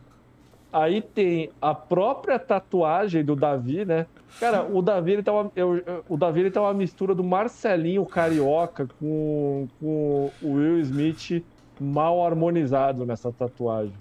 Aí 0.71 1.01
tem 1.01 1.49
a 1.59 1.73
própria 1.73 2.37
tatuagem 2.37 3.25
do 3.25 3.35
Davi, 3.35 3.83
né? 3.83 4.05
Cara, 4.39 4.63
o 4.63 4.83
Davi 4.83 5.13
ele 5.13 5.23
tá 5.23 5.33
uma, 5.33 5.51
eu, 5.55 5.81
o 6.07 6.15
Davi 6.15 6.41
ele 6.41 6.51
tá 6.51 6.61
uma 6.61 6.75
mistura 6.75 7.15
do 7.15 7.23
Marcelinho 7.23 8.05
carioca 8.05 8.87
com, 8.99 9.67
com 9.79 10.31
o 10.39 10.53
Will 10.53 10.79
Smith 10.81 11.43
mal 11.79 12.25
harmonizado 12.25 13.05
nessa 13.05 13.31
tatuagem. 13.31 13.95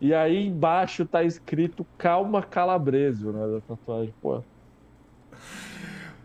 E 0.00 0.14
aí 0.14 0.46
embaixo 0.46 1.04
tá 1.04 1.24
escrito 1.24 1.86
Calma 1.96 2.42
Calabreso, 2.42 3.32
né? 3.32 3.46
Da 3.46 3.60
tatuagem. 3.60 4.14
Pô, 4.22 4.42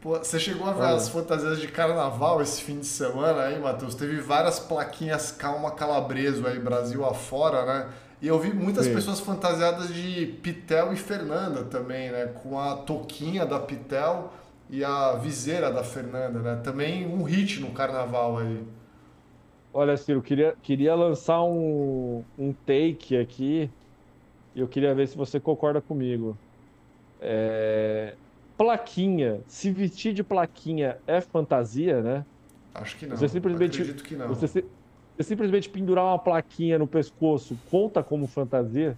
Pô, 0.04 0.18
você 0.18 0.38
chegou 0.38 0.68
a 0.68 0.74
ver 0.74 0.88
as 0.88 1.08
fantasias 1.08 1.62
de 1.62 1.68
carnaval 1.70 2.42
esse 2.42 2.62
fim 2.62 2.78
de 2.78 2.86
semana 2.86 3.44
aí, 3.44 3.58
Matheus? 3.58 3.96
Teve 3.96 4.20
várias 4.20 4.60
plaquinhas 4.60 5.32
Calma 5.32 5.72
Calabreso 5.72 6.46
aí, 6.46 6.60
Brasil 6.60 7.06
afora, 7.06 7.66
né? 7.66 7.90
E 8.22 8.28
eu 8.28 8.38
vi 8.38 8.54
muitas 8.54 8.86
Sim. 8.86 8.94
pessoas 8.94 9.22
fantasiadas 9.22 9.94
de 9.94 10.26
Pitel 10.44 10.92
e 10.92 10.98
Fernanda 10.98 11.64
também, 11.64 12.12
né? 12.12 12.26
Com 12.42 12.60
a 12.60 12.76
toquinha 12.76 13.46
da 13.46 13.60
Pitel 13.60 14.34
e 14.70 14.84
a 14.84 15.14
viseira 15.14 15.72
da 15.72 15.86
Fernanda, 15.86 16.40
né? 16.40 16.60
Também 16.62 17.08
um 17.08 17.24
hit 17.24 17.62
no 17.62 17.72
carnaval 17.72 18.40
aí. 18.40 18.62
Olha, 19.74 19.98
Ciro, 19.98 20.22
queria, 20.22 20.56
queria 20.62 20.94
lançar 20.94 21.44
um, 21.44 22.24
um 22.38 22.54
take 22.54 23.18
aqui 23.18 23.68
e 24.54 24.60
eu 24.60 24.68
queria 24.68 24.94
ver 24.94 25.08
se 25.08 25.18
você 25.18 25.40
concorda 25.40 25.82
comigo. 25.82 26.38
É, 27.20 28.16
plaquinha, 28.56 29.42
se 29.48 29.72
vestir 29.72 30.14
de 30.14 30.24
plaquinha 30.24 30.98
é 31.08 31.20
fantasia, 31.20 32.04
né? 32.04 32.24
Acho 32.76 32.98
que 32.98 33.08
não. 33.08 33.18
Você 33.18 33.28
simplesmente, 33.28 33.82
Acredito 33.82 34.04
que 34.04 34.16
não. 34.16 34.28
Você, 34.28 34.64
você 35.18 35.24
simplesmente 35.24 35.70
pendurar 35.70 36.06
uma 36.06 36.20
plaquinha 36.20 36.78
no 36.78 36.88
pescoço 36.88 37.58
conta 37.72 38.04
como 38.04 38.28
fantasia? 38.28 38.96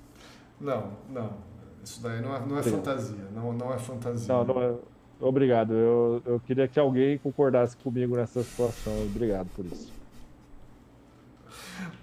Não, 0.59 0.91
não. 1.09 1.33
Isso 1.81 2.01
daí 2.03 2.21
não 2.21 2.35
é, 2.35 2.45
não 2.45 2.57
é 2.57 2.63
fantasia. 2.63 3.23
Não, 3.33 3.53
não 3.53 3.73
é 3.73 3.77
fantasia. 3.77 4.33
Não, 4.33 4.43
não 4.43 4.61
é. 4.61 4.75
Obrigado. 5.21 5.73
Eu, 5.73 6.21
eu 6.25 6.39
queria 6.41 6.67
que 6.67 6.79
alguém 6.79 7.17
concordasse 7.17 7.77
comigo 7.77 8.17
nessa 8.17 8.43
situação. 8.43 8.93
Obrigado 9.05 9.47
por 9.55 9.65
isso. 9.65 10.04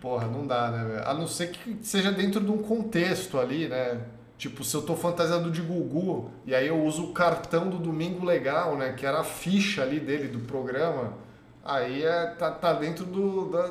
Porra, 0.01 0.27
não 0.27 0.47
dá, 0.47 0.71
né? 0.71 1.03
A 1.05 1.15
não 1.15 1.27
ser 1.27 1.51
que 1.51 1.79
seja 1.83 2.11
dentro 2.11 2.41
de 2.41 2.51
um 2.51 2.59
contexto 2.59 3.39
ali, 3.39 3.69
né? 3.69 4.01
Tipo, 4.37 4.65
se 4.65 4.75
eu 4.75 4.83
tô 4.83 4.97
fantasiado 4.97 5.51
de 5.51 5.61
Gugu 5.61 6.31
e 6.45 6.55
aí 6.55 6.67
eu 6.67 6.83
uso 6.85 7.05
o 7.05 7.13
cartão 7.13 7.71
do 7.71 7.79
Domingo 7.79 8.25
Legal, 8.25 8.77
né? 8.77 8.93
Que 8.93 9.07
era 9.07 9.21
a 9.21 9.25
ficha 9.25 9.83
ali 9.83 10.01
dele 10.01 10.29
do 10.29 10.41
programa, 10.41 11.13
aí 11.65 12.03
é, 12.03 12.27
tá, 12.27 12.51
tá 12.51 12.73
dentro 12.73 13.05
do, 13.05 13.51
da, 13.51 13.71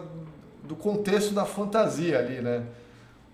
do 0.63 0.75
contexto 0.75 1.33
da 1.33 1.45
fantasia 1.45 2.19
ali, 2.19 2.41
né? 2.41 2.65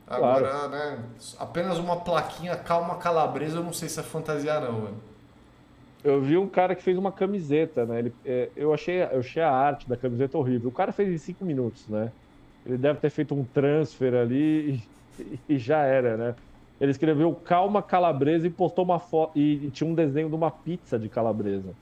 Agora, 0.08 0.50
claro. 0.50 0.70
né? 0.70 1.00
Apenas 1.38 1.78
uma 1.78 1.98
plaquinha 1.98 2.56
calma 2.56 2.96
calabresa, 2.96 3.58
eu 3.58 3.64
não 3.64 3.74
sei 3.74 3.90
se 3.90 4.00
é 4.00 4.04
fantasia 4.04 4.60
não, 4.60 4.74
mano. 4.74 4.98
Eu 6.04 6.22
vi 6.22 6.38
um 6.38 6.48
cara 6.48 6.74
que 6.74 6.82
fez 6.82 6.98
uma 6.98 7.12
camiseta, 7.12 7.86
né? 7.86 8.00
Ele, 8.00 8.16
é, 8.26 8.50
eu, 8.56 8.74
achei, 8.74 9.04
eu 9.04 9.20
achei 9.20 9.44
a 9.44 9.52
arte 9.52 9.88
da 9.90 9.98
camiseta 9.98 10.38
horrível. 10.38 10.70
O 10.70 10.74
cara 10.74 10.92
fez 10.92 11.10
em 11.10 11.18
cinco 11.18 11.44
minutos, 11.44 11.88
né? 11.88 12.12
Ele 12.68 12.78
deve 12.78 13.00
ter 13.00 13.10
feito 13.10 13.34
um 13.34 13.46
transfer 13.46 14.14
ali 14.14 14.84
e, 15.20 15.40
e 15.48 15.58
já 15.58 15.84
era, 15.84 16.18
né? 16.18 16.36
Ele 16.80 16.92
escreveu 16.92 17.34
calma 17.34 17.82
calabresa 17.82 18.46
e 18.46 18.50
postou 18.50 18.84
uma 18.84 19.00
foto. 19.00 19.40
E, 19.40 19.72
tinha 19.72 19.90
um 19.90 19.96
desenho 19.96 20.28
de 20.28 20.36
uma 20.36 20.52
pizza 20.52 21.00
de 21.00 21.08
calabresa. 21.08 21.74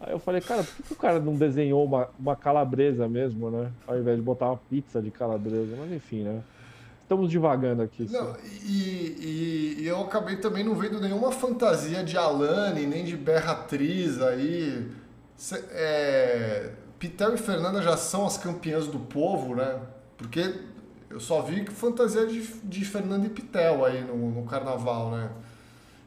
Aí 0.00 0.12
eu 0.12 0.18
falei, 0.18 0.40
cara, 0.40 0.64
por 0.64 0.74
que, 0.74 0.82
que 0.82 0.92
o 0.94 0.96
cara 0.96 1.20
não 1.20 1.34
desenhou 1.34 1.84
uma, 1.84 2.08
uma 2.18 2.34
calabresa 2.34 3.06
mesmo, 3.06 3.50
né? 3.50 3.70
Ao 3.86 3.98
invés 3.98 4.16
de 4.16 4.22
botar 4.22 4.46
uma 4.46 4.60
pizza 4.70 5.02
de 5.02 5.10
calabresa. 5.10 5.76
Mas 5.78 5.92
enfim, 5.92 6.22
né? 6.22 6.42
Estamos 7.02 7.30
divagando 7.30 7.82
aqui. 7.82 8.06
Não, 8.10 8.36
e, 8.64 9.76
e, 9.76 9.76
e, 9.80 9.86
eu 9.86 10.00
acabei 10.00 10.36
também 10.36 10.64
não 10.64 10.74
vendo 10.74 11.00
nenhuma 11.00 11.30
fantasia 11.30 12.02
de 12.02 12.16
Alane, 12.16 12.86
nem 12.86 13.04
de 13.04 13.16
Berratriz 13.16 14.22
aí. 14.22 14.88
Cê, 15.36 15.62
é, 15.70 16.70
Pitel 17.00 17.34
e 17.34 17.38
Fernanda 17.38 17.80
já 17.80 17.96
são 17.96 18.26
as 18.26 18.36
campeãs 18.36 18.86
do 18.86 18.98
povo, 18.98 19.54
né? 19.54 19.80
Porque 20.18 20.54
eu 21.08 21.18
só 21.18 21.40
vi 21.40 21.64
fantasia 21.64 22.26
de, 22.26 22.42
de 22.62 22.84
Fernando 22.84 23.24
e 23.24 23.30
Pitel 23.30 23.86
aí 23.86 24.04
no, 24.04 24.30
no 24.30 24.44
carnaval, 24.44 25.10
né? 25.10 25.30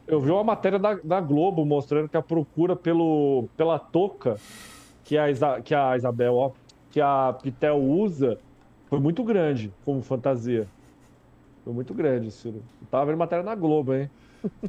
Eu 0.06 0.20
vi 0.20 0.30
uma 0.30 0.44
matéria 0.44 0.78
da, 0.78 0.94
da 0.94 1.20
Globo 1.20 1.64
mostrando 1.66 2.08
que 2.08 2.16
a 2.16 2.22
procura 2.22 2.76
pelo, 2.76 3.48
pela 3.56 3.76
touca 3.76 4.36
que 5.02 5.18
a, 5.18 5.28
Isa, 5.28 5.60
que 5.62 5.74
a 5.74 5.96
Isabel, 5.96 6.36
ó, 6.36 6.52
que 6.92 7.00
a 7.00 7.34
Pitel 7.42 7.76
usa 7.76 8.38
foi 8.86 9.00
muito 9.00 9.24
grande 9.24 9.72
como 9.84 10.00
fantasia. 10.00 10.68
Foi 11.64 11.72
muito 11.72 11.92
grande, 11.92 12.30
Ciro. 12.30 12.62
Eu 12.80 12.86
tava 12.88 13.06
vendo 13.06 13.18
matéria 13.18 13.44
na 13.44 13.56
Globo, 13.56 13.94
hein? 13.94 14.08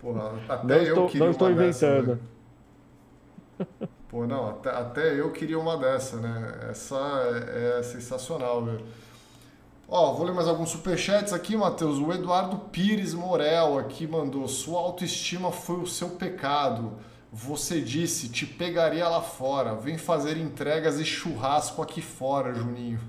Porra, 0.02 0.34
até 0.50 0.66
não 0.66 0.76
eu 0.76 0.88
estou, 0.88 1.08
queria 1.08 1.24
Não 1.26 1.32
estou 1.32 1.52
inventando. 1.52 2.20
Dessa, 3.58 3.70
né? 3.80 3.88
Pô, 4.16 4.26
não, 4.26 4.48
até, 4.50 4.70
até 4.70 5.20
eu 5.20 5.30
queria 5.30 5.60
uma 5.60 5.76
dessa, 5.76 6.16
né? 6.16 6.70
Essa 6.70 6.96
é, 7.54 7.80
é 7.80 7.84
sensacional, 7.84 8.64
velho. 8.64 8.80
Ó, 9.90 10.14
vou 10.14 10.26
ler 10.26 10.34
mais 10.34 10.48
alguns 10.48 10.70
superchats 10.70 11.34
aqui, 11.34 11.58
Matheus. 11.58 12.00
O 12.00 12.14
Eduardo 12.14 12.58
Pires 12.72 13.14
Morel 13.14 13.78
aqui 13.78 14.08
mandou: 14.08 14.48
Sua 14.48 14.80
autoestima 14.80 15.52
foi 15.52 15.82
o 15.82 15.86
seu 15.86 16.12
pecado. 16.12 16.94
Você 17.30 17.82
disse, 17.82 18.30
te 18.30 18.46
pegaria 18.46 19.06
lá 19.06 19.20
fora. 19.20 19.76
Vem 19.76 19.98
fazer 19.98 20.38
entregas 20.38 20.98
e 20.98 21.04
churrasco 21.04 21.82
aqui 21.82 22.02
fora, 22.02 22.54
Juninho. 22.54 23.02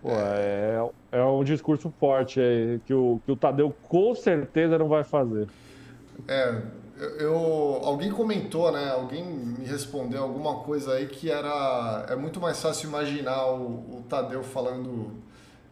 Pô, 0.00 0.10
é, 0.12 0.88
é 1.10 1.24
um 1.24 1.42
discurso 1.42 1.92
forte 1.98 2.38
aí, 2.38 2.80
que 2.86 2.94
o, 2.94 3.20
que 3.26 3.32
o 3.32 3.36
Tadeu 3.36 3.74
com 3.88 4.14
certeza 4.14 4.78
não 4.78 4.86
vai 4.86 5.02
fazer. 5.02 5.48
É, 6.28 6.62
eu, 7.18 7.80
alguém 7.84 8.10
comentou, 8.10 8.72
né? 8.72 8.90
Alguém 8.90 9.24
me 9.24 9.64
respondeu 9.64 10.22
alguma 10.22 10.56
coisa 10.60 10.94
aí 10.94 11.06
que 11.06 11.30
era 11.30 12.06
é 12.08 12.16
muito 12.16 12.40
mais 12.40 12.60
fácil 12.60 12.88
imaginar 12.88 13.46
o, 13.46 13.98
o 13.98 14.04
Tadeu 14.08 14.42
falando 14.42 15.16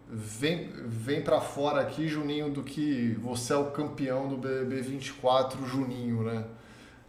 vem 0.08 0.70
vem 0.86 1.22
para 1.22 1.40
fora 1.40 1.80
aqui, 1.80 2.08
Juninho, 2.08 2.50
do 2.50 2.62
que 2.62 3.18
você 3.20 3.52
é 3.52 3.56
o 3.56 3.70
campeão 3.70 4.28
do 4.28 4.36
BBB 4.36 4.82
24, 4.82 5.66
Juninho, 5.66 6.22
né? 6.22 6.44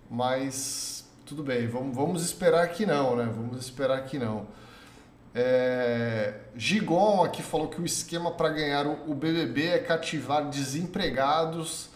Mas 0.10 1.06
tudo 1.26 1.44
bem, 1.44 1.68
vamos, 1.68 1.96
vamos 1.96 2.24
esperar 2.24 2.68
que 2.70 2.86
não, 2.86 3.16
né? 3.16 3.26
Vamos 3.26 3.60
esperar 3.60 4.04
que 4.06 4.18
não. 4.18 4.48
É, 5.36 6.34
Gigon 6.56 7.24
aqui 7.24 7.44
falou 7.44 7.68
que 7.68 7.80
o 7.80 7.86
esquema 7.86 8.32
para 8.32 8.50
ganhar 8.50 8.88
o, 8.88 9.12
o 9.12 9.14
BBB 9.14 9.68
é 9.68 9.80
cativar 9.80 10.50
desempregados 10.50 11.90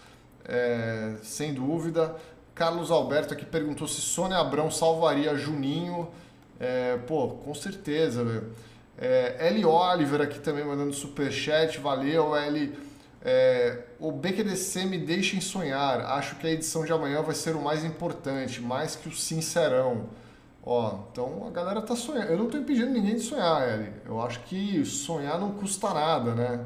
é, 0.52 1.14
sem 1.24 1.54
dúvida. 1.54 2.14
Carlos 2.54 2.92
Alberto 2.92 3.34
aqui 3.34 3.46
perguntou 3.46 3.88
se 3.88 4.02
Sônia 4.02 4.38
Abrão 4.38 4.70
salvaria 4.70 5.34
Juninho. 5.36 6.10
É, 6.60 6.98
pô, 7.08 7.30
com 7.30 7.54
certeza, 7.56 8.24
velho. 8.24 8.52
É, 8.98 9.48
Eli 9.48 9.64
Oliver 9.64 10.22
aqui 10.22 10.40
também 10.40 10.66
mandando 10.66 10.94
superchat, 10.94 11.80
valeu, 11.80 12.36
Eli. 12.36 12.78
É, 13.24 13.80
o 13.98 14.12
BQDC 14.12 14.86
me 14.86 14.98
deixem 14.98 15.40
sonhar. 15.40 16.02
Acho 16.02 16.36
que 16.36 16.46
a 16.46 16.52
edição 16.52 16.84
de 16.84 16.92
amanhã 16.92 17.22
vai 17.22 17.34
ser 17.34 17.56
o 17.56 17.62
mais 17.62 17.86
importante, 17.86 18.62
mais 18.62 18.96
que 18.96 19.08
o 19.08 19.12
sincerão. 19.12 20.10
Ó, 20.64 21.00
então 21.12 21.48
a 21.48 21.50
galera 21.50 21.82
tá 21.82 21.96
sonhando. 21.96 22.30
Eu 22.30 22.38
não 22.38 22.48
tô 22.48 22.58
impedindo 22.58 22.92
ninguém 22.92 23.16
de 23.16 23.22
sonhar, 23.22 23.80
Eli. 23.80 23.92
Eu 24.06 24.22
acho 24.22 24.42
que 24.42 24.84
sonhar 24.84 25.40
não 25.40 25.52
custa 25.52 25.94
nada, 25.94 26.36
né? 26.36 26.66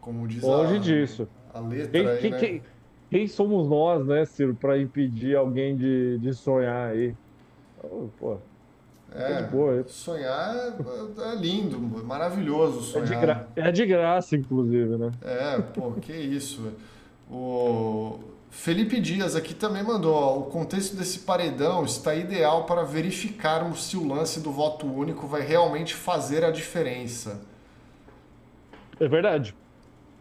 Como 0.00 0.26
diz 0.26 0.42
Longe 0.42 0.76
a, 0.76 0.78
disso. 0.78 1.28
a 1.52 1.60
letra 1.60 1.90
quem, 1.90 2.08
aí, 2.08 2.18
quem, 2.20 2.30
né? 2.30 2.38
Quem, 2.38 2.62
quem 3.10 3.26
somos 3.26 3.68
nós, 3.68 4.06
né, 4.06 4.24
Ciro, 4.24 4.54
para 4.54 4.78
impedir 4.78 5.36
alguém 5.36 5.76
de, 5.76 6.18
de 6.18 6.34
sonhar 6.34 6.90
aí? 6.90 7.14
Oh, 7.82 8.08
pô, 8.18 8.38
é, 9.14 9.42
boa, 9.44 9.84
sonhar 9.88 10.54
é, 10.54 11.32
é, 11.32 11.34
lindo, 11.36 11.78
maravilhoso 11.80 12.82
sonhar. 12.82 13.06
É 13.06 13.14
de, 13.14 13.20
gra 13.20 13.48
é 13.56 13.72
de 13.72 13.86
graça, 13.86 14.36
inclusive, 14.36 14.96
né? 14.96 15.10
É, 15.22 15.58
pô, 15.58 15.92
que 15.92 16.12
isso. 16.12 16.72
O 17.30 18.18
Felipe 18.50 19.00
Dias 19.00 19.34
aqui 19.34 19.54
também 19.54 19.82
mandou, 19.82 20.14
ó, 20.14 20.38
o 20.38 20.44
contexto 20.44 20.96
desse 20.96 21.20
paredão 21.20 21.84
está 21.84 22.14
ideal 22.14 22.64
para 22.64 22.82
verificarmos 22.82 23.84
se 23.84 23.96
o 23.96 24.06
lance 24.06 24.40
do 24.40 24.50
voto 24.50 24.86
único 24.86 25.26
vai 25.26 25.40
realmente 25.40 25.94
fazer 25.94 26.44
a 26.44 26.50
diferença. 26.50 27.40
É 29.00 29.08
verdade. 29.08 29.54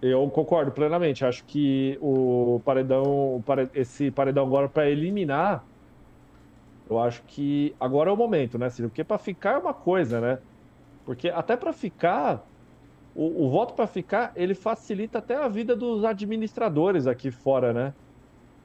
Eu 0.02 0.30
concordo 0.30 0.72
plenamente. 0.72 1.26
Acho 1.26 1.44
que 1.46 1.98
o 2.02 2.62
paredão, 2.64 3.44
esse 3.74 4.12
paredão 4.12 4.46
agora 4.46 4.70
para 4.70 4.90
eliminar, 4.90 5.64
eu 6.90 7.00
acho 7.00 7.24
que 7.24 7.76
agora 7.80 8.10
é 8.10 8.14
o 8.14 8.18
momento, 8.18 8.58
né, 8.58 8.70
Ciro? 8.70 8.90
Porque 8.90 9.04
para 9.04 9.18
ficar 9.18 9.56
é 9.56 9.58
uma 9.58 9.74
coisa, 9.74 10.22
né? 10.22 10.40
Porque 11.06 11.30
até 11.30 11.56
para 11.56 11.74
ficar, 11.74 12.46
o, 13.16 13.46
o 13.46 13.50
voto 13.50 13.74
para 13.74 13.88
ficar, 13.88 14.32
ele 14.36 14.54
facilita 14.54 15.20
até 15.20 15.36
a 15.36 15.48
vida 15.48 15.76
dos 15.76 16.04
administradores 16.04 17.08
aqui 17.08 17.32
fora, 17.32 17.74
né? 17.74 17.94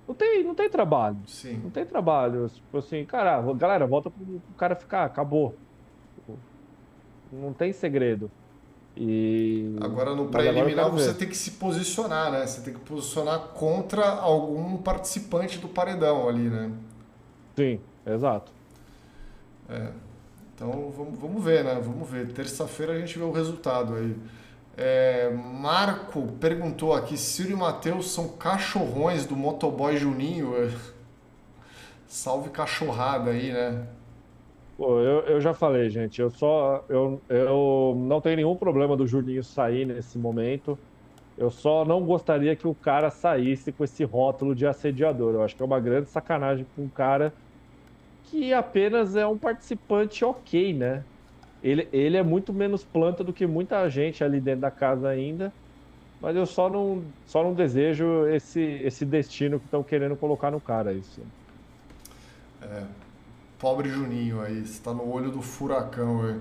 Não 0.06 0.14
tem, 0.14 0.42
não 0.42 0.54
tem 0.54 0.68
trabalho. 0.68 1.18
Sim. 1.26 1.58
Não 1.62 1.70
tem 1.70 1.86
trabalho. 1.86 2.48
Tipo 2.48 2.78
assim, 2.78 3.04
cara, 3.04 3.40
galera, 3.54 3.86
volta 3.86 4.10
pro 4.10 4.40
cara 4.56 4.74
ficar, 4.74 5.04
acabou. 5.04 5.54
Não 7.32 7.52
tem 7.52 7.72
segredo. 7.72 8.30
E... 8.96 9.76
Agora 9.80 10.14
no 10.14 10.26
pré-eliminar 10.26 10.90
você 10.90 11.14
tem 11.14 11.28
que 11.28 11.36
se 11.36 11.52
posicionar, 11.52 12.30
né? 12.30 12.46
Você 12.46 12.60
tem 12.60 12.74
que 12.74 12.80
posicionar 12.80 13.38
contra 13.54 14.06
algum 14.06 14.76
participante 14.76 15.58
do 15.58 15.68
paredão 15.68 16.28
ali, 16.28 16.48
né? 16.48 16.70
Sim, 17.56 17.80
exato. 18.06 18.52
É. 19.68 19.88
Então 20.54 20.92
vamos, 20.94 21.18
vamos 21.18 21.42
ver, 21.42 21.64
né? 21.64 21.80
Vamos 21.82 22.08
ver. 22.08 22.32
Terça-feira 22.32 22.92
a 22.92 22.98
gente 22.98 23.18
vê 23.18 23.24
o 23.24 23.32
resultado 23.32 23.94
aí. 23.94 24.16
É, 24.76 25.30
Marco 25.30 26.26
perguntou 26.40 26.94
aqui: 26.94 27.16
Ciro 27.16 27.52
e 27.52 27.56
Matheus 27.56 28.10
são 28.10 28.28
cachorrões 28.28 29.24
do 29.24 29.36
motoboy 29.36 29.96
Juninho? 29.96 30.52
Salve 32.06 32.50
cachorrada 32.50 33.30
aí, 33.30 33.52
né? 33.52 33.86
Pô, 34.80 34.98
eu, 34.98 35.20
eu 35.26 35.40
já 35.42 35.52
falei, 35.52 35.90
gente. 35.90 36.22
Eu 36.22 36.30
só. 36.30 36.82
Eu, 36.88 37.22
eu 37.28 37.94
não 37.98 38.18
tenho 38.18 38.36
nenhum 38.36 38.56
problema 38.56 38.96
do 38.96 39.06
Juninho 39.06 39.44
sair 39.44 39.84
nesse 39.84 40.18
momento. 40.18 40.78
Eu 41.36 41.50
só 41.50 41.84
não 41.84 42.02
gostaria 42.02 42.56
que 42.56 42.66
o 42.66 42.74
cara 42.74 43.10
saísse 43.10 43.74
com 43.74 43.84
esse 43.84 44.04
rótulo 44.04 44.54
de 44.54 44.66
assediador. 44.66 45.34
Eu 45.34 45.42
acho 45.42 45.54
que 45.54 45.62
é 45.62 45.66
uma 45.66 45.78
grande 45.78 46.08
sacanagem 46.08 46.66
com 46.74 46.84
um 46.84 46.88
cara 46.88 47.34
que 48.22 48.54
apenas 48.54 49.16
é 49.16 49.26
um 49.26 49.38
participante 49.38 50.24
ok, 50.24 50.72
né? 50.72 51.04
Ele, 51.62 51.86
ele 51.92 52.16
é 52.16 52.22
muito 52.22 52.50
menos 52.50 52.82
planta 52.82 53.22
do 53.22 53.34
que 53.34 53.46
muita 53.46 53.86
gente 53.90 54.24
ali 54.24 54.40
dentro 54.40 54.62
da 54.62 54.70
casa 54.70 55.10
ainda. 55.10 55.52
Mas 56.18 56.34
eu 56.34 56.46
só 56.46 56.70
não, 56.70 57.12
só 57.26 57.44
não 57.44 57.52
desejo 57.52 58.26
esse, 58.28 58.62
esse 58.62 59.04
destino 59.04 59.58
que 59.58 59.66
estão 59.66 59.84
querendo 59.84 60.16
colocar 60.16 60.50
no 60.50 60.60
cara. 60.60 60.94
Isso. 60.94 61.22
É, 62.62 63.09
pobre 63.60 63.90
Juninho 63.90 64.40
aí, 64.40 64.62
está 64.62 64.92
no 64.92 65.08
olho 65.08 65.30
do 65.30 65.42
furacão. 65.42 66.40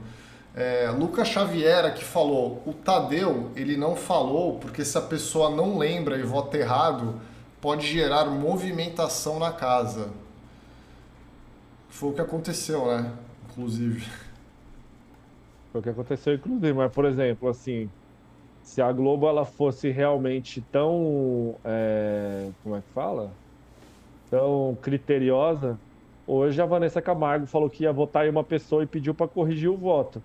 É, 0.55 0.89
Lucas 0.89 1.27
Xavier 1.27 1.93
que 1.93 2.03
falou: 2.03 2.63
o 2.65 2.73
Tadeu 2.73 3.51
ele 3.55 3.77
não 3.77 3.95
falou 3.95 4.57
porque 4.57 4.83
se 4.83 4.97
a 4.97 5.01
pessoa 5.01 5.49
não 5.49 5.77
lembra 5.77 6.17
e 6.17 6.23
vota 6.23 6.57
errado, 6.57 7.19
pode 7.61 7.85
gerar 7.85 8.25
movimentação 8.25 9.37
na 9.37 9.51
casa. 9.51 10.09
Foi 11.89 12.09
o 12.09 12.13
que 12.13 12.21
aconteceu, 12.21 12.87
né? 12.87 13.11
Inclusive. 13.49 14.07
Foi 15.71 15.81
o 15.81 15.83
que 15.83 15.89
aconteceu, 15.89 16.33
inclusive. 16.35 16.73
Mas, 16.73 16.91
por 16.91 17.05
exemplo, 17.05 17.49
assim, 17.49 17.89
se 18.63 18.81
a 18.81 18.91
Globo 18.91 19.27
ela 19.27 19.43
fosse 19.43 19.89
realmente 19.89 20.61
tão. 20.71 21.55
É, 21.65 22.49
como 22.63 22.75
é 22.75 22.79
que 22.79 22.89
fala? 22.93 23.31
Tão 24.29 24.77
criteriosa, 24.81 25.77
hoje 26.31 26.61
a 26.61 26.65
Vanessa 26.65 27.01
Camargo 27.01 27.45
falou 27.45 27.69
que 27.69 27.83
ia 27.83 27.93
votar 27.93 28.25
em 28.25 28.29
uma 28.29 28.43
pessoa 28.43 28.83
e 28.83 28.87
pediu 28.87 29.13
para 29.13 29.27
corrigir 29.27 29.69
o 29.69 29.77
voto. 29.77 30.21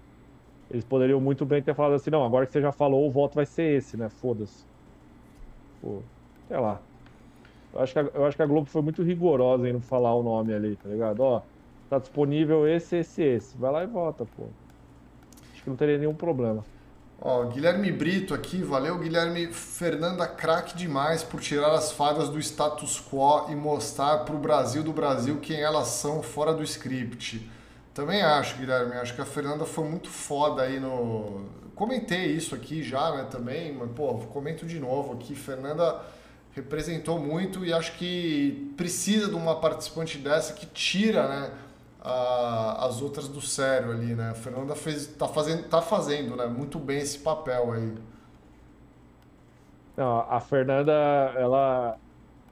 Eles 0.70 0.84
poderiam 0.84 1.20
muito 1.20 1.44
bem 1.44 1.62
ter 1.62 1.74
falado 1.74 1.94
assim: 1.94 2.10
não, 2.10 2.24
agora 2.24 2.46
que 2.46 2.52
você 2.52 2.60
já 2.60 2.72
falou, 2.72 3.06
o 3.06 3.10
voto 3.10 3.34
vai 3.34 3.46
ser 3.46 3.76
esse, 3.76 3.96
né? 3.96 4.08
Foda-se. 4.08 4.64
Pô, 5.80 6.00
sei 6.48 6.58
lá. 6.58 6.80
Eu 7.72 7.80
acho, 7.80 7.92
que 7.92 7.98
a, 7.98 8.02
eu 8.02 8.24
acho 8.24 8.36
que 8.36 8.42
a 8.42 8.46
Globo 8.46 8.66
foi 8.66 8.82
muito 8.82 9.02
rigorosa 9.02 9.68
em 9.68 9.72
não 9.72 9.80
falar 9.80 10.14
o 10.14 10.22
nome 10.22 10.54
ali, 10.54 10.76
tá 10.76 10.88
ligado? 10.88 11.20
Ó, 11.20 11.42
tá 11.90 11.98
disponível 11.98 12.68
esse, 12.68 12.96
esse, 12.96 13.22
esse. 13.22 13.56
Vai 13.58 13.72
lá 13.72 13.82
e 13.82 13.86
vota, 13.86 14.24
pô 14.36 14.44
que 15.64 15.70
não 15.70 15.76
teria 15.76 15.98
nenhum 15.98 16.14
problema. 16.14 16.62
Ó, 17.26 17.42
Guilherme 17.46 17.90
Brito 17.90 18.34
aqui, 18.34 18.58
valeu 18.58 18.98
Guilherme. 18.98 19.46
Fernanda, 19.46 20.26
craque 20.26 20.76
demais 20.76 21.22
por 21.22 21.40
tirar 21.40 21.72
as 21.72 21.90
fadas 21.90 22.28
do 22.28 22.38
status 22.38 23.00
quo 23.00 23.50
e 23.50 23.54
mostrar 23.56 24.26
para 24.26 24.34
o 24.34 24.38
Brasil 24.38 24.82
do 24.82 24.92
Brasil 24.92 25.38
quem 25.40 25.58
elas 25.58 25.88
são 25.88 26.22
fora 26.22 26.52
do 26.52 26.62
script. 26.62 27.50
Também 27.94 28.20
acho, 28.20 28.58
Guilherme, 28.58 28.92
acho 28.96 29.14
que 29.14 29.22
a 29.22 29.24
Fernanda 29.24 29.64
foi 29.64 29.88
muito 29.88 30.10
foda 30.10 30.64
aí 30.64 30.78
no. 30.78 31.46
Comentei 31.74 32.26
isso 32.26 32.54
aqui 32.54 32.82
já, 32.82 33.10
né, 33.16 33.26
também, 33.30 33.72
mas 33.72 33.90
pô, 33.92 34.18
comento 34.26 34.66
de 34.66 34.78
novo 34.78 35.14
aqui. 35.14 35.34
Fernanda 35.34 36.02
representou 36.52 37.18
muito 37.18 37.64
e 37.64 37.72
acho 37.72 37.92
que 37.96 38.70
precisa 38.76 39.28
de 39.28 39.34
uma 39.34 39.58
participante 39.58 40.18
dessa 40.18 40.52
que 40.52 40.66
tira, 40.66 41.26
né? 41.26 41.50
A, 42.04 42.84
as 42.86 43.00
outras 43.00 43.28
do 43.28 43.40
sério 43.40 43.90
ali, 43.90 44.14
né? 44.14 44.30
A 44.30 44.34
Fernanda 44.34 44.76
fez, 44.76 45.06
tá 45.06 45.26
fazendo, 45.26 45.64
tá 45.68 45.80
fazendo, 45.80 46.36
né? 46.36 46.46
Muito 46.46 46.78
bem 46.78 46.98
esse 46.98 47.18
papel 47.18 47.72
aí. 47.72 47.94
Não, 49.96 50.20
a 50.28 50.38
Fernanda, 50.40 50.92
ela, 51.36 51.96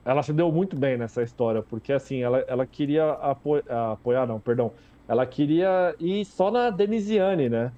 ela 0.05 0.23
se 0.23 0.33
deu 0.33 0.51
muito 0.51 0.75
bem 0.75 0.97
nessa 0.97 1.23
história, 1.23 1.63
porque 1.63 1.93
assim, 1.93 2.23
ela, 2.23 2.39
ela 2.49 2.65
queria 2.65 3.13
apo, 3.13 3.57
apoiar, 3.93 4.27
não, 4.27 4.41
perdão, 4.41 4.73
ela 5.07 5.27
queria 5.27 5.95
ir 6.01 6.25
só 6.25 6.51
na 6.51 6.71
Denisiane, 6.71 7.49
né? 7.49 7.73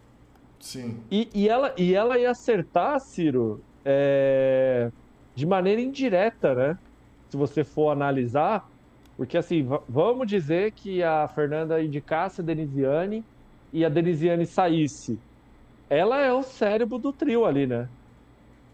Sim. 0.61 1.03
E, 1.11 1.29
e, 1.35 1.49
ela, 1.49 1.75
e 1.77 1.95
ela 1.95 2.19
ia 2.19 2.31
acertar, 2.31 3.01
Ciro, 3.01 3.63
é, 3.85 4.91
de 5.35 5.47
maneira 5.47 5.81
indireta, 5.81 6.55
né? 6.55 6.79
Se 7.31 7.37
você 7.37 7.65
for 7.65 7.91
analisar, 7.91 8.69
porque 9.17 9.39
assim, 9.39 9.67
vamos 9.89 10.27
dizer 10.27 10.73
que 10.73 11.03
a 11.03 11.29
Fernanda 11.29 11.83
indicasse 11.83 12.41
a 12.41 12.45
Denisiane 12.45 13.25
e 13.73 13.85
a 13.85 13.89
Denisiane 13.89 14.45
saísse. 14.47 15.19
Ela 15.89 16.21
é 16.21 16.33
o 16.33 16.43
cérebro 16.43 16.99
do 16.99 17.13
trio 17.13 17.45
ali, 17.45 17.67
né? 17.67 17.89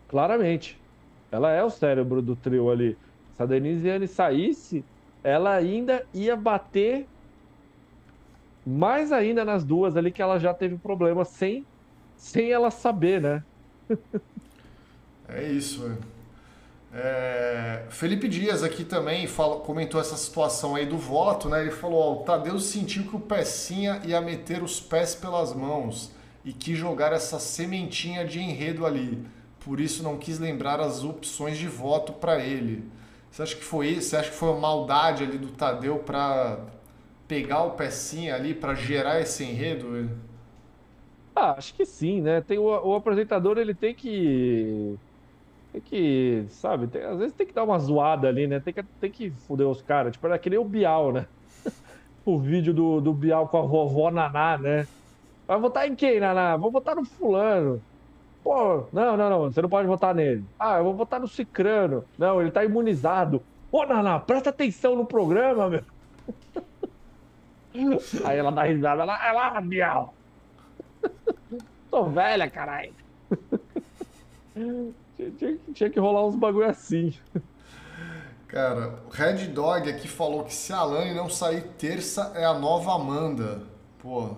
Claramente. 0.09 0.81
Ela 1.31 1.53
é 1.53 1.63
o 1.63 1.71
cérebro 1.71 2.23
do 2.23 2.35
trio 2.35 2.71
ali. 2.71 2.97
Se 3.35 3.43
a 3.43 3.47
Denisiane 3.47 4.09
saísse, 4.09 4.85
ela 5.23 5.55
ainda 5.55 6.05
ia 6.15 6.35
bater 6.37 7.07
mais 8.67 9.13
ainda 9.13 9.45
nas 9.45 9.65
duas 9.65 9.97
ali 9.97 10.11
que 10.11 10.23
ela 10.23 10.39
já 10.39 10.55
teve 10.55 10.77
problema 10.77 11.25
sem, 11.25 11.65
sem 12.17 12.51
ela 12.51 12.71
saber, 12.71 13.21
né? 13.21 13.43
é 15.29 15.51
isso, 15.51 15.87
é. 15.87 16.20
É, 16.93 17.85
Felipe 17.89 18.29
Dias 18.29 18.65
aqui 18.65 18.85
também 18.85 19.27
falou, 19.29 19.61
comentou 19.61 20.01
essa 20.01 20.17
situação 20.17 20.75
aí 20.75 20.87
do 20.87 20.99
voto, 20.99 21.49
né? 21.49 21.61
Ele 21.63 21.71
falou: 21.71 22.01
ó, 22.01 22.13
o 22.15 22.25
Tadeu 22.25 22.59
sentiu 22.59 23.05
que 23.05 23.15
o 23.15 23.21
Pecinha 23.21 24.01
ia 24.05 24.21
meter 24.21 24.63
os 24.63 24.81
pés 24.81 25.15
pelas 25.15 25.55
mãos 25.55 26.11
e 26.45 26.53
quis 26.53 26.77
jogar 26.77 27.13
essa 27.13 27.39
sementinha 27.39 28.25
de 28.25 28.41
enredo 28.41 28.85
ali. 28.85 29.25
Por 29.61 29.79
isso 29.79 30.03
não 30.03 30.17
quis 30.19 30.39
lembrar 30.39 30.81
as 30.81 31.05
opções 31.05 31.59
de 31.59 31.69
voto 31.69 32.13
para 32.15 32.41
ele. 32.41 32.91
Você 33.31 33.43
acha 33.43 33.57
que 33.57 33.65
foi 33.65 33.89
isso? 33.89 34.11
Você 34.11 34.17
acha 34.17 34.31
que 34.31 34.37
foi 34.37 34.49
uma 34.49 34.61
maldade 34.61 35.23
ali 35.23 35.39
do 35.39 35.49
Tadeu 35.53 35.99
para 36.01 36.59
pegar 37.29 37.63
o 37.65 37.73
Pecinha 37.73 38.35
ali 38.35 38.55
para 38.55 38.75
gerar 38.75 39.21
esse 39.21 39.45
enredo? 39.45 40.11
Ah, 41.35 41.53
acho 41.57 41.75
que 41.75 41.85
sim, 41.87 42.21
né? 42.21 42.41
Tem 42.41 42.59
o, 42.59 42.65
o 42.65 42.95
apresentador 42.95 43.59
ele 43.59 43.75
tem 43.75 43.95
que 43.95 44.99
tem 45.73 45.81
que, 45.81 46.45
sabe, 46.49 46.89
tem, 46.89 47.03
às 47.03 47.19
vezes 47.19 47.35
tem 47.35 47.47
que 47.47 47.53
dar 47.53 47.65
uma 47.65 47.79
zoada 47.79 48.29
ali, 48.29 48.47
né? 48.47 48.59
Tem 48.61 48.75
que, 48.75 48.83
tem 48.83 49.11
que 49.11 49.31
foder 49.31 49.67
os 49.69 49.81
caras. 49.81 50.13
Tipo, 50.13 50.27
era 50.27 50.39
que 50.39 50.51
nem 50.51 50.59
o 50.59 50.65
Bial, 50.65 51.13
né? 51.13 51.27
o 52.25 52.39
vídeo 52.39 52.75
do, 52.75 53.01
do 53.01 53.13
Bial 53.13 53.47
com 53.49 53.59
a 53.59 53.63
vovó 53.63 54.11
Naná, 54.11 54.59
né? 54.59 54.87
Vai 55.47 55.59
votar 55.61 55.89
em 55.89 55.95
quem, 55.95 56.19
Naná? 56.19 56.57
Vou 56.57 56.71
votar 56.71 56.97
no 56.97 57.05
fulano. 57.05 57.81
Pô, 58.43 58.87
não, 58.93 59.17
não, 59.17 59.31
não, 59.31 59.41
você 59.51 59.63
não 59.63 59.69
pode 59.69 59.87
votar 59.87 60.15
nele. 60.15 60.45
Ah, 60.59 60.79
eu 60.79 60.85
vou 60.85 60.95
votar 60.95 61.21
no 61.21 61.29
Cicrano. 61.29 62.05
Não, 62.19 62.41
ele 62.41 62.51
tá 62.51 62.65
imunizado. 62.65 63.43
Ô, 63.71 63.85
Naná, 63.85 64.19
presta 64.19 64.51
atenção 64.51 64.97
no 64.97 65.05
programa, 65.05 65.69
meu. 65.69 65.85
Aí 68.25 68.39
ela 68.39 68.51
dá 68.51 68.65
risada, 68.65 69.03
ela, 69.03 69.29
é 69.29 69.33
lá, 69.33 69.61
Bial. 69.61 70.15
Tô 71.91 72.05
velha, 72.05 72.51
caralho. 72.51 72.93
Tinha, 75.39 75.59
tinha, 75.75 75.91
que 75.91 76.01
rolar 76.01 76.27
uns 76.27 76.37
bagulho 76.37 76.67
assim. 76.69 77.15
Cara, 78.49 78.99
o 79.07 79.11
Red 79.11 79.47
Dog 79.49 79.89
aqui 79.89 80.09
falou 80.09 80.45
que 80.45 80.55
se 80.55 80.73
a 80.73 80.83
Lani 80.83 81.15
não 81.15 81.29
sair 81.29 81.63
terça 81.79 82.33
é 82.35 82.45
a 82.45 82.55
nova 82.55 82.95
Amanda. 82.95 83.63
Pô. 83.99 84.31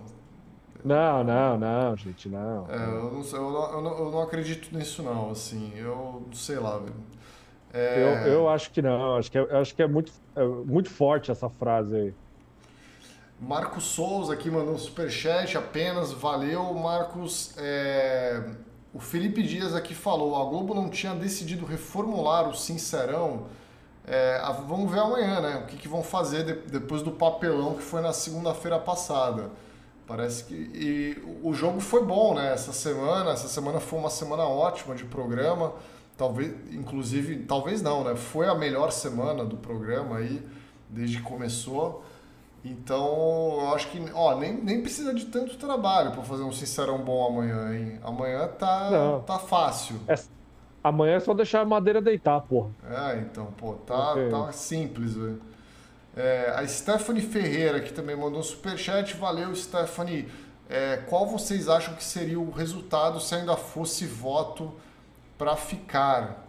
Não, 0.84 1.22
não, 1.22 1.59
não, 1.59 1.96
gente, 1.96 2.28
não. 2.28 2.66
É, 2.68 2.74
eu, 2.74 3.12
não, 3.12 3.22
eu, 3.22 3.50
não, 3.50 3.72
eu, 3.72 3.80
não, 3.80 3.98
eu 3.98 4.10
não 4.10 4.22
acredito 4.22 4.76
nisso 4.76 5.02
não, 5.02 5.30
assim. 5.30 5.72
Eu 5.76 6.26
sei 6.32 6.59
lá, 6.59 6.78
velho. 6.78 6.94
É... 7.72 8.24
Eu, 8.26 8.32
eu 8.32 8.48
acho 8.48 8.70
que 8.70 8.82
não, 8.82 9.16
acho 9.16 9.30
que 9.30 9.38
é, 9.38 9.56
acho 9.56 9.74
que 9.74 9.82
é 9.82 9.86
muito, 9.86 10.12
é 10.36 10.44
muito 10.44 10.90
forte 10.90 11.30
essa 11.30 11.48
frase 11.48 11.96
aí. 11.96 12.14
Marcos 13.40 13.84
Souza 13.84 14.34
aqui 14.34 14.50
mandou 14.50 14.74
um 14.74 14.78
superchat 14.78 15.56
apenas, 15.56 16.12
valeu, 16.12 16.74
Marcos. 16.74 17.54
É... 17.59 18.42
O 18.94 19.01
Felipe 19.01 19.43
Dias 19.43 19.74
aqui 19.74 19.94
falou: 19.94 20.36
a 20.36 20.44
Globo 20.44 20.74
não 20.74 20.89
tinha 20.89 21.14
decidido 21.14 21.64
reformular 21.64 22.48
o 22.48 22.55
Sincerão. 22.55 23.47
É, 24.06 24.40
vamos 24.66 24.90
ver 24.90 24.98
amanhã, 24.98 25.40
né? 25.40 25.56
O 25.59 25.66
que, 25.66 25.77
que 25.77 25.89
vão 25.89 26.02
fazer 26.02 26.44
de, 26.44 26.55
depois 26.70 27.02
do 27.02 27.12
papelão 27.12 27.74
que 27.74 27.82
foi 27.82 28.01
na 28.01 28.12
segunda-feira 28.12 28.78
passada. 28.78 29.51
Parece 30.06 30.44
que. 30.44 30.55
E 30.55 31.23
o 31.43 31.55
jogo 31.55 31.81
foi 31.81 32.05
bom, 32.05 32.35
né? 32.35 32.52
Essa 32.52 32.73
semana. 32.73 33.31
Essa 33.31 33.48
semana 33.48 33.81
foi 33.81 33.98
uma 33.98 34.10
semana 34.10 34.44
ótima 34.44 34.94
de 34.94 35.05
programa. 35.05 35.73
Talvez, 36.19 36.52
inclusive, 36.70 37.44
talvez 37.44 37.81
não, 37.81 38.05
né? 38.05 38.14
Foi 38.14 38.47
a 38.47 38.55
melhor 38.55 38.93
semana 38.93 39.44
do 39.44 39.56
programa 39.56 40.19
aí, 40.19 40.47
desde 40.90 41.16
que 41.16 41.23
começou. 41.23 42.05
Então, 42.64 43.59
eu 43.60 43.74
acho 43.74 43.89
que, 43.89 44.01
ó, 44.14 44.39
nem, 44.39 44.52
nem 44.52 44.80
precisa 44.80 45.12
de 45.12 45.26
tanto 45.26 45.56
trabalho 45.56 46.12
para 46.12 46.22
fazer 46.22 46.44
um 46.44 46.52
Sincerão 46.52 46.98
bom 46.98 47.26
amanhã, 47.26 47.74
hein? 47.74 47.98
Amanhã 48.05 48.47
tá, 48.47 49.20
tá 49.26 49.39
fácil. 49.39 49.97
É, 50.06 50.14
amanhã 50.82 51.16
é 51.16 51.20
só 51.20 51.34
deixar 51.34 51.62
a 51.62 51.64
madeira 51.64 52.01
deitar, 52.01 52.40
porra. 52.43 52.70
É, 52.89 53.18
então, 53.18 53.47
pô, 53.56 53.72
tá, 53.72 54.12
okay. 54.12 54.30
tá 54.30 54.52
simples, 54.52 55.14
velho. 55.14 55.43
É, 56.16 56.52
a 56.55 56.66
Stephanie 56.68 57.22
Ferreira, 57.22 57.80
que 57.80 57.93
também 57.93 58.14
mandou 58.14 58.39
um 58.39 58.44
superchat, 58.44 59.16
valeu, 59.16 59.52
Stephanie. 59.56 60.28
É, 60.70 60.98
qual 61.09 61.26
vocês 61.26 61.68
acham 61.68 61.94
que 61.94 62.05
seria 62.05 62.39
o 62.39 62.51
resultado 62.51 63.18
se 63.18 63.34
ainda 63.34 63.56
fosse 63.56 64.06
voto 64.06 64.72
para 65.36 65.56
ficar? 65.56 66.47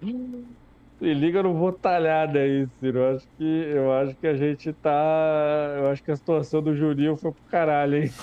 Se 0.00 1.12
liga 1.12 1.42
no 1.42 1.54
votalhada 1.54 2.38
aí, 2.38 2.66
Ciro. 2.78 2.98
Eu 2.98 3.16
acho, 3.16 3.28
que, 3.36 3.44
eu 3.44 3.92
acho 3.92 4.16
que 4.16 4.26
a 4.26 4.34
gente 4.34 4.72
tá. 4.72 5.74
Eu 5.78 5.90
acho 5.90 6.02
que 6.02 6.10
a 6.10 6.16
situação 6.16 6.62
do 6.62 6.74
Juninho 6.74 7.16
foi 7.16 7.32
pro 7.32 7.42
caralho, 7.50 8.04
hein? 8.04 8.12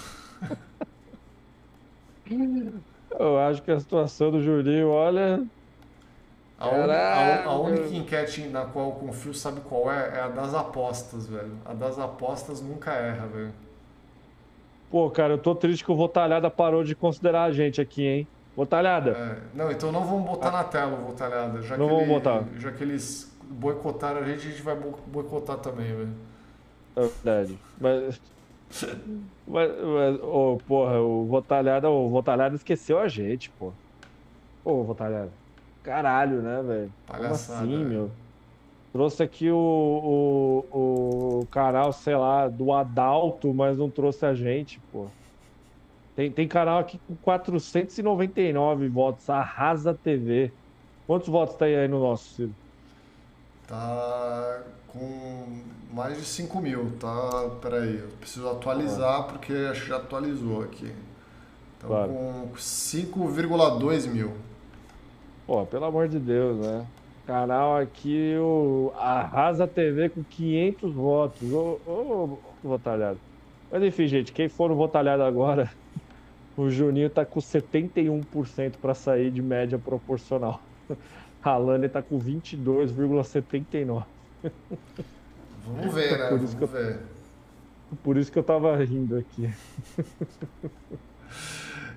Eu 3.20 3.38
acho 3.38 3.62
que 3.62 3.70
a 3.70 3.80
situação 3.80 4.32
do 4.32 4.42
Juninho, 4.42 4.90
olha. 4.90 5.46
A, 6.58 6.66
a, 6.66 7.46
a, 7.46 7.60
única 7.60 7.96
enquete 7.96 8.48
na 8.48 8.66
qual 8.66 8.90
eu 8.90 8.92
confio, 8.94 9.34
sabe 9.34 9.60
qual 9.62 9.92
é? 9.92 10.18
É 10.18 10.22
a 10.22 10.28
das 10.30 10.54
apostas, 10.54 11.28
velho. 11.28 11.58
A 11.66 11.74
das 11.74 12.00
apostas 12.00 12.62
nunca 12.62 12.92
erra, 12.92 13.28
velho. 13.28 13.54
Pô, 14.90 15.10
cara, 15.10 15.34
eu 15.34 15.38
tô 15.38 15.54
triste 15.54 15.84
que 15.84 15.92
o 15.92 15.96
Votalhada 15.96 16.50
parou 16.50 16.84
de 16.84 16.96
considerar 16.96 17.44
a 17.44 17.52
gente 17.52 17.82
aqui, 17.82 18.06
hein? 18.06 18.28
Votalhada. 18.56 19.12
É, 19.12 19.38
não, 19.58 19.72
então 19.72 19.92
não 19.92 20.06
vamos 20.06 20.26
botar 20.26 20.52
na 20.52 20.64
tela 20.64 20.94
o 20.94 21.06
Votalhada. 21.08 21.62
Já 21.62 21.76
não 21.76 21.88
que 21.88 21.94
vamos 21.94 22.08
ele, 22.08 22.14
botar. 22.14 22.44
Já 22.60 22.72
que 22.72 22.84
eles 22.84 23.36
boicotaram 23.44 24.22
a 24.22 24.24
gente, 24.24 24.48
a 24.48 24.52
gente 24.52 24.62
vai 24.62 24.76
boicotar 25.08 25.58
também, 25.58 25.88
velho. 25.88 26.14
É 26.96 27.02
verdade. 27.02 27.60
Mas. 27.80 28.22
mas, 29.48 29.72
mas 29.72 30.20
oh, 30.22 30.60
porra, 30.68 31.00
o 31.00 31.26
Votalhada, 31.26 31.90
o 31.90 32.10
Votalhada 32.10 32.56
esqueceu 32.56 33.00
a 33.00 33.08
gente, 33.08 33.50
pô. 33.52 33.68
Ô, 34.64 34.72
oh, 34.72 34.84
Votalhada. 34.84 35.32
Caralho, 35.82 36.42
né, 36.42 36.62
velho? 36.62 36.94
Como 37.08 37.26
assim, 37.26 37.82
é. 37.82 37.86
meu? 37.86 38.12
Trouxe 38.94 39.24
aqui 39.24 39.50
o, 39.50 39.58
o, 40.72 41.40
o 41.42 41.48
canal, 41.48 41.92
sei 41.92 42.16
lá, 42.16 42.48
do 42.48 42.72
Adalto, 42.72 43.52
mas 43.52 43.76
não 43.78 43.90
trouxe 43.90 44.24
a 44.26 44.36
gente, 44.36 44.80
pô. 44.92 45.08
Tem, 46.16 46.32
tem 46.32 46.48
canal 46.48 46.80
aqui 46.80 47.00
com 47.08 47.16
499 47.16 48.88
votos, 48.88 49.30
Arrasa 49.30 49.94
TV. 49.94 50.52
Quantos 51.08 51.28
votos 51.28 51.56
tem 51.56 51.76
aí 51.76 51.88
no 51.88 52.00
nosso, 52.00 52.36
Ciro? 52.36 52.56
Tá 53.68 54.62
com 54.88 55.62
mais 55.92 56.18
de 56.18 56.24
5 56.24 56.62
mil, 56.62 56.92
tá? 57.00 57.50
Peraí, 57.62 58.00
eu 58.00 58.10
preciso 58.20 58.48
atualizar 58.48 59.22
ah. 59.22 59.24
porque 59.24 59.54
acho 59.54 59.82
que 59.82 59.90
já 59.90 59.98
atualizou 59.98 60.62
aqui. 60.62 60.92
Então 61.78 61.90
claro. 61.90 62.12
com 62.12 62.50
5,2 62.56 64.08
mil. 64.08 64.34
Pô, 65.48 65.66
pelo 65.66 65.86
amor 65.86 66.08
de 66.08 66.20
Deus, 66.20 66.58
né? 66.58 66.86
Canal 67.26 67.78
aqui, 67.78 68.36
o 68.38 68.92
Arrasa 68.98 69.66
TV 69.66 70.10
com 70.10 70.24
500 70.24 70.94
votos. 70.94 71.52
Ô, 71.52 71.80
ô, 71.88 72.40
ô 72.64 72.68
votalhado. 72.68 73.20
Mas 73.72 73.82
enfim, 73.82 74.08
gente, 74.08 74.32
quem 74.32 74.48
for 74.48 74.70
no 74.70 74.76
votalhado 74.76 75.24
agora, 75.24 75.72
o 76.56 76.70
Juninho 76.70 77.10
tá 77.10 77.26
com 77.26 77.40
71% 77.40 78.74
para 78.82 78.94
sair 78.94 79.32
de 79.32 79.42
média 79.42 79.80
proporcional. 79.80 80.62
A 81.44 81.58
Lani 81.58 81.90
tá 81.90 82.02
com 82.02 82.20
22,79%. 82.20 84.04
Vamos 85.66 85.94
ver, 85.94 86.18
né? 86.18 86.30
Por 86.30 86.42
isso 86.42 86.56
Vamos 86.56 86.56
que 86.56 86.64
eu, 86.64 86.68
ver. 86.68 87.00
Por 88.04 88.18
isso 88.18 88.32
que 88.32 88.40
eu 88.40 88.44
tava 88.44 88.76
rindo 88.78 89.18
aqui. 89.18 89.54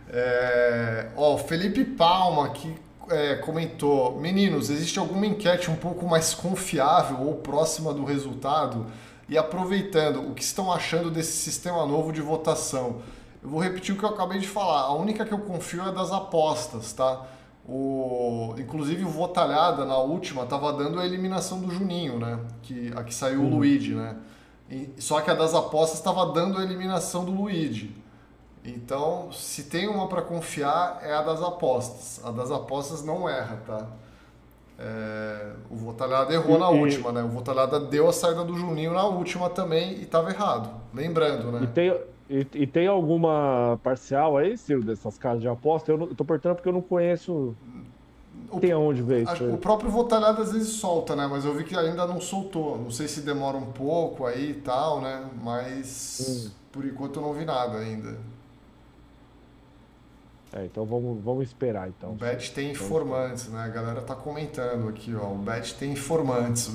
É, 0.08 1.08
ó, 1.16 1.36
Felipe 1.36 1.84
Palma 1.84 2.50
que 2.50 2.72
é, 3.10 3.34
comentou: 3.36 4.18
Meninos, 4.20 4.70
existe 4.70 4.98
alguma 4.98 5.26
enquete 5.26 5.70
um 5.70 5.76
pouco 5.76 6.06
mais 6.06 6.32
confiável 6.32 7.22
ou 7.22 7.34
próxima 7.34 7.92
do 7.92 8.04
resultado? 8.04 8.86
E 9.28 9.36
aproveitando, 9.36 10.20
o 10.20 10.34
que 10.34 10.42
estão 10.42 10.72
achando 10.72 11.10
desse 11.10 11.32
sistema 11.32 11.84
novo 11.84 12.12
de 12.12 12.20
votação? 12.20 13.02
Eu 13.42 13.48
vou 13.50 13.60
repetir 13.60 13.94
o 13.94 13.98
que 13.98 14.04
eu 14.04 14.08
acabei 14.08 14.38
de 14.38 14.48
falar. 14.48 14.80
A 14.82 14.92
única 14.92 15.24
que 15.24 15.32
eu 15.32 15.38
confio 15.38 15.82
é 15.82 15.92
das 15.92 16.12
apostas, 16.12 16.92
tá? 16.92 17.24
O, 17.68 18.54
inclusive 18.58 19.04
o 19.04 19.08
Votalhada 19.08 19.84
na 19.84 19.98
última 19.98 20.44
estava 20.44 20.72
dando 20.72 21.00
a 21.00 21.04
eliminação 21.04 21.60
do 21.60 21.70
Juninho, 21.70 22.18
né? 22.18 22.38
Que 22.62 22.92
aqui 22.94 23.12
saiu 23.12 23.40
uhum. 23.40 23.46
o 23.46 23.56
Luigi, 23.56 23.94
né? 23.94 24.16
E, 24.70 24.90
só 24.98 25.20
que 25.20 25.30
a 25.30 25.34
das 25.34 25.54
apostas 25.54 25.98
estava 25.98 26.26
dando 26.32 26.58
a 26.58 26.62
eliminação 26.62 27.24
do 27.24 27.32
Luigi. 27.32 27.94
Então, 28.64 29.30
se 29.32 29.64
tem 29.64 29.88
uma 29.88 30.08
para 30.08 30.22
confiar 30.22 31.00
é 31.02 31.12
a 31.12 31.22
das 31.22 31.42
apostas. 31.42 32.20
A 32.24 32.30
das 32.30 32.50
apostas 32.50 33.04
não 33.04 33.28
erra, 33.28 33.60
tá? 33.66 33.86
É, 34.78 35.52
o 35.70 35.76
Votalhada 35.76 36.34
errou 36.34 36.56
e, 36.56 36.58
na 36.58 36.68
última, 36.68 37.10
né? 37.12 37.22
O 37.22 37.28
Votalhada 37.28 37.80
deu 37.80 38.08
a 38.08 38.12
saída 38.12 38.44
do 38.44 38.56
Juninho 38.56 38.92
na 38.92 39.04
última 39.04 39.48
também 39.48 39.94
e 39.94 40.02
estava 40.02 40.30
errado. 40.30 40.70
Lembrando, 40.92 41.50
né? 41.50 41.60
E 41.62 41.66
tem, 41.68 41.96
e, 42.28 42.46
e, 42.54 42.66
tem 42.66 42.86
alguma 42.88 43.78
parcial 43.82 44.36
aí, 44.36 44.56
Ciro, 44.56 44.82
dessas 44.82 45.16
casas 45.16 45.40
de 45.40 45.48
aposta? 45.48 45.92
Eu, 45.92 45.98
não, 45.98 46.06
eu 46.06 46.14
tô 46.14 46.24
perguntando 46.24 46.56
porque 46.56 46.68
eu 46.68 46.72
não 46.72 46.82
conheço. 46.82 47.54
tem 48.60 48.72
aonde 48.72 49.00
ver 49.00 49.22
isso. 49.22 49.32
Acho, 49.32 49.44
o 49.52 49.58
próprio 49.58 49.90
Votalhado 49.90 50.42
às 50.42 50.52
vezes 50.52 50.68
solta, 50.68 51.14
né? 51.14 51.28
Mas 51.30 51.44
eu 51.44 51.54
vi 51.54 51.62
que 51.62 51.76
ainda 51.76 52.04
não 52.06 52.20
soltou. 52.20 52.78
Não 52.78 52.90
sei 52.90 53.06
se 53.06 53.20
demora 53.20 53.56
um 53.56 53.70
pouco 53.72 54.26
aí 54.26 54.50
e 54.50 54.54
tal, 54.54 55.00
né? 55.00 55.24
Mas 55.40 56.48
hum. 56.48 56.50
por 56.72 56.84
enquanto 56.84 57.16
eu 57.16 57.22
não 57.22 57.32
vi 57.32 57.44
nada 57.44 57.78
ainda. 57.78 58.18
É, 60.52 60.64
então 60.64 60.84
vamos, 60.84 61.22
vamos 61.22 61.44
esperar 61.44 61.88
então. 61.88 62.10
O 62.10 62.14
Bet 62.14 62.52
tem 62.52 62.72
informantes, 62.72 63.48
né? 63.48 63.60
A 63.60 63.68
galera 63.68 64.00
tá 64.00 64.16
comentando 64.16 64.88
aqui, 64.88 65.14
ó. 65.14 65.32
O 65.32 65.36
Bet 65.36 65.74
tem 65.74 65.92
informantes. 65.92 66.72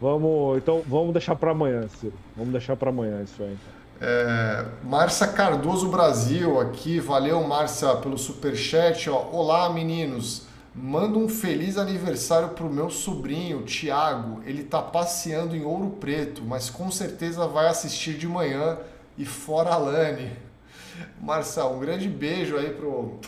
Vamos, 0.00 0.58
então 0.58 0.82
vamos 0.86 1.12
deixar 1.12 1.36
para 1.36 1.52
amanhã, 1.52 1.86
Ciro. 1.88 2.14
Vamos 2.36 2.52
deixar 2.52 2.76
para 2.76 2.90
amanhã 2.90 3.22
isso 3.22 3.40
aí. 3.40 3.56
É, 4.04 4.64
Márcia 4.82 5.28
Cardoso 5.28 5.88
Brasil 5.88 6.58
aqui, 6.58 6.98
valeu 6.98 7.40
Márcia 7.46 7.94
pelo 7.94 8.18
super 8.18 8.56
chat. 8.56 9.08
Olá 9.08 9.72
meninos, 9.72 10.42
manda 10.74 11.16
um 11.16 11.28
feliz 11.28 11.78
aniversário 11.78 12.48
pro 12.48 12.68
meu 12.68 12.90
sobrinho 12.90 13.62
Tiago. 13.62 14.42
Ele 14.44 14.64
tá 14.64 14.82
passeando 14.82 15.54
em 15.54 15.64
Ouro 15.64 15.90
Preto, 16.00 16.42
mas 16.44 16.68
com 16.68 16.90
certeza 16.90 17.46
vai 17.46 17.68
assistir 17.68 18.14
de 18.14 18.26
manhã 18.26 18.76
e 19.16 19.24
fora 19.24 19.70
a 19.70 19.76
Lani. 19.76 20.32
Marcel, 21.22 21.70
um 21.70 21.78
grande 21.78 22.08
beijo 22.08 22.56
aí 22.56 22.70
pro 22.70 23.20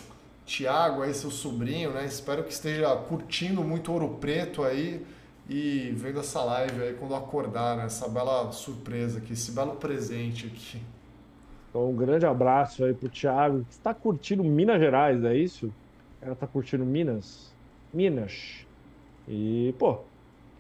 Tiago, 0.45 1.03
aí 1.03 1.15
seu 1.15 1.31
sobrinho, 1.31 1.91
né? 1.93 2.05
Espero 2.05 2.43
que 2.43 2.53
esteja 2.53 2.97
curtindo 2.97 3.63
muito 3.63 3.93
Ouro 3.93 4.19
Preto 4.21 4.65
aí 4.65 5.07
e 5.49 5.93
vendo 5.97 6.21
essa 6.21 6.43
live 6.43 6.83
aí 6.83 6.95
quando 6.95 7.15
acordar, 7.15 7.77
né? 7.77 7.85
Essa 7.85 8.09
bela 8.09 8.51
surpresa 8.53 9.19
aqui, 9.19 9.35
esse 9.35 9.53
belo 9.53 9.77
presente 9.77 10.47
aqui. 10.47 10.81
Então, 11.71 11.91
um 11.91 11.97
grande 11.97 12.25
abraço 12.25 12.85
aí 12.85 12.95
pro 12.95 13.09
Thiago, 13.09 13.65
que 13.65 13.73
está 13.73 13.93
curtindo 13.93 14.45
Minas 14.45 14.81
Gerais, 14.81 15.25
é 15.25 15.37
isso? 15.37 15.73
Ela 16.23 16.35
tá 16.35 16.47
curtindo 16.47 16.85
Minas? 16.85 17.53
Minas. 17.93 18.65
E, 19.29 19.75
pô, 19.79 19.99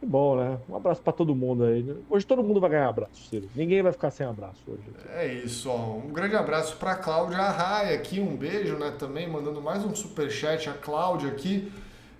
que 0.00 0.06
bom, 0.06 0.36
né? 0.36 0.58
Um 0.68 0.76
abraço 0.76 1.00
para 1.00 1.12
todo 1.12 1.34
mundo 1.34 1.64
aí. 1.64 1.96
Hoje 2.10 2.26
todo 2.26 2.42
mundo 2.42 2.60
vai 2.60 2.70
ganhar 2.70 2.88
abraço, 2.88 3.28
Ciro. 3.28 3.48
Ninguém 3.54 3.82
vai 3.82 3.92
ficar 3.92 4.10
sem 4.10 4.26
abraço 4.26 4.60
hoje. 4.68 4.82
É 5.14 5.32
isso, 5.32 5.70
ó. 5.70 5.96
Um 5.96 6.12
grande 6.12 6.36
abraço 6.36 6.76
para 6.76 6.94
Cláudia 6.96 7.38
Arraia 7.38 7.94
aqui, 7.94 8.20
um 8.20 8.36
beijo, 8.36 8.76
né? 8.76 8.94
Também 8.98 9.26
mandando 9.26 9.62
mais 9.62 9.84
um 9.84 9.94
super 9.94 10.30
chat 10.30 10.68
a 10.68 10.74
Cláudia 10.74 11.30
aqui. 11.30 11.72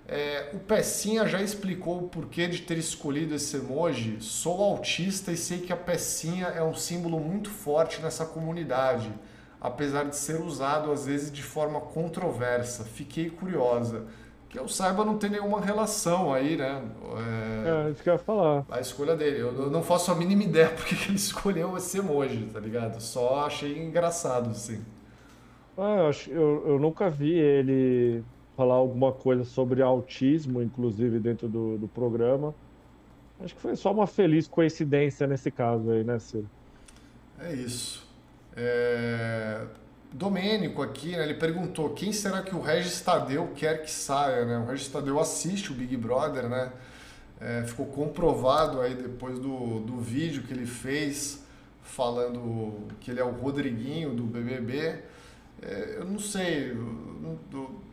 É, 0.07 0.51
o 0.53 0.59
Pecinha 0.59 1.27
já 1.27 1.41
explicou 1.41 1.97
o 1.97 2.07
porquê 2.07 2.47
de 2.47 2.61
ter 2.61 2.77
escolhido 2.77 3.33
esse 3.33 3.57
emoji. 3.57 4.17
Sou 4.21 4.61
autista 4.61 5.31
e 5.31 5.37
sei 5.37 5.59
que 5.59 5.73
a 5.73 5.77
Pecinha 5.77 6.47
é 6.47 6.63
um 6.63 6.75
símbolo 6.75 7.19
muito 7.19 7.49
forte 7.49 8.01
nessa 8.01 8.23
comunidade, 8.23 9.11
apesar 9.59 10.03
de 10.03 10.15
ser 10.15 10.39
usado 10.41 10.91
às 10.91 11.07
vezes 11.07 11.31
de 11.31 11.41
forma 11.41 11.81
controversa. 11.81 12.83
Fiquei 12.83 13.31
curiosa. 13.31 14.05
Que 14.47 14.59
eu 14.59 14.67
saiba, 14.67 15.03
não 15.03 15.17
tem 15.17 15.31
nenhuma 15.31 15.59
relação 15.59 16.31
aí, 16.31 16.55
né? 16.55 16.83
É, 17.65 17.87
é 17.87 17.91
isso 17.91 18.03
que 18.03 18.09
eu 18.09 18.13
ia 18.13 18.19
falar. 18.19 18.63
A 18.69 18.79
escolha 18.79 19.15
dele. 19.15 19.39
Eu 19.39 19.71
não 19.71 19.81
faço 19.81 20.11
a 20.11 20.15
mínima 20.15 20.43
ideia 20.43 20.69
porque 20.77 20.93
ele 21.07 21.15
escolheu 21.15 21.75
esse 21.75 21.97
emoji, 21.97 22.47
tá 22.53 22.59
ligado? 22.59 23.01
Só 23.01 23.43
achei 23.43 23.83
engraçado, 23.83 24.51
assim. 24.51 24.85
Ah, 25.75 26.11
eu, 26.27 26.33
eu, 26.33 26.67
eu 26.67 26.79
nunca 26.79 27.09
vi 27.09 27.33
ele 27.33 28.23
falar 28.55 28.75
alguma 28.75 29.11
coisa 29.11 29.43
sobre 29.43 29.81
autismo, 29.81 30.61
inclusive 30.61 31.19
dentro 31.19 31.47
do, 31.47 31.77
do 31.77 31.87
programa. 31.87 32.53
Acho 33.39 33.53
que 33.53 33.61
foi 33.61 33.75
só 33.75 33.91
uma 33.91 34.07
feliz 34.07 34.47
coincidência 34.47 35.27
nesse 35.27 35.51
caso 35.51 35.91
aí, 35.91 36.03
né, 36.03 36.17
Ciro? 36.19 36.49
É 37.39 37.53
isso. 37.53 38.07
É... 38.55 39.65
Domênico 40.13 40.81
aqui, 40.81 41.11
né, 41.11 41.23
ele 41.23 41.33
perguntou 41.33 41.89
quem 41.89 42.13
será 42.13 42.41
que 42.41 42.55
o 42.55 42.61
Regis 42.61 43.01
Tadeu 43.01 43.51
quer 43.53 43.81
que 43.81 43.91
saia, 43.91 44.45
né? 44.45 44.57
O 44.59 44.65
Regis 44.65 44.87
Tadeu 44.87 45.19
assiste 45.19 45.73
o 45.73 45.75
Big 45.75 45.97
Brother, 45.97 46.47
né? 46.47 46.71
É, 47.41 47.63
ficou 47.63 47.85
comprovado 47.87 48.79
aí 48.79 48.95
depois 48.95 49.37
do, 49.39 49.81
do 49.81 49.97
vídeo 49.97 50.43
que 50.43 50.53
ele 50.53 50.65
fez 50.65 51.43
falando 51.83 52.87
que 53.01 53.11
ele 53.11 53.19
é 53.19 53.23
o 53.25 53.31
Rodriguinho 53.31 54.11
do 54.11 54.23
BBB. 54.23 54.99
É, 55.61 55.95
eu 55.97 56.05
não 56.05 56.17
sei, 56.17 56.73
do, 56.73 57.37
eu 57.51 57.84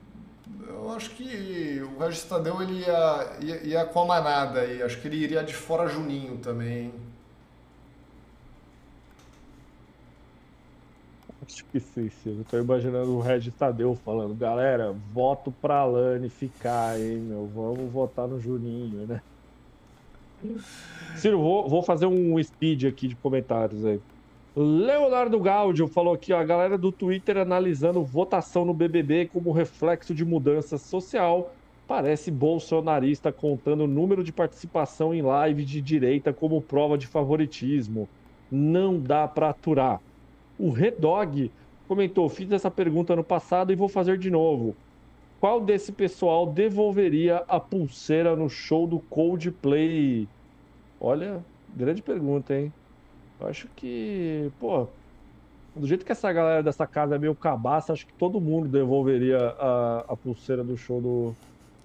acho 0.96 1.10
que 1.10 1.80
o 1.82 1.98
Regis 1.98 2.24
Tadeu 2.24 2.62
ele 2.62 2.80
ia, 2.80 3.36
ia, 3.40 3.62
ia 3.62 3.84
com 3.84 4.02
a 4.02 4.06
manada 4.06 4.60
aí. 4.60 4.82
Acho 4.82 5.00
que 5.00 5.08
ele 5.08 5.16
iria 5.16 5.42
de 5.42 5.54
fora 5.54 5.88
Juninho 5.88 6.38
também. 6.38 6.92
Acho 11.44 11.64
que 11.64 11.80
sim, 11.80 12.08
sim. 12.22 12.38
Eu 12.38 12.44
tô 12.44 12.58
imaginando 12.58 13.16
o 13.16 13.20
Regis 13.20 13.52
Tadeu 13.54 13.98
falando, 14.04 14.34
galera, 14.34 14.94
voto 15.12 15.52
pra 15.60 15.84
Lani 15.84 16.28
ficar, 16.28 16.98
hein, 16.98 17.18
meu. 17.18 17.46
Vamos 17.52 17.90
votar 17.90 18.28
no 18.28 18.40
Juninho, 18.40 19.06
né? 19.06 19.20
Ciro, 21.16 21.38
vou, 21.38 21.68
vou 21.68 21.82
fazer 21.82 22.06
um 22.06 22.42
speed 22.42 22.84
aqui 22.84 23.08
de 23.08 23.16
comentários 23.16 23.84
aí. 23.84 24.00
Leonardo 24.54 25.40
Gaudio 25.40 25.88
falou 25.88 26.12
aqui, 26.12 26.30
ó, 26.30 26.38
a 26.38 26.44
galera 26.44 26.76
do 26.76 26.92
Twitter 26.92 27.38
analisando 27.38 28.04
votação 28.04 28.66
no 28.66 28.74
BBB 28.74 29.30
como 29.32 29.50
reflexo 29.50 30.14
de 30.14 30.26
mudança 30.26 30.76
social. 30.76 31.54
Parece 31.88 32.30
bolsonarista 32.30 33.32
contando 33.32 33.84
o 33.84 33.86
número 33.86 34.22
de 34.22 34.30
participação 34.30 35.14
em 35.14 35.22
live 35.22 35.64
de 35.64 35.80
direita 35.80 36.34
como 36.34 36.60
prova 36.60 36.98
de 36.98 37.06
favoritismo. 37.06 38.06
Não 38.50 39.00
dá 39.00 39.26
para 39.26 39.48
aturar. 39.48 40.02
O 40.58 40.70
Redog 40.70 41.50
comentou: 41.88 42.28
fiz 42.28 42.52
essa 42.52 42.70
pergunta 42.70 43.16
no 43.16 43.24
passado 43.24 43.72
e 43.72 43.76
vou 43.76 43.88
fazer 43.88 44.18
de 44.18 44.30
novo. 44.30 44.76
Qual 45.40 45.62
desse 45.62 45.92
pessoal 45.92 46.46
devolveria 46.46 47.42
a 47.48 47.58
pulseira 47.58 48.36
no 48.36 48.50
show 48.50 48.86
do 48.86 49.00
Coldplay? 49.00 50.28
Olha, 51.00 51.42
grande 51.74 52.02
pergunta, 52.02 52.54
hein? 52.54 52.70
Eu 53.42 53.48
acho 53.48 53.68
que, 53.74 54.52
pô, 54.60 54.86
do 55.74 55.84
jeito 55.84 56.06
que 56.06 56.12
essa 56.12 56.32
galera 56.32 56.62
dessa 56.62 56.86
casa 56.86 57.16
é 57.16 57.18
meio 57.18 57.34
cabaça, 57.34 57.92
acho 57.92 58.06
que 58.06 58.12
todo 58.12 58.40
mundo 58.40 58.68
devolveria 58.68 59.38
a, 59.58 60.04
a 60.08 60.16
pulseira 60.16 60.62
do 60.62 60.76
show 60.76 61.00
do, 61.00 61.34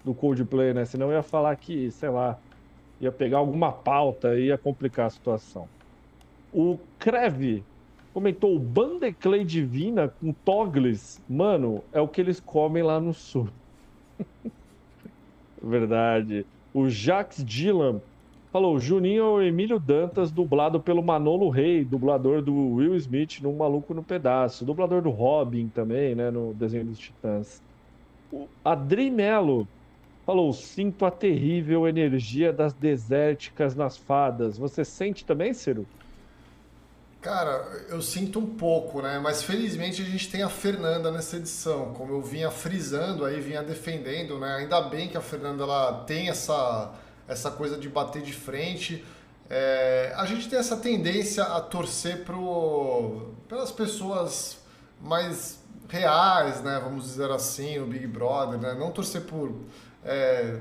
do 0.05 0.13
Coldplay, 0.13 0.71
né? 0.71 0.85
Senão 0.85 1.11
ia 1.11 1.23
falar 1.23 1.55
que, 1.55 1.89
sei 1.89 2.09
lá, 2.09 2.37
ia 3.01 3.11
pegar 3.11 3.39
alguma 3.39 3.71
pauta 3.71 4.37
e 4.37 4.45
ia 4.45 4.57
complicar 4.57 5.07
a 5.07 5.09
situação. 5.09 5.67
O 6.53 6.77
Kreve 6.99 7.63
comentou 8.13 8.55
o 8.55 8.59
Bandeclay 8.59 9.43
Divina 9.43 10.09
com 10.09 10.31
Togles. 10.31 11.19
Mano, 11.27 11.83
é 11.91 11.99
o 11.99 12.07
que 12.07 12.21
eles 12.21 12.39
comem 12.39 12.83
lá 12.83 12.99
no 12.99 13.15
sul. 13.15 13.49
Verdade. 15.61 16.45
O 16.71 16.87
Jax 16.87 17.43
Dillan 17.43 17.99
Falou, 18.51 18.79
Juninho 18.79 19.23
é 19.23 19.29
o 19.29 19.41
Emílio 19.41 19.79
Dantas, 19.79 20.31
dublado 20.31 20.79
pelo 20.79 21.03
Manolo 21.03 21.49
Rey, 21.49 21.83
dublador 21.83 22.41
do 22.41 22.53
Will 22.75 22.95
Smith 22.95 23.39
no 23.41 23.51
Maluco 23.53 23.93
no 23.93 24.01
Pedaço, 24.01 24.63
dublador 24.63 25.01
do 25.01 25.09
Robin 25.09 25.67
também, 25.67 26.15
né, 26.15 26.31
no 26.31 26.53
desenho 26.53 26.85
dos 26.85 26.97
Titãs. 26.97 27.61
O 28.31 28.47
Adri 28.63 29.11
Melo 29.11 29.67
falou, 30.25 30.51
sinto 30.53 31.05
a 31.05 31.11
terrível 31.11 31.87
energia 31.87 32.51
das 32.51 32.73
desérticas 32.73 33.75
nas 33.75 33.97
fadas. 33.97 34.57
Você 34.57 34.83
sente 34.83 35.25
também, 35.25 35.53
Ciro? 35.53 35.85
Cara, 37.21 37.85
eu 37.89 38.01
sinto 38.01 38.39
um 38.39 38.45
pouco, 38.45 39.01
né? 39.01 39.19
Mas 39.19 39.43
felizmente 39.43 40.01
a 40.01 40.05
gente 40.05 40.29
tem 40.29 40.43
a 40.43 40.49
Fernanda 40.49 41.11
nessa 41.11 41.37
edição, 41.37 41.93
como 41.93 42.13
eu 42.13 42.21
vinha 42.21 42.51
frisando 42.51 43.25
aí, 43.25 43.39
vinha 43.41 43.63
defendendo, 43.63 44.37
né? 44.39 44.57
Ainda 44.59 44.81
bem 44.81 45.09
que 45.09 45.17
a 45.17 45.21
Fernanda 45.21 45.63
ela 45.63 46.03
tem 46.05 46.29
essa 46.29 46.93
essa 47.27 47.51
coisa 47.51 47.77
de 47.77 47.89
bater 47.89 48.21
de 48.21 48.33
frente. 48.33 49.03
É, 49.49 50.13
a 50.15 50.25
gente 50.25 50.49
tem 50.49 50.59
essa 50.59 50.77
tendência 50.77 51.43
a 51.43 51.61
torcer 51.61 52.23
pro, 52.23 53.33
pelas 53.47 53.71
pessoas 53.71 54.57
mais 55.01 55.59
reais, 55.87 56.61
né? 56.61 56.79
Vamos 56.83 57.05
dizer 57.05 57.31
assim, 57.31 57.79
no 57.79 57.87
Big 57.87 58.07
Brother, 58.07 58.59
né? 58.59 58.73
Não 58.73 58.91
torcer 58.91 59.21
por 59.21 59.55
é, 60.03 60.59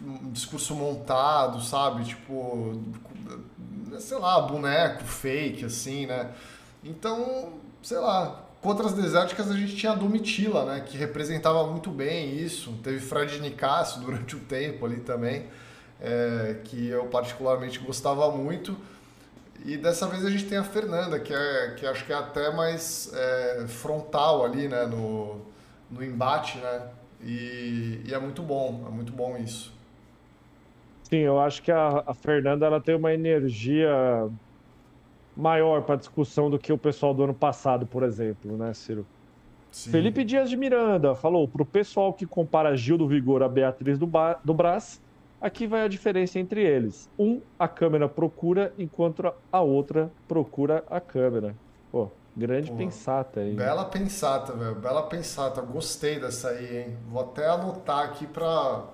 um 0.00 0.30
discurso 0.30 0.74
montado, 0.74 1.60
sabe? 1.62 2.04
Tipo, 2.04 2.80
sei 3.98 4.18
lá, 4.18 4.40
boneco 4.40 5.04
fake, 5.04 5.64
assim, 5.64 6.06
né? 6.06 6.30
Então, 6.84 7.54
sei 7.82 7.98
lá, 7.98 8.44
contra 8.62 8.86
as 8.86 8.92
desérticas 8.92 9.50
a 9.50 9.56
gente 9.56 9.74
tinha 9.74 9.90
a 9.90 9.96
Domitila, 9.96 10.64
né? 10.64 10.80
Que 10.80 10.96
representava 10.96 11.66
muito 11.66 11.90
bem 11.90 12.36
isso. 12.36 12.72
Teve 12.84 13.00
Fred 13.00 13.40
Nicásio 13.40 14.00
durante 14.00 14.36
o 14.36 14.40
tempo 14.40 14.86
ali 14.86 15.00
também 15.00 15.46
é, 16.00 16.56
que 16.64 16.88
eu 16.88 17.06
particularmente 17.06 17.78
gostava 17.78 18.30
muito. 18.30 18.76
E 19.64 19.76
dessa 19.76 20.06
vez 20.06 20.24
a 20.24 20.30
gente 20.30 20.44
tem 20.44 20.58
a 20.58 20.64
Fernanda, 20.64 21.18
que, 21.18 21.32
é, 21.32 21.74
que 21.76 21.86
acho 21.86 22.04
que 22.04 22.12
é 22.12 22.16
até 22.16 22.52
mais 22.52 23.12
é, 23.14 23.64
frontal 23.66 24.44
ali 24.44 24.68
né, 24.68 24.86
no, 24.86 25.40
no 25.90 26.04
embate, 26.04 26.58
né? 26.58 26.82
E, 27.22 28.02
e, 28.06 28.14
é 28.14 28.18
muito 28.18 28.42
bom, 28.42 28.84
é 28.86 28.90
muito 28.90 29.12
bom 29.12 29.36
isso. 29.36 29.74
Sim, 31.04 31.18
eu 31.18 31.40
acho 31.40 31.62
que 31.62 31.72
a, 31.72 32.04
a 32.06 32.14
Fernanda 32.14 32.66
ela 32.66 32.80
tem 32.80 32.94
uma 32.94 33.12
energia 33.12 34.28
maior 35.36 35.82
para 35.82 35.96
discussão 35.96 36.50
do 36.50 36.58
que 36.58 36.72
o 36.72 36.78
pessoal 36.78 37.14
do 37.14 37.24
ano 37.24 37.34
passado, 37.34 37.86
por 37.86 38.02
exemplo, 38.02 38.56
né, 38.56 38.72
Ciro? 38.74 39.06
Sim. 39.70 39.90
Felipe 39.90 40.24
Dias 40.24 40.48
de 40.48 40.56
Miranda 40.56 41.14
falou: 41.14 41.46
para 41.46 41.62
o 41.62 41.66
pessoal 41.66 42.12
que 42.12 42.26
compara 42.26 42.76
Gil 42.76 42.96
do 42.96 43.06
Vigor 43.06 43.42
a 43.42 43.48
Beatriz 43.48 43.98
do, 43.98 44.06
ba 44.06 44.38
do 44.44 44.54
Brás, 44.54 45.02
aqui 45.40 45.66
vai 45.66 45.82
a 45.82 45.88
diferença 45.88 46.38
entre 46.38 46.62
eles. 46.62 47.08
Um, 47.18 47.40
a 47.58 47.68
câmera 47.68 48.08
procura, 48.08 48.72
enquanto 48.78 49.32
a 49.52 49.60
outra 49.60 50.10
procura 50.26 50.84
a 50.90 51.00
câmera. 51.00 51.54
Pô, 51.90 52.08
grande 52.36 52.70
Pô, 52.70 52.76
pensata 52.76 53.40
aí. 53.40 53.54
Bela 53.54 53.84
pensata, 53.84 54.52
velho. 54.52 54.74
Bela 54.74 55.02
pensata. 55.04 55.60
Gostei 55.60 56.18
dessa 56.18 56.50
aí, 56.50 56.78
hein? 56.78 56.96
Vou 57.08 57.22
até 57.22 57.48
anotar 57.48 58.04
aqui 58.04 58.26
para 58.26 58.84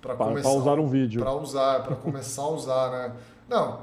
para 0.00 0.16
começar 0.16 0.50
pra 0.50 0.58
usar 0.58 0.78
um 0.78 0.86
vídeo. 0.86 1.22
Para 1.22 1.32
usar, 1.32 1.82
para 1.82 1.96
começar 1.96 2.42
a 2.42 2.48
usar, 2.48 2.90
né? 2.90 3.12
Não, 3.48 3.80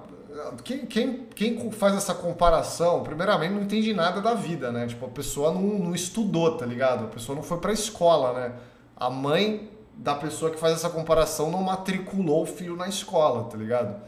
quem, 0.64 0.86
quem, 0.86 1.26
quem 1.36 1.72
faz 1.72 1.96
essa 1.96 2.14
comparação, 2.14 3.04
primeiramente, 3.04 3.54
não 3.54 3.62
entende 3.62 3.94
nada 3.94 4.22
da 4.22 4.34
vida, 4.34 4.72
né? 4.72 4.86
Tipo, 4.86 5.08
a 5.08 5.10
pessoa 5.10 5.52
não, 5.52 5.62
não 5.62 5.96
estudou, 5.96 6.58
tá 6.58 6.66
ligado? 6.66 7.06
A 7.06 7.08
pessoa 7.08 7.36
não 7.36 7.44
foi 7.44 7.58
pra 7.58 7.74
escola, 7.74 8.34
né? 8.34 8.56
A 8.96 9.10
mãe 9.10 9.70
da 10.02 10.16
pessoa 10.16 10.50
que 10.50 10.60
faz 10.60 10.74
essa 10.74 10.90
comparação 10.90 11.52
não 11.52 11.62
matriculou 11.62 12.42
o 12.42 12.46
filho 12.46 12.76
na 12.76 12.88
escola, 12.88 13.44
tá 13.50 13.56
ligado? 13.56 14.02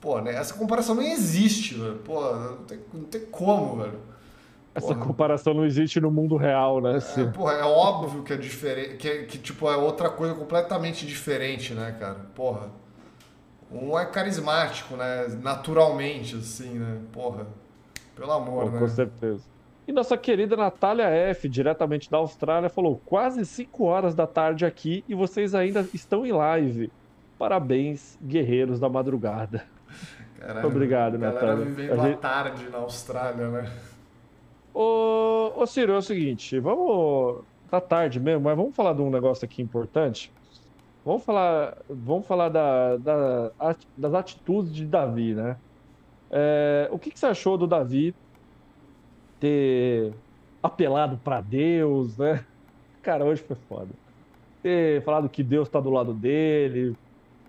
Pô, 0.00 0.20
né? 0.20 0.34
Essa 0.34 0.54
comparação 0.54 0.94
nem 0.94 1.12
existe, 1.12 1.74
velho. 1.74 1.96
Pô, 1.98 2.20
não 2.32 2.64
tem, 2.64 2.78
não 2.92 3.04
tem 3.04 3.20
como, 3.26 3.82
velho. 3.82 3.98
Essa 4.74 4.94
comparação 4.94 5.52
não 5.52 5.66
existe 5.66 6.00
no 6.00 6.10
mundo 6.10 6.36
real, 6.36 6.80
né? 6.80 6.98
É, 7.16 7.24
porra, 7.24 7.52
é 7.54 7.64
óbvio 7.64 8.22
que 8.22 8.32
é 8.32 8.36
diferente, 8.36 8.96
que, 8.96 9.24
que 9.24 9.38
tipo, 9.38 9.68
é 9.68 9.76
outra 9.76 10.08
coisa 10.08 10.34
completamente 10.34 11.06
diferente, 11.06 11.74
né, 11.74 11.94
cara? 11.98 12.20
Porra. 12.34 12.70
Um 13.70 13.98
é 13.98 14.06
carismático, 14.06 14.96
né? 14.96 15.26
Naturalmente, 15.42 16.36
assim, 16.36 16.78
né? 16.78 17.00
Porra. 17.12 17.46
Pelo 18.14 18.32
amor, 18.32 18.64
Pô, 18.64 18.70
né? 18.70 18.78
Com 18.78 18.88
certeza. 18.88 19.42
E 19.86 19.92
nossa 19.92 20.16
querida 20.16 20.56
Natália 20.56 21.06
F, 21.06 21.48
diretamente 21.48 22.10
da 22.10 22.18
Austrália, 22.18 22.68
falou: 22.68 23.00
quase 23.04 23.44
5 23.44 23.84
horas 23.84 24.14
da 24.14 24.26
tarde 24.26 24.64
aqui 24.64 25.04
e 25.08 25.14
vocês 25.14 25.54
ainda 25.54 25.86
estão 25.92 26.24
em 26.24 26.32
live. 26.32 26.90
Parabéns, 27.38 28.16
guerreiros 28.22 28.78
da 28.78 28.88
madrugada. 28.88 29.64
Caralho, 30.38 30.66
Obrigado, 30.66 31.18
Natália. 31.18 31.54
Natália. 31.54 31.64
vivendo 31.64 32.00
a, 32.00 32.08
gente... 32.08 32.18
tarde 32.18 32.68
na 32.68 32.78
Austrália, 32.78 33.48
né? 33.48 33.72
Ô, 34.74 35.52
ô 35.56 35.66
Ciro, 35.66 35.92
é 35.92 35.96
o 35.96 36.02
seguinte, 36.02 36.58
vamos. 36.58 37.42
Tá 37.70 37.80
tarde 37.80 38.20
mesmo, 38.20 38.42
mas 38.42 38.56
vamos 38.56 38.76
falar 38.76 38.92
de 38.92 39.00
um 39.00 39.10
negócio 39.10 39.44
aqui 39.44 39.62
importante. 39.62 40.30
Vamos 41.04 41.24
falar, 41.24 41.78
vamos 41.88 42.26
falar 42.26 42.48
da, 42.48 42.96
da, 42.96 43.50
das 43.96 44.14
atitudes 44.14 44.72
de 44.72 44.84
Davi, 44.84 45.34
né? 45.34 45.56
É, 46.30 46.88
o 46.92 46.98
que, 46.98 47.10
que, 47.10 47.18
você 47.18 47.26
achou 47.26 47.58
do 47.58 47.66
Davi 47.66 48.14
ter 49.42 50.14
apelado 50.62 51.18
para 51.18 51.40
Deus, 51.40 52.16
né? 52.16 52.46
Cara, 53.02 53.24
hoje 53.24 53.42
foi 53.42 53.56
foda. 53.56 53.88
Ter 54.62 55.02
falado 55.02 55.28
que 55.28 55.42
Deus 55.42 55.66
está 55.66 55.80
do 55.80 55.90
lado 55.90 56.14
dele, 56.14 56.96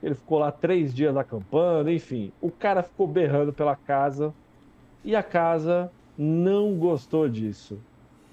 ele 0.01 0.15
ficou 0.15 0.39
lá 0.39 0.51
três 0.51 0.91
dias 0.91 1.15
acampando, 1.15 1.91
enfim. 1.91 2.31
O 2.41 2.49
cara 2.49 2.81
ficou 2.81 3.07
berrando 3.07 3.53
pela 3.53 3.75
casa 3.75 4.33
e 5.03 5.15
a 5.15 5.21
casa 5.21 5.91
não 6.17 6.75
gostou 6.79 7.29
disso. 7.29 7.79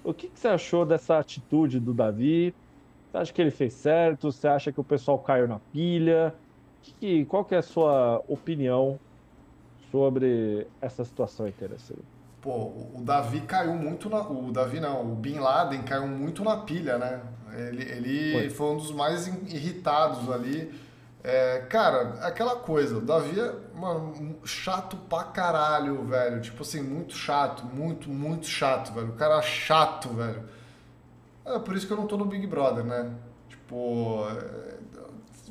O 0.03 0.11
que, 0.11 0.27
que 0.27 0.39
você 0.39 0.47
achou 0.47 0.83
dessa 0.83 1.19
atitude 1.19 1.79
do 1.79 1.93
Davi? 1.93 2.55
Você 3.11 3.17
acha 3.17 3.33
que 3.33 3.41
ele 3.41 3.51
fez 3.51 3.75
certo? 3.75 4.31
Você 4.31 4.47
acha 4.47 4.71
que 4.71 4.79
o 4.79 4.83
pessoal 4.83 5.19
caiu 5.19 5.47
na 5.47 5.59
pilha? 5.59 6.33
Que, 6.81 7.25
qual 7.25 7.45
que 7.45 7.53
é 7.53 7.59
a 7.59 7.61
sua 7.61 8.23
opinião 8.27 8.99
sobre 9.91 10.67
essa 10.81 11.05
situação 11.05 11.47
interessante? 11.47 12.10
Pô, 12.41 12.73
o 12.95 13.01
Davi 13.03 13.41
caiu 13.41 13.73
muito 13.73 14.09
na. 14.09 14.21
O 14.21 14.51
Davi 14.51 14.79
não, 14.79 15.11
o 15.11 15.15
Bin 15.15 15.37
Laden 15.39 15.83
caiu 15.83 16.07
muito 16.07 16.43
na 16.43 16.57
pilha, 16.57 16.97
né? 16.97 17.21
Ele, 17.53 17.83
ele 17.83 18.31
foi. 18.31 18.49
foi 18.49 18.67
um 18.67 18.77
dos 18.77 18.91
mais 18.91 19.27
irritados 19.27 20.29
ali. 20.31 20.73
É, 21.23 21.59
cara, 21.69 22.15
aquela 22.25 22.55
coisa, 22.55 22.97
o 22.97 23.01
Davi 23.01 23.39
é, 23.39 23.53
mano, 23.75 24.37
chato 24.43 24.97
pra 25.07 25.23
caralho, 25.25 26.03
velho. 26.05 26.41
Tipo 26.41 26.63
assim, 26.63 26.81
muito 26.81 27.15
chato, 27.15 27.63
muito, 27.63 28.09
muito 28.09 28.47
chato, 28.47 28.91
velho. 28.91 29.09
O 29.09 29.13
cara 29.15 29.37
é 29.37 29.41
chato, 29.43 30.09
velho. 30.09 30.43
É 31.45 31.59
por 31.59 31.75
isso 31.75 31.85
que 31.85 31.93
eu 31.93 31.97
não 31.97 32.07
tô 32.07 32.17
no 32.17 32.25
Big 32.25 32.47
Brother, 32.47 32.83
né? 32.83 33.11
Tipo, 33.49 34.25
é, 34.29 34.77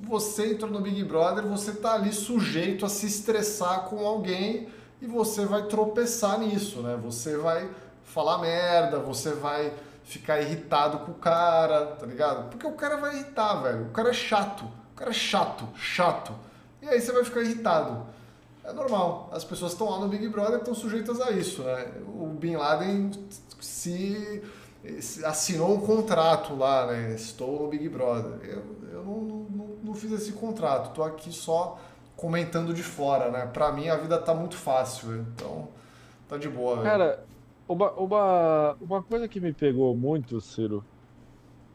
você 0.02 0.54
entrou 0.54 0.72
no 0.72 0.80
Big 0.80 1.04
Brother, 1.04 1.44
você 1.44 1.72
tá 1.72 1.94
ali 1.94 2.12
sujeito 2.12 2.84
a 2.84 2.88
se 2.88 3.06
estressar 3.06 3.84
com 3.84 4.04
alguém 4.04 4.68
e 5.00 5.06
você 5.06 5.46
vai 5.46 5.62
tropeçar 5.64 6.38
nisso, 6.38 6.80
né? 6.82 6.98
Você 7.02 7.36
vai 7.36 7.70
falar 8.04 8.38
merda, 8.38 8.98
você 8.98 9.32
vai 9.32 9.72
ficar 10.04 10.40
irritado 10.40 10.98
com 11.00 11.12
o 11.12 11.14
cara, 11.14 11.86
tá 11.86 12.04
ligado? 12.04 12.50
Porque 12.50 12.66
o 12.66 12.72
cara 12.72 12.96
vai 12.96 13.14
irritar, 13.16 13.62
velho. 13.62 13.86
O 13.86 13.90
cara 13.90 14.10
é 14.10 14.12
chato. 14.12 14.64
O 14.64 14.96
cara 14.96 15.10
é 15.10 15.14
chato, 15.14 15.68
chato. 15.76 16.34
E 16.82 16.88
aí 16.88 17.00
você 17.00 17.12
vai 17.12 17.24
ficar 17.24 17.42
irritado. 17.42 18.06
É 18.64 18.72
normal. 18.72 19.30
As 19.32 19.44
pessoas 19.44 19.72
estão 19.72 19.88
lá 19.88 19.98
no 19.98 20.08
Big 20.08 20.28
Brother 20.28 20.58
estão 20.58 20.74
sujeitas 20.74 21.20
a 21.20 21.30
isso, 21.30 21.62
né? 21.62 21.92
O 22.06 22.26
Bin 22.26 22.56
Laden 22.56 23.10
se 23.60 24.42
assinou 25.24 25.74
um 25.76 25.80
contrato 25.80 26.54
lá, 26.56 26.86
né? 26.86 27.14
Estou 27.14 27.62
no 27.62 27.68
Big 27.68 27.88
Brother. 27.88 28.38
Eu, 28.42 28.62
eu 28.92 29.04
não, 29.04 29.20
não, 29.22 29.66
não 29.84 29.94
fiz 29.94 30.12
esse 30.12 30.32
contrato, 30.32 30.90
estou 30.90 31.04
aqui 31.04 31.32
só 31.32 31.78
comentando 32.20 32.74
de 32.74 32.82
fora, 32.82 33.30
né? 33.30 33.46
Pra 33.46 33.72
mim 33.72 33.88
a 33.88 33.96
vida 33.96 34.18
tá 34.18 34.34
muito 34.34 34.54
fácil, 34.54 35.16
então 35.16 35.68
tá 36.28 36.36
de 36.36 36.50
boa. 36.50 36.82
Cara, 36.82 37.24
uma, 37.66 37.90
uma, 37.92 38.76
uma 38.78 39.02
coisa 39.02 39.26
que 39.26 39.40
me 39.40 39.54
pegou 39.54 39.96
muito, 39.96 40.38
Ciro, 40.38 40.84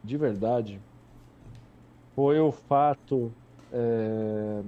de 0.04 0.16
verdade, 0.18 0.80
foi 2.16 2.40
o 2.40 2.52
fato. 2.52 3.34
É... 3.74 4.62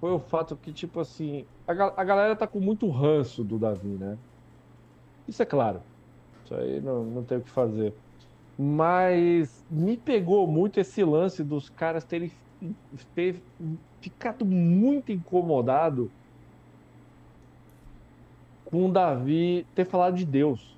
Foi 0.00 0.10
o 0.10 0.18
fato 0.18 0.56
que, 0.56 0.72
tipo 0.72 0.98
assim, 1.00 1.44
a, 1.68 1.72
a 1.72 2.04
galera 2.04 2.34
tá 2.34 2.46
com 2.46 2.60
muito 2.60 2.88
ranço 2.88 3.44
do 3.44 3.58
Davi, 3.58 3.88
né? 3.88 4.16
Isso 5.28 5.42
é 5.42 5.46
claro. 5.46 5.82
Isso 6.44 6.54
aí 6.54 6.80
não, 6.80 7.04
não 7.04 7.22
tem 7.22 7.38
o 7.38 7.42
que 7.42 7.50
fazer. 7.50 7.94
Mas 8.58 9.64
me 9.70 9.98
pegou 9.98 10.46
muito 10.46 10.80
esse 10.80 11.04
lance 11.04 11.42
dos 11.44 11.68
caras 11.68 12.04
terem 12.04 12.30
ter 13.14 13.42
ficado 14.00 14.44
muito 14.44 15.10
incomodado 15.10 16.10
com 18.64 18.86
o 18.86 18.92
Davi 18.92 19.66
ter 19.74 19.84
falado 19.84 20.16
de 20.16 20.24
Deus. 20.24 20.76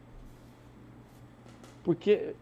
Porque 1.82 2.34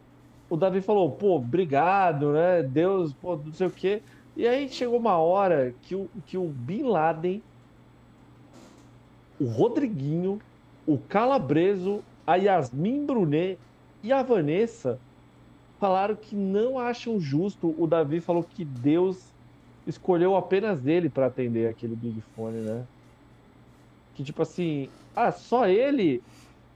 o 0.49 0.57
Davi 0.57 0.81
falou, 0.81 1.11
pô, 1.11 1.37
obrigado, 1.37 2.33
né? 2.33 2.63
Deus, 2.63 3.13
pô, 3.13 3.37
não 3.37 3.53
sei 3.53 3.67
o 3.67 3.71
quê. 3.71 4.03
E 4.37 4.49
aí 4.49 4.69
chegou 4.69 4.99
uma 4.99 5.17
hora 5.17 5.75
que 5.83 5.95
o, 5.95 6.09
que 6.27 6.37
o 6.37 6.49
Bin 6.49 6.83
Laden, 6.83 7.43
o 9.41 9.47
Rodriguinho, 9.47 10.41
o 10.87 10.99
Calabreso 10.99 12.03
a 12.27 12.37
Yasmin 12.37 13.05
Brunet 13.05 13.59
e 14.03 14.13
a 14.13 14.23
Vanessa 14.23 14.99
falaram 15.79 16.17
que 16.17 16.35
não 16.35 16.79
acham 16.79 17.21
justo. 17.21 17.75
O 17.79 17.87
Davi 17.87 18.21
falou 18.21 18.43
que 18.43 18.65
Deus 18.65 19.33
escolheu 19.87 20.37
apenas 20.37 20.87
ele 20.87 21.09
para 21.09 21.27
atender 21.27 21.69
aquele 21.69 21.95
Big 21.95 22.21
Fone, 22.35 22.61
né? 22.61 22.85
Que 24.15 24.23
tipo 24.23 24.43
assim, 24.43 24.89
ah, 25.15 25.33
só 25.33 25.69
ele, 25.69 26.23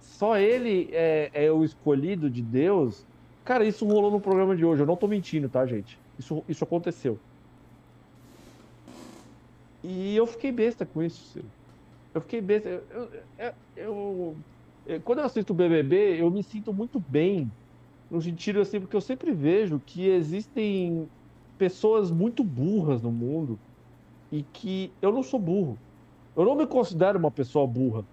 só 0.00 0.36
ele 0.36 0.88
é, 0.92 1.30
é 1.32 1.52
o 1.52 1.64
escolhido 1.64 2.28
de 2.28 2.42
Deus. 2.42 3.04
Cara, 3.44 3.64
isso 3.64 3.86
rolou 3.86 4.10
no 4.10 4.20
programa 4.20 4.56
de 4.56 4.64
hoje. 4.64 4.82
Eu 4.82 4.86
não 4.86 4.96
tô 4.96 5.06
mentindo, 5.06 5.48
tá, 5.48 5.64
gente? 5.66 5.98
Isso, 6.18 6.44
isso 6.48 6.64
aconteceu. 6.64 7.18
E 9.82 10.16
eu 10.16 10.26
fiquei 10.26 10.50
besta 10.50 10.84
com 10.84 11.02
isso, 11.02 11.40
Eu 12.12 12.20
fiquei 12.20 12.40
besta. 12.40 12.68
Eu, 12.68 13.10
eu, 13.38 13.52
eu, 13.76 14.36
é, 14.86 14.98
quando 14.98 15.20
eu 15.20 15.24
assisto 15.24 15.52
o 15.52 15.56
BBB, 15.56 16.20
eu 16.20 16.30
me 16.30 16.42
sinto 16.42 16.72
muito 16.72 16.98
bem, 16.98 17.50
no 18.10 18.20
sentido 18.20 18.60
assim, 18.60 18.80
porque 18.80 18.96
eu 18.96 19.00
sempre 19.00 19.32
vejo 19.32 19.80
que 19.84 20.08
existem 20.08 21.08
pessoas 21.58 22.10
muito 22.10 22.44
burras 22.44 23.02
no 23.02 23.10
mundo 23.10 23.58
e 24.30 24.42
que 24.42 24.92
eu 25.02 25.12
não 25.12 25.22
sou 25.22 25.40
burro. 25.40 25.78
Eu 26.36 26.44
não 26.44 26.54
me 26.54 26.66
considero 26.66 27.18
uma 27.18 27.30
pessoa 27.30 27.66
burra. 27.66 28.04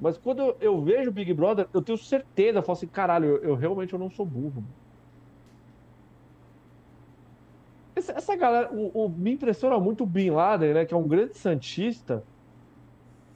Mas 0.00 0.18
quando 0.18 0.40
eu, 0.40 0.56
eu 0.60 0.82
vejo 0.82 1.12
Big 1.12 1.32
Brother, 1.32 1.68
eu 1.72 1.80
tenho 1.80 1.96
certeza, 1.96 2.58
eu 2.58 2.62
falo 2.62 2.76
assim, 2.76 2.86
caralho, 2.86 3.26
eu, 3.26 3.36
eu 3.50 3.54
realmente 3.54 3.92
eu 3.92 3.98
não 3.98 4.10
sou 4.10 4.26
burro. 4.26 4.64
Essa, 7.94 8.12
essa 8.12 8.34
galera, 8.34 8.72
o, 8.72 9.04
o, 9.04 9.08
me 9.08 9.32
impressiona 9.32 9.78
muito 9.78 10.02
o 10.02 10.06
Bin 10.06 10.30
Laden, 10.30 10.74
né, 10.74 10.84
que 10.84 10.92
é 10.92 10.96
um 10.96 11.06
grande 11.06 11.36
santista, 11.36 12.24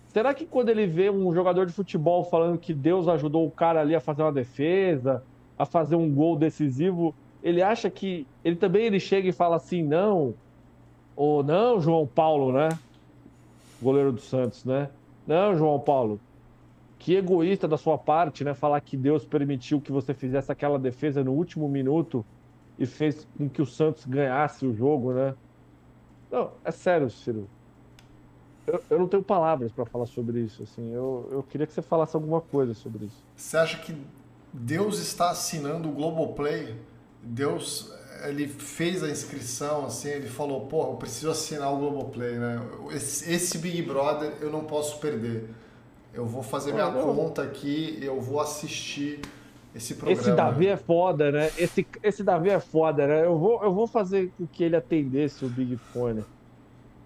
Será 0.09 0.33
que 0.33 0.47
quando 0.47 0.71
ele 0.71 0.87
vê 0.87 1.11
um 1.11 1.33
jogador 1.35 1.67
de 1.67 1.73
futebol 1.73 2.25
falando 2.25 2.59
que 2.59 2.73
Deus 2.73 3.07
ajudou 3.09 3.47
o 3.47 3.51
cara 3.51 3.81
ali 3.81 3.95
a 3.95 4.01
fazer 4.01 4.23
uma 4.23 4.33
defesa, 4.33 5.23
a 5.59 5.67
fazer 5.67 5.97
um 5.97 6.13
gol 6.13 6.35
decisivo, 6.35 7.15
ele 7.43 7.63
acha 7.63 7.89
que 7.91 8.27
ele 8.45 8.57
também 8.57 8.87
ele 8.87 9.01
chega 9.01 9.29
e 9.29 9.33
fala 9.33 9.57
assim, 9.57 9.83
não, 9.83 10.35
ou 11.17 11.43
não, 11.43 11.81
João 11.81 12.07
Paulo, 12.07 12.53
né? 12.53 12.69
Goleiro 13.81 14.13
do 14.13 14.21
Santos, 14.21 14.65
né? 14.65 14.91
Não, 15.27 15.57
João 15.57 15.79
Paulo. 15.79 16.21
que 16.99 17.15
egoísta 17.15 17.69
da 17.69 17.77
sua 17.77 17.97
parte, 17.97 18.43
né? 18.45 18.55
Falar 18.55 18.81
que 18.81 18.97
Deus 18.97 19.25
permitiu 19.25 19.81
que 19.81 19.93
você 19.93 20.13
fizesse 20.13 20.51
aquela 20.51 20.79
defesa 20.79 21.23
no 21.23 21.33
último 21.33 21.69
minuto 21.69 22.25
e 22.79 22.87
fez 22.87 23.27
com 23.37 23.49
que 23.49 23.63
o 23.63 23.67
Santos 23.67 24.05
ganhasse 24.05 24.67
o 24.67 24.75
jogo, 24.75 25.13
né? 25.13 25.35
Não, 26.31 26.51
é 26.65 26.71
sério, 26.71 27.09
Ciro. 27.09 27.49
Eu, 28.67 28.83
eu 28.91 28.99
não 28.99 29.09
tenho 29.09 29.23
palavras 29.23 29.73
para 29.73 29.87
falar 29.87 30.07
sobre 30.07 30.41
isso. 30.41 30.63
Assim, 30.63 30.93
eu, 30.93 31.29
eu 31.33 31.43
queria 31.43 31.67
que 31.67 31.73
você 31.73 31.81
falasse 31.83 32.15
alguma 32.17 32.41
coisa 32.41 32.75
sobre 32.75 33.07
isso. 33.07 33.25
Você 33.35 33.57
acha 33.57 33.79
que 33.79 33.97
Deus 34.53 34.99
está 34.99 35.31
assinando 35.31 35.89
o 35.89 35.93
Globoplay? 35.93 36.77
Deus, 37.29 37.93
ele 38.25 38.49
fez 38.49 39.03
a 39.03 39.11
inscrição, 39.11 39.87
assim, 39.87 40.09
ele 40.09 40.29
falou, 40.29 40.63
pô, 40.67 40.83
eu 40.85 40.95
preciso 40.95 41.31
assinar 41.31 41.73
o 41.73 41.77
Globoplay, 41.77 42.37
né? 42.39 42.61
Esse, 42.91 43.33
esse 43.33 43.59
Big 43.59 43.83
Brother 43.83 44.33
eu 44.41 44.51
não 44.51 44.65
posso 44.65 44.99
perder. 44.99 45.49
Eu 46.13 46.25
vou 46.25 46.43
fazer 46.43 46.73
minha 46.73 46.87
ah, 46.87 46.93
conta 46.93 47.43
aqui, 47.43 47.99
eu 48.03 48.21
vou 48.21 48.41
assistir 48.41 49.21
esse 49.75 49.95
programa. 49.95 50.21
Esse 50.21 50.33
Davi 50.33 50.67
é 50.67 50.77
foda, 50.77 51.31
né? 51.31 51.51
Esse, 51.59 51.87
esse 52.03 52.25
Davi 52.25 52.49
é 52.49 52.59
foda, 52.59 53.07
né? 53.07 53.25
Eu 53.25 53.39
vou, 53.39 53.63
eu 53.63 53.73
vou 53.73 53.87
fazer 53.87 54.33
com 54.37 54.47
que 54.47 54.65
ele 54.65 54.75
atendesse 54.75 55.45
o 55.45 55.49
Big 55.49 55.77
Fone. 55.77 56.25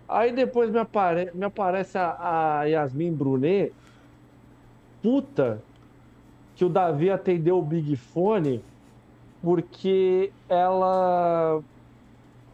Aí 0.09 0.33
depois 0.33 0.71
me, 0.71 0.79
apare, 0.79 1.31
me 1.35 1.45
aparece 1.45 1.99
a, 1.99 2.61
a 2.61 2.65
Yasmin 2.65 3.13
Brunet, 3.13 3.73
puta, 5.03 5.61
que 6.55 6.65
o 6.65 6.69
Davi 6.69 7.11
atendeu 7.11 7.59
o 7.59 7.63
Big 7.63 7.97
Fone 7.97 8.63
porque 9.43 10.33
ela 10.49 11.61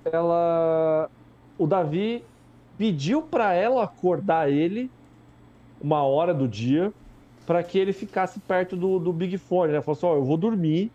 ela 0.05 1.11
o 1.59 1.67
Davi 1.67 2.25
pediu 2.79 3.23
para 3.23 3.53
ela 3.53 3.85
acordar 3.85 4.51
ele 4.51 4.91
uma 5.81 6.03
hora 6.03 6.33
do 6.33 6.49
dia 6.49 6.93
para 7.47 7.63
que 7.63 7.79
ele 7.79 7.93
ficasse 7.93 8.41
perto 8.41 8.77
do, 8.77 8.99
do 8.99 9.13
Big 9.13 9.39
Fone, 9.39 9.73
né? 9.73 9.81
Falou 9.81 9.97
assim, 9.97 10.07
ó, 10.07 10.15
eu 10.17 10.25
vou 10.25 10.37
dormir, 10.37 10.93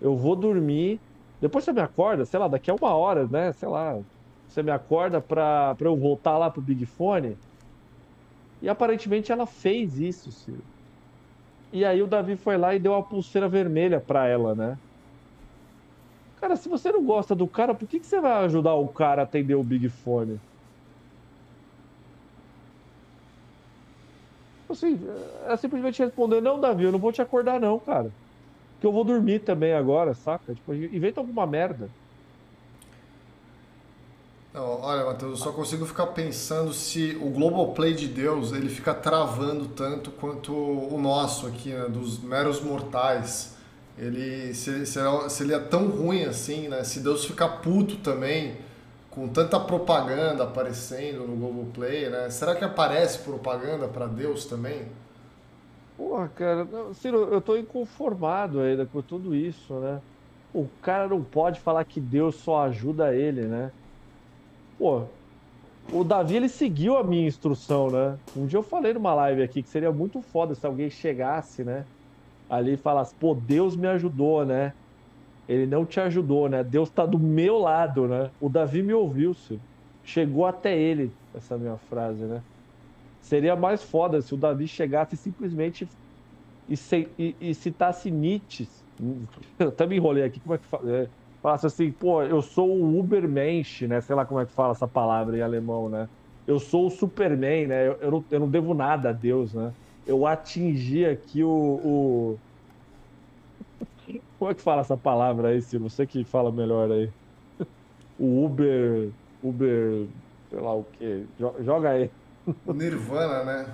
eu 0.00 0.16
vou 0.16 0.34
dormir, 0.34 1.00
depois 1.40 1.64
você 1.64 1.72
me 1.72 1.80
acorda, 1.80 2.24
sei 2.24 2.40
lá, 2.40 2.48
daqui 2.48 2.70
a 2.70 2.74
uma 2.74 2.94
hora, 2.94 3.26
né? 3.26 3.52
Sei 3.52 3.68
lá, 3.68 3.98
você 4.46 4.62
me 4.62 4.70
acorda 4.70 5.20
para 5.20 5.76
eu 5.80 5.96
voltar 5.96 6.38
lá 6.38 6.50
pro 6.50 6.62
Big 6.62 6.86
Fone. 6.86 7.36
E 8.60 8.68
aparentemente 8.68 9.30
ela 9.30 9.46
fez 9.46 9.98
isso, 9.98 10.32
Ciro. 10.32 10.64
E 11.72 11.84
aí 11.84 12.02
o 12.02 12.06
Davi 12.06 12.36
foi 12.36 12.56
lá 12.56 12.74
e 12.74 12.78
deu 12.78 12.92
uma 12.92 13.02
pulseira 13.02 13.48
vermelha 13.48 14.00
para 14.00 14.26
ela, 14.26 14.54
né? 14.54 14.78
Cara, 16.40 16.56
se 16.56 16.68
você 16.68 16.92
não 16.92 17.04
gosta 17.04 17.34
do 17.34 17.46
cara, 17.46 17.74
por 17.74 17.88
que, 17.88 17.98
que 17.98 18.06
você 18.06 18.20
vai 18.20 18.44
ajudar 18.44 18.74
o 18.74 18.88
cara 18.88 19.22
a 19.22 19.24
atender 19.24 19.54
o 19.54 19.64
Big 19.64 19.88
Fone? 19.88 20.40
Assim, 24.70 25.00
é 25.46 25.56
simplesmente 25.56 26.02
responder, 26.02 26.40
não, 26.40 26.60
Davi, 26.60 26.84
eu 26.84 26.92
não 26.92 26.98
vou 26.98 27.10
te 27.10 27.22
acordar 27.22 27.58
não, 27.58 27.78
cara. 27.78 28.12
Que 28.80 28.86
eu 28.86 28.92
vou 28.92 29.02
dormir 29.02 29.40
também 29.40 29.72
agora, 29.72 30.14
saca? 30.14 30.54
Tipo, 30.54 30.74
inventa 30.74 31.20
alguma 31.20 31.46
merda. 31.46 31.90
Não, 34.54 34.80
olha, 34.80 35.04
Matheus, 35.04 35.32
eu 35.32 35.36
só 35.36 35.52
consigo 35.52 35.84
ficar 35.86 36.08
pensando 36.08 36.72
se 36.72 37.18
o 37.20 37.30
Globoplay 37.30 37.94
de 37.94 38.06
Deus 38.06 38.52
ele 38.52 38.68
fica 38.68 38.94
travando 38.94 39.68
tanto 39.68 40.10
quanto 40.10 40.52
o 40.52 41.00
nosso 41.00 41.46
aqui, 41.46 41.70
né, 41.70 41.88
dos 41.88 42.18
meros 42.18 42.60
mortais. 42.60 43.57
Ele, 43.98 44.54
se, 44.54 44.86
se, 44.86 45.00
se 45.28 45.42
ele 45.42 45.54
é 45.54 45.58
tão 45.58 45.88
ruim 45.88 46.24
assim, 46.24 46.68
né? 46.68 46.84
Se 46.84 47.00
Deus 47.00 47.24
ficar 47.24 47.48
puto 47.60 47.96
também, 47.96 48.56
com 49.10 49.26
tanta 49.28 49.58
propaganda 49.58 50.44
aparecendo 50.44 51.26
no 51.26 51.36
Globoplay, 51.36 52.08
né? 52.08 52.30
Será 52.30 52.54
que 52.54 52.64
aparece 52.64 53.18
propaganda 53.18 53.88
para 53.88 54.06
Deus 54.06 54.44
também? 54.44 54.86
Porra, 55.96 56.28
cara, 56.28 56.66
Ciro, 56.94 57.28
eu 57.32 57.40
tô 57.40 57.56
inconformado 57.56 58.60
ainda 58.60 58.86
com 58.86 59.02
tudo 59.02 59.34
isso, 59.34 59.74
né? 59.74 60.00
O 60.54 60.68
cara 60.80 61.08
não 61.08 61.22
pode 61.22 61.58
falar 61.58 61.84
que 61.84 62.00
Deus 62.00 62.36
só 62.36 62.62
ajuda 62.66 63.12
ele, 63.12 63.42
né? 63.42 63.72
Pô, 64.78 65.02
o 65.92 66.04
Davi 66.04 66.36
ele 66.36 66.48
seguiu 66.48 66.96
a 66.96 67.02
minha 67.02 67.26
instrução, 67.26 67.90
né? 67.90 68.16
Um 68.36 68.46
dia 68.46 68.58
eu 68.58 68.62
falei 68.62 68.94
numa 68.94 69.12
live 69.14 69.42
aqui 69.42 69.60
que 69.60 69.68
seria 69.68 69.90
muito 69.90 70.22
foda 70.22 70.54
se 70.54 70.64
alguém 70.64 70.88
chegasse, 70.88 71.64
né? 71.64 71.84
Ali 72.48 72.74
e 72.74 72.76
falasse, 72.76 73.14
pô, 73.16 73.34
Deus 73.34 73.76
me 73.76 73.86
ajudou, 73.88 74.44
né? 74.44 74.74
Ele 75.48 75.66
não 75.66 75.86
te 75.86 76.00
ajudou, 76.00 76.48
né? 76.48 76.64
Deus 76.64 76.90
tá 76.90 77.06
do 77.06 77.18
meu 77.18 77.58
lado, 77.58 78.08
né? 78.08 78.32
O 78.40 78.48
Davi 78.50 78.82
me 78.82 78.94
ouviu, 78.94 79.34
Ciro. 79.34 79.64
Chegou 80.02 80.46
até 80.46 80.78
ele 80.78 81.18
essa 81.32 81.58
minha 81.58 81.78
frase, 81.78 82.26
né? 82.26 82.44
Seria 83.20 83.56
mais 83.56 83.82
foda 83.84 84.20
se 84.22 84.34
o 84.34 84.38
Davi 84.38 84.68
chegasse 84.68 85.16
simplesmente 85.16 85.90
e, 86.68 86.74
e, 87.18 87.50
e 87.50 87.54
citasse 87.54 88.10
Nietzsche. 88.10 88.68
Eu 89.58 89.68
até 89.68 89.86
me 89.86 89.96
enrolei 89.96 90.24
aqui, 90.24 90.40
como 90.40 90.54
é 90.54 90.58
que 90.58 90.66
fala? 90.66 90.90
É, 91.04 91.10
falasse 91.42 91.66
assim, 91.66 91.92
pô, 91.92 92.22
eu 92.22 92.42
sou 92.42 92.68
o 92.82 92.98
Ubermensch, 92.98 93.86
né? 93.86 94.00
Sei 94.00 94.14
lá 94.14 94.26
como 94.26 94.40
é 94.40 94.46
que 94.46 94.52
fala 94.52 94.72
essa 94.72 94.88
palavra 94.88 95.36
em 95.38 95.40
alemão, 95.42 95.88
né? 95.88 96.08
Eu 96.46 96.58
sou 96.58 96.86
o 96.86 96.90
Superman, 96.90 97.66
né? 97.68 97.88
Eu, 97.88 97.98
eu, 98.00 98.10
não, 98.10 98.26
eu 98.30 98.40
não 98.40 98.50
devo 98.50 98.74
nada 98.74 99.10
a 99.10 99.12
Deus, 99.12 99.54
né? 99.54 99.74
Eu 100.08 100.26
atingi 100.26 101.04
aqui 101.04 101.44
o, 101.44 101.48
o 101.48 102.38
como 104.38 104.50
é 104.50 104.54
que 104.54 104.62
fala 104.62 104.80
essa 104.80 104.96
palavra 104.96 105.48
aí, 105.48 105.60
se 105.60 105.76
você 105.76 106.06
que 106.06 106.24
fala 106.24 106.52
melhor 106.52 106.90
aí? 106.90 107.10
O 108.18 108.44
Uber. 108.44 109.10
Uber. 109.42 110.06
sei 110.48 110.60
lá 110.60 110.74
o 110.74 110.84
que. 110.84 111.26
Joga 111.60 111.90
aí. 111.90 112.10
O 112.66 112.72
Nirvana, 112.72 113.44
né? 113.44 113.66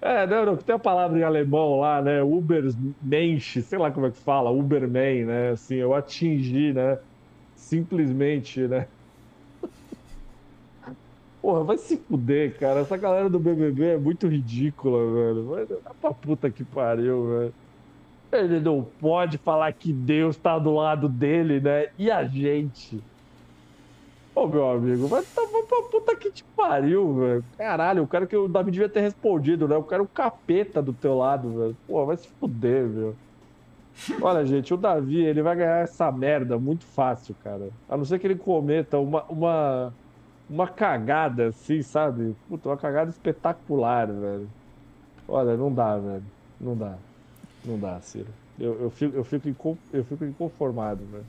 É, 0.00 0.26
não, 0.26 0.46
não, 0.46 0.56
tem 0.56 0.74
a 0.74 0.78
palavra 0.78 1.18
em 1.18 1.22
alemão 1.22 1.80
lá, 1.80 2.00
né? 2.00 2.22
Ubermensch, 2.22 3.60
sei 3.62 3.78
lá 3.78 3.90
como 3.90 4.06
é 4.06 4.10
que 4.10 4.16
fala, 4.16 4.50
Uberman, 4.50 5.24
né? 5.26 5.50
Assim, 5.50 5.74
eu 5.74 5.92
atingi, 5.92 6.72
né? 6.72 6.98
Simplesmente, 7.56 8.60
né? 8.66 8.86
Porra, 11.40 11.62
vai 11.62 11.78
se 11.78 11.96
fuder, 11.96 12.58
cara. 12.58 12.80
Essa 12.80 12.96
galera 12.96 13.28
do 13.28 13.38
BBB 13.38 13.94
é 13.94 13.96
muito 13.96 14.26
ridícula, 14.26 14.98
velho. 15.12 15.44
Vai 15.44 15.66
pra 16.00 16.12
puta 16.12 16.50
que 16.50 16.64
pariu, 16.64 17.28
velho. 17.28 17.54
Ele 18.32 18.60
não 18.60 18.82
pode 18.82 19.38
falar 19.38 19.72
que 19.72 19.92
Deus 19.92 20.36
está 20.36 20.58
do 20.58 20.74
lado 20.74 21.08
dele, 21.08 21.60
né? 21.60 21.88
E 21.98 22.10
a 22.10 22.24
gente? 22.24 23.02
Ô, 24.34 24.46
meu 24.46 24.70
amigo, 24.70 25.06
vai 25.06 25.22
tá 25.22 25.42
pra 25.68 25.82
puta 25.82 26.14
que 26.14 26.30
te 26.30 26.44
pariu, 26.56 27.14
velho. 27.14 27.44
Caralho, 27.56 28.02
o 28.02 28.06
cara 28.06 28.26
que 28.26 28.36
o 28.36 28.46
Davi 28.46 28.70
devia 28.70 28.88
ter 28.88 29.00
respondido, 29.00 29.66
né? 29.66 29.76
O 29.76 29.82
cara 29.82 30.02
é 30.02 30.06
capeta 30.12 30.82
do 30.82 30.92
teu 30.92 31.16
lado, 31.16 31.50
velho. 31.50 31.76
Pô, 31.86 32.04
vai 32.04 32.16
se 32.16 32.28
fuder, 32.28 32.86
velho. 32.86 33.16
Olha, 34.22 34.44
gente, 34.44 34.72
o 34.72 34.76
Davi, 34.76 35.24
ele 35.24 35.42
vai 35.42 35.56
ganhar 35.56 35.82
essa 35.82 36.12
merda 36.12 36.58
muito 36.58 36.84
fácil, 36.84 37.34
cara. 37.42 37.70
A 37.88 37.96
não 37.96 38.04
ser 38.04 38.18
que 38.18 38.26
ele 38.26 38.36
cometa 38.36 38.98
uma, 38.98 39.24
uma, 39.24 39.94
uma 40.48 40.66
cagada, 40.66 41.48
assim, 41.48 41.82
sabe? 41.82 42.34
Puta, 42.48 42.68
uma 42.68 42.76
cagada 42.76 43.10
espetacular, 43.10 44.06
velho. 44.06 44.48
Olha, 45.26 45.56
não 45.56 45.72
dá, 45.72 45.96
velho. 45.96 46.24
Não 46.60 46.76
dá. 46.76 46.94
Não 47.64 47.78
dá, 47.78 48.00
Ciro. 48.00 48.28
Eu, 48.58 48.80
eu, 48.80 48.90
fico, 48.90 49.16
eu, 49.16 49.24
fico, 49.24 49.78
eu 49.92 50.04
fico 50.04 50.24
inconformado, 50.24 51.02
né? 51.12 51.20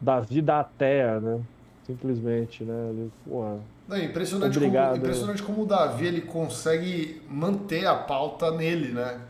Da 0.00 0.20
vida 0.20 0.58
até, 0.58 1.20
né? 1.20 1.40
Simplesmente, 1.86 2.64
né? 2.64 2.90
Ele, 2.90 3.12
porra, 3.28 3.58
Não, 3.86 3.98
impressionante, 3.98 4.56
Obrigado, 4.56 4.92
como, 4.92 5.02
impressionante 5.02 5.42
como 5.42 5.62
o 5.62 5.66
Davi 5.66 6.06
ele 6.06 6.22
consegue 6.22 7.22
manter 7.28 7.86
a 7.86 7.94
pauta 7.94 8.50
nele, 8.50 8.92
né? 8.92 9.20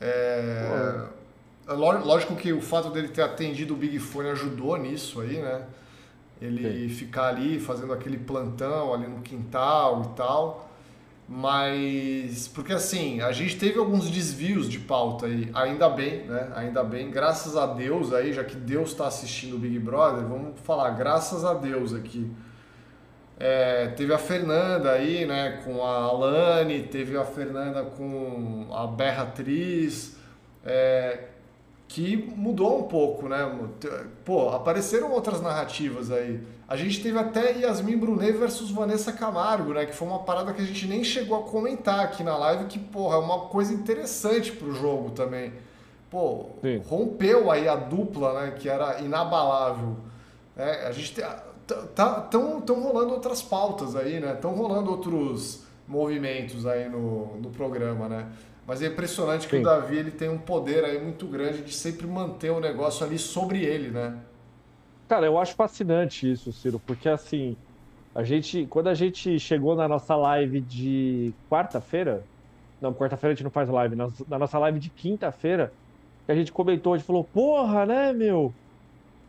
É, 0.00 1.04
é 1.68 1.72
lógico 1.72 2.36
que 2.36 2.52
o 2.52 2.60
fato 2.60 2.90
dele 2.90 3.08
ter 3.08 3.22
atendido 3.22 3.74
o 3.74 3.76
Big 3.76 3.98
Fone 3.98 4.30
ajudou 4.30 4.76
nisso 4.76 5.20
aí, 5.20 5.38
né? 5.38 5.62
Ele 6.40 6.88
Sim. 6.88 6.94
ficar 6.94 7.28
ali 7.28 7.58
fazendo 7.58 7.92
aquele 7.92 8.18
plantão 8.18 8.92
ali 8.92 9.06
no 9.06 9.22
quintal 9.22 10.10
e 10.12 10.16
tal. 10.16 10.66
Mas, 11.28 12.46
porque 12.46 12.72
assim, 12.72 13.20
a 13.20 13.32
gente 13.32 13.58
teve 13.58 13.78
alguns 13.78 14.08
desvios 14.08 14.68
de 14.68 14.78
pauta 14.78 15.26
aí, 15.26 15.50
ainda 15.54 15.88
bem, 15.88 16.24
né? 16.24 16.52
Ainda 16.54 16.84
bem, 16.84 17.10
graças 17.10 17.56
a 17.56 17.66
Deus 17.66 18.12
aí, 18.12 18.32
já 18.32 18.44
que 18.44 18.54
Deus 18.54 18.90
está 18.90 19.08
assistindo 19.08 19.56
o 19.56 19.58
Big 19.58 19.76
Brother, 19.80 20.24
vamos 20.24 20.60
falar, 20.60 20.90
graças 20.90 21.44
a 21.44 21.52
Deus 21.52 21.92
aqui. 21.92 22.30
É, 23.38 23.88
teve 23.88 24.14
a 24.14 24.18
Fernanda 24.18 24.92
aí, 24.92 25.26
né, 25.26 25.60
com 25.64 25.84
a 25.84 26.04
Alane, 26.04 26.84
teve 26.84 27.16
a 27.18 27.24
Fernanda 27.24 27.82
com 27.82 28.68
a 28.72 28.86
Berra 28.86 29.24
Atriz, 29.24 30.16
é, 30.64 31.24
que 31.88 32.16
mudou 32.36 32.80
um 32.80 32.82
pouco, 32.84 33.28
né? 33.28 33.50
Pô, 34.24 34.50
apareceram 34.50 35.12
outras 35.12 35.40
narrativas 35.40 36.10
aí. 36.10 36.40
A 36.68 36.76
gente 36.76 37.00
teve 37.00 37.16
até 37.16 37.58
Yasmin 37.58 37.96
Brunet 37.96 38.32
versus 38.32 38.70
Vanessa 38.70 39.12
Camargo, 39.12 39.72
né? 39.72 39.86
Que 39.86 39.94
foi 39.94 40.08
uma 40.08 40.18
parada 40.20 40.52
que 40.52 40.60
a 40.60 40.64
gente 40.64 40.86
nem 40.86 41.04
chegou 41.04 41.38
a 41.38 41.42
comentar 41.44 42.00
aqui 42.00 42.24
na 42.24 42.36
live, 42.36 42.64
que, 42.64 42.78
porra, 42.78 43.16
é 43.16 43.18
uma 43.18 43.42
coisa 43.42 43.72
interessante 43.72 44.50
pro 44.50 44.74
jogo 44.74 45.10
também. 45.10 45.52
Pô, 46.10 46.46
Sim. 46.60 46.82
rompeu 46.88 47.50
aí 47.50 47.68
a 47.68 47.76
dupla, 47.76 48.40
né? 48.40 48.50
Que 48.58 48.68
era 48.68 49.00
inabalável. 49.00 49.96
É, 50.56 50.88
a 50.88 50.92
gente 50.92 51.14
tem, 51.14 51.24
tá, 51.94 52.20
tão, 52.22 52.60
tão 52.60 52.82
rolando 52.82 53.12
outras 53.12 53.42
pautas 53.42 53.94
aí, 53.94 54.18
né? 54.18 54.32
Estão 54.32 54.52
rolando 54.52 54.90
outros 54.90 55.62
movimentos 55.86 56.66
aí 56.66 56.88
no, 56.88 57.36
no 57.36 57.50
programa, 57.50 58.08
né? 58.08 58.26
Mas 58.66 58.82
é 58.82 58.86
impressionante 58.86 59.46
que 59.46 59.56
Sim. 59.56 59.62
o 59.62 59.64
Davi 59.64 59.96
ele 59.96 60.10
tem 60.10 60.28
um 60.28 60.38
poder 60.38 60.84
aí 60.84 61.00
muito 61.00 61.26
grande 61.26 61.62
de 61.62 61.72
sempre 61.72 62.06
manter 62.06 62.50
o 62.50 62.58
negócio 62.58 63.06
ali 63.06 63.18
sobre 63.18 63.64
ele, 63.64 63.90
né? 63.90 64.18
Cara, 65.08 65.24
eu 65.26 65.38
acho 65.38 65.54
fascinante 65.54 66.30
isso, 66.30 66.52
Ciro, 66.52 66.80
porque 66.84 67.08
assim, 67.08 67.56
a 68.12 68.24
gente, 68.24 68.66
quando 68.66 68.88
a 68.88 68.94
gente 68.94 69.38
chegou 69.38 69.76
na 69.76 69.86
nossa 69.86 70.16
live 70.16 70.60
de 70.60 71.32
quarta-feira, 71.48 72.24
não, 72.80 72.92
quarta-feira 72.92 73.32
a 73.32 73.34
gente 73.36 73.44
não 73.44 73.50
faz 73.50 73.68
live, 73.68 73.94
na, 73.94 74.08
na 74.28 74.38
nossa 74.38 74.58
live 74.58 74.80
de 74.80 74.90
quinta-feira, 74.90 75.72
que 76.24 76.32
a 76.32 76.34
gente 76.34 76.50
comentou, 76.50 76.94
a 76.94 76.98
gente 76.98 77.06
falou, 77.06 77.22
porra, 77.22 77.86
né, 77.86 78.12
meu? 78.12 78.52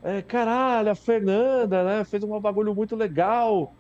É, 0.03 0.23
caralho, 0.23 0.89
a 0.89 0.95
Fernanda, 0.95 1.84
né, 1.84 2.03
fez 2.03 2.23
um 2.23 2.39
bagulho 2.39 2.73
muito 2.73 2.95
legal. 2.95 3.72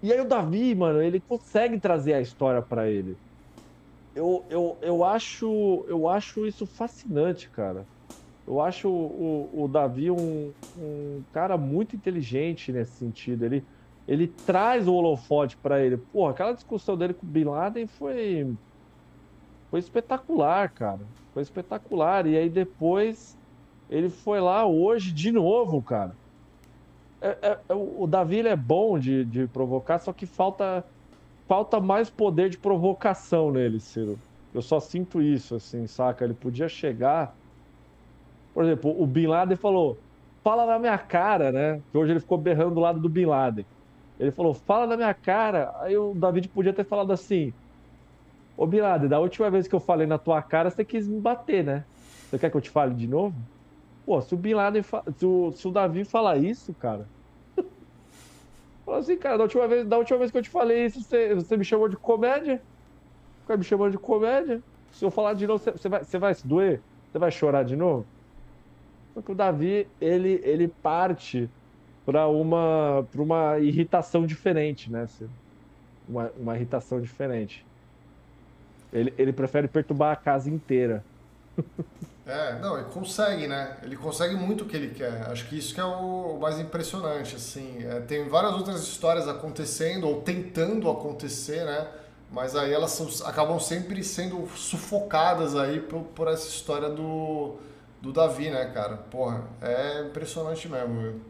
E 0.00 0.12
aí 0.12 0.20
o 0.20 0.28
Davi, 0.28 0.74
mano, 0.76 1.02
ele 1.02 1.18
consegue 1.18 1.80
trazer 1.80 2.14
a 2.14 2.20
história 2.20 2.62
para 2.62 2.88
ele. 2.88 3.16
Eu, 4.16 4.46
eu, 4.50 4.78
eu, 4.82 5.04
acho, 5.04 5.84
eu 5.88 6.08
acho 6.08 6.46
isso 6.46 6.66
fascinante, 6.66 7.50
cara. 7.50 7.86
Eu 8.46 8.60
acho 8.60 8.88
o, 8.90 9.64
o 9.64 9.68
Davi 9.68 10.10
um, 10.10 10.54
um 10.74 11.24
cara 11.32 11.58
muito 11.58 11.96
inteligente 11.96 12.72
nesse 12.72 12.96
sentido. 12.98 13.44
Ele, 13.44 13.66
ele 14.06 14.28
traz 14.28 14.88
o 14.88 14.94
holofote 14.94 15.58
para 15.58 15.84
ele. 15.84 15.98
Pô, 15.98 16.28
aquela 16.28 16.52
discussão 16.54 16.96
dele 16.98 17.14
com 17.14 17.26
o 17.26 17.30
Bin 17.30 17.44
Laden 17.46 17.86
foi, 17.88 18.44
foi 19.70 19.80
espetacular, 19.80 20.72
cara. 20.72 21.08
Foi 21.32 21.42
espetacular. 21.42 22.26
E 22.26 22.36
aí 22.36 22.50
depois 22.50 23.38
ele 23.88 24.08
foi 24.10 24.40
lá 24.40 24.66
hoje 24.66 25.12
de 25.12 25.30
novo, 25.32 25.82
cara. 25.82 26.18
É, 27.20 27.28
é, 27.50 27.64
é 27.70 27.74
o 27.74 28.06
Davi 28.06 28.40
é 28.46 28.56
bom 28.56 28.98
de, 28.98 29.24
de 29.24 29.48
provocar, 29.48 29.98
só 29.98 30.12
que 30.12 30.26
falta 30.26 30.86
falta 31.48 31.80
mais 31.80 32.10
poder 32.10 32.50
de 32.50 32.58
provocação 32.58 33.50
nele, 33.52 33.80
Ciro. 33.80 34.18
Eu 34.54 34.62
só 34.62 34.80
sinto 34.80 35.20
isso, 35.22 35.54
assim, 35.54 35.86
saca? 35.86 36.24
Ele 36.24 36.34
podia 36.34 36.68
chegar 36.68 37.34
por 38.56 38.64
exemplo, 38.64 39.02
o 39.02 39.06
Bin 39.06 39.26
Laden 39.26 39.54
falou, 39.54 39.98
fala 40.42 40.64
na 40.64 40.78
minha 40.78 40.96
cara, 40.96 41.52
né? 41.52 41.82
Que 41.92 41.98
hoje 41.98 42.12
ele 42.12 42.20
ficou 42.20 42.38
berrando 42.38 42.76
do 42.76 42.80
lado 42.80 42.98
do 42.98 43.06
Bin 43.06 43.26
Laden. 43.26 43.66
Ele 44.18 44.30
falou, 44.30 44.54
fala 44.54 44.86
na 44.86 44.96
minha 44.96 45.12
cara. 45.12 45.70
Aí 45.80 45.94
o 45.94 46.14
David 46.14 46.48
podia 46.48 46.72
ter 46.72 46.86
falado 46.86 47.12
assim: 47.12 47.52
Ô 48.56 48.66
Bin 48.66 48.80
Laden, 48.80 49.10
da 49.10 49.20
última 49.20 49.50
vez 49.50 49.68
que 49.68 49.74
eu 49.74 49.80
falei 49.80 50.06
na 50.06 50.16
tua 50.18 50.42
cara, 50.42 50.70
você 50.70 50.86
quis 50.86 51.06
me 51.06 51.20
bater, 51.20 51.62
né? 51.62 51.84
Você 52.30 52.38
quer 52.38 52.50
que 52.50 52.56
eu 52.56 52.62
te 52.62 52.70
fale 52.70 52.94
de 52.94 53.06
novo? 53.06 53.36
Pô, 54.06 54.22
se 54.22 54.32
o 54.34 54.38
Bin 54.38 54.54
Laden, 54.54 54.82
fa... 54.82 55.02
se, 55.14 55.26
o, 55.26 55.52
se 55.52 55.68
o 55.68 55.70
Davi 55.70 56.06
falar 56.06 56.38
isso, 56.38 56.74
cara. 56.74 57.12
Falou 58.86 59.00
assim, 59.00 59.18
cara, 59.18 59.38
da 59.38 59.44
última, 59.44 59.68
vez, 59.68 59.86
da 59.88 59.98
última 59.98 60.18
vez 60.18 60.32
que 60.32 60.38
eu 60.38 60.42
te 60.42 60.50
falei 60.50 60.86
isso, 60.86 61.02
você, 61.02 61.34
você 61.36 61.58
me 61.58 61.64
chamou 61.64 61.88
de 61.90 61.98
comédia? 61.98 62.64
Fica 63.42 63.56
me 63.58 63.64
chamando 63.64 63.92
de 63.92 63.98
comédia? 63.98 64.62
Se 64.90 65.04
eu 65.04 65.10
falar 65.10 65.34
de 65.34 65.46
novo, 65.46 65.58
você, 65.62 65.72
você, 65.72 65.88
vai, 65.88 66.04
você 66.04 66.18
vai 66.18 66.34
se 66.34 66.46
doer? 66.48 66.84
Você 67.12 67.18
vai 67.18 67.30
chorar 67.32 67.64
de 67.64 67.76
novo? 67.76 68.10
Porque 69.12 69.32
o 69.32 69.34
Davi, 69.34 69.90
ele, 70.00 70.40
ele 70.44 70.68
parte 70.82 71.50
para 72.04 72.28
uma, 72.28 73.02
uma 73.16 73.58
irritação 73.60 74.26
diferente, 74.26 74.90
né? 74.90 75.04
Uma, 76.06 76.32
uma 76.32 76.56
irritação 76.56 77.00
diferente. 77.00 77.66
Ele, 78.92 79.14
ele 79.18 79.32
prefere 79.32 79.68
perturbar 79.68 80.12
a 80.12 80.16
casa 80.16 80.50
inteira. 80.50 81.06
É, 82.26 82.58
não, 82.58 82.76
ele 82.76 82.88
consegue, 82.88 83.46
né? 83.46 83.76
Ele 83.84 83.96
consegue 83.96 84.34
muito 84.34 84.64
o 84.64 84.66
que 84.66 84.76
ele 84.76 84.92
quer. 84.92 85.30
Acho 85.30 85.48
que 85.48 85.56
isso 85.56 85.72
que 85.72 85.80
é 85.80 85.84
o, 85.84 86.36
mais 86.40 86.58
impressionante, 86.58 87.36
assim. 87.36 87.84
É, 87.86 88.00
tem 88.00 88.28
várias 88.28 88.52
outras 88.54 88.82
histórias 88.82 89.28
acontecendo 89.28 90.08
ou 90.08 90.20
tentando 90.22 90.90
acontecer, 90.90 91.64
né? 91.64 91.86
Mas 92.32 92.56
aí 92.56 92.72
elas 92.72 92.90
são, 92.90 93.06
acabam 93.28 93.60
sempre 93.60 94.02
sendo 94.02 94.44
sufocadas 94.56 95.54
aí 95.54 95.78
por, 95.80 96.00
por 96.02 96.26
essa 96.26 96.48
história 96.48 96.90
do, 96.90 97.54
do 98.02 98.12
Davi, 98.12 98.50
né, 98.50 98.64
cara? 98.74 98.96
Porra, 98.96 99.44
é 99.62 100.02
impressionante 100.02 100.68
mesmo? 100.68 101.20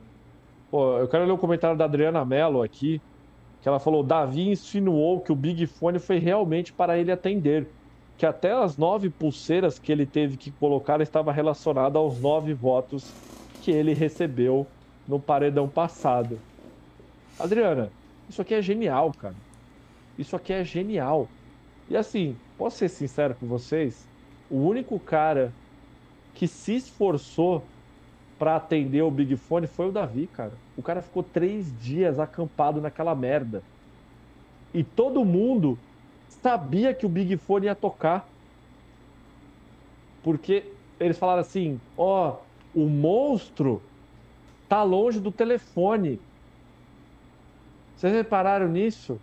Pô, 0.70 0.98
eu 0.98 1.08
quero 1.08 1.26
ler 1.26 1.32
o 1.32 1.38
comentário 1.38 1.76
da 1.76 1.84
Adriana 1.84 2.24
Mello 2.24 2.62
aqui, 2.62 3.02
que 3.60 3.68
ela 3.68 3.78
falou: 3.78 4.02
Davi 4.02 4.48
insinuou 4.48 5.20
que 5.20 5.30
o 5.30 5.36
Big 5.36 5.66
Fone 5.66 5.98
foi 5.98 6.18
realmente 6.18 6.72
para 6.72 6.98
ele 6.98 7.12
atender, 7.12 7.68
que 8.16 8.24
até 8.24 8.52
as 8.52 8.76
nove 8.76 9.10
pulseiras 9.10 9.78
que 9.78 9.92
ele 9.92 10.06
teve 10.06 10.36
que 10.36 10.50
colocar 10.50 11.00
estava 11.00 11.32
relacionada 11.32 11.98
aos 11.98 12.18
nove 12.18 12.54
votos 12.54 13.12
que 13.62 13.70
ele 13.70 13.92
recebeu 13.92 14.66
no 15.06 15.20
paredão 15.20 15.68
passado. 15.68 16.38
Adriana, 17.38 17.90
isso 18.28 18.40
aqui 18.40 18.54
é 18.54 18.62
genial, 18.62 19.12
cara. 19.12 19.34
Isso 20.18 20.34
aqui 20.34 20.52
é 20.52 20.64
genial. 20.64 21.28
E 21.88 21.96
assim, 21.96 22.36
posso 22.56 22.78
ser 22.78 22.88
sincero 22.88 23.34
com 23.38 23.46
vocês? 23.46 24.06
O 24.50 24.56
único 24.56 24.98
cara 24.98 25.52
que 26.34 26.48
se 26.48 26.74
esforçou 26.76 27.62
para 28.38 28.56
atender 28.56 29.02
o 29.02 29.10
Big 29.10 29.36
Fone 29.36 29.66
foi 29.66 29.88
o 29.88 29.92
Davi, 29.92 30.26
cara. 30.26 30.52
O 30.76 30.82
cara 30.82 31.02
ficou 31.02 31.22
três 31.22 31.72
dias 31.80 32.18
acampado 32.18 32.80
naquela 32.80 33.14
merda. 33.14 33.62
E 34.74 34.82
todo 34.82 35.24
mundo 35.24 35.78
sabia 36.46 36.94
que 36.94 37.04
o 37.04 37.08
Big 37.08 37.36
Fone 37.36 37.66
ia 37.66 37.74
tocar. 37.74 38.28
Porque 40.22 40.64
eles 41.00 41.18
falaram 41.18 41.40
assim: 41.40 41.80
ó, 41.96 42.36
oh, 42.74 42.82
o 42.82 42.88
monstro 42.88 43.82
tá 44.68 44.84
longe 44.84 45.18
do 45.18 45.32
telefone. 45.32 46.20
Vocês 47.96 48.12
repararam 48.12 48.68
nisso? 48.68 49.20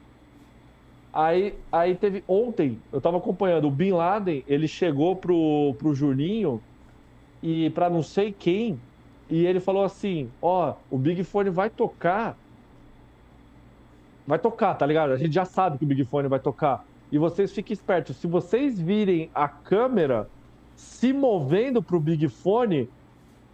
Aí, 1.13 1.55
aí 1.71 1.95
teve 1.95 2.23
ontem, 2.27 2.81
eu 2.91 2.99
tava 2.99 3.17
acompanhando 3.17 3.67
o 3.67 3.71
Bin 3.71 3.91
Laden, 3.91 4.43
ele 4.47 4.67
chegou 4.67 5.15
pro, 5.15 5.75
pro 5.77 5.93
Juninho 5.93 6.61
e 7.41 7.69
para 7.69 7.89
não 7.89 8.03
sei 8.03 8.33
quem. 8.33 8.81
E 9.29 9.45
ele 9.45 9.61
falou 9.61 9.85
assim: 9.85 10.29
Ó, 10.41 10.75
o 10.91 10.97
Big 10.97 11.23
Fone 11.23 11.49
vai 11.49 11.69
tocar. 11.69 12.37
Vai 14.27 14.39
tocar, 14.39 14.75
tá 14.75 14.85
ligado? 14.85 15.13
A 15.13 15.17
gente 15.17 15.33
já 15.33 15.45
sabe 15.45 15.77
que 15.77 15.85
o 15.85 15.87
Big 15.87 16.03
Fone 16.03 16.27
vai 16.27 16.39
tocar. 16.39 16.85
E 17.13 17.17
vocês 17.19 17.51
fiquem 17.51 17.75
espertos. 17.75 18.17
Se 18.17 18.25
vocês 18.25 18.81
virem 18.81 19.29
a 19.35 19.47
câmera 19.47 20.27
se 20.75 21.13
movendo 21.13 21.79
pro 21.79 21.99
Big 21.99 22.27
Fone, 22.27 22.89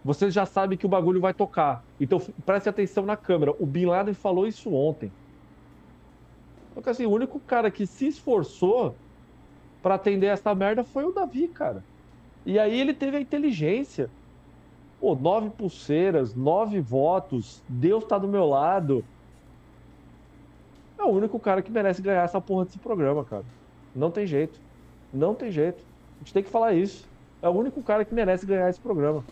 vocês 0.02 0.32
já 0.32 0.46
sabem 0.46 0.78
que 0.78 0.86
o 0.86 0.88
bagulho 0.88 1.20
vai 1.20 1.34
tocar. 1.34 1.84
Então 2.00 2.18
preste 2.46 2.70
atenção 2.70 3.04
na 3.04 3.18
câmera. 3.18 3.54
O 3.60 3.66
Bin 3.66 3.84
Laden 3.84 4.14
falou 4.14 4.46
isso 4.46 4.72
ontem. 4.72 5.12
Porque 6.72 6.88
assim, 6.88 7.04
o 7.04 7.10
único 7.10 7.38
cara 7.38 7.70
que 7.70 7.86
se 7.86 8.06
esforçou 8.06 8.94
para 9.82 9.96
atender 9.96 10.28
essa 10.28 10.54
merda 10.54 10.82
foi 10.82 11.04
o 11.04 11.12
Davi, 11.12 11.46
cara. 11.46 11.84
E 12.46 12.58
aí 12.58 12.80
ele 12.80 12.94
teve 12.94 13.18
a 13.18 13.20
inteligência. 13.20 14.08
Pô, 14.98 15.14
nove 15.14 15.50
pulseiras, 15.50 16.34
nove 16.34 16.80
votos, 16.80 17.62
Deus 17.68 18.04
tá 18.04 18.16
do 18.16 18.26
meu 18.26 18.46
lado. 18.46 19.04
É 21.00 21.02
o 21.02 21.08
único 21.08 21.40
cara 21.40 21.62
que 21.62 21.70
merece 21.70 22.02
ganhar 22.02 22.22
essa 22.22 22.38
porra 22.42 22.66
desse 22.66 22.78
programa, 22.78 23.24
cara. 23.24 23.44
Não 23.96 24.10
tem 24.10 24.26
jeito. 24.26 24.60
Não 25.12 25.34
tem 25.34 25.50
jeito. 25.50 25.82
A 26.16 26.18
gente 26.18 26.34
tem 26.34 26.42
que 26.42 26.50
falar 26.50 26.74
isso. 26.74 27.08
É 27.40 27.48
o 27.48 27.52
único 27.52 27.82
cara 27.82 28.04
que 28.04 28.14
merece 28.14 28.44
ganhar 28.44 28.68
esse 28.68 28.78
programa. 28.78 29.24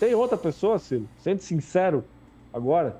Tem 0.00 0.14
outra 0.14 0.38
pessoa, 0.38 0.78
Ciro? 0.78 1.06
Sendo 1.18 1.40
sincero 1.40 2.02
agora. 2.50 2.96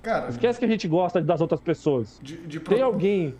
Cara. 0.00 0.30
Esquece 0.30 0.58
que 0.58 0.64
a 0.64 0.68
gente 0.68 0.88
gosta 0.88 1.20
das 1.20 1.42
outras 1.42 1.60
pessoas. 1.60 2.18
De, 2.22 2.38
de 2.46 2.58
Tem 2.60 2.80
alguém 2.80 3.34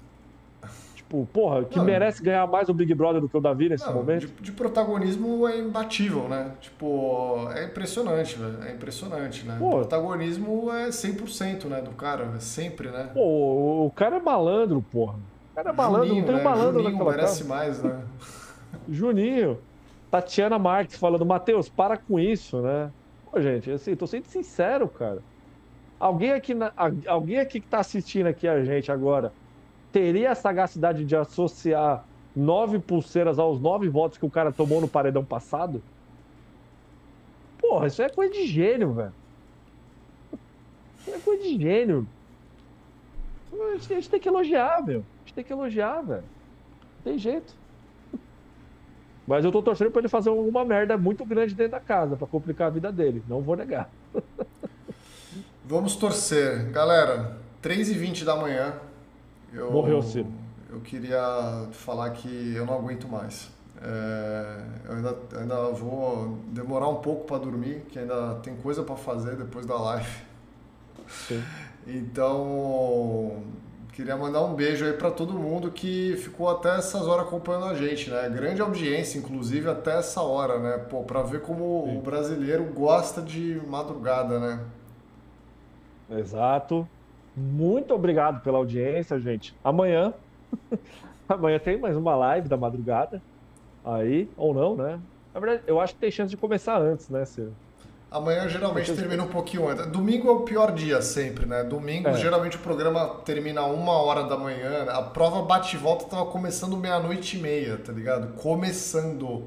Tipo, 1.11 1.27
porra, 1.33 1.65
que 1.65 1.77
não, 1.77 1.85
merece 1.85 2.23
ganhar 2.23 2.47
mais 2.47 2.69
o 2.69 2.75
Big 2.75 2.95
Brother 2.95 3.21
do 3.21 3.29
que 3.29 3.37
o 3.37 3.41
Davi 3.41 3.69
nesse 3.69 3.85
não, 3.85 3.95
momento? 3.95 4.29
De, 4.29 4.43
de, 4.43 4.53
protagonismo 4.53 5.49
é 5.49 5.59
imbatível, 5.59 6.29
né? 6.29 6.53
Tipo, 6.61 7.51
é 7.53 7.65
impressionante, 7.65 8.39
velho. 8.39 8.63
É 8.63 8.73
impressionante, 8.73 9.45
né? 9.45 9.57
Pô, 9.59 9.67
o 9.67 9.71
protagonismo 9.73 10.73
é 10.73 10.91
100%, 10.91 11.65
né? 11.65 11.81
Do 11.81 11.91
cara, 11.91 12.31
é 12.37 12.39
sempre, 12.39 12.91
né? 12.91 13.11
Pô, 13.13 13.87
o 13.87 13.91
cara 13.91 14.19
é 14.19 14.21
malandro, 14.21 14.81
porra. 14.81 15.15
O 15.51 15.55
cara 15.57 15.71
é 15.71 15.73
malandro, 15.73 16.07
Juninho, 16.07 16.21
não 16.21 16.27
tem 16.29 16.35
um 16.35 16.39
né? 16.39 16.45
malandro 16.45 16.73
Juninho 16.75 16.93
naquela 16.93 17.17
merece 17.17 17.45
mais, 17.45 17.83
né? 17.83 18.01
Juninho. 18.89 19.59
Tatiana 20.13 20.61
Marques 20.61 20.97
falando, 20.97 21.27
Matheus, 21.27 21.69
para 21.69 21.97
com 21.97 22.21
isso, 22.21 22.61
né? 22.61 22.89
Pô, 23.29 23.41
gente, 23.41 23.69
assim, 23.69 23.97
tô 23.97 24.07
sendo 24.07 24.27
sincero, 24.27 24.87
cara. 24.87 25.19
Alguém 25.99 26.31
aqui, 26.31 26.55
na, 26.55 26.73
alguém 27.09 27.41
aqui 27.41 27.59
que 27.59 27.67
tá 27.67 27.81
assistindo 27.81 28.29
aqui 28.29 28.47
a 28.47 28.65
gente 28.65 28.93
agora 28.93 29.33
teria 29.93 30.33
a 30.33 30.35
sagacidade 30.35 31.05
de 31.05 31.17
associar 31.17 32.05
nove 32.35 32.79
pulseiras 32.79 33.39
aos 33.39 33.61
nove 33.61 33.89
votos 33.89 34.19
que 34.19 34.27
o 34.27 34.31
cara 34.31 34.53
tomou 34.53 34.81
no 34.81 34.89
paredão 34.89 35.25
passado? 35.25 35.83
Porra, 37.59 37.87
isso 37.87 38.03
é 38.03 38.09
coisa 38.09 38.33
de 38.33 38.47
gênio, 38.47 38.93
velho. 38.93 39.13
Isso 41.01 41.11
é 41.11 41.19
coisa 41.19 41.43
de 41.43 41.61
gênio. 41.61 42.07
A 43.53 43.77
gente, 43.77 44.09
tem 44.09 44.21
que 44.21 44.29
elogiar, 44.29 44.81
velho. 44.81 45.01
A 45.01 45.21
gente 45.21 45.35
tem 45.35 45.45
que 45.45 45.53
elogiar, 45.53 46.01
velho. 46.03 46.25
Tem 47.05 47.19
jeito. 47.19 47.55
Mas 49.27 49.45
eu 49.45 49.53
tô 49.53 49.63
torcendo 49.63 49.91
pra 49.91 50.01
ele 50.01 50.09
fazer 50.09 50.29
alguma 50.29 50.65
merda 50.65 50.97
muito 50.97 51.25
grande 51.25 51.55
dentro 51.55 51.73
da 51.73 51.81
casa, 51.81 52.17
para 52.17 52.27
complicar 52.27 52.69
a 52.69 52.71
vida 52.71 52.91
dele. 52.91 53.23
Não 53.29 53.41
vou 53.41 53.57
negar. 53.57 53.89
Vamos 55.65 55.95
torcer. 55.95 56.71
Galera, 56.71 57.37
3h20 57.63 58.25
da 58.25 58.35
manhã, 58.35 58.75
Eu, 59.53 59.73
Morreu, 59.73 60.03
Ciro. 60.03 60.29
Eu 60.71 60.81
queria 60.81 61.69
falar 61.73 62.11
que 62.11 62.55
eu 62.55 62.65
não 62.65 62.75
aguento 62.75 63.09
mais. 63.09 63.51
É, 63.83 64.63
eu 64.89 64.97
ainda, 64.97 65.17
ainda 65.39 65.71
vou 65.71 66.39
demorar 66.49 66.89
um 66.89 66.97
pouco 66.97 67.25
para 67.25 67.39
dormir, 67.39 67.83
que 67.91 67.99
ainda 67.99 68.35
tem 68.37 68.55
coisa 68.57 68.83
para 68.83 68.97
fazer 68.97 69.37
depois 69.37 69.67
da 69.67 69.75
live. 69.77 70.23
Sim. 71.09 71.43
Então, 71.87 73.43
queria 73.93 74.17
mandar 74.17 74.43
um 74.43 74.55
beijo 74.55 74.85
aí 74.85 74.93
para 74.93 75.11
todo 75.11 75.33
mundo 75.33 75.71
que 75.71 76.15
ficou 76.19 76.49
até 76.49 76.77
essas 76.77 77.07
horas 77.07 77.27
acompanhando 77.27 77.67
a 77.67 77.75
gente, 77.75 78.11
né? 78.11 78.29
Grande 78.29 78.61
audiência, 78.61 79.19
inclusive, 79.19 79.69
até 79.69 79.99
essa 79.99 80.21
hora, 80.21 80.59
né? 80.59 80.79
Pô, 80.79 81.03
para 81.03 81.23
ver 81.23 81.41
como 81.41 81.87
Sim. 81.87 81.99
o 81.99 82.01
brasileiro 82.03 82.65
gosta 82.65 83.21
de 83.23 83.61
madrugada, 83.67 84.39
né? 84.39 84.61
Exato. 86.11 86.87
Muito 87.37 87.95
obrigado 87.95 88.43
pela 88.43 88.59
audiência, 88.59 89.19
gente. 89.21 89.55
Amanhã, 89.63 90.13
amanhã 91.29 91.59
tem 91.59 91.79
mais 91.79 91.97
uma 91.97 92.15
live 92.17 92.49
da 92.49 92.57
madrugada. 92.57 93.23
Aí, 93.85 94.29
ou 94.37 94.53
não, 94.53 94.77
né? 94.77 95.01
Na 95.33 95.41
verdade, 95.41 95.63
eu 95.67 95.81
acho 95.81 95.95
que 95.95 96.01
tem 96.01 96.11
chance 96.11 96.31
de 96.31 96.37
começar 96.37 96.81
antes, 96.81 97.09
né, 97.09 97.25
Ciro? 97.25 97.55
Amanhã 98.11 98.49
geralmente 98.49 98.93
termina 98.93 99.23
um 99.23 99.29
pouquinho 99.29 99.69
antes. 99.69 99.87
Domingo 99.87 100.29
é 100.29 100.33
o 100.33 100.41
pior 100.41 100.73
dia 100.73 101.01
sempre, 101.01 101.47
né? 101.47 101.63
Domingo, 101.63 102.09
é. 102.09 102.15
geralmente 102.15 102.57
o 102.57 102.61
programa 102.61 103.21
termina 103.25 103.63
uma 103.63 103.93
hora 103.93 104.25
da 104.25 104.37
manhã. 104.37 104.87
A 104.91 105.01
prova 105.01 105.43
bate-volta 105.43 106.07
tava 106.07 106.27
começando 106.27 106.77
meia-noite 106.77 107.37
e 107.39 107.41
meia, 107.41 107.77
tá 107.79 107.93
ligado? 107.93 108.35
Começando. 108.35 109.45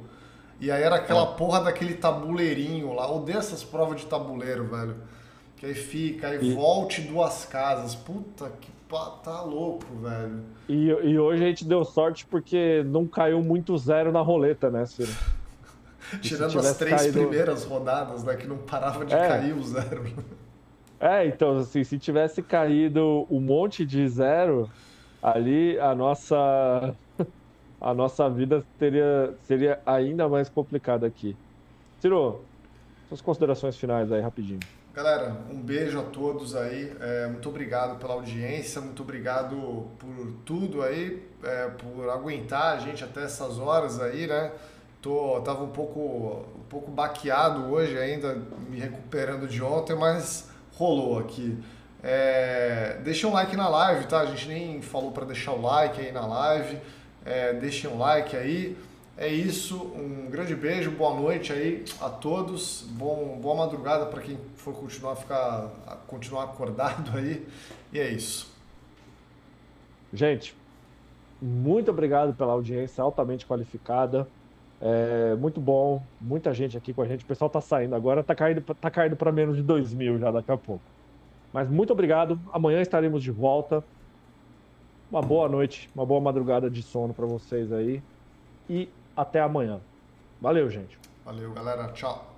E 0.62 0.72
aí 0.72 0.82
era 0.82 0.96
aquela 0.96 1.24
é. 1.24 1.36
porra 1.36 1.60
daquele 1.60 1.96
tabuleirinho 1.96 2.94
lá. 2.94 3.12
Odeio 3.12 3.38
essas 3.38 3.66
provas 3.66 4.00
de 4.00 4.06
tabuleiro, 4.06 4.64
velho. 4.66 4.96
Que 5.64 5.68
aí 5.68 5.76
fica, 5.76 6.28
aí 6.28 6.46
e... 6.46 6.54
volte 6.54 7.00
duas 7.02 7.46
casas. 7.46 7.96
Puta 7.96 8.52
que 8.60 8.70
tá 9.24 9.42
louco, 9.42 9.86
velho. 9.96 10.42
E, 10.68 10.88
e 10.88 11.18
hoje 11.18 11.42
a 11.42 11.48
gente 11.48 11.66
deu 11.66 11.86
sorte 11.86 12.26
porque 12.26 12.84
não 12.86 13.08
caiu 13.08 13.42
muito 13.42 13.76
zero 13.78 14.12
na 14.12 14.20
roleta, 14.20 14.70
né, 14.70 14.86
Ciro? 14.86 15.10
Tirando 16.22 16.60
as 16.60 16.78
três 16.78 17.02
caído... 17.02 17.22
primeiras 17.22 17.64
rodadas, 17.64 18.26
né? 18.26 18.36
Que 18.36 18.46
não 18.46 18.58
parava 18.58 19.06
de 19.06 19.16
é. 19.16 19.28
cair 19.28 19.54
o 19.56 19.64
zero. 19.64 20.04
É, 21.00 21.26
então, 21.26 21.58
assim, 21.58 21.84
se 21.84 21.98
tivesse 21.98 22.44
caído 22.44 23.26
um 23.32 23.40
monte 23.40 23.86
de 23.86 24.06
zero, 24.08 24.70
ali 25.22 25.80
a 25.80 25.96
nossa 25.96 26.94
a 27.80 27.94
nossa 27.94 28.30
vida 28.30 28.66
teria, 28.78 29.34
seria 29.44 29.80
ainda 29.86 30.28
mais 30.28 30.50
complicada 30.50 31.08
aqui. 31.08 31.38
Ciro, 32.00 32.42
suas 33.08 33.22
considerações 33.22 33.78
finais 33.78 34.12
aí, 34.12 34.20
rapidinho. 34.22 34.60
Galera, 34.94 35.36
um 35.50 35.60
beijo 35.60 36.00
a 36.00 36.04
todos 36.04 36.56
aí. 36.56 36.96
É, 37.00 37.26
muito 37.26 37.50
obrigado 37.50 37.98
pela 37.98 38.14
audiência, 38.14 38.80
muito 38.80 39.02
obrigado 39.02 39.88
por 39.98 40.34
tudo 40.46 40.84
aí, 40.84 41.28
é, 41.44 41.68
por 41.70 42.08
aguentar 42.12 42.76
a 42.76 42.80
gente 42.80 43.04
até 43.04 43.24
essas 43.24 43.58
horas 43.58 44.00
aí, 44.00 44.28
né? 44.28 44.52
Tô, 45.02 45.42
tava 45.42 45.64
um 45.64 45.70
pouco, 45.70 46.46
um 46.56 46.64
pouco 46.70 46.92
baqueado 46.92 47.74
hoje 47.74 47.98
ainda, 47.98 48.38
me 48.70 48.80
recuperando 48.80 49.48
de 49.48 49.64
ontem, 49.64 49.96
mas 49.96 50.52
rolou 50.76 51.18
aqui. 51.18 51.58
É, 52.04 53.00
deixa 53.04 53.28
um 53.28 53.34
like 53.34 53.58
na 53.58 53.68
live, 53.68 54.06
tá? 54.06 54.20
A 54.20 54.28
gente 54.28 54.48
nem 54.48 54.80
falou 54.84 55.12
para 55.12 55.26
deixar 55.26 55.54
o 55.54 55.62
like 55.62 56.00
aí 56.00 56.12
na 56.12 56.28
live. 56.28 56.78
É, 57.26 57.52
deixem 57.54 57.90
um 57.90 57.98
like 57.98 58.38
aí. 58.38 58.78
É 59.16 59.28
isso, 59.28 59.78
um 59.96 60.28
grande 60.28 60.56
beijo, 60.56 60.90
boa 60.90 61.14
noite 61.14 61.54
aí 61.54 61.86
a 62.02 62.10
todos, 62.10 62.84
bom, 62.90 63.38
boa 63.40 63.56
madrugada 63.56 64.08
para 64.08 64.20
quem 64.22 64.40
for 64.56 64.74
continuar 64.74 65.16
ficar 65.16 65.70
continuar 66.08 66.46
acordado 66.46 67.16
aí. 67.16 67.46
E 67.92 68.00
é 68.00 68.10
isso. 68.10 68.52
Gente, 70.12 70.56
muito 71.40 71.92
obrigado 71.92 72.34
pela 72.34 72.54
audiência 72.54 73.04
altamente 73.04 73.46
qualificada. 73.46 74.28
É, 74.82 75.36
muito 75.36 75.62
bom, 75.62 76.02
muita 76.20 76.52
gente 76.52 76.76
aqui 76.76 76.92
com 76.92 77.04
a 77.04 77.08
gente. 77.08 77.24
O 77.24 77.28
pessoal 77.28 77.52
tá 77.52 77.62
saindo 77.62 77.94
agora, 77.96 78.24
tá 78.24 78.34
caindo, 78.34 78.62
tá 78.62 78.90
caindo 78.90 79.16
para 79.16 79.32
menos 79.32 79.56
de 79.56 79.62
2 79.62 79.94
mil 79.94 80.18
já 80.18 80.32
daqui 80.32 80.52
a 80.52 80.58
pouco. 80.58 80.84
Mas 81.54 81.70
muito 81.70 81.94
obrigado. 81.94 82.40
Amanhã 82.52 82.82
estaremos 82.82 83.22
de 83.22 83.30
volta. 83.30 83.84
Uma 85.12 85.22
boa 85.22 85.48
noite, 85.48 85.88
uma 85.94 86.04
boa 86.04 86.20
madrugada 86.20 86.68
de 86.68 86.82
sono 86.82 87.14
para 87.14 87.28
vocês 87.28 87.72
aí. 87.72 88.02
E 88.68 88.90
até 89.16 89.40
amanhã. 89.40 89.80
Valeu, 90.42 90.70
gente. 90.70 90.98
Valeu, 91.26 91.54
galera. 91.54 91.88
Tchau. 91.94 92.33